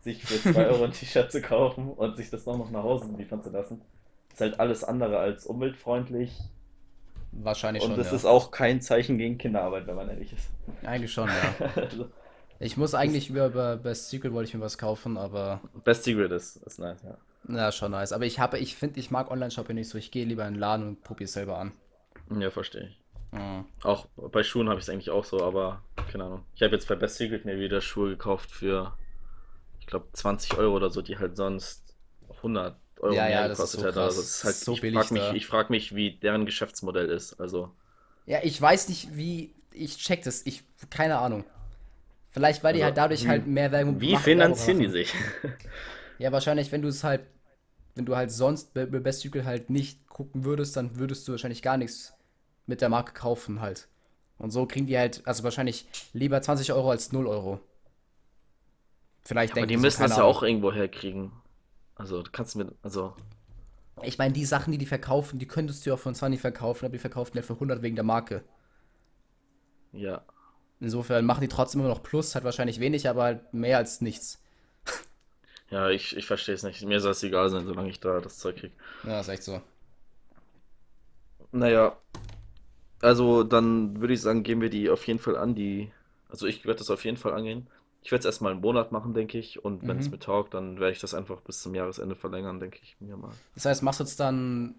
sich 0.00 0.24
für 0.24 0.42
2 0.42 0.66
Euro 0.68 0.84
ein 0.84 0.92
T-Shirt 0.92 1.32
zu 1.32 1.42
kaufen 1.42 1.92
und 1.92 2.16
sich 2.16 2.30
das 2.30 2.46
noch 2.46 2.70
nach 2.70 2.82
Hause 2.84 3.12
liefern 3.16 3.42
zu 3.42 3.50
lassen, 3.50 3.82
ist 4.32 4.40
halt 4.40 4.60
alles 4.60 4.84
andere 4.84 5.18
als 5.18 5.46
umweltfreundlich. 5.46 6.50
Wahrscheinlich 7.32 7.84
Und 7.84 7.94
schon, 7.94 7.96
das 7.96 8.10
ja. 8.10 8.12
ist 8.12 8.24
auch 8.24 8.50
kein 8.50 8.80
Zeichen 8.80 9.18
gegen 9.18 9.38
Kinderarbeit, 9.38 9.86
wenn 9.86 9.94
man 9.96 10.08
ehrlich 10.08 10.32
ist. 10.32 10.50
Eigentlich 10.82 11.12
schon, 11.12 11.32
ja. 11.34 11.56
Also, 11.76 12.10
Ich 12.60 12.76
muss 12.76 12.94
eigentlich 12.94 13.28
über, 13.30 13.46
über 13.46 13.76
Best 13.76 14.10
Secret 14.10 14.32
wollte 14.32 14.48
ich 14.48 14.54
mir 14.54 14.60
was 14.60 14.78
kaufen, 14.78 15.16
aber 15.16 15.64
Best 15.84 16.04
Secret 16.04 16.30
ist, 16.32 16.56
ist 16.56 16.78
nice, 16.78 17.02
ja. 17.02 17.18
na, 17.44 17.72
schon 17.72 17.90
nice. 17.92 18.12
Aber 18.12 18.24
ich 18.26 18.38
habe, 18.38 18.58
ich 18.58 18.76
finde, 18.76 19.00
ich 19.00 19.10
mag 19.10 19.30
Online-Shopping 19.30 19.74
nicht 19.76 19.88
so. 19.88 19.98
Ich 19.98 20.10
gehe 20.10 20.24
lieber 20.24 20.46
in 20.46 20.54
den 20.54 20.60
Laden 20.60 20.86
und 20.88 21.02
probiere 21.02 21.26
es 21.26 21.32
selber 21.32 21.58
an. 21.58 21.72
Ja, 22.38 22.50
verstehe 22.50 22.88
ich. 22.88 22.99
Mhm. 23.32 23.64
Auch 23.82 24.06
bei 24.16 24.42
Schuhen 24.42 24.68
habe 24.68 24.78
ich 24.78 24.84
es 24.86 24.90
eigentlich 24.90 25.10
auch 25.10 25.24
so, 25.24 25.42
aber 25.42 25.82
keine 26.10 26.24
Ahnung. 26.24 26.44
Ich 26.54 26.62
habe 26.62 26.74
jetzt 26.74 26.88
bei 26.88 26.96
Best 26.96 27.16
Secret 27.16 27.44
mir 27.44 27.58
wieder 27.58 27.80
Schuhe 27.80 28.10
gekauft 28.10 28.50
für, 28.50 28.98
ich 29.80 29.86
glaube, 29.86 30.08
20 30.12 30.56
Euro 30.58 30.76
oder 30.76 30.90
so, 30.90 31.02
die 31.02 31.18
halt 31.18 31.36
sonst 31.36 31.96
100 32.42 32.78
Euro 33.00 33.22
Ja, 33.22 33.26
mehr 33.26 33.42
ja, 33.42 33.48
das 33.48 33.58
gekostet 33.58 33.72
so 33.72 33.84
hätten. 33.84 34.00
krass. 34.00 34.04
Also 34.04 34.22
es 34.22 34.36
ist 34.38 34.44
halt, 34.44 34.56
Das 34.56 34.64
so 34.64 34.72
ich 34.72 34.82
frage 34.86 35.14
mich, 35.14 35.32
ich 35.32 35.46
frag 35.46 35.70
mich, 35.70 35.94
wie 35.94 36.18
deren 36.18 36.46
Geschäftsmodell 36.46 37.10
ist. 37.10 37.40
Also, 37.40 37.72
Ja, 38.26 38.40
ich 38.42 38.60
weiß 38.60 38.88
nicht, 38.88 39.16
wie. 39.16 39.54
Ich 39.72 39.98
check 39.98 40.22
das. 40.22 40.44
Ich, 40.46 40.64
keine 40.90 41.18
Ahnung. 41.18 41.44
Vielleicht, 42.32 42.64
weil 42.64 42.74
die 42.74 42.82
also 42.82 42.84
halt 42.84 42.96
dadurch 42.98 43.28
halt 43.28 43.46
mehr 43.46 43.72
Werbung 43.72 44.00
wie 44.00 44.16
machen, 44.16 44.26
finanzieren 44.26 44.80
die 44.80 44.88
sich? 44.88 45.14
Ja, 46.18 46.32
wahrscheinlich, 46.32 46.70
wenn 46.72 46.82
du 46.82 46.88
es 46.88 47.04
halt, 47.04 47.22
wenn 47.94 48.06
du 48.06 48.16
halt 48.16 48.32
sonst 48.32 48.74
bei 48.74 48.86
bei 48.86 49.00
Best 49.00 49.22
Secret 49.22 49.44
halt 49.46 49.70
nicht 49.70 50.08
gucken 50.08 50.44
würdest, 50.44 50.76
dann 50.76 50.96
würdest 50.98 51.26
du 51.28 51.32
wahrscheinlich 51.32 51.62
gar 51.62 51.76
nichts 51.78 52.14
mit 52.70 52.80
der 52.82 52.88
Marke 52.90 53.12
kaufen 53.14 53.60
halt. 53.60 53.88
Und 54.38 54.50
so 54.52 54.66
kriegen 54.66 54.86
die 54.86 54.98
halt, 54.98 55.22
also 55.26 55.44
wahrscheinlich 55.44 55.86
lieber 56.14 56.40
20 56.42 56.72
Euro 56.72 56.90
als 56.90 57.12
0 57.12 57.26
Euro. 57.28 57.60
Vielleicht 59.22 59.54
Aber 59.54 59.54
denken 59.54 59.68
die 59.68 59.76
die 59.76 59.78
so, 59.78 59.86
müssen 59.86 60.02
das 60.02 60.16
ja 60.16 60.24
auch 60.24 60.42
irgendwo 60.42 60.72
herkriegen. 60.72 61.32
Also, 61.94 62.22
du 62.22 62.30
kannst 62.30 62.56
mir, 62.56 62.72
also, 62.82 63.14
Ich 64.02 64.18
meine, 64.18 64.32
die 64.34 64.44
Sachen, 64.44 64.72
die 64.72 64.78
die 64.78 64.84
verkaufen, 64.86 65.38
die 65.38 65.46
könntest 65.46 65.84
du 65.86 65.90
ja 65.90 65.94
auch 65.94 66.00
von 66.00 66.14
20 66.14 66.40
verkaufen, 66.40 66.84
aber 66.86 66.92
die 66.92 66.98
verkaufen 66.98 67.36
ja 67.36 67.42
für 67.42 67.54
100 67.54 67.82
wegen 67.82 67.96
der 67.96 68.04
Marke. 68.04 68.44
ja. 69.92 70.22
Insofern 70.82 71.26
machen 71.26 71.42
die 71.42 71.48
trotzdem 71.48 71.80
immer 71.82 71.90
noch 71.90 72.02
Plus, 72.02 72.34
halt 72.34 72.44
wahrscheinlich 72.44 72.80
wenig, 72.80 73.08
aber 73.08 73.22
halt 73.24 73.52
mehr 73.54 73.76
als 73.78 74.00
nichts. 74.00 74.42
Ja, 75.70 75.88
ich, 75.90 76.16
ich 76.16 76.26
verstehe 76.26 76.54
es 76.54 76.62
nicht. 76.64 76.82
Mir 76.82 77.00
soll 77.00 77.12
es 77.12 77.22
egal 77.22 77.48
sein, 77.50 77.64
solange 77.66 77.88
ich 77.90 78.00
da 78.00 78.20
das 78.20 78.38
Zeug 78.38 78.56
kriege. 78.56 78.74
Ja, 79.04 79.20
ist 79.20 79.28
echt 79.28 79.44
so. 79.44 79.62
Naja, 81.52 81.96
also 83.00 83.44
dann 83.44 84.00
würde 84.00 84.14
ich 84.14 84.22
sagen, 84.22 84.42
gehen 84.42 84.60
wir 84.60 84.70
die 84.70 84.90
auf 84.90 85.06
jeden 85.06 85.18
Fall 85.18 85.36
an, 85.36 85.54
die. 85.54 85.92
Also 86.28 86.46
ich 86.46 86.64
werde 86.64 86.78
das 86.78 86.90
auf 86.90 87.04
jeden 87.04 87.16
Fall 87.16 87.32
angehen. 87.34 87.68
Ich 88.02 88.12
werde 88.12 88.20
es 88.20 88.26
erstmal 88.26 88.52
einen 88.52 88.60
Monat 88.62 88.92
machen, 88.92 89.14
denke 89.14 89.38
ich. 89.38 89.64
Und 89.64 89.86
wenn 89.88 89.98
es 89.98 90.10
Mhm. 90.10 90.12
mir 90.12 90.18
taugt, 90.18 90.54
dann 90.54 90.78
werde 90.80 90.92
ich 90.92 91.00
das 91.00 91.14
einfach 91.14 91.40
bis 91.42 91.62
zum 91.62 91.74
Jahresende 91.74 92.14
verlängern, 92.16 92.60
denke 92.60 92.78
ich 92.82 92.96
mir 93.00 93.16
mal. 93.16 93.38
Das 93.54 93.64
heißt, 93.64 93.82
machst 93.82 94.00
du 94.00 94.04
jetzt 94.04 94.18
dann 94.20 94.74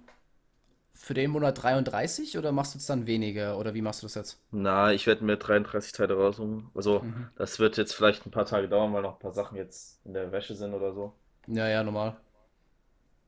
für 0.94 1.14
den 1.16 1.32
Monat 1.32 1.62
33 1.64 2.38
oder 2.38 2.52
machst 2.54 2.74
du 2.76 2.80
jetzt 2.80 2.90
dann 2.90 3.08
weniger? 3.08 3.58
Oder 3.60 3.74
wie 3.74 3.82
machst 3.82 4.04
du 4.04 4.08
das 4.08 4.16
jetzt? 4.16 4.40
Na, 4.52 4.94
ich 4.94 5.08
werde 5.08 5.26
mir 5.26 5.36
33 5.38 5.92
Teile 5.92 6.14
raussuchen. 6.16 6.70
Also, 6.74 7.04
Mhm. 7.04 7.30
das 7.36 7.60
wird 7.60 7.76
jetzt 7.78 7.94
vielleicht 7.94 8.26
ein 8.26 8.32
paar 8.32 8.46
Tage 8.46 8.70
dauern, 8.70 8.94
weil 8.94 9.02
noch 9.02 9.14
ein 9.16 9.20
paar 9.20 9.34
Sachen 9.34 9.58
jetzt 9.58 10.00
in 10.06 10.14
der 10.14 10.32
Wäsche 10.32 10.56
sind 10.56 10.74
oder 10.74 10.94
so. 10.94 11.14
Ja, 11.48 11.68
ja, 11.70 11.84
normal. 11.84 12.16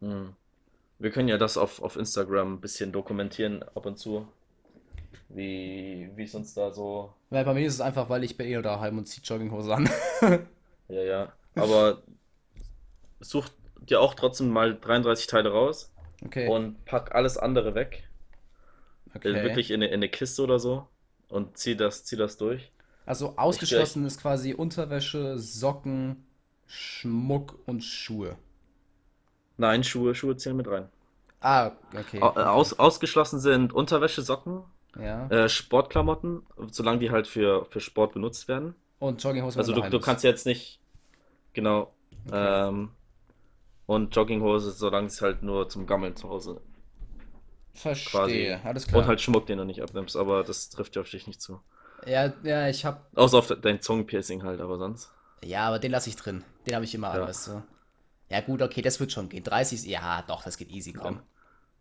Hm. 0.01 0.35
Wir 0.99 1.11
können 1.11 1.29
ja 1.29 1.37
das 1.37 1.57
auf, 1.57 1.81
auf 1.81 1.97
Instagram 1.97 2.55
ein 2.55 2.61
bisschen 2.61 2.91
dokumentieren 2.91 3.63
ab 3.63 3.85
und 3.85 3.97
zu, 3.99 4.27
wie 5.29 6.11
wie 6.15 6.23
es 6.23 6.35
uns 6.35 6.53
da 6.53 6.71
so. 6.71 7.13
Weil 7.29 7.45
bei 7.45 7.53
mir 7.53 7.65
ist 7.65 7.73
es 7.75 7.81
einfach, 7.81 8.09
weil 8.09 8.23
ich 8.23 8.37
bin 8.37 8.47
eh 8.47 8.61
daheim 8.61 8.97
und 8.97 9.05
zieh 9.07 9.21
Jogginghose 9.23 9.73
an. 9.73 9.89
Ja, 10.89 11.01
ja. 11.01 11.33
Aber 11.55 12.03
such 13.19 13.49
dir 13.79 14.01
auch 14.01 14.13
trotzdem 14.15 14.49
mal 14.49 14.77
33 14.79 15.27
Teile 15.27 15.51
raus. 15.51 15.91
Okay, 16.25 16.47
und 16.47 16.83
pack 16.85 17.13
alles 17.15 17.37
andere 17.37 17.75
weg. 17.75 18.09
Äh, 19.13 19.17
okay. 19.17 19.43
Wirklich 19.43 19.71
in 19.71 19.75
eine, 19.81 19.87
in 19.87 19.95
eine 19.95 20.09
Kiste 20.09 20.43
oder 20.43 20.59
so. 20.59 20.87
Und 21.29 21.57
zieh 21.57 21.75
das, 21.75 22.03
zieh 22.05 22.17
das 22.17 22.37
durch. 22.37 22.71
Also 23.05 23.37
ausgeschlossen 23.37 24.05
ist 24.05 24.21
quasi 24.21 24.53
Unterwäsche, 24.53 25.37
Socken, 25.39 26.25
Schmuck 26.67 27.59
und 27.65 27.83
Schuhe. 27.83 28.37
nein, 29.57 29.83
Schuhe, 29.83 30.15
Schuhe 30.15 30.37
zählen 30.37 30.57
mit 30.57 30.67
rein. 30.67 30.89
Ah, 31.41 31.71
okay, 31.93 32.19
äh, 32.19 32.21
okay. 32.23 32.43
Aus, 32.43 32.73
ausgeschlossen 32.79 33.39
sind 33.39 33.73
Unterwäsche, 33.73 34.21
Socken, 34.21 34.63
Ja. 34.99 35.27
äh, 35.27 35.49
Sportklamotten, 35.49 36.43
solange 36.71 36.99
die 36.99 37.11
halt 37.11 37.27
für, 37.27 37.65
für 37.65 37.79
Sport 37.79 38.13
benutzt 38.13 38.47
werden. 38.47 38.75
Und 38.99 39.23
Jogginghose, 39.23 39.55
wenn 39.55 39.61
Also 39.61 39.73
du, 39.73 39.89
du 39.89 39.99
kannst 39.99 40.23
jetzt 40.23 40.45
nicht, 40.45 40.79
genau, 41.53 41.93
Okay. 42.27 42.67
ähm, 42.69 42.91
und 43.85 44.15
Jogginghose, 44.15 44.71
solange 44.71 45.07
es 45.07 45.21
halt 45.21 45.43
nur 45.43 45.67
zum 45.67 45.85
Gammeln 45.87 46.15
zu 46.15 46.29
Hause 46.29 46.61
quasi. 47.73 48.01
Verstehe, 48.05 48.61
alles 48.63 48.85
Und 48.85 48.91
klar. 48.91 49.07
halt 49.07 49.21
Schmuck, 49.21 49.45
den 49.47 49.57
du 49.57 49.65
nicht 49.65 49.81
abnimmst, 49.81 50.15
aber 50.15 50.43
das 50.43 50.69
trifft 50.69 50.95
ja 50.95 51.01
auf 51.01 51.09
dich 51.09 51.27
nicht 51.27 51.41
zu. 51.41 51.59
Ja, 52.05 52.31
ja, 52.43 52.67
ich 52.69 52.85
hab. 52.85 53.07
Außer 53.17 53.37
auf 53.39 53.47
de- 53.47 53.59
dein 53.59 53.81
Zungenpiercing 53.81 54.43
halt, 54.43 54.61
aber 54.61 54.77
sonst. 54.77 55.11
Ja, 55.43 55.67
aber 55.67 55.79
den 55.79 55.91
lasse 55.91 56.09
ich 56.09 56.15
drin. 56.15 56.43
Den 56.67 56.75
habe 56.75 56.85
ich 56.85 56.93
immer 56.95 57.09
an, 57.09 57.21
Ja. 57.21 57.27
weißt 57.27 57.47
du. 57.47 57.63
Ja, 58.29 58.41
gut, 58.41 58.61
okay, 58.61 58.81
das 58.81 58.99
wird 58.99 59.11
schon 59.11 59.29
gehen. 59.29 59.43
30, 59.43 59.83
ja, 59.85 60.23
doch, 60.27 60.43
das 60.43 60.57
geht 60.57 60.69
easy, 60.71 60.93
komm. 60.93 61.15
Ja. 61.15 61.21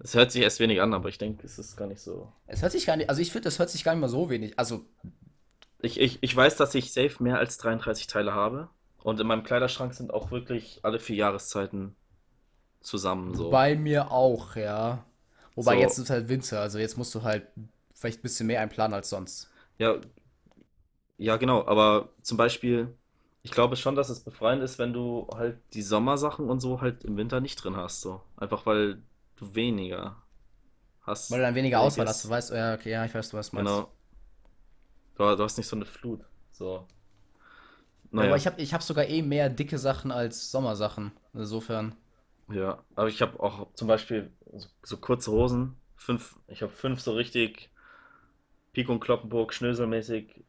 Es 0.03 0.14
hört 0.14 0.32
sich 0.32 0.42
erst 0.42 0.59
wenig 0.61 0.80
an, 0.82 0.94
aber 0.94 1.09
ich 1.09 1.18
denke, 1.18 1.46
es 1.46 1.59
ist 1.59 1.76
gar 1.76 1.86
nicht 1.86 2.00
so. 2.00 2.32
Es 2.46 2.62
hört 2.62 2.72
sich 2.72 2.86
gar 2.86 2.96
nicht, 2.96 3.09
also 3.09 3.22
ich 3.22 3.30
finde, 3.32 3.44
das 3.44 3.59
hört 3.59 3.70
sich 3.70 3.84
gar 3.84 3.92
nicht 3.94 4.00
mal 4.00 4.09
so 4.09 4.28
wenig. 4.30 4.59
Also, 4.59 4.84
Ich, 5.82 6.00
ich, 6.00 6.18
ich 6.22 6.34
weiß, 6.34 6.57
dass 6.57 6.74
ich 6.74 6.92
safe 6.92 7.22
mehr 7.22 7.38
als 7.38 7.59
33 7.59 8.07
Teile 8.07 8.32
habe. 8.34 8.68
Und 9.03 9.20
in 9.20 9.26
meinem 9.26 9.42
Kleiderschrank 9.42 9.94
sind 9.94 10.12
auch 10.14 10.30
wirklich 10.30 10.80
alle 10.82 11.00
vier 11.00 11.16
Jahreszeiten 11.16 11.96
zusammen 12.80 13.34
so. 13.34 13.50
bei 13.50 13.76
mir 13.76 14.11
auch, 14.11 14.57
ja. 14.57 15.05
Wobei 15.55 15.78
jetzt 15.78 15.96
So, 15.96 16.03
ist 16.03 16.11
halt 16.11 16.28
Winter, 16.28 16.61
also 16.61 16.78
jetzt 16.78 16.96
musst 16.96 17.14
du 17.14 17.22
halt 17.22 17.46
vielleicht 17.94 18.20
ein 18.20 18.22
bisschen 18.22 18.46
mehr 18.46 18.61
einplanen 18.61 18.94
als 18.94 19.11
sonst. 19.11 19.50
ja, 19.78 20.00
ja, 21.18 21.36
genau. 21.36 21.66
Aber 21.66 22.11
zum 22.22 22.36
Beispiel, 22.36 22.96
ich 23.42 23.50
glaube 23.53 23.76
schon, 23.76 23.94
dass 23.94 24.09
es 24.11 24.20
befreiend 24.20 24.62
ist, 24.62 24.78
wenn 24.78 24.92
du 24.92 25.28
halt 25.34 25.59
die 25.74 25.82
Sommersachen 25.82 26.48
und 26.50 26.61
so 26.61 26.80
halt 26.80 27.05
im 27.05 27.16
Winter 27.16 27.40
nicht 27.40 27.57
drin 27.57 27.76
hast. 27.76 28.00
So. 28.00 28.22
Einfach 28.36 28.66
weil 28.66 29.03
du 29.43 29.55
weniger 29.55 30.16
hast, 31.03 31.30
Weil 31.30 31.38
du 31.40 31.45
dann 31.47 31.55
weniger 31.55 31.80
Auswahl 31.80 32.07
hast. 32.07 32.24
Du 32.24 32.28
weißt, 32.28 32.51
ja, 32.53 32.74
okay, 32.74 32.90
ja, 32.90 33.05
ich 33.05 33.14
weiß, 33.14 33.34
was 33.34 33.51
du 33.51 33.57
meinst. 33.57 33.68
Genau. 33.72 33.90
Du, 35.14 35.36
du 35.36 35.43
hast 35.43 35.57
nicht 35.57 35.66
so 35.68 35.76
eine 35.76 35.86
Flut. 35.86 36.20
So. 36.53 36.86
Ja, 38.16 38.26
aber 38.26 38.36
ich 38.36 38.45
Naja. 38.45 38.47
habe 38.47 38.61
ich 38.61 38.72
hab 38.74 38.82
sogar 38.82 39.07
eh 39.07 39.22
mehr 39.22 39.49
dicke 39.51 39.78
Sachen 39.78 40.11
als 40.12 40.51
Sommersachen. 40.51 41.12
Insofern. 41.34 41.97
Ja, 42.49 42.84
aber 42.95 43.09
ich 43.09 43.22
habe 43.22 43.40
auch 43.40 43.72
zum 43.74 43.88
Beispiel 43.88 44.32
so, 44.53 44.68
so 44.82 44.97
kurze 44.99 45.30
Hosen. 45.32 45.76
Fünf, 45.97 46.38
ich 46.49 46.62
habe 46.62 46.72
fünf 46.72 47.01
so 47.01 47.12
richtig 47.12 47.70
Pik 48.72 48.88
und 48.88 49.01
Kloppenburg, 49.01 49.53
Schnöselmäßig 49.55 50.45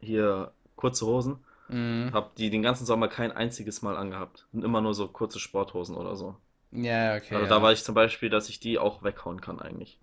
hier 0.00 0.52
kurze 0.76 1.06
Hosen. 1.06 1.44
Mhm. 1.68 2.10
Hab 2.12 2.36
die 2.36 2.50
den 2.50 2.62
ganzen 2.62 2.86
Sommer 2.86 3.08
kein 3.08 3.32
einziges 3.32 3.82
Mal 3.82 3.96
angehabt. 3.96 4.48
Und 4.52 4.64
immer 4.64 4.80
nur 4.80 4.94
so 4.94 5.08
kurze 5.08 5.40
Sporthosen 5.40 5.96
oder 5.96 6.16
so. 6.16 6.36
Ja, 6.72 7.16
okay, 7.16 7.34
Also 7.34 7.46
da 7.46 7.58
ja. 7.58 7.62
weiß 7.62 7.78
ich 7.78 7.84
zum 7.84 7.94
Beispiel, 7.94 8.30
dass 8.30 8.48
ich 8.48 8.58
die 8.60 8.78
auch 8.78 9.02
weghauen 9.04 9.40
kann 9.40 9.60
eigentlich. 9.60 9.98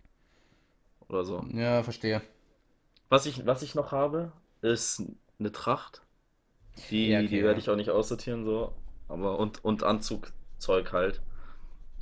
Oder 1.10 1.26
so. 1.26 1.46
Ja, 1.52 1.84
verstehe. 1.84 2.22
Was 3.10 3.26
ich, 3.26 3.46
was 3.46 3.62
ich 3.64 3.76
noch 3.76 3.92
habe, 3.92 4.32
ist 4.62 5.04
eine 5.40 5.52
Tracht. 5.52 6.02
Ja, 7.06 7.22
Die, 7.22 7.28
die 7.28 7.42
okay, 7.42 7.44
werde 7.44 7.60
ja. 7.60 7.60
ich 7.60 7.70
auch 7.70 7.76
nicht 7.76 7.90
aussortieren, 7.92 8.46
so. 8.46 8.74
Aber 9.08 9.40
und, 9.40 9.64
und 9.66 9.84
Anzugzeug 9.84 10.94
halt. 10.94 11.22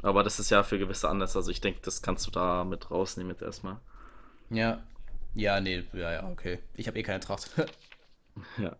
Aber 0.03 0.23
das 0.23 0.39
ist 0.39 0.49
ja 0.51 0.63
für 0.63 0.79
gewisse 0.79 1.09
Anlässe. 1.09 1.37
Also 1.39 1.51
ich 1.51 1.61
denke, 1.61 1.81
das 1.83 2.01
kannst 2.01 2.27
du 2.27 2.31
da 2.31 2.63
mit 2.65 2.91
rausnehmen 2.91 3.31
jetzt 3.31 3.43
erstmal. 3.43 3.79
Ja. 4.49 4.83
Ja, 5.35 5.59
nee, 5.61 5.83
ja, 5.93 6.11
ja, 6.11 6.29
okay. 6.29 6.59
Ich 6.73 6.87
habe 6.87 6.99
eh 6.99 7.03
keine 7.03 7.19
Tracht. 7.19 7.51
Ja. 8.57 8.77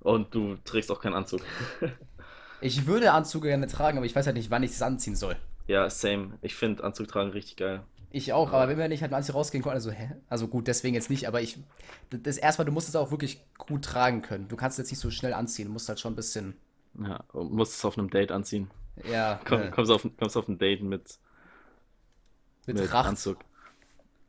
Und 0.00 0.34
du 0.34 0.56
trägst 0.64 0.90
auch 0.90 1.00
keinen 1.00 1.14
Anzug. 1.14 1.42
Ich 2.60 2.86
würde 2.86 3.12
Anzüge 3.12 3.48
gerne 3.48 3.66
tragen, 3.66 3.98
aber 3.98 4.06
ich 4.06 4.14
weiß 4.14 4.26
halt 4.26 4.36
nicht, 4.36 4.50
wann 4.50 4.62
ich 4.62 4.72
es 4.72 4.82
anziehen 4.82 5.16
soll. 5.16 5.36
Ja, 5.66 5.88
same. 5.90 6.38
Ich 6.42 6.54
finde 6.54 6.84
Anzug 6.84 7.08
tragen 7.08 7.30
richtig 7.30 7.56
geil. 7.56 7.84
Ich 8.10 8.32
auch, 8.32 8.52
aber 8.52 8.68
wenn 8.68 8.78
wir 8.78 8.88
nicht 8.88 9.02
halt 9.02 9.10
mit 9.12 9.18
Anzug 9.18 9.34
rausgehen 9.34 9.62
konnten, 9.62 9.76
also, 9.76 9.90
hä? 9.90 10.16
Also 10.28 10.48
gut, 10.48 10.66
deswegen 10.66 10.94
jetzt 10.94 11.10
nicht, 11.10 11.28
aber 11.28 11.42
ich. 11.42 11.58
Das 12.10 12.38
erstmal, 12.38 12.64
du 12.64 12.72
musst 12.72 12.88
es 12.88 12.96
auch 12.96 13.10
wirklich 13.10 13.44
gut 13.58 13.84
tragen 13.84 14.22
können. 14.22 14.48
Du 14.48 14.56
kannst 14.56 14.78
es 14.78 14.84
jetzt 14.84 14.90
nicht 14.92 15.00
so 15.00 15.10
schnell 15.10 15.34
anziehen, 15.34 15.66
du 15.66 15.72
musst 15.72 15.88
halt 15.88 16.00
schon 16.00 16.12
ein 16.14 16.16
bisschen. 16.16 16.56
ja, 16.98 17.24
musst 17.32 17.74
es 17.74 17.84
auf 17.84 17.98
einem 17.98 18.10
Date 18.10 18.32
anziehen. 18.32 18.70
Ja, 19.04 19.40
Komm, 19.44 19.62
äh, 19.62 19.70
kommst 19.70 19.90
auf, 19.90 20.06
kommst 20.18 20.36
auf 20.36 20.48
ein 20.48 20.58
Date 20.58 20.82
mit, 20.82 21.18
mit 22.66 22.78
mit. 22.78 22.92
Anzug. 23.04 23.44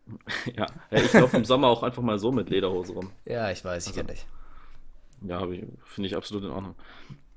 Ja, 0.55 0.65
ja 0.91 1.01
ich 1.03 1.15
laufe 1.17 1.37
im 1.37 1.45
Sommer 1.45 1.67
auch 1.67 1.83
einfach 1.83 2.01
mal 2.01 2.17
so 2.19 2.31
mit 2.31 2.49
Lederhose 2.49 2.93
rum. 2.93 3.11
Ja, 3.25 3.51
ich 3.51 3.63
weiß, 3.63 3.87
ich 3.87 3.93
Also, 3.93 3.93
kenne 3.93 4.11
dich. 4.13 4.27
ja, 5.21 5.39
finde 5.85 6.07
ich 6.07 6.15
absolut 6.15 6.43
in 6.45 6.51
Ordnung. 6.51 6.75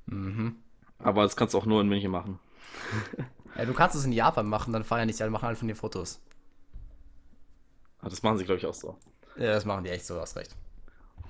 Mhm. 0.06 0.61
Aber 1.02 1.22
das 1.22 1.36
kannst 1.36 1.54
du 1.54 1.58
auch 1.58 1.66
nur 1.66 1.80
in 1.80 1.88
München 1.88 2.10
machen. 2.10 2.38
Ja, 3.54 3.66
du 3.66 3.74
kannst 3.74 3.94
es 3.94 4.06
in 4.06 4.12
Japan 4.12 4.46
machen, 4.46 4.72
dann 4.72 4.82
feiern 4.82 5.06
nicht 5.06 5.20
alle, 5.20 5.30
machen 5.30 5.44
alle 5.44 5.56
von 5.56 5.68
dir 5.68 5.76
Fotos. 5.76 6.22
Aber 7.98 8.08
das 8.08 8.22
machen 8.22 8.38
sie, 8.38 8.46
glaube 8.46 8.58
ich, 8.58 8.64
auch 8.64 8.72
so. 8.72 8.96
Ja, 9.36 9.52
das 9.52 9.66
machen 9.66 9.84
die 9.84 9.90
echt 9.90 10.06
so, 10.06 10.18
hast 10.18 10.36
recht. 10.36 10.56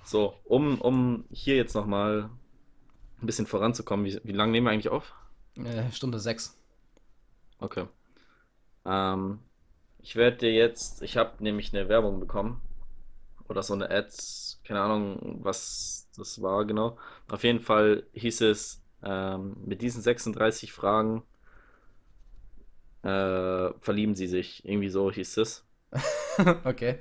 So, 0.04 0.34
um, 0.44 0.80
um 0.80 1.24
hier 1.32 1.56
jetzt 1.56 1.74
nochmal 1.74 2.30
ein 3.20 3.26
bisschen 3.26 3.46
voranzukommen, 3.46 4.06
wie, 4.06 4.20
wie 4.24 4.32
lange 4.32 4.52
nehmen 4.52 4.66
wir 4.66 4.70
eigentlich 4.70 4.88
auf? 4.88 5.14
Äh, 5.56 5.90
Stunde 5.90 6.18
sechs. 6.18 6.56
Okay. 7.58 7.86
Ähm, 8.84 9.40
ich 9.98 10.16
werde 10.16 10.38
dir 10.38 10.52
jetzt, 10.52 11.02
ich 11.02 11.16
habe 11.16 11.42
nämlich 11.42 11.74
eine 11.74 11.88
Werbung 11.88 12.20
bekommen. 12.20 12.60
Oder 13.48 13.62
so 13.62 13.74
eine 13.74 13.90
Ad, 13.90 14.10
keine 14.64 14.80
Ahnung, 14.80 15.40
was 15.42 16.08
das 16.16 16.40
war 16.40 16.64
genau. 16.64 16.98
Auf 17.30 17.44
jeden 17.44 17.60
Fall 17.60 18.04
hieß 18.12 18.40
es, 18.42 18.81
ähm, 19.04 19.56
mit 19.64 19.82
diesen 19.82 20.02
36 20.02 20.72
Fragen 20.72 21.22
äh, 23.02 23.70
verlieben 23.80 24.14
sie 24.14 24.26
sich. 24.26 24.64
Irgendwie 24.64 24.88
so 24.90 25.10
hieß 25.10 25.36
es. 25.38 25.64
Okay. 26.64 26.98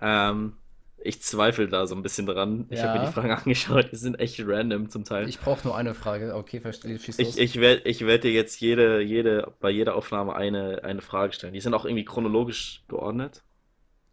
Ähm, 0.00 0.54
ich 0.98 1.22
zweifle 1.22 1.68
da 1.68 1.86
so 1.86 1.94
ein 1.94 2.02
bisschen 2.02 2.26
dran. 2.26 2.66
Ich 2.68 2.82
habe 2.82 2.98
mir 2.98 3.06
die 3.06 3.12
Fragen 3.12 3.30
angeschaut, 3.44 3.92
die 3.92 3.96
sind 3.96 4.18
echt 4.18 4.40
random 4.44 4.90
zum 4.90 5.04
Teil. 5.04 5.28
Ich 5.28 5.38
brauche 5.38 5.64
nur 5.68 5.76
eine 5.76 5.94
Frage. 5.94 6.34
Okay, 6.34 6.58
verstehe, 6.60 6.98
schieß 6.98 7.20
Ich, 7.20 7.28
los. 7.28 7.36
ich 7.36 7.60
werde 7.60 7.82
ich 7.88 8.04
werd 8.04 8.24
dir 8.24 8.32
jetzt 8.32 8.60
jede, 8.60 9.00
jede, 9.02 9.52
bei 9.60 9.70
jeder 9.70 9.94
Aufnahme 9.94 10.34
eine, 10.34 10.82
eine 10.82 11.00
Frage 11.00 11.32
stellen. 11.32 11.52
Die 11.52 11.60
sind 11.60 11.74
auch 11.74 11.84
irgendwie 11.84 12.04
chronologisch 12.04 12.82
geordnet. 12.88 13.44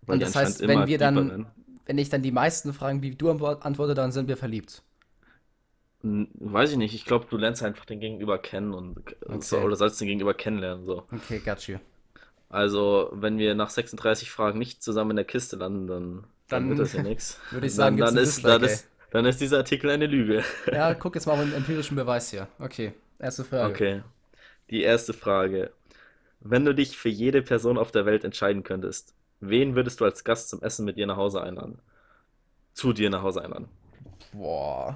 Und 0.06 0.22
das 0.22 0.36
heißt, 0.36 0.68
wenn 0.68 0.86
wir 0.86 1.00
dann, 1.00 1.48
wenn 1.88 1.98
ich 1.98 2.10
dann 2.10 2.22
die 2.22 2.32
meisten 2.32 2.74
Fragen 2.74 3.02
wie 3.02 3.16
du 3.16 3.32
antwort- 3.32 3.66
antworte, 3.66 3.96
dann 3.96 4.12
sind 4.12 4.28
wir 4.28 4.38
verliebt. 4.38 4.84
Weiß 6.04 6.72
ich 6.72 6.78
nicht, 6.78 6.94
ich 6.94 7.06
glaube, 7.06 7.28
du 7.30 7.38
lernst 7.38 7.64
einfach 7.64 7.86
den 7.86 8.00
Gegenüber 8.02 8.38
kennen 8.38 8.74
und 8.74 9.00
so, 9.44 9.58
Okay. 9.58 9.66
oder 9.66 9.76
sollst 9.78 10.02
den 10.02 10.08
Gegenüber 10.08 10.34
kennenlernen. 10.34 10.86
So. 10.86 11.06
Okay, 11.12 11.40
got 11.40 11.66
you. 11.68 11.78
Also, 12.50 13.10
wenn 13.14 13.38
wir 13.38 13.56
nach 13.56 13.70
36 13.70 14.30
Fragen 14.30 14.60
nicht 14.60 14.84
zusammen 14.84 15.12
in 15.12 15.16
der 15.16 15.26
Kiste 15.26 15.56
landen, 15.56 15.88
dann, 15.88 16.24
dann 16.50 16.68
Dann 16.68 16.70
wird 16.70 16.80
das 16.80 16.94
ja 16.94 17.04
nichts. 17.04 17.40
würde 17.52 17.68
ich 17.68 17.74
sagen, 17.74 17.98
dann, 17.98 18.16
dann 18.16 18.24
ist, 18.24 18.38
Dislike, 18.38 18.60
dann 18.60 18.64
ist, 18.70 18.88
dann 19.12 19.26
ist 19.26 19.42
dieser 19.42 19.58
Artikel 19.58 19.90
eine 19.90 20.08
Lüge. 20.08 20.44
Ja, 20.72 20.94
guck 20.94 21.16
jetzt 21.16 21.26
mal 21.26 21.34
auf 21.34 21.40
den 21.40 21.54
empirischen 21.54 21.96
Beweis 21.96 22.30
hier. 22.32 22.48
Okay, 22.60 22.94
erste 23.18 23.44
Frage. 23.46 23.74
Okay. 23.74 24.02
Die 24.70 24.82
erste 24.82 25.14
Frage. 25.14 25.72
Wenn 26.42 26.66
du 26.66 26.76
dich 26.76 26.98
für 26.98 27.10
jede 27.10 27.42
Person 27.42 27.78
auf 27.78 27.92
der 27.92 28.06
Welt 28.06 28.26
entscheiden 28.26 28.64
könntest, 28.64 29.14
wen 29.40 29.76
würdest 29.76 30.02
du 30.02 30.06
als 30.06 30.24
Gast 30.26 30.50
zum 30.50 30.62
Essen 30.62 30.84
mit 30.86 30.98
dir 30.98 31.08
nach 31.08 31.18
Hause 31.18 31.42
einladen? 31.42 31.80
Zu 32.74 32.94
dir 32.94 33.10
nach 33.10 33.22
Hause 33.24 33.42
einladen. 33.44 33.70
Boah. 34.34 34.96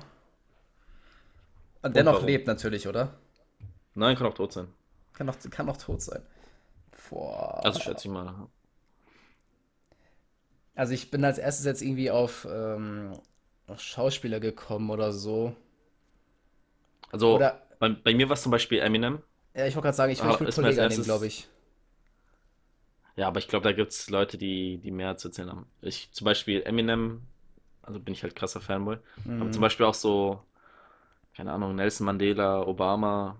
Und 1.93 1.95
dennoch 1.97 2.21
warum? 2.21 2.21
lebt 2.21 2.45
natürlich, 2.47 2.87
oder? 2.87 3.15
Nein, 3.95 4.15
kann 4.15 4.27
auch 4.27 4.33
tot 4.33 4.53
sein. 4.53 4.73
Kann 5.13 5.27
noch, 5.27 5.35
kann 5.49 5.65
noch 5.65 5.77
tot 5.77 6.01
sein. 6.01 6.21
Boah. 7.09 7.63
Also 7.63 7.79
schätze 7.79 8.07
ich 8.07 8.11
mal. 8.13 8.47
Also 10.75 10.93
ich 10.93 11.11
bin 11.11 11.25
als 11.25 11.37
erstes 11.39 11.65
jetzt 11.65 11.81
irgendwie 11.81 12.09
auf, 12.11 12.47
ähm, 12.49 13.19
auf 13.67 13.81
Schauspieler 13.81 14.39
gekommen 14.39 14.89
oder 14.91 15.11
so. 15.11 15.55
Also 17.11 17.49
Oder, 17.49 17.61
bei, 17.79 17.89
bei 17.89 18.13
mir 18.13 18.29
war 18.29 18.33
es 18.35 18.43
zum 18.43 18.51
Beispiel 18.51 18.79
Eminem. 18.79 19.21
ja, 19.55 19.65
ich 19.67 19.75
wollte 19.75 19.85
gerade 19.87 19.97
sagen, 19.97 20.11
ich 20.13 20.23
will 20.23 20.31
Ah, 20.31 20.51
Kollegen 20.51 20.87
nehmen, 20.87 21.03
glaube 21.03 21.27
ich. 21.27 21.49
Ja, 23.15 23.27
aber 23.27 23.39
ich 23.39 23.47
glaube, 23.47 23.63
da 23.63 23.71
gibt 23.73 23.91
es 23.91 24.09
Leute, 24.09 24.37
die, 24.37 24.77
die 24.79 24.91
mehr 24.91 25.17
zu 25.17 25.29
erzählen 25.29 25.49
haben. 25.49 25.71
Ich 25.81 26.11
zum 26.11 26.25
Beispiel 26.25 26.61
Eminem, 26.63 27.27
also 27.81 27.99
bin 27.99 28.13
ich 28.13 28.23
halt 28.23 28.35
krasser 28.35 28.61
Fanboy. 28.61 28.97
Aber 29.37 29.49
Mhm. 29.49 29.51
zum 29.51 29.61
Beispiel 29.61 29.85
auch 29.87 29.93
so, 29.95 30.43
keine 31.37 31.53
Ahnung, 31.53 31.75
Nelson 31.75 32.05
Mandela, 32.05 32.67
Obama. 32.67 33.37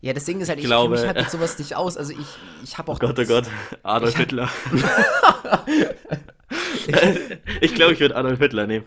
Ja, 0.00 0.12
das 0.12 0.24
Ding 0.24 0.40
ist 0.40 0.48
halt, 0.48 0.60
ich 0.60 0.64
glaube- 0.64 0.94
kenne 0.94 1.00
mich 1.00 1.06
halt 1.08 1.18
mit 1.26 1.30
sowas 1.30 1.58
nicht 1.58 1.74
aus. 1.74 1.96
Also 1.96 2.12
ich, 2.12 2.26
ich 2.62 2.78
habe 2.78 2.90
Oh 2.90 2.94
auch. 2.94 3.00
Gott, 3.00 3.18
oh 3.18 3.24
Gott, 3.24 3.46
Adolf 3.82 4.10
Ich 4.12 4.16
Hitler. 4.16 4.48
ich 7.60 7.74
glaube, 7.74 7.94
ich 7.94 8.00
würde 8.00 8.14
Adolf 8.16 8.38
Hitler 8.38 8.66
nehmen. 8.68 8.86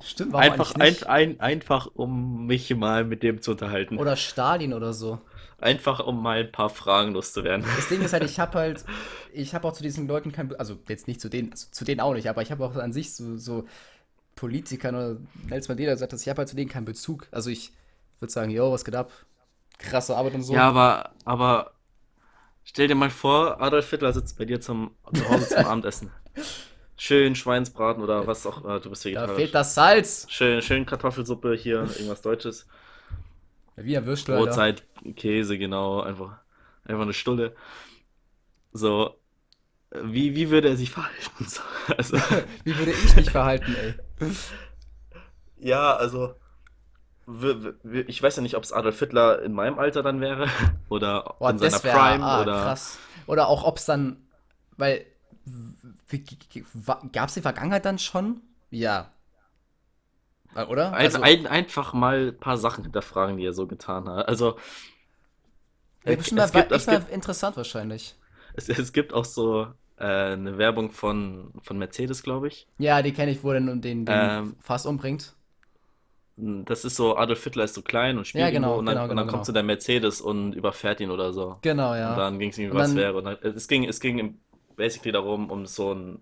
Stimmt, 0.00 0.32
warum 0.32 0.52
Einfach, 0.52 0.74
eigentlich 0.74 1.08
ein, 1.08 1.28
nicht? 1.30 1.40
ein, 1.40 1.40
einfach, 1.40 1.88
um 1.94 2.46
mich 2.46 2.72
mal 2.76 3.04
mit 3.04 3.22
dem 3.24 3.40
zu 3.42 3.52
unterhalten. 3.52 3.98
Oder 3.98 4.14
Stalin 4.16 4.72
oder 4.74 4.92
so. 4.92 5.18
Einfach, 5.58 6.00
um 6.06 6.22
mal 6.22 6.38
ein 6.40 6.52
paar 6.52 6.68
Fragen 6.68 7.12
loszuwerden. 7.14 7.64
Das 7.76 7.88
Ding 7.88 8.02
ist 8.02 8.12
halt, 8.12 8.22
ich 8.24 8.38
habe 8.38 8.58
halt, 8.58 8.84
ich 9.32 9.54
habe 9.54 9.66
auch 9.66 9.72
zu 9.72 9.82
diesen 9.82 10.06
Leuten 10.06 10.30
kein, 10.30 10.54
also 10.56 10.76
jetzt 10.88 11.08
nicht 11.08 11.20
zu 11.20 11.28
denen, 11.28 11.50
also 11.52 11.66
zu 11.70 11.84
denen 11.84 12.00
auch 12.00 12.12
nicht, 12.14 12.28
aber 12.28 12.42
ich 12.42 12.52
habe 12.52 12.64
auch 12.64 12.76
an 12.76 12.92
sich 12.92 13.14
so, 13.14 13.36
so 13.38 13.64
Politikern 14.36 14.94
oder 14.94 15.16
Nelson 15.46 15.72
Mandela 15.72 15.92
gesagt, 15.92 16.12
dass 16.12 16.22
ich 16.22 16.28
habe 16.28 16.38
halt 16.38 16.48
zu 16.48 16.56
denen 16.56 16.70
keinen 16.70 16.84
Bezug. 16.84 17.28
Also 17.30 17.50
ich 17.50 17.72
würde 18.20 18.32
sagen, 18.32 18.50
yo, 18.50 18.72
was 18.72 18.84
geht 18.84 18.94
ab? 18.94 19.12
Krasse 19.78 20.16
Arbeit 20.16 20.34
und 20.34 20.42
so. 20.42 20.54
Ja, 20.54 20.68
aber, 20.68 21.12
aber 21.24 21.72
stell 22.64 22.88
dir 22.88 22.94
mal 22.94 23.10
vor, 23.10 23.60
Adolf 23.60 23.90
Hitler 23.90 24.12
sitzt 24.12 24.38
bei 24.38 24.44
dir 24.44 24.60
zum, 24.60 24.92
zu 25.12 25.28
Hause 25.28 25.48
zum 25.48 25.58
Abendessen. 25.64 26.10
Schön 26.96 27.34
Schweinsbraten 27.34 28.02
oder 28.02 28.26
was 28.26 28.46
auch, 28.46 28.64
äh, 28.64 28.80
du 28.80 28.90
bist 28.90 29.04
da 29.04 29.08
vegetarisch. 29.08 29.36
fehlt 29.36 29.54
das 29.54 29.74
Salz. 29.74 30.26
Schön, 30.28 30.62
schön 30.62 30.86
Kartoffelsuppe 30.86 31.54
hier, 31.54 31.80
irgendwas 31.80 32.22
Deutsches. 32.22 32.66
Wie 33.76 33.96
ein 33.96 34.06
Würstel, 34.06 34.36
Alter. 34.36 34.44
Brotzeit, 34.46 34.84
Käse, 35.16 35.58
genau, 35.58 36.00
einfach, 36.00 36.38
einfach 36.84 37.02
eine 37.02 37.12
Stulle. 37.12 37.56
So, 38.72 39.16
wie, 40.02 40.34
wie 40.34 40.50
würde 40.50 40.68
er 40.68 40.76
sich 40.76 40.90
verhalten? 40.90 41.46
So, 41.46 41.62
also, 41.96 42.18
Wie 42.64 42.76
würde 42.78 42.92
ich 42.92 43.16
mich 43.16 43.30
verhalten, 43.30 43.74
ey? 43.74 43.94
ja, 45.56 45.96
also, 45.96 46.34
ich 48.06 48.22
weiß 48.22 48.36
ja 48.36 48.42
nicht, 48.42 48.56
ob 48.56 48.64
es 48.64 48.72
Adolf 48.72 48.98
Hitler 48.98 49.42
in 49.42 49.52
meinem 49.52 49.78
Alter 49.78 50.02
dann 50.02 50.20
wäre 50.20 50.48
oder 50.88 51.36
Boah, 51.38 51.50
in 51.50 51.58
seiner 51.58 51.82
wäre 51.82 51.98
Prime 51.98 52.24
ah, 52.24 52.42
oder. 52.42 52.62
krass. 52.62 52.98
Oder 53.26 53.48
auch, 53.48 53.64
ob 53.64 53.78
es 53.78 53.86
dann, 53.86 54.28
weil, 54.76 55.06
gab 57.12 57.28
es 57.28 57.34
die 57.34 57.40
Vergangenheit 57.42 57.84
dann 57.84 57.98
schon? 57.98 58.42
Ja. 58.70 59.12
Äh, 60.54 60.64
Oder? 60.64 60.92
Ein, 60.92 61.06
Also, 61.06 61.20
ein, 61.20 61.46
einfach 61.46 61.92
mal 61.92 62.28
ein 62.28 62.38
paar 62.38 62.56
Sachen 62.58 62.84
hinterfragen, 62.84 63.36
die 63.36 63.44
er 63.44 63.52
so 63.52 63.66
getan 63.66 64.08
hat. 64.08 64.28
Also, 64.28 64.56
wäre 66.04 66.18
es, 66.18 66.18
bestimmt 66.18 66.40
es 66.40 66.52
mal, 66.52 66.68
gibt, 66.68 66.86
mal 66.86 66.98
gibt, 66.98 67.10
interessant 67.10 67.56
wahrscheinlich. 67.56 68.16
es, 68.54 68.68
es 68.68 68.92
gibt 68.92 69.12
auch 69.12 69.24
so 69.24 69.72
äh, 70.04 70.32
eine 70.32 70.58
Werbung 70.58 70.90
von, 70.90 71.52
von 71.62 71.78
Mercedes, 71.78 72.22
glaube 72.22 72.48
ich. 72.48 72.66
Ja, 72.78 73.00
die 73.02 73.12
kenne 73.12 73.30
ich, 73.32 73.42
wo 73.42 73.52
den, 73.52 73.66
den, 73.80 74.04
den 74.04 74.08
Ähm, 74.08 74.56
fast 74.60 74.86
umbringt. 74.86 75.34
Das 76.36 76.84
ist 76.84 76.96
so, 76.96 77.16
Adolf 77.16 77.44
Hitler 77.44 77.62
ist 77.64 77.74
so 77.74 77.82
klein 77.82 78.18
und 78.18 78.26
spielt 78.26 78.42
Ja, 78.42 78.50
genau, 78.50 78.76
und 78.78 78.86
dann, 78.86 78.94
genau, 78.96 79.02
und 79.04 79.08
dann 79.10 79.16
genau, 79.18 79.22
kommt 79.22 79.32
genau. 79.32 79.44
so 79.44 79.52
der 79.52 79.62
Mercedes 79.62 80.20
und 80.20 80.52
überfährt 80.54 81.00
ihn 81.00 81.10
oder 81.12 81.32
so. 81.32 81.58
Genau, 81.62 81.92
Und 81.92 81.98
ja. 81.98 82.16
dann 82.16 82.38
ging 82.40 82.50
es 82.50 82.58
Und 82.58 82.74
was 82.74 82.88
dann- 82.88 82.96
wäre. 82.96 83.16
Und 83.16 83.24
dann, 83.24 83.36
es 83.42 83.68
ging, 83.68 83.84
es 83.84 84.00
ging 84.00 84.18
im 84.18 84.38
basically 84.76 85.12
darum, 85.12 85.48
um 85.50 85.64
so 85.66 85.94
ein 85.94 86.18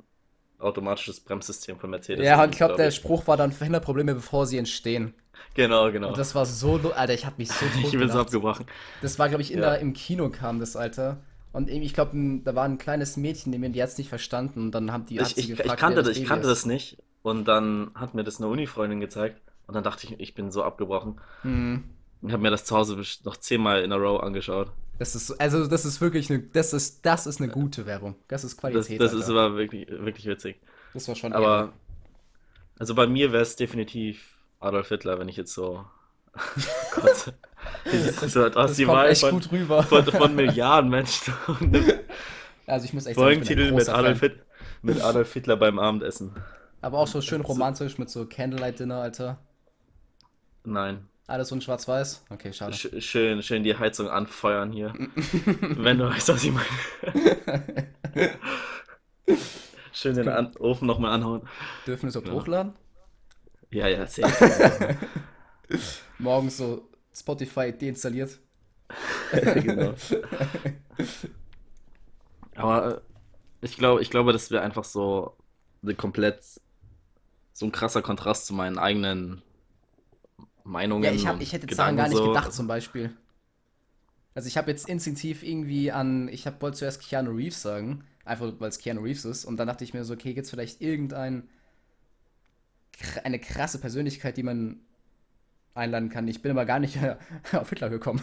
automatisches 0.58 1.20
Bremssystem 1.20 1.78
von 1.78 1.88
Mercedes. 1.90 2.24
Ja, 2.26 2.42
und 2.44 2.50
ich 2.50 2.56
glaube, 2.58 2.72
glaub 2.72 2.76
der 2.76 2.88
ich. 2.88 2.94
Spruch 2.94 3.26
war 3.26 3.38
dann 3.38 3.52
verhindert 3.52 3.84
Probleme, 3.84 4.14
bevor 4.14 4.46
sie 4.46 4.58
entstehen. 4.58 5.14
Genau, 5.54 5.90
genau. 5.90 6.08
Und 6.08 6.18
das 6.18 6.34
war 6.34 6.44
so, 6.46 6.78
Alter, 6.94 7.14
ich 7.14 7.24
habe 7.24 7.36
mich 7.38 7.50
so 7.50 7.64
ich 7.82 7.90
bin 7.92 8.10
so 8.10 8.20
abgebrochen. 8.20 8.66
Das 9.00 9.18
war, 9.18 9.28
glaube 9.30 9.42
ich, 9.42 9.50
in 9.52 9.60
Ja. 9.60 9.70
der, 9.70 9.80
im 9.80 9.94
Kino 9.94 10.28
kam 10.28 10.60
das, 10.60 10.76
Alter. 10.76 11.18
Und 11.52 11.68
ich 11.68 11.92
glaube, 11.92 12.40
da 12.44 12.54
war 12.54 12.64
ein 12.64 12.78
kleines 12.78 13.16
Mädchen 13.16 13.50
neben 13.50 13.60
mir, 13.60 13.70
die 13.70 13.82
hat 13.82 13.90
es 13.90 13.98
nicht 13.98 14.08
verstanden. 14.08 14.60
Und 14.60 14.72
dann 14.72 14.90
haben 14.92 15.06
die, 15.06 15.18
Ich, 15.18 15.36
ich, 15.36 15.48
gefragt, 15.48 15.68
ich 15.68 15.76
kannte 15.76 16.02
das, 16.02 16.08
ich 16.08 16.14
Baby 16.18 16.28
kannte 16.28 16.48
ist. 16.48 16.50
das 16.50 16.66
nicht. 16.66 16.98
Und 17.22 17.46
dann 17.46 17.90
hat 17.94 18.14
mir 18.14 18.24
das 18.24 18.38
eine 18.38 18.48
Uni-Freundin 18.48 19.00
gezeigt. 19.00 19.40
Und 19.66 19.74
dann 19.74 19.84
dachte 19.84 20.06
ich, 20.06 20.18
ich 20.18 20.34
bin 20.34 20.50
so 20.50 20.64
abgebrochen. 20.64 21.20
Hm. 21.42 21.84
Und 22.22 22.32
habe 22.32 22.42
mir 22.42 22.50
das 22.50 22.64
zu 22.64 22.76
Hause 22.76 23.02
noch 23.24 23.36
zehnmal 23.36 23.82
in 23.82 23.92
a 23.92 23.96
row 23.96 24.20
angeschaut. 24.22 24.70
Das 24.98 25.14
ist, 25.14 25.32
also, 25.40 25.66
das 25.66 25.84
ist 25.84 26.00
wirklich 26.00 26.30
eine, 26.30 26.40
das 26.40 26.72
ist, 26.72 27.04
das 27.04 27.26
ist 27.26 27.40
eine 27.40 27.50
gute 27.50 27.86
Werbung. 27.86 28.14
Das 28.28 28.44
ist 28.44 28.52
Das, 28.54 28.60
Qualität, 28.60 29.00
das 29.00 29.12
ist 29.12 29.28
Alter. 29.28 29.40
aber 29.40 29.56
wirklich, 29.56 29.88
wirklich 29.88 30.26
witzig. 30.26 30.60
Das 30.94 31.08
war 31.08 31.16
schon 31.16 31.32
Aber, 31.32 31.72
also 32.78 32.94
bei 32.94 33.06
mir 33.06 33.32
wäre 33.32 33.42
es 33.42 33.56
definitiv 33.56 34.36
Adolf 34.60 34.88
Hitler, 34.88 35.18
wenn 35.18 35.28
ich 35.28 35.36
jetzt 35.36 35.52
so. 35.54 35.84
Gott. 36.94 37.34
Hast 37.84 38.36
Das 38.36 38.76
die 38.76 38.84
kommt 38.84 39.04
echt 39.06 39.20
von, 39.20 39.30
gut 39.32 39.52
rüber. 39.52 39.82
von, 39.82 40.04
von 40.04 40.34
Milliarden 40.34 40.90
Menschen. 40.90 41.34
Also 42.64 42.84
ich 42.84 42.92
muss 42.92 43.06
echt 43.06 43.16
sagen, 43.16 43.26
Folgentitel 43.26 43.64
mit 43.72 43.86
großer 43.86 43.94
Adolf, 43.96 44.20
Fan. 44.20 44.32
Mit 44.82 45.02
Adolf 45.02 45.32
Hitler 45.32 45.56
beim 45.56 45.80
Abendessen. 45.80 46.32
Aber 46.80 46.98
auch 46.98 47.08
so 47.08 47.20
schön 47.20 47.40
romantisch 47.40 47.98
mit 47.98 48.08
so 48.08 48.24
Candlelight-Dinner, 48.24 49.02
Alter. 49.02 49.38
Nein. 50.64 51.08
Alles 51.26 51.48
so 51.48 51.56
in 51.56 51.60
schwarz-weiß. 51.60 52.24
Okay, 52.30 52.52
schade. 52.52 52.72
Sch 52.72 52.88
schön, 53.00 53.42
schön 53.42 53.64
die 53.64 53.76
Heizung 53.76 54.08
anfeuern 54.08 54.70
hier. 54.70 54.94
wenn 55.60 55.98
du 55.98 56.08
weißt, 56.08 56.28
was 56.28 56.44
ich 56.44 56.52
meine. 56.52 58.38
schön 59.92 60.14
den 60.14 60.28
An 60.28 60.56
Ofen 60.58 60.86
nochmal 60.86 61.12
anhauen. 61.12 61.42
Dürfen 61.86 62.02
wir 62.02 62.08
es 62.10 62.14
überhaupt 62.16 62.28
Ja. 62.28 62.40
hochladen? 62.40 62.72
Ja, 63.70 63.88
ja, 63.88 64.06
safe. 64.06 64.96
Morgens 66.18 66.58
so 66.58 66.88
Spotify 67.14 67.72
deinstalliert. 67.72 68.38
genau. 69.32 69.94
Aber 72.54 72.96
äh, 72.96 73.00
Ich 73.66 73.76
glaube, 73.76 74.02
ich 74.02 74.10
glaube, 74.10 74.32
das 74.32 74.50
wäre 74.50 74.62
einfach 74.62 74.84
so 74.84 75.36
eine 75.82 75.94
komplett 75.94 76.42
so 77.52 77.66
ein 77.66 77.72
krasser 77.72 78.02
Kontrast 78.02 78.46
zu 78.46 78.54
meinen 78.54 78.78
eigenen 78.78 79.42
Meinungen 80.64 81.04
Ja, 81.04 81.12
ich, 81.12 81.26
hab, 81.26 81.40
ich 81.40 81.52
hätte 81.52 81.66
jetzt 81.66 81.78
daran 81.78 81.96
gar 81.96 82.08
nicht 82.08 82.16
so. 82.16 82.28
gedacht, 82.28 82.52
zum 82.52 82.66
Beispiel. 82.66 83.14
Also 84.34 84.48
ich 84.48 84.56
habe 84.56 84.70
jetzt 84.70 84.88
instinktiv 84.88 85.42
irgendwie 85.42 85.92
an, 85.92 86.28
ich 86.28 86.46
hab, 86.46 86.62
wollte 86.62 86.78
zuerst 86.78 87.02
Keanu 87.02 87.32
Reeves 87.32 87.60
sagen, 87.60 88.04
einfach 88.24 88.52
weil 88.58 88.70
es 88.70 88.78
Keanu 88.78 89.02
Reeves 89.02 89.24
ist. 89.24 89.44
Und 89.44 89.58
dann 89.58 89.68
dachte 89.68 89.84
ich 89.84 89.92
mir 89.92 90.04
so, 90.04 90.14
okay, 90.14 90.32
gibt 90.32 90.46
es 90.46 90.50
vielleicht 90.50 90.80
irgendein, 90.80 91.48
eine 93.24 93.38
krasse 93.38 93.78
Persönlichkeit, 93.78 94.36
die 94.36 94.42
man 94.42 94.80
einladen 95.74 96.10
kann. 96.10 96.28
Ich 96.28 96.42
bin 96.42 96.50
aber 96.50 96.64
gar 96.64 96.78
nicht 96.78 96.98
auf 97.52 97.68
Hitler 97.70 97.90
gekommen. 97.90 98.22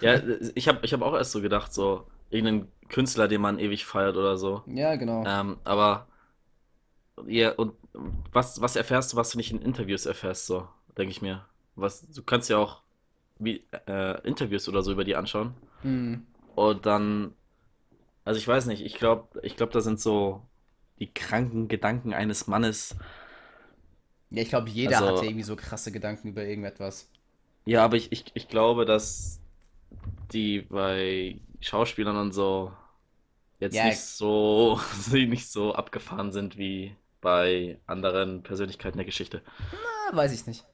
Ja, 0.00 0.20
ich 0.54 0.68
habe 0.68 0.80
ich 0.82 0.92
hab 0.92 1.02
auch 1.02 1.14
erst 1.14 1.32
so 1.32 1.40
gedacht, 1.40 1.72
so 1.72 2.06
irgendeinen 2.30 2.68
Künstler, 2.88 3.28
den 3.28 3.40
man 3.40 3.58
ewig 3.58 3.84
feiert 3.84 4.16
oder 4.16 4.36
so. 4.36 4.62
Ja, 4.66 4.96
genau. 4.96 5.24
Ähm, 5.26 5.58
aber 5.64 6.06
ja, 7.26 7.52
und 7.52 7.74
was, 8.32 8.60
was 8.60 8.76
erfährst 8.76 9.12
du, 9.12 9.16
was 9.16 9.30
du 9.30 9.38
nicht 9.38 9.50
in 9.50 9.62
Interviews 9.62 10.06
erfährst, 10.06 10.46
so, 10.46 10.68
denke 10.96 11.10
ich 11.10 11.22
mir. 11.22 11.44
Was, 11.76 12.06
du 12.08 12.22
kannst 12.22 12.48
ja 12.48 12.58
auch 12.58 12.82
wie, 13.38 13.64
äh, 13.86 14.20
Interviews 14.26 14.68
oder 14.68 14.82
so 14.82 14.92
über 14.92 15.04
die 15.04 15.16
anschauen. 15.16 15.54
Hm. 15.82 16.26
Und 16.54 16.86
dann, 16.86 17.32
also 18.24 18.38
ich 18.38 18.46
weiß 18.46 18.66
nicht, 18.66 18.84
ich 18.84 18.94
glaube, 18.94 19.40
ich 19.42 19.56
glaube, 19.56 19.72
da 19.72 19.80
sind 19.80 20.00
so 20.00 20.42
die 20.98 21.12
kranken 21.12 21.68
Gedanken 21.68 22.12
eines 22.12 22.46
Mannes. 22.46 22.96
Ja, 24.30 24.42
ich 24.42 24.48
glaube, 24.48 24.70
jeder 24.70 24.90
Also, 24.98 25.06
hatte 25.06 25.24
irgendwie 25.26 25.42
so 25.44 25.54
krasse 25.56 25.92
Gedanken 25.92 26.28
über 26.28 26.44
irgendetwas. 26.44 27.08
ja, 27.64 27.84
aber 27.84 27.96
ich, 27.96 28.12
ich, 28.12 28.24
ich 28.34 28.48
glaube, 28.48 28.84
dass 28.84 29.40
die 30.32 30.62
bei 30.62 31.40
Schauspielern 31.60 32.16
und 32.16 32.32
so 32.32 32.72
jetzt 33.60 33.74
Ja, 33.74 33.84
nicht 33.84 33.98
so, 34.00 34.80
nicht 35.12 35.50
so 35.50 35.74
abgefahren 35.74 36.32
sind 36.32 36.58
wie 36.58 36.96
bei 37.20 37.80
anderen 37.86 38.42
Persönlichkeiten 38.44 38.98
der 38.98 39.06
Geschichte. 39.06 39.42
ah, 39.72 40.16
weiß 40.16 40.32
ich 40.32 40.46
nicht. 40.46 40.64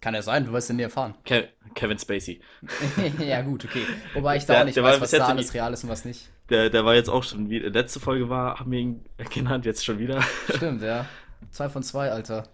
Kann 0.00 0.14
ja 0.14 0.22
sein, 0.22 0.44
du 0.44 0.52
wirst 0.52 0.70
es 0.70 0.76
nie 0.76 0.82
erfahren. 0.82 1.14
Ke 1.24 1.48
Kevin 1.74 1.98
Spacey. 1.98 2.40
Ja, 3.18 3.42
gut, 3.42 3.64
okay. 3.64 3.86
Wobei 4.14 4.36
ich 4.36 4.46
da 4.46 4.56
auch 4.56 4.62
Der, 4.62 4.64
nicht 4.64 4.76
der 4.76 4.84
war 4.84 4.92
weiß, 4.94 5.00
was 5.00 5.14
da 5.14 5.26
alles 5.28 5.54
real 5.54 5.72
ist 5.72 5.84
und 5.84 5.90
was 5.90 6.04
nicht. 6.04 6.30
der, 6.50 6.70
der 6.70 6.84
war 6.84 6.94
jetzt 6.94 7.10
auch 7.10 7.22
schon 7.24 7.50
wieder, 7.50 7.70
letzte 7.70 8.00
Folge 8.00 8.28
war, 8.28 8.58
haben 8.60 8.70
wir 8.72 8.78
ihn 8.80 9.04
genannt, 9.30 9.64
jetzt 9.66 9.84
schon 9.84 9.98
wieder. 9.98 10.22
Stimmt, 10.48 10.82
ja. 10.82 11.06
Zwei 11.50 11.68
von 11.68 11.82
zwei, 11.82 12.10
Alter. 12.10 12.44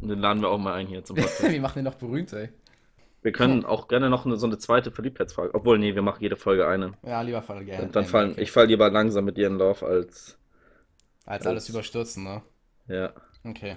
Und 0.00 0.08
den 0.08 0.18
laden 0.18 0.42
wir 0.42 0.48
auch 0.48 0.58
mal 0.58 0.74
ein 0.74 0.86
hier 0.86 1.04
zum 1.04 1.16
Podcast. 1.16 1.42
Wir 1.50 1.60
machen 1.60 1.76
den 1.76 1.84
noch 1.84 1.94
berühmt, 1.94 2.32
ey. 2.32 2.48
Wir 3.22 3.30
können 3.30 3.64
auch 3.64 3.86
gerne 3.86 4.10
noch 4.10 4.26
eine, 4.26 4.36
so 4.36 4.46
eine 4.46 4.58
zweite 4.58 4.90
Verliebtheitsfrage. 4.90 5.54
Obwohl, 5.54 5.78
nee, 5.78 5.94
wir 5.94 6.02
machen 6.02 6.20
jede 6.20 6.34
Folge 6.34 6.66
eine. 6.66 6.94
Ja, 7.04 7.22
lieber 7.22 7.40
Fall 7.40 7.64
gerne. 7.64 7.82
Dann, 7.82 7.92
dann 7.92 8.04
fallen, 8.04 8.32
okay. 8.32 8.42
ich 8.42 8.50
fall 8.50 8.66
lieber 8.66 8.90
langsam 8.90 9.24
mit 9.24 9.36
dir 9.36 9.46
in 9.46 9.58
Lauf 9.58 9.84
als, 9.84 10.36
Als 11.24 11.46
alles 11.46 11.64
als, 11.64 11.68
überstürzen, 11.68 12.24
ne? 12.24 12.42
ja. 12.88 13.12
Okay. 13.44 13.76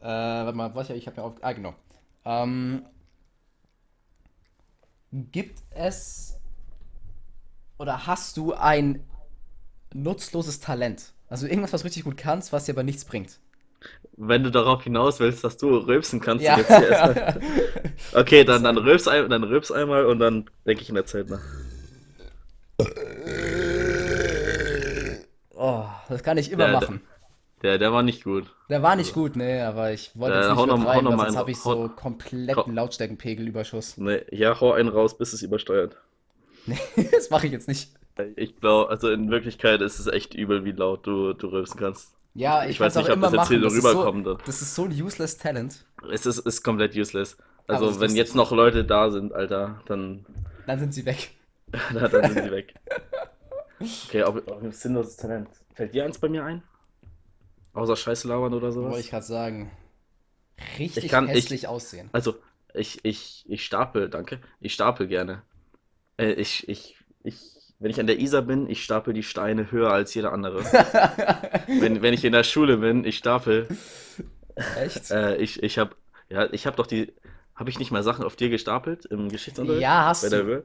Äh, 0.00 0.04
warte 0.04 0.56
mal, 0.56 0.74
was 0.74 0.90
ich, 0.90 0.96
ich 0.96 1.06
habe 1.06 1.16
ja 1.16 1.22
auf. 1.22 1.34
Ah, 1.40 1.52
genau. 1.52 1.74
Ähm, 2.26 2.84
gibt 5.10 5.62
es 5.70 6.38
oder 7.78 8.06
hast 8.06 8.36
du 8.36 8.52
ein 8.52 9.02
nutzloses 9.94 10.60
Talent? 10.60 11.12
Also 11.28 11.46
irgendwas, 11.46 11.72
was 11.72 11.82
du 11.82 11.86
richtig 11.86 12.04
gut 12.04 12.16
kannst, 12.16 12.52
was 12.52 12.66
dir 12.66 12.72
aber 12.72 12.82
nichts 12.82 13.04
bringt. 13.04 13.38
Wenn 14.20 14.42
du 14.42 14.50
darauf 14.50 14.82
hinaus 14.82 15.20
willst, 15.20 15.44
dass 15.44 15.56
du 15.58 15.76
rülpsen 15.76 16.20
kannst, 16.20 16.44
Ja. 16.44 16.58
jetzt 16.58 16.68
hier 16.76 16.88
erstmal. 16.88 17.40
Okay, 18.14 18.44
dann, 18.44 18.64
dann 18.64 18.76
rülps, 18.78 19.06
ein, 19.08 19.28
dann 19.30 19.44
rülps 19.44 19.70
einmal 19.70 20.06
und 20.06 20.18
dann 20.18 20.48
denke 20.66 20.82
ich 20.82 20.88
in 20.88 20.94
der 20.96 21.04
Zeit 21.06 21.28
nach. 21.28 21.40
Oh, 25.54 25.84
das 26.08 26.22
kann 26.22 26.38
ich 26.38 26.50
immer 26.50 26.64
Der, 26.64 26.78
der, 26.78 26.80
machen. 26.80 27.00
der, 27.62 27.78
der 27.78 27.92
war 27.92 28.02
nicht 28.02 28.24
gut. 28.24 28.54
Der 28.68 28.82
war 28.82 28.96
nicht 28.96 29.08
Also, 29.10 29.20
gut, 29.20 29.36
ne, 29.36 29.66
aber 29.66 29.92
ich 29.92 30.10
wollte 30.14 30.36
jetzt 30.36 30.46
äh, 30.46 30.50
nicht 30.50 30.66
noch, 30.66 30.68
hau 30.68 30.74
übertreiben, 30.76 31.04
noch 31.04 31.16
mal 31.16 31.24
sonst 31.24 31.36
habe 31.36 31.50
ich 31.50 31.64
hau, 31.64 31.82
so 31.84 31.88
kompletten 31.88 32.74
Lautstärkenpegelüberschuss. 32.74 33.96
ne, 33.98 34.24
ja, 34.30 34.60
hau 34.60 34.72
einen 34.72 34.88
raus, 34.88 35.16
bis 35.18 35.32
es 35.32 35.42
übersteuert. 35.42 35.96
Nee, 36.66 37.08
das 37.10 37.30
mache 37.30 37.46
ich 37.46 37.52
jetzt 37.52 37.66
nicht. 37.66 37.92
Ich 38.36 38.56
glaube, 38.60 38.90
also 38.90 39.10
in 39.10 39.30
Wirklichkeit 39.30 39.80
ist 39.80 39.98
es 40.00 40.06
echt 40.06 40.34
übel, 40.34 40.64
wie 40.64 40.72
laut 40.72 41.06
du, 41.06 41.32
du 41.32 41.46
rülpsen 41.48 41.78
kannst. 41.80 42.12
Ja, 42.38 42.64
Ich 42.64 42.70
ich 42.72 42.80
weiß 42.80 42.94
nicht, 42.96 43.08
ob 43.08 43.16
immer 43.16 43.30
das 43.30 43.48
jetzt 43.50 43.60
hier 43.60 43.70
so 43.70 43.80
so, 43.80 43.88
rüberkommt. 43.88 44.26
dann. 44.26 44.38
das 44.46 44.62
ist 44.62 44.74
so 44.74 44.84
ein 44.84 44.92
useless 44.92 45.36
Talent. 45.36 45.84
Es 46.12 46.24
ist, 46.26 46.38
ist 46.38 46.62
komplett 46.62 46.94
useless. 46.96 47.36
Also, 47.66 48.00
wenn 48.00 48.14
jetzt 48.16 48.34
noch 48.34 48.52
Leute 48.52 48.84
da 48.84 49.10
sind, 49.10 49.32
Alter, 49.32 49.82
dann, 49.86 50.24
Dann 50.66 50.78
sind 50.78 50.94
sie 50.94 51.04
weg. 51.04 51.30
dann 51.92 52.10
sind 52.34 52.44
sie 52.44 52.50
weg. 52.50 52.74
Okay, 54.06 54.24
ob, 54.24 54.36
ob 54.48 54.60
ein 54.62 54.72
sinnloses 54.72 55.16
Talent. 55.16 55.48
Fällt 55.72 55.94
dir 55.94 56.04
eins 56.04 56.18
bei 56.18 56.28
mir 56.28 56.44
ein? 56.44 56.64
Außer 57.74 57.94
Scheiße 57.94 58.26
labern 58.26 58.52
oder 58.52 58.74
Wollte 58.82 58.90
sowas? 58.90 58.98
ich 58.98 59.10
gerade 59.10 59.24
sagen. 59.24 59.70
Ich 60.90 60.96
Richtig 60.96 61.08
kann, 61.08 61.28
ich, 61.32 61.34
hässlich 61.34 61.68
aussehen. 61.68 62.10
also, 62.12 62.34
ich, 62.74 63.04
ich, 63.04 63.44
ich 63.48 63.64
stapel, 63.64 64.08
danke. 64.10 64.40
Ich 64.60 64.74
stapel 64.74 65.06
gerne. 65.06 65.42
Äh, 66.16 66.32
ich, 66.32 66.68
ich, 66.68 66.96
ich, 67.22 67.40
wenn 67.78 67.90
ich 67.90 68.00
an 68.00 68.06
der 68.06 68.18
Isar 68.18 68.42
bin, 68.42 68.68
ich 68.68 68.82
stapel 68.82 69.14
die 69.14 69.22
Steine 69.22 69.70
höher 69.70 69.92
als 69.92 70.12
jeder 70.14 70.32
andere. 70.32 70.64
Wenn, 71.80 72.02
wenn 72.02 72.14
ich 72.14 72.24
in 72.24 72.32
der 72.32 72.42
Schule 72.44 72.78
bin, 72.78 73.04
ich 73.04 73.18
stapel. 73.18 73.68
Echt? 74.76 75.10
Äh, 75.10 75.36
ich, 75.36 75.62
ich 75.62 75.78
hab, 75.78 75.94
ja, 76.28 76.48
ich 76.52 76.66
hab 76.66 76.76
doch 76.76 76.86
die, 76.86 77.12
habe 77.54 77.70
ich 77.70 77.78
nicht 77.78 77.90
mal 77.90 78.02
Sachen 78.02 78.24
auf 78.24 78.36
dir 78.36 78.48
gestapelt 78.48 79.04
im 79.06 79.28
Geschichtsunterricht? 79.28 79.82
Ja, 79.82 80.00
Bei 80.00 80.08
hast 80.08 80.32
der 80.32 80.42
du. 80.42 80.64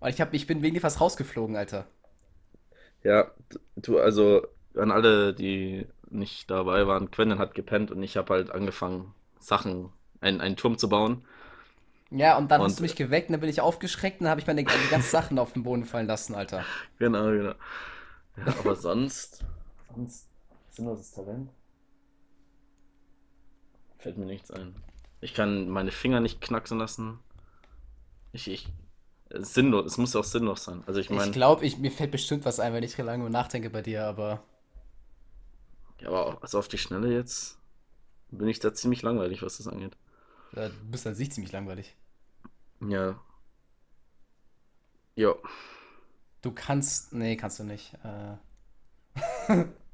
Und 0.00 0.08
ich, 0.08 0.20
hab, 0.20 0.34
ich 0.34 0.46
bin 0.46 0.62
wegen 0.62 0.74
dir 0.74 0.80
fast 0.80 1.00
rausgeflogen, 1.00 1.56
Alter. 1.56 1.86
Ja, 3.02 3.30
du, 3.76 3.98
also 3.98 4.46
an 4.76 4.90
alle, 4.90 5.34
die 5.34 5.86
nicht 6.10 6.50
dabei 6.50 6.86
waren, 6.86 7.10
Quentin 7.10 7.38
hat 7.38 7.54
gepennt 7.54 7.90
und 7.90 8.02
ich 8.02 8.16
habe 8.16 8.34
halt 8.34 8.50
angefangen, 8.50 9.14
Sachen, 9.40 9.90
einen, 10.20 10.40
einen 10.40 10.56
Turm 10.56 10.78
zu 10.78 10.88
bauen. 10.88 11.24
Ja, 12.14 12.38
und 12.38 12.50
dann 12.50 12.62
hast 12.64 12.78
Und 12.78 12.78
du 12.78 12.82
mich 12.82 12.96
geweckt 12.96 13.28
und 13.28 13.32
dann 13.34 13.40
bin 13.40 13.50
ich 13.50 13.60
aufgeschreckt 13.60 14.20
und 14.20 14.24
dann 14.24 14.30
habe 14.30 14.40
ich 14.40 14.46
meine 14.46 14.64
die 14.64 14.88
ganzen 14.88 15.10
Sachen 15.10 15.38
auf 15.38 15.52
den 15.52 15.62
Boden 15.64 15.84
fallen 15.84 16.06
lassen, 16.06 16.34
Alter. 16.34 16.66
genau, 16.98 17.30
genau. 17.30 17.54
Ja, 18.36 18.56
aber 18.58 18.76
sonst, 18.76 19.44
sonst 19.94 20.28
sinnloses 20.70 21.12
Talent? 21.12 21.50
Fällt 23.98 24.18
mir 24.18 24.26
nichts 24.26 24.52
ein. 24.52 24.76
Ich 25.20 25.34
kann 25.34 25.68
meine 25.68 25.90
Finger 25.90 26.20
nicht 26.20 26.40
knacksen 26.40 26.78
lassen. 26.78 27.18
Ich, 28.32 28.48
ich, 28.48 28.68
sinnlos, 29.30 29.86
es 29.86 29.98
muss 29.98 30.14
ja 30.14 30.20
auch 30.20 30.24
sinnlos 30.24 30.64
sein. 30.64 30.82
Also 30.86 31.00
ich 31.00 31.10
Ich 31.10 31.10
meine, 31.10 31.32
glaube, 31.32 31.64
ich, 31.64 31.78
mir 31.78 31.90
fällt 31.90 32.10
bestimmt 32.10 32.44
was 32.44 32.60
ein, 32.60 32.74
wenn 32.74 32.82
ich 32.84 32.98
lange 32.98 33.30
nachdenke 33.30 33.70
bei 33.70 33.80
dir, 33.80 34.04
aber 34.04 34.44
ja, 36.00 36.08
aber 36.08 36.42
also 36.42 36.58
auf 36.58 36.68
die 36.68 36.78
Schnelle 36.78 37.12
jetzt 37.12 37.58
bin 38.30 38.48
ich 38.48 38.60
da 38.60 38.74
ziemlich 38.74 39.02
langweilig, 39.02 39.42
was 39.42 39.58
das 39.58 39.68
angeht. 39.68 39.96
äh, 40.52 40.70
du 40.70 40.90
bist 40.90 41.06
an 41.06 41.14
sich 41.14 41.30
ziemlich 41.32 41.52
langweilig. 41.52 41.94
Ja, 42.88 43.18
jo. 45.16 45.38
Du 46.42 46.52
kannst. 46.52 47.12
Nee, 47.12 47.36
kannst 47.36 47.58
du 47.58 47.64
nicht. 47.64 47.94
Äh, 48.04 48.36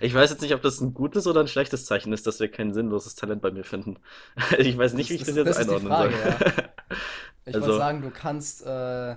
Ich 0.00 0.14
weiß 0.14 0.30
jetzt 0.30 0.40
nicht, 0.42 0.54
ob 0.54 0.62
das 0.62 0.80
ein 0.80 0.94
gutes 0.94 1.26
oder 1.26 1.40
ein 1.40 1.48
schlechtes 1.48 1.84
Zeichen 1.86 2.12
ist, 2.12 2.26
dass 2.26 2.40
wir 2.40 2.50
kein 2.50 2.72
sinnloses 2.72 3.14
Talent 3.14 3.42
bei 3.42 3.50
mir 3.50 3.64
finden. 3.64 3.98
Ich 4.58 4.76
weiß 4.76 4.94
nicht, 4.94 5.10
wie 5.10 5.14
ich 5.14 5.24
das 5.24 5.34
das, 5.34 5.36
jetzt 5.36 5.56
das 5.56 5.56
einordnen 5.56 5.92
Frage, 5.92 6.14
soll. 6.16 6.18
ja. 6.18 6.38
Ich 7.46 7.60
wollte 7.60 7.72
Also, 7.72 7.72
sagen, 7.74 8.02
du 8.02 8.10
kannst, 8.10 8.62
äh, 8.62 9.16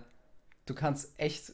du 0.65 0.76
kannst 0.76 1.14
echt, 1.19 1.53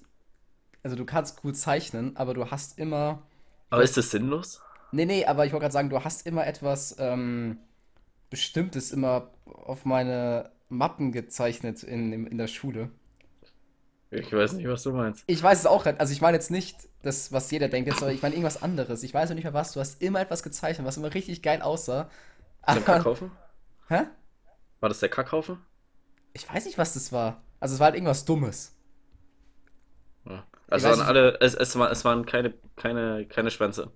also 0.84 0.96
du 0.98 1.06
kannst 1.06 1.42
gut 1.42 1.58
zeichnen, 1.58 2.18
aber 2.18 2.34
du 2.36 2.52
hast 2.52 2.80
immer, 2.80 3.24
aber 3.72 3.84
ist 3.84 3.98
das 3.98 4.12
sinnlos? 4.12 4.62
nee, 4.92 5.06
nee, 5.06 5.26
aber 5.26 5.46
ich 5.46 5.52
wollte 5.52 5.64
gerade 5.64 5.74
sagen, 5.74 5.90
du 5.90 6.04
hast 6.04 6.26
immer 6.26 6.46
etwas 6.48 6.96
ähm, 7.00 7.60
Bestimmtes 8.30 8.92
immer 8.92 9.32
auf 9.46 9.86
meine 9.86 10.52
Mappen 10.70 11.12
gezeichnet 11.12 11.84
in, 11.84 12.28
in, 12.28 12.38
der 12.38 12.48
Schule. 12.48 12.90
Ich 14.12 14.32
weiß 14.32 14.54
nicht, 14.54 14.68
was 14.68 14.84
du 14.84 14.92
meinst. 14.92 15.24
Ich 15.28 15.42
weiß 15.42 15.60
es 15.60 15.66
auch, 15.66 15.86
also 15.86 16.14
ich 16.14 16.22
meine 16.22 16.38
jetzt 16.38 16.52
nicht 16.52 16.88
das, 17.02 17.32
was 17.32 17.52
jeder 17.52 17.68
denkt 17.68 17.88
jetzt, 17.88 18.00
sondern 18.00 18.16
ich 18.16 18.22
meine 18.22 18.36
irgendwas 18.36 18.62
anderes. 18.62 19.04
Ich 19.04 19.14
weiß 19.14 19.30
noch 19.30 19.36
nicht 19.36 19.44
mehr 19.44 19.54
was, 19.54 19.74
du 19.74 19.80
hast 19.80 20.02
immer 20.02 20.22
etwas 20.22 20.44
gezeichnet, 20.44 20.88
was 20.88 20.98
immer 20.98 21.14
richtig 21.14 21.42
geil 21.42 21.62
aussah. 21.62 22.10
Aber, 22.62 22.82
Kackhaufen? 22.82 23.32
hä? 23.88 24.06
War 24.80 24.90
das 24.90 25.00
der 25.00 25.10
Kackhaufen? 25.10 25.58
Ich 26.34 26.52
weiß 26.52 26.66
nicht, 26.66 26.78
was 26.78 26.94
das 26.94 27.12
war. 27.12 27.44
Also 27.60 27.74
es 27.76 27.80
war 27.80 27.86
halt 27.86 27.96
irgendwas 27.96 28.26
Dummes. 28.26 28.76
Ja. 30.26 30.46
Also 30.70 30.90
nicht, 30.90 31.02
alle, 31.02 31.40
es, 31.42 31.56
es, 31.56 31.78
war, 31.78 31.92
es 31.92 32.06
waren 32.06 32.26
keine, 32.26 32.54
keine, 32.76 33.26
keine 33.26 33.50
Schwänze. 33.50 33.92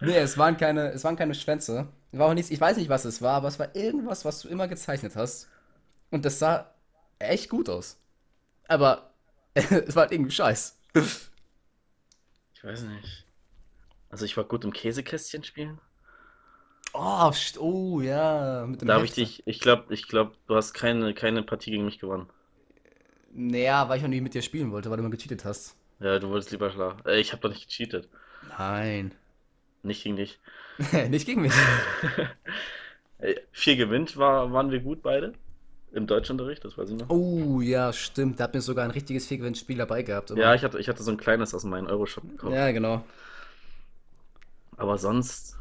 Nee, 0.00 0.16
es 0.18 0.36
waren 0.36 0.58
keine, 0.58 0.90
es 0.90 1.02
waren 1.04 1.16
keine 1.16 1.34
Schwänze. 1.34 1.88
War 2.12 2.28
auch 2.28 2.34
nichts, 2.34 2.50
ich 2.50 2.60
weiß 2.60 2.76
nicht, 2.76 2.90
was 2.90 3.06
es 3.06 3.22
war, 3.22 3.34
aber 3.34 3.48
es 3.48 3.58
war 3.58 3.74
irgendwas, 3.74 4.24
was 4.24 4.40
du 4.40 4.48
immer 4.48 4.68
gezeichnet 4.68 5.16
hast. 5.16 5.48
Und 6.10 6.24
das 6.24 6.38
sah 6.38 6.74
echt 7.18 7.48
gut 7.48 7.68
aus. 7.68 7.98
Aber 8.66 9.10
es 9.54 9.94
war 9.94 10.02
halt 10.02 10.12
irgendwie 10.12 10.30
Scheiß. 10.30 10.78
Ich 12.54 12.64
weiß 12.64 12.82
nicht. 12.82 13.24
Also 14.10 14.24
ich 14.24 14.36
war 14.36 14.44
gut 14.44 14.64
im 14.64 14.72
Käsekästchen 14.72 15.44
spielen. 15.44 15.80
Oh, 16.94 17.30
oh 17.58 18.00
ja, 18.00 18.66
Da 18.66 18.94
habe 18.94 19.04
ich 19.04 19.12
dich, 19.12 19.42
ich 19.46 19.60
glaube, 19.60 19.92
ich 19.92 20.08
glaube, 20.08 20.32
du 20.46 20.56
hast 20.56 20.72
keine, 20.72 21.12
keine 21.14 21.42
Partie 21.42 21.70
gegen 21.70 21.84
mich 21.84 21.98
gewonnen. 21.98 22.28
Naja, 23.30 23.88
weil 23.88 23.98
ich 23.98 24.04
auch 24.04 24.08
nie 24.08 24.22
mit 24.22 24.34
dir 24.34 24.42
spielen 24.42 24.72
wollte, 24.72 24.90
weil 24.90 24.96
du 24.96 25.02
immer 25.02 25.10
gecheatet 25.10 25.44
hast. 25.44 25.76
Ja, 26.00 26.18
du 26.18 26.30
wolltest 26.30 26.50
lieber 26.50 26.70
schlafen. 26.72 27.04
Äh, 27.06 27.20
ich 27.20 27.32
habe 27.32 27.42
doch 27.42 27.50
nicht 27.50 27.68
gecheatet. 27.68 28.08
Nein. 28.56 29.14
Nicht 29.82 30.02
gegen 30.02 30.16
dich. 30.16 30.40
Nicht 31.08 31.26
gegen 31.26 31.42
mich. 31.42 31.52
Äh, 33.20 33.34
Vier 33.50 33.74
gewinnt 33.74 34.16
war, 34.16 34.52
waren 34.52 34.70
wir 34.70 34.78
gut 34.78 35.02
beide. 35.02 35.32
Im 35.92 36.06
Deutschunterricht, 36.06 36.64
das 36.64 36.78
weiß 36.78 36.90
ich 36.90 36.96
noch. 36.96 37.10
Oh, 37.10 37.60
ja, 37.60 37.92
stimmt. 37.92 38.38
Da 38.40 38.44
hat 38.44 38.54
mir 38.54 38.60
sogar 38.60 38.84
ein 38.84 38.90
richtiges 38.90 39.26
Viergewinnspiel 39.26 39.76
dabei 39.78 40.02
gehabt, 40.02 40.30
Ja, 40.34 40.52
oder? 40.52 40.54
ich 40.54 40.62
hatte, 40.64 40.78
ich 40.78 40.88
hatte 40.88 41.02
so 41.02 41.10
ein 41.10 41.16
kleines 41.16 41.54
aus 41.54 41.64
meinem 41.64 41.86
Euroshop 41.86 42.28
gekauft. 42.28 42.54
Ja, 42.54 42.70
genau. 42.72 43.04
Aber 44.78 44.96
sonst, 44.96 45.58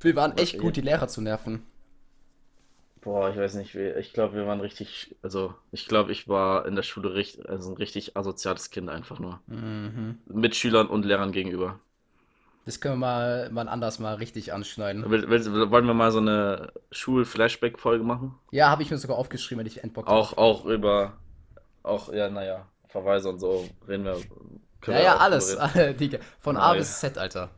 Wir 0.00 0.16
waren 0.16 0.36
echt 0.36 0.56
eh? 0.56 0.58
gut, 0.58 0.74
die 0.76 0.80
Lehrer 0.80 1.06
zu 1.08 1.20
nerven. 1.22 1.62
boah, 3.02 3.30
ich 3.30 3.36
weiß 3.36 3.54
nicht, 3.54 3.74
ich 3.74 4.12
glaube, 4.12 4.34
wir 4.36 4.46
waren 4.46 4.60
richtig, 4.60 5.16
also 5.22 5.54
ich 5.72 5.86
glaube, 5.86 6.12
ich 6.12 6.28
war 6.28 6.66
in 6.66 6.76
der 6.76 6.82
Schule 6.82 7.14
richtig, 7.14 7.48
also 7.48 7.70
ein 7.70 7.76
richtig 7.76 8.16
asoziales 8.16 8.70
Kind 8.70 8.88
einfach 8.90 9.18
nur. 9.18 9.40
Mhm. 9.46 10.18
Mitschülern 10.26 10.86
und 10.88 11.04
Lehrern 11.04 11.32
gegenüber. 11.32 11.80
Das 12.66 12.80
können 12.80 12.94
wir 12.94 12.98
mal, 12.98 13.50
mal 13.50 13.68
anders 13.68 13.98
mal 13.98 14.14
richtig 14.14 14.52
anschneiden. 14.52 15.08
Will, 15.10 15.28
will, 15.28 15.70
wollen 15.70 15.86
wir 15.86 15.94
mal 15.94 16.12
so 16.12 16.18
eine 16.18 16.72
Schul-Flashback-Folge 16.90 18.04
machen? 18.04 18.34
Ja, 18.50 18.68
habe 18.68 18.82
ich 18.82 18.90
mir 18.90 18.98
sogar 18.98 19.16
aufgeschrieben, 19.16 19.60
wenn 19.60 19.66
ich 19.66 19.82
Endbock 19.82 20.06
Auch, 20.08 20.36
auch 20.36 20.66
über, 20.66 21.14
auch, 21.82 22.12
ja, 22.12 22.28
naja, 22.28 22.66
Verweise 22.88 23.30
und 23.30 23.38
so 23.38 23.66
reden 23.88 24.04
wir. 24.04 24.16
Ja, 24.16 24.86
wir 24.86 25.02
ja, 25.02 25.16
alles. 25.16 25.56
Von 26.40 26.56
A 26.56 26.74
bis 26.74 27.00
Z, 27.00 27.16
Alter. 27.16 27.50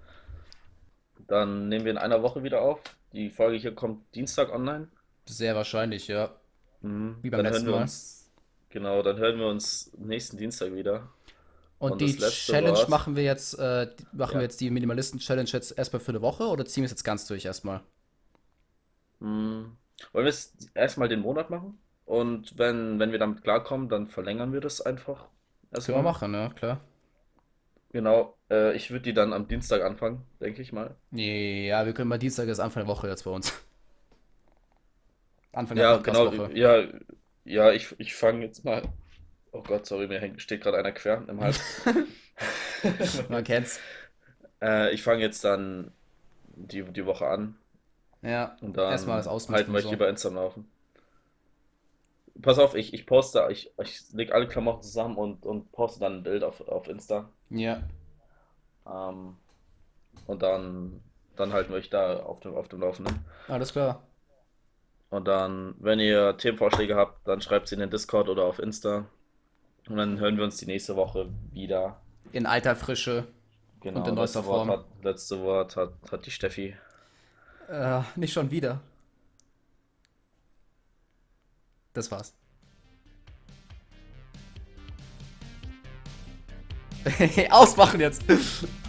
Dann 1.27 1.69
nehmen 1.69 1.85
wir 1.85 1.93
in 1.93 1.99
einer 1.99 2.23
Woche 2.23 2.43
wieder 2.43 2.63
auf. 2.63 2.81
Die 3.13 3.31
Folge 3.31 3.57
hier 3.57 3.75
kommt 3.75 4.15
Dienstag 4.15 4.53
online. 4.53 4.89
Sehr 5.27 5.55
wahrscheinlich, 5.55 6.09
ja. 6.09 6.31
Mhm. 6.81 7.17
Wie 7.23 7.31
beim 7.31 7.45
Dann 7.45 7.53
letzten 7.53 7.71
Mal. 7.71 7.83
uns, 7.83 8.31
genau, 8.71 9.03
dann 9.03 9.17
hören 9.19 9.39
wir 9.39 9.47
uns 9.47 9.91
nächsten 9.97 10.37
Dienstag 10.37 10.75
wieder. 10.75 11.09
Und 11.83 12.01
Und 12.01 12.01
die 12.01 12.17
Challenge 12.17 12.79
Wort? 12.79 12.89
machen 12.89 13.17
wir 13.17 13.25
jetzt, 13.25 13.55
äh, 13.59 13.89
machen 14.13 14.35
Ja. 14.35 14.39
wir 14.39 14.43
jetzt 14.43 14.61
die 14.61 14.71
Minimalisten-Challenge 14.71 15.49
jetzt 15.53 15.77
erstmal 15.77 16.01
für 16.01 16.13
eine 16.13 16.23
Woche 16.23 16.45
oder 16.47 16.65
ziehen 16.65 16.83
wir 16.83 16.87
es 16.87 16.93
jetzt 16.93 17.05
ganz 17.05 17.27
durch 17.27 17.45
erstmal? 17.45 17.83
Mhm. 19.21 19.77
Wollen 20.13 20.25
wir 20.25 20.31
es 20.31 20.55
erstmal 20.75 21.09
den 21.09 21.21
Monat 21.21 21.51
machen? 21.51 21.79
Und 22.05 22.59
wenn, 22.59 22.99
wenn 22.99 23.13
wir 23.13 23.19
damit 23.19 23.43
klarkommen, 23.43 23.89
dann 23.89 24.09
verlängern 24.09 24.53
wir 24.53 24.61
das 24.61 24.81
einfach 24.81 25.29
Können 25.85 25.97
wir 25.97 26.03
erstmal. 26.03 26.03
machen, 26.03 26.31
ne? 26.33 26.51
Klar. 26.57 26.81
Genau, 27.93 28.37
äh, 28.51 28.75
ich 28.75 28.91
würde 28.91 29.03
die 29.05 29.15
dann 29.15 29.33
am 29.33 29.47
Dienstag 29.49 29.83
anfangen, 29.83 30.27
denke 30.41 30.63
ich 30.63 30.73
mal. 30.73 30.97
Ja, 31.13 31.85
wir 31.87 31.93
können 31.95 32.09
mal 32.09 32.19
Dienstag 32.19 32.49
ist 32.49 32.59
Anfang 32.59 32.83
der 32.85 32.89
Woche 32.89 33.09
jetzt 33.09 33.25
bei 33.25 33.31
uns. 33.31 33.53
Anfang 35.53 35.77
der 35.79 35.87
Ja, 35.87 35.97
genau, 35.99 36.31
Podcast-Woche. 36.31 36.53
ja, 36.55 36.85
ja, 37.45 37.73
ich, 37.73 37.95
ich 37.99 38.15
fange 38.15 38.45
jetzt 38.47 38.65
mal. 38.65 38.83
Oh 39.53 39.63
Gott, 39.63 39.87
sorry, 39.87 40.07
mir 40.09 40.21
hängt, 40.21 40.41
steht 40.43 40.63
gerade 40.63 40.79
einer 40.79 40.93
quer 40.93 41.23
im 41.29 41.41
Hals. 41.41 41.61
Man 43.29 43.45
kennt's. 43.45 43.81
Äh, 44.61 44.93
ich 44.95 45.03
fange 45.03 45.23
jetzt 45.23 45.45
dann 45.45 45.93
die, 46.57 46.83
die 46.85 47.07
Woche 47.07 47.27
an 47.27 47.57
Ja, 48.23 48.57
und 48.61 48.77
erstmal 48.77 49.19
das 49.19 49.27
dann 49.27 49.35
Ausmisten 49.35 49.55
halten 49.55 49.73
wir 49.73 49.79
euch 49.79 49.85
so. 49.85 49.91
die 49.91 49.97
bei 49.97 50.09
Insta 50.09 50.29
am 50.29 50.37
Laufen. 50.37 50.71
Pass 52.41 52.59
auf, 52.59 52.75
ich, 52.75 52.95
ich 52.95 53.07
poste, 53.07 53.47
ich, 53.51 53.73
ich 53.79 54.13
leg 54.13 54.33
alle 54.33 54.49
Klamotten 54.49 54.83
zusammen 54.83 55.17
und, 55.17 55.45
und 55.45 55.71
poste 55.73 56.01
dann 56.01 56.19
ein 56.19 56.23
Bild 56.23 56.43
auf, 56.45 56.61
auf 56.69 56.89
Insta. 56.89 57.29
Ja. 57.51 57.83
Ähm, 58.87 59.37
und 60.27 60.43
dann, 60.43 61.03
dann 61.37 61.53
halten 61.53 61.71
wir 61.71 61.77
euch 61.79 61.91
da 61.91 62.21
auf 62.21 62.41
dem, 62.41 62.55
auf 62.55 62.69
dem 62.69 62.81
Laufenden. 62.81 63.25
Alles 63.49 63.73
klar. 63.73 64.03
Und 65.11 65.29
dann, 65.29 65.75
wenn 65.79 66.01
ihr 66.01 66.37
Themenvorschläge 66.39 66.97
habt, 66.97 67.29
dann 67.29 67.41
schreibt 67.43 67.69
sie 67.69 67.75
in 67.77 67.81
den 67.81 67.91
Discord 67.91 68.29
oder 68.29 68.45
auf 68.45 68.59
Insta. 68.59 69.07
Und 69.89 69.97
dann 69.97 70.19
hören 70.19 70.37
wir 70.37 70.45
uns 70.45 70.57
die 70.59 70.67
nächste 70.67 70.97
Woche 70.97 71.29
wieder. 71.53 72.01
In 72.33 72.47
alter 72.47 72.77
Frische 72.77 73.27
Genau, 73.83 74.01
und 74.01 74.09
in 74.09 74.15
neuester 74.15 74.41
letzte 74.41 74.53
Wort 74.53 74.67
Form. 74.67 74.79
hat, 74.79 74.85
letzte 75.03 75.41
Wort 75.41 75.77
hat, 75.77 75.93
hat 76.11 76.25
die 76.27 76.31
Steffi. 76.31 76.77
Äh, 77.69 78.03
nicht 78.15 78.33
schon 78.33 78.51
wieder. 78.51 78.81
Das 81.93 82.11
war's. 82.11 82.33
Ausmachen 87.51 88.01
jetzt. 88.01 88.23